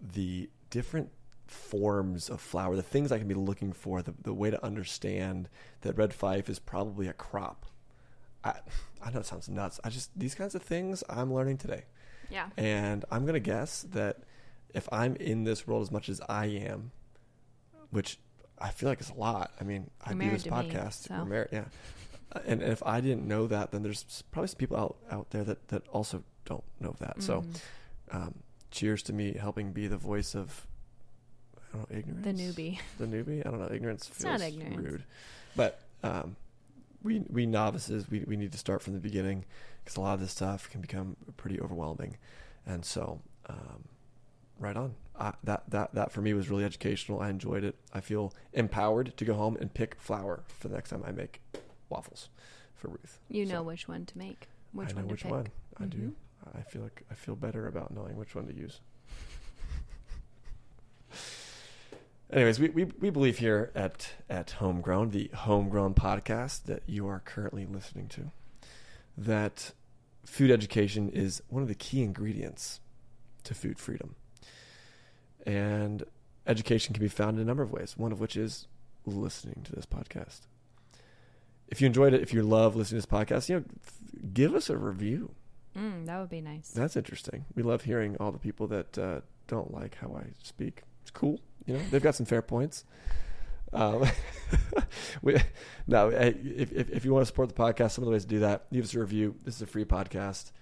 the 0.00 0.50
different 0.70 1.10
forms 1.46 2.28
of 2.28 2.40
flour, 2.40 2.74
the 2.74 2.82
things 2.82 3.12
I 3.12 3.18
can 3.18 3.28
be 3.28 3.34
looking 3.34 3.72
for, 3.72 4.02
the 4.02 4.14
the 4.22 4.34
way 4.34 4.50
to 4.50 4.62
understand 4.64 5.48
that 5.82 5.96
red 5.96 6.12
fife 6.12 6.48
is 6.48 6.58
probably 6.58 7.06
a 7.08 7.12
crop. 7.12 7.66
I 8.44 8.54
I 9.02 9.10
know 9.10 9.20
it 9.20 9.26
sounds 9.26 9.48
nuts. 9.48 9.78
I 9.84 9.90
just 9.90 10.10
these 10.18 10.34
kinds 10.34 10.54
of 10.54 10.62
things 10.62 11.04
I'm 11.08 11.32
learning 11.32 11.58
today, 11.58 11.84
Yeah. 12.30 12.48
and 12.56 13.04
I'm 13.10 13.24
gonna 13.26 13.40
guess 13.40 13.82
that 13.92 14.18
if 14.74 14.88
I'm 14.92 15.16
in 15.16 15.44
this 15.44 15.66
world 15.66 15.82
as 15.82 15.90
much 15.90 16.08
as 16.08 16.20
I 16.28 16.46
am, 16.46 16.90
which 17.90 18.18
I 18.58 18.70
feel 18.70 18.88
like 18.88 19.00
it's 19.00 19.10
a 19.10 19.14
lot. 19.14 19.52
I 19.60 19.64
mean, 19.64 19.90
I 20.04 20.12
do 20.12 20.30
this 20.30 20.42
to 20.44 20.50
me, 20.50 20.56
podcast. 20.56 21.08
so. 21.08 21.14
We're 21.14 21.24
married, 21.24 21.48
yeah. 21.52 21.64
And, 22.44 22.62
and 22.62 22.72
if 22.72 22.82
I 22.84 23.00
didn't 23.00 23.26
know 23.26 23.46
that, 23.46 23.70
then 23.70 23.82
there's 23.82 24.22
probably 24.30 24.48
some 24.48 24.58
people 24.58 24.76
out, 24.76 24.96
out 25.10 25.30
there 25.30 25.44
that, 25.44 25.68
that 25.68 25.86
also 25.88 26.22
don't 26.44 26.64
know 26.80 26.94
that. 27.00 27.22
So, 27.22 27.40
Mm-hmm. 27.40 28.16
um, 28.16 28.34
cheers 28.70 29.02
to 29.04 29.12
me 29.12 29.34
helping 29.40 29.72
be 29.72 29.86
the 29.86 29.96
voice 29.96 30.34
of, 30.34 30.66
I 31.56 31.76
don't 31.78 31.90
know, 31.90 31.96
ignorance. 31.98 32.24
The 32.24 32.32
newbie. 32.62 32.78
The 32.98 33.06
newbie. 33.06 33.46
I 33.46 33.50
don't 33.50 33.60
know. 33.60 33.70
Ignorance 33.72 34.08
It's 34.08 34.22
feels 34.22 34.40
not 34.40 34.46
ignorance. 34.48 34.76
rude, 34.76 35.04
but 35.54 35.80
um, 36.02 36.36
we 37.02 37.20
we 37.30 37.46
novices 37.46 38.10
we 38.10 38.24
we 38.26 38.36
need 38.36 38.52
to 38.52 38.58
start 38.58 38.82
from 38.82 38.92
the 38.94 39.00
beginning 39.00 39.44
because 39.82 39.96
a 39.96 40.00
lot 40.00 40.14
of 40.14 40.20
this 40.20 40.32
stuff 40.32 40.68
can 40.68 40.80
become 40.80 41.16
pretty 41.36 41.60
overwhelming, 41.60 42.16
and 42.66 42.84
so 42.84 43.20
um, 43.48 43.84
right 44.58 44.76
on. 44.76 44.94
I, 45.18 45.32
that 45.44 45.62
that 45.70 45.94
that 45.94 46.12
for 46.12 46.20
me 46.20 46.34
was 46.34 46.50
really 46.50 46.64
educational. 46.64 47.20
I 47.20 47.30
enjoyed 47.30 47.64
it. 47.64 47.76
I 47.94 48.00
feel 48.00 48.32
empowered 48.52 49.16
to 49.16 49.24
go 49.24 49.34
home 49.34 49.56
and 49.60 49.72
pick 49.72 49.94
flour 50.00 50.44
for 50.58 50.68
the 50.68 50.74
next 50.74 50.90
time 50.90 51.02
I 51.06 51.12
make 51.12 51.40
waffles 51.88 52.28
for 52.74 52.88
Ruth. 52.88 53.20
You 53.28 53.46
know 53.46 53.62
which 53.62 53.88
one 53.88 54.04
to 54.06 54.18
make, 54.18 54.48
which 54.72 54.90
I 54.90 54.92
know 54.92 54.96
one 54.98 55.08
which 55.08 55.22
pick. 55.22 55.30
one. 55.32 55.46
I 55.78 55.84
do. 55.84 55.98
Mhm. 55.98 56.12
I 56.54 56.60
feel 56.62 56.82
like 56.82 57.02
I 57.10 57.14
feel 57.14 57.34
better 57.36 57.66
about 57.66 57.92
knowing 57.92 58.16
which 58.16 58.34
one 58.34 58.46
to 58.46 58.54
use. 58.54 58.80
Anyways, 62.32 62.58
we, 62.58 62.70
we, 62.70 62.84
we 62.84 63.10
believe 63.10 63.38
here 63.38 63.70
at, 63.74 64.08
at 64.28 64.52
Homegrown, 64.52 65.10
the 65.10 65.30
Homegrown 65.32 65.94
podcast 65.94 66.64
that 66.64 66.82
you 66.86 67.06
are 67.06 67.20
currently 67.20 67.66
listening 67.66 68.08
to, 68.08 68.32
that 69.16 69.72
food 70.24 70.50
education 70.50 71.08
is 71.08 71.40
one 71.48 71.62
of 71.62 71.68
the 71.68 71.74
key 71.76 72.02
ingredients 72.02 72.80
to 73.44 73.54
food 73.54 73.78
freedom. 73.78 74.16
And 75.46 76.02
education 76.48 76.94
can 76.94 77.00
be 77.00 77.08
found 77.08 77.36
in 77.36 77.42
a 77.42 77.46
number 77.46 77.62
of 77.62 77.70
ways, 77.70 77.96
one 77.96 78.10
of 78.10 78.18
which 78.18 78.36
is 78.36 78.66
listening 79.04 79.62
to 79.64 79.72
this 79.72 79.86
podcast. 79.86 80.40
If 81.68 81.80
you 81.80 81.86
enjoyed 81.86 82.14
it, 82.14 82.22
if 82.22 82.32
you 82.32 82.42
love 82.42 82.76
listening 82.76 83.00
to 83.00 83.06
this 83.06 83.20
podcast, 83.20 83.48
you 83.48 83.56
know, 83.56 83.64
give 84.32 84.54
us 84.54 84.70
a 84.70 84.76
review. 84.76 85.34
Mm, 85.76 86.06
that 86.06 86.18
would 86.20 86.30
be 86.30 86.40
nice. 86.40 86.70
That's 86.70 86.96
interesting. 86.96 87.44
We 87.54 87.62
love 87.62 87.82
hearing 87.82 88.16
all 88.18 88.32
the 88.32 88.38
people 88.38 88.66
that 88.68 88.96
uh, 88.96 89.20
don't 89.46 89.72
like 89.72 89.96
how 89.96 90.16
I 90.16 90.32
speak. 90.42 90.82
It's 91.02 91.10
cool. 91.10 91.40
You 91.66 91.74
know, 91.74 91.80
they've 91.90 92.02
got 92.02 92.14
some 92.14 92.26
fair 92.26 92.42
points. 92.42 92.84
Um, 93.72 94.04
we, 95.22 95.36
no, 95.86 96.08
if, 96.08 96.72
if, 96.72 96.90
if 96.90 97.04
you 97.04 97.12
want 97.12 97.22
to 97.22 97.26
support 97.26 97.48
the 97.48 97.54
podcast, 97.54 97.92
some 97.92 98.02
of 98.02 98.06
the 98.06 98.12
ways 98.12 98.22
to 98.22 98.28
do 98.28 98.38
that, 98.40 98.66
leave 98.70 98.84
us 98.84 98.94
a 98.94 99.00
review. 99.00 99.34
This 99.44 99.56
is 99.56 99.62
a 99.62 99.66
free 99.66 99.84
podcast. 99.84 100.52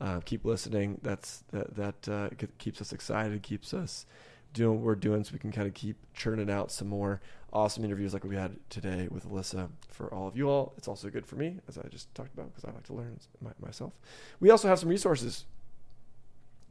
Uh, 0.00 0.20
keep 0.24 0.44
listening. 0.44 0.98
That's 1.02 1.44
that 1.52 1.76
that 1.76 2.08
uh, 2.08 2.28
keeps 2.58 2.80
us 2.80 2.92
excited. 2.92 3.40
Keeps 3.42 3.72
us 3.72 4.04
doing 4.52 4.76
what 4.76 4.84
we're 4.84 4.94
doing, 4.94 5.24
so 5.24 5.32
we 5.32 5.38
can 5.38 5.52
kind 5.52 5.66
of 5.66 5.74
keep 5.74 5.96
churning 6.14 6.50
out 6.50 6.70
some 6.70 6.88
more 6.88 7.20
awesome 7.52 7.84
interviews 7.84 8.14
like 8.14 8.24
we 8.24 8.36
had 8.36 8.56
today 8.70 9.08
with 9.10 9.28
Alyssa 9.28 9.68
for 9.88 10.12
all 10.12 10.26
of 10.26 10.36
you 10.36 10.48
all. 10.48 10.72
It's 10.76 10.88
also 10.88 11.10
good 11.10 11.26
for 11.26 11.36
me, 11.36 11.60
as 11.68 11.78
I 11.78 11.86
just 11.88 12.12
talked 12.14 12.34
about, 12.34 12.54
because 12.54 12.64
I 12.64 12.72
like 12.72 12.84
to 12.84 12.94
learn 12.94 13.18
my, 13.40 13.50
myself. 13.60 13.92
We 14.40 14.50
also 14.50 14.68
have 14.68 14.78
some 14.78 14.88
resources 14.88 15.44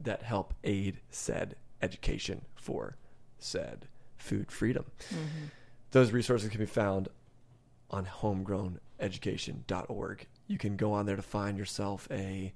that 0.00 0.22
help 0.22 0.54
aid 0.64 1.00
said 1.10 1.54
education 1.80 2.44
for 2.56 2.96
said 3.38 3.86
food 4.16 4.50
freedom. 4.50 4.86
Mm-hmm. 5.10 5.46
Those 5.92 6.12
resources 6.12 6.48
can 6.48 6.60
be 6.60 6.66
found 6.66 7.08
on 7.90 8.06
homegrowneducation.org. 8.06 10.26
You 10.46 10.58
can 10.58 10.76
go 10.76 10.92
on 10.92 11.06
there 11.06 11.16
to 11.16 11.22
find 11.22 11.58
yourself 11.58 12.08
a 12.10 12.52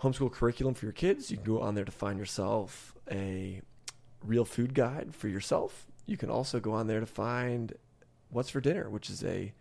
homeschool 0.00 0.32
curriculum 0.32 0.74
for 0.74 0.86
your 0.86 0.92
kids. 0.92 1.30
You 1.30 1.36
can 1.36 1.44
go 1.44 1.60
on 1.60 1.74
there 1.74 1.84
to 1.84 1.92
find 1.92 2.18
yourself 2.18 2.94
a 3.10 3.60
real 4.24 4.44
food 4.44 4.74
guide 4.74 5.14
for 5.14 5.28
yourself. 5.28 5.86
You 6.06 6.16
can 6.16 6.30
also 6.30 6.60
go 6.60 6.72
on 6.72 6.86
there 6.86 7.00
to 7.00 7.06
find 7.06 7.74
what's 8.30 8.50
for 8.50 8.60
dinner, 8.60 8.88
which 8.88 9.10
is 9.10 9.24
a 9.24 9.52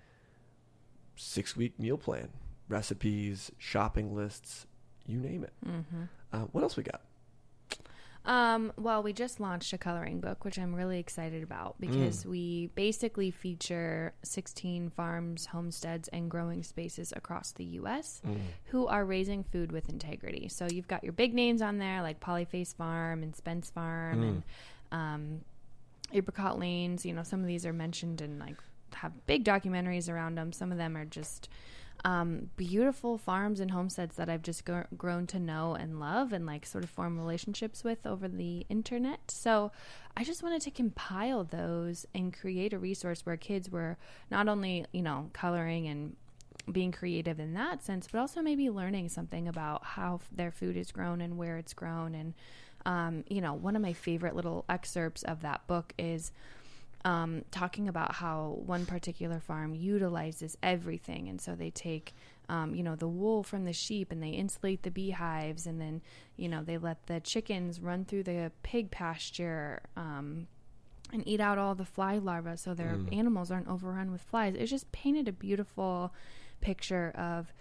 six 1.16 1.56
week 1.56 1.80
meal 1.80 1.98
plan, 1.98 2.30
recipes, 2.70 3.52
shopping 3.58 4.16
lists, 4.16 4.68
you 5.06 5.20
name 5.20 5.44
it. 5.44 5.54
Mm-hmm. 5.66 6.04
Uh, 6.32 6.46
what 6.52 6.64
else 6.64 6.78
we 6.78 6.84
got? 6.84 7.02
Um, 8.28 8.74
well, 8.78 9.02
we 9.02 9.14
just 9.14 9.40
launched 9.40 9.72
a 9.72 9.78
coloring 9.78 10.20
book, 10.20 10.44
which 10.44 10.60
I'm 10.60 10.76
really 10.76 11.00
excited 11.00 11.44
about 11.44 11.80
because 11.80 12.26
we 12.26 12.68
basically 12.76 13.32
feature 13.32 14.14
16 14.24 14.90
farms, 14.90 15.46
homesteads, 15.46 16.10
and 16.10 16.30
growing 16.30 16.62
spaces 16.62 17.14
across 17.16 17.54
the 17.54 17.64
U.S. 17.64 18.22
who 18.66 18.86
are 18.86 19.06
raising 19.06 19.44
food 19.44 19.72
with 19.72 19.88
integrity. 19.88 20.50
So 20.50 20.68
you've 20.70 20.90
got 20.90 21.06
your 21.06 21.14
big 21.14 21.34
names 21.34 21.62
on 21.62 21.78
there 21.78 22.02
like 22.02 22.20
Polyface 22.20 22.76
Farm 22.76 23.24
and 23.24 23.34
Spence 23.34 23.70
Farm 23.70 24.22
and 24.24 24.44
um, 24.92 25.42
Apricot 26.12 26.60
Lanes. 26.60 27.06
You 27.06 27.14
know, 27.14 27.24
some 27.24 27.40
of 27.40 27.48
these 27.48 27.66
are 27.66 27.74
mentioned 27.74 28.20
and 28.20 28.40
like 28.40 28.58
have 28.94 29.14
big 29.26 29.46
documentaries 29.46 30.12
around 30.12 30.36
them. 30.36 30.52
Some 30.52 30.74
of 30.74 30.78
them 30.78 30.98
are 30.98 31.06
just 31.06 31.48
um, 32.06 32.50
beautiful 32.56 33.18
farms 33.18 33.60
and 33.60 33.72
homesteads 33.72 34.16
that 34.16 34.30
I've 34.30 34.42
just 34.42 34.66
gr- 34.66 34.82
grown 34.98 35.28
to 35.28 35.40
know 35.40 35.76
and 35.76 36.00
love 36.00 36.34
and 36.34 36.46
like 36.46 36.66
sort 36.66 36.84
of 36.84 36.90
form 36.90 37.18
relationships 37.18 37.84
with 37.84 38.06
over 38.06 38.28
the 38.28 38.66
internet. 38.70 39.32
So 39.32 39.72
I 40.16 40.24
just 40.24 40.44
wanted 40.44 40.62
to 40.64 40.72
compile 40.72 41.44
those 41.44 42.06
and 42.14 42.34
create 42.34 42.74
a 42.74 42.80
resource 42.80 43.26
where 43.26 43.38
kids 43.38 43.70
were 43.70 43.98
not 44.32 44.48
only, 44.48 44.86
you 44.92 45.02
know, 45.02 45.30
coloring 45.34 45.88
and 45.88 46.16
being 46.72 46.92
creative 46.92 47.40
in 47.40 47.54
that 47.54 47.84
sense, 47.84 48.08
but 48.12 48.20
also 48.20 48.42
maybe 48.42 48.70
learning 48.70 49.10
something 49.10 49.48
about 49.48 49.84
how 49.84 50.20
their 50.32 50.52
food 50.52 50.76
is 50.76 50.92
grown 50.92 51.22
and 51.22 51.38
where 51.38 51.58
it's 51.58 51.74
grown. 51.74 52.14
And, 52.14 52.34
um, 52.86 53.24
you 53.30 53.42
know, 53.42 53.54
one 53.54 53.76
of 53.76 53.82
my 53.82 53.94
favorite 53.94 54.36
little 54.36 54.66
excerpts 54.68 55.24
of 55.24 55.42
that 55.42 55.66
book 55.68 55.94
is 55.98 56.32
um, 57.08 57.44
talking 57.52 57.88
about 57.88 58.12
how 58.16 58.60
one 58.66 58.86
particular 58.86 59.40
farm 59.40 59.74
utilizes 59.74 60.58
everything, 60.62 61.28
and 61.30 61.40
so 61.42 61.56
they 61.56 61.72
take. 61.72 62.14
Um, 62.50 62.74
you 62.76 62.82
know 62.88 62.96
the 62.96 63.10
wool 63.10 63.44
from 63.44 63.66
the 63.66 63.74
sheep 63.74 64.10
and 64.10 64.24
they 64.24 64.30
insulate 64.30 64.84
the 64.84 64.90
beehives 64.90 65.68
and 65.68 65.82
then 65.82 66.02
you 66.38 66.48
know 66.48 66.64
they 66.64 66.78
let 66.78 67.06
the 67.08 67.20
chickens 67.20 67.82
run 67.82 68.06
through 68.06 68.24
the 68.24 68.54
pig 68.64 68.90
pasture 68.90 69.82
um, 69.98 70.48
and 71.12 71.28
eat 71.28 71.42
out 71.42 71.58
all 71.58 71.76
the 71.76 71.84
fly 71.84 72.18
larvae 72.18 72.56
so 72.56 72.74
their 72.74 72.96
Mm. 72.96 73.14
animals 73.22 73.52
aren't 73.52 73.68
overrun 73.68 74.14
with 74.14 74.22
flies. 74.22 74.56
It 74.56 74.68
just 74.68 74.90
painted 74.94 75.28
a 75.28 75.34
beautiful 75.34 76.14
picture 76.62 77.12
of 77.16 77.52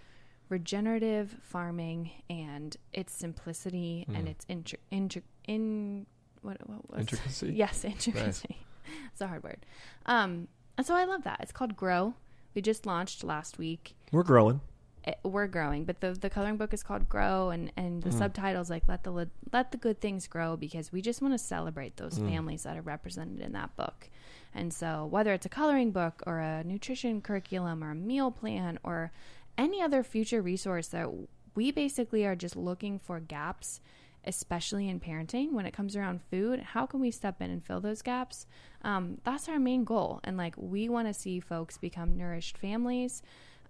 regenerative 0.47 1.35
farming 1.41 2.11
and 2.29 2.77
its 2.93 3.11
simplicity 3.13 4.05
and 4.07 4.25
Mm. 4.27 4.31
its 4.31 4.45
intri- 4.45 4.79
intri- 4.89 5.23
in 5.49 6.05
what, 6.41 6.57
what 6.69 6.89
was 6.89 6.99
Intricacy? 7.01 7.51
Yes, 7.63 7.83
intricacy. 7.83 8.55
it's 9.11 9.21
a 9.21 9.27
hard 9.27 9.43
word. 9.43 9.65
Um, 10.05 10.47
and 10.77 10.85
so 10.85 10.95
I 10.95 11.05
love 11.05 11.23
that. 11.23 11.39
It's 11.41 11.51
called 11.51 11.75
Grow. 11.75 12.13
We 12.55 12.61
just 12.61 12.85
launched 12.85 13.23
last 13.23 13.57
week 13.57 13.95
We're 14.11 14.23
growing. 14.23 14.61
it- 15.05 15.19
we're 15.23 15.47
growing 15.47 15.85
but 15.85 16.01
the 16.01 16.11
the 16.13 16.29
coloring 16.29 16.57
book 16.57 16.73
is 16.73 16.81
called 16.83 17.07
grow 17.07 17.49
and 17.49 17.71
and 17.77 18.01
the 18.03 18.09
Mm. 18.09 18.17
subtitles 18.17 18.69
like 18.69 18.87
let 18.89 19.03
the 19.03 19.11
let 19.53 19.71
the 19.71 19.77
good 19.77 20.01
things 20.01 20.27
grow 20.27 20.57
because 20.57 20.91
we 20.91 21.01
just 21.01 21.21
want 21.21 21.33
to 21.33 21.37
celebrate 21.37 21.95
those 21.97 22.17
Mm. 22.19 22.29
families 22.29 22.63
that 22.63 22.75
are 22.75 22.81
represented 22.81 23.39
in 23.39 23.51
that 23.53 23.75
book 23.77 24.09
and 24.55 24.73
so 24.73 25.05
whether 25.05 25.31
it's 25.33 25.45
a 25.45 25.49
coloring 25.49 25.91
book 25.91 26.23
or 26.25 26.39
a 26.39 26.63
nutrition 26.63 27.21
curriculum 27.21 27.83
or 27.83 27.91
a 27.91 27.95
meal 27.95 28.31
plan 28.31 28.79
or 28.83 29.11
any 29.57 29.81
other 29.81 30.03
future 30.03 30.41
resource 30.41 30.87
that 30.89 31.07
we 31.55 31.71
basically 31.71 32.25
are 32.25 32.35
just 32.35 32.55
looking 32.57 32.97
for 32.99 33.19
gaps 33.21 33.79
especially 34.27 34.89
in 34.89 34.99
parenting 34.99 35.51
when 35.51 35.65
it 35.65 35.73
comes 35.73 35.95
around 35.95 36.21
food 36.29 36.59
how 36.59 36.85
can 36.85 36.99
we 36.99 37.11
step 37.11 37.41
in 37.41 37.49
and 37.49 37.65
fill 37.65 37.81
those 37.81 38.01
gaps 38.01 38.45
um, 38.83 39.17
that's 39.23 39.49
our 39.49 39.59
main 39.59 39.83
goal 39.83 40.19
and 40.23 40.37
like 40.37 40.53
we 40.57 40.89
want 40.89 41.07
to 41.07 41.13
see 41.13 41.39
folks 41.39 41.77
become 41.77 42.17
nourished 42.17 42.57
families 42.57 43.21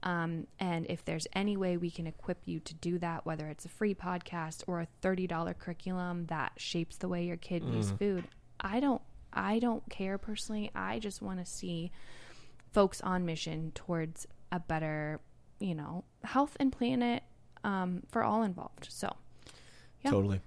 um, 0.03 0.47
and 0.59 0.85
if 0.89 1.03
there's 1.05 1.27
any 1.34 1.57
way 1.57 1.77
we 1.77 1.89
can 1.89 2.07
equip 2.07 2.39
you 2.45 2.59
to 2.59 2.73
do 2.75 2.99
that, 2.99 3.25
whether 3.25 3.47
it's 3.47 3.65
a 3.65 3.69
free 3.69 3.95
podcast 3.95 4.63
or 4.67 4.81
a 4.81 4.88
$30 5.01 5.57
curriculum 5.57 6.27
that 6.27 6.53
shapes 6.57 6.97
the 6.97 7.07
way 7.07 7.25
your 7.25 7.38
kid 7.38 7.63
views 7.63 7.91
food, 7.91 8.27
I 8.59 8.79
don't 8.79 9.01
I 9.34 9.59
don't 9.59 9.88
care 9.89 10.17
personally. 10.17 10.71
I 10.73 10.99
just 10.99 11.21
want 11.21 11.39
to 11.39 11.45
see 11.45 11.91
folks 12.71 13.01
on 13.01 13.25
mission 13.25 13.71
towards 13.75 14.25
a 14.51 14.59
better, 14.59 15.19
you 15.59 15.75
know, 15.75 16.05
health 16.23 16.57
and 16.59 16.71
planet 16.71 17.23
um, 17.63 18.03
for 18.09 18.23
all 18.23 18.43
involved. 18.43 18.88
So, 18.89 19.15
Yeah. 20.03 20.11
Totally. 20.11 20.41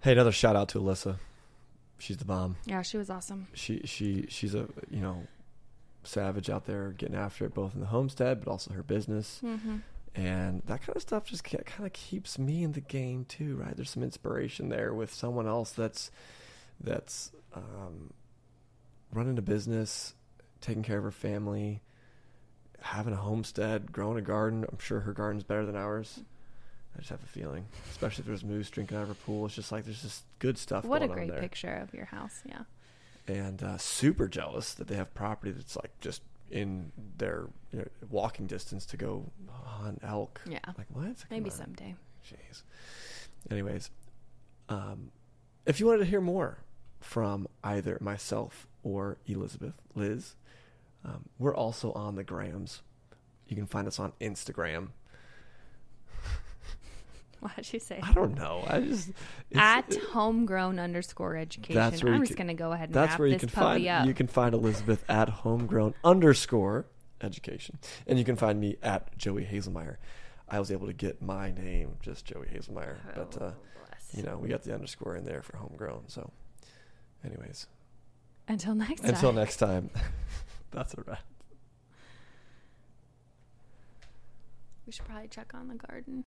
Hey, 0.00 0.12
another 0.12 0.32
shout 0.32 0.56
out 0.56 0.68
to 0.70 0.80
Alyssa. 0.80 1.16
She's 1.98 2.16
the 2.16 2.24
bomb. 2.24 2.56
yeah, 2.66 2.82
she 2.82 2.96
was 2.98 3.08
awesome. 3.10 3.46
She 3.54 3.82
she 3.84 4.26
she's 4.28 4.54
a 4.54 4.66
you 4.90 5.00
know 5.00 5.22
savage 6.04 6.50
out 6.50 6.66
there 6.66 6.90
getting 6.90 7.14
after 7.14 7.44
it 7.44 7.54
both 7.54 7.74
in 7.74 7.80
the 7.80 7.86
homestead 7.86 8.40
but 8.44 8.50
also 8.50 8.72
her 8.74 8.82
business 8.82 9.40
Mm-hmm. 9.44 9.76
and 10.16 10.60
that 10.66 10.82
kind 10.82 10.96
of 10.96 11.02
stuff 11.02 11.26
just 11.26 11.44
kind 11.44 11.86
of 11.86 11.92
keeps 11.92 12.40
me 12.40 12.64
in 12.64 12.72
the 12.72 12.80
game 12.80 13.24
too 13.24 13.54
right 13.58 13.76
there's 13.76 13.90
some 13.90 14.02
inspiration 14.02 14.68
there 14.68 14.92
with 14.92 15.14
someone 15.14 15.46
else 15.46 15.70
that's 15.70 16.10
that's 16.80 17.30
um, 17.54 18.10
running 19.12 19.38
a 19.38 19.42
business 19.42 20.14
taking 20.60 20.82
care 20.82 20.98
of 20.98 21.04
her 21.04 21.12
family 21.12 21.82
having 22.80 23.12
a 23.12 23.16
homestead 23.16 23.92
growing 23.92 24.18
a 24.18 24.22
garden 24.22 24.64
i'm 24.72 24.78
sure 24.80 24.98
her 25.00 25.12
garden's 25.12 25.44
better 25.44 25.64
than 25.64 25.76
ours 25.76 26.18
i 26.94 26.98
just 26.98 27.10
have 27.10 27.22
a 27.22 27.26
feeling 27.26 27.64
especially 27.90 28.22
if 28.22 28.26
there's 28.26 28.44
moose 28.44 28.68
drinking 28.70 28.96
out 28.96 29.02
of 29.02 29.08
her 29.08 29.14
pool 29.14 29.46
it's 29.46 29.54
just 29.54 29.72
like 29.72 29.84
there's 29.84 30.02
just 30.02 30.24
good 30.38 30.56
stuff 30.58 30.84
What 30.84 31.02
a 31.02 31.06
on 31.08 31.12
great 31.12 31.34
picture 31.40 31.72
of 31.74 31.92
your 31.94 32.06
house. 32.06 32.42
Yeah. 32.46 32.62
and 33.28 33.62
uh, 33.62 33.78
super 33.78 34.28
jealous 34.28 34.74
that 34.74 34.88
they 34.88 34.96
have 34.96 35.14
property 35.14 35.52
that's 35.52 35.76
like 35.76 35.92
just 36.00 36.22
in 36.50 36.92
their 37.18 37.46
you 37.70 37.78
know, 37.78 37.86
walking 38.10 38.46
distance 38.46 38.84
to 38.86 38.96
go 38.98 39.24
hunt 39.50 40.00
elk. 40.02 40.40
Yeah. 40.46 40.58
Like 40.76 40.88
what? 40.92 41.24
Maybe 41.30 41.48
on. 41.48 41.56
someday. 41.56 41.94
Jeez. 42.28 42.62
Anyways, 43.50 43.88
um, 44.68 45.10
if 45.64 45.80
you 45.80 45.86
wanted 45.86 46.00
to 46.00 46.04
hear 46.04 46.20
more 46.20 46.58
from 47.00 47.48
either 47.64 47.96
myself 48.02 48.66
or 48.82 49.16
Elizabeth, 49.26 49.74
Liz, 49.94 50.34
um, 51.04 51.24
we're 51.38 51.54
also 51.56 51.92
on 51.92 52.16
the 52.16 52.24
grams. 52.24 52.82
You 53.48 53.56
can 53.56 53.66
find 53.66 53.86
us 53.88 53.98
on 53.98 54.12
Instagram. 54.20 54.88
Why'd 57.56 57.72
you 57.72 57.80
say 57.80 57.98
I 58.02 58.12
don't 58.12 58.36
know. 58.36 58.62
I 58.68 58.80
just 58.80 59.10
at 59.54 59.92
homegrown 60.12 60.78
underscore 60.78 61.36
education. 61.36 61.74
That's 61.74 62.02
where 62.04 62.14
I'm 62.14 62.20
just 62.22 62.36
can- 62.36 62.46
gonna 62.46 62.54
go 62.54 62.70
ahead 62.72 62.90
and 62.90 62.94
That's 62.94 63.18
where 63.18 63.26
you 63.26 63.34
this 63.34 63.40
can 63.40 63.48
find 63.48 63.86
up. 63.88 64.06
you 64.06 64.14
can 64.14 64.28
find 64.28 64.54
Elizabeth 64.54 65.04
at 65.08 65.28
homegrown 65.28 65.94
underscore 66.04 66.86
education, 67.20 67.78
and 68.06 68.18
you 68.18 68.24
can 68.24 68.36
find 68.36 68.60
me 68.60 68.76
at 68.82 69.16
Joey 69.18 69.44
Haselmayer. 69.44 69.96
I 70.48 70.60
was 70.60 70.70
able 70.70 70.86
to 70.86 70.92
get 70.92 71.20
my 71.22 71.50
name 71.50 71.96
just 72.00 72.24
Joey 72.26 72.46
Haselmayer, 72.46 72.96
but 73.14 73.36
uh, 73.42 73.50
Oh, 73.54 74.18
you 74.18 74.22
know 74.22 74.38
we 74.38 74.48
got 74.48 74.62
the 74.62 74.72
underscore 74.74 75.16
in 75.16 75.24
there 75.24 75.42
for 75.42 75.56
homegrown. 75.56 76.02
So, 76.08 76.30
anyways, 77.24 77.66
Until 78.46 78.74
next 78.74 79.00
time. 79.00 79.10
until 79.10 79.32
next 79.32 79.56
time, 79.56 79.90
that's 80.70 80.94
a 80.94 81.02
wrap. 81.06 81.20
We 84.86 84.92
should 84.92 85.06
probably 85.06 85.28
check 85.28 85.52
on 85.54 85.68
the 85.68 85.76
garden. 85.76 86.20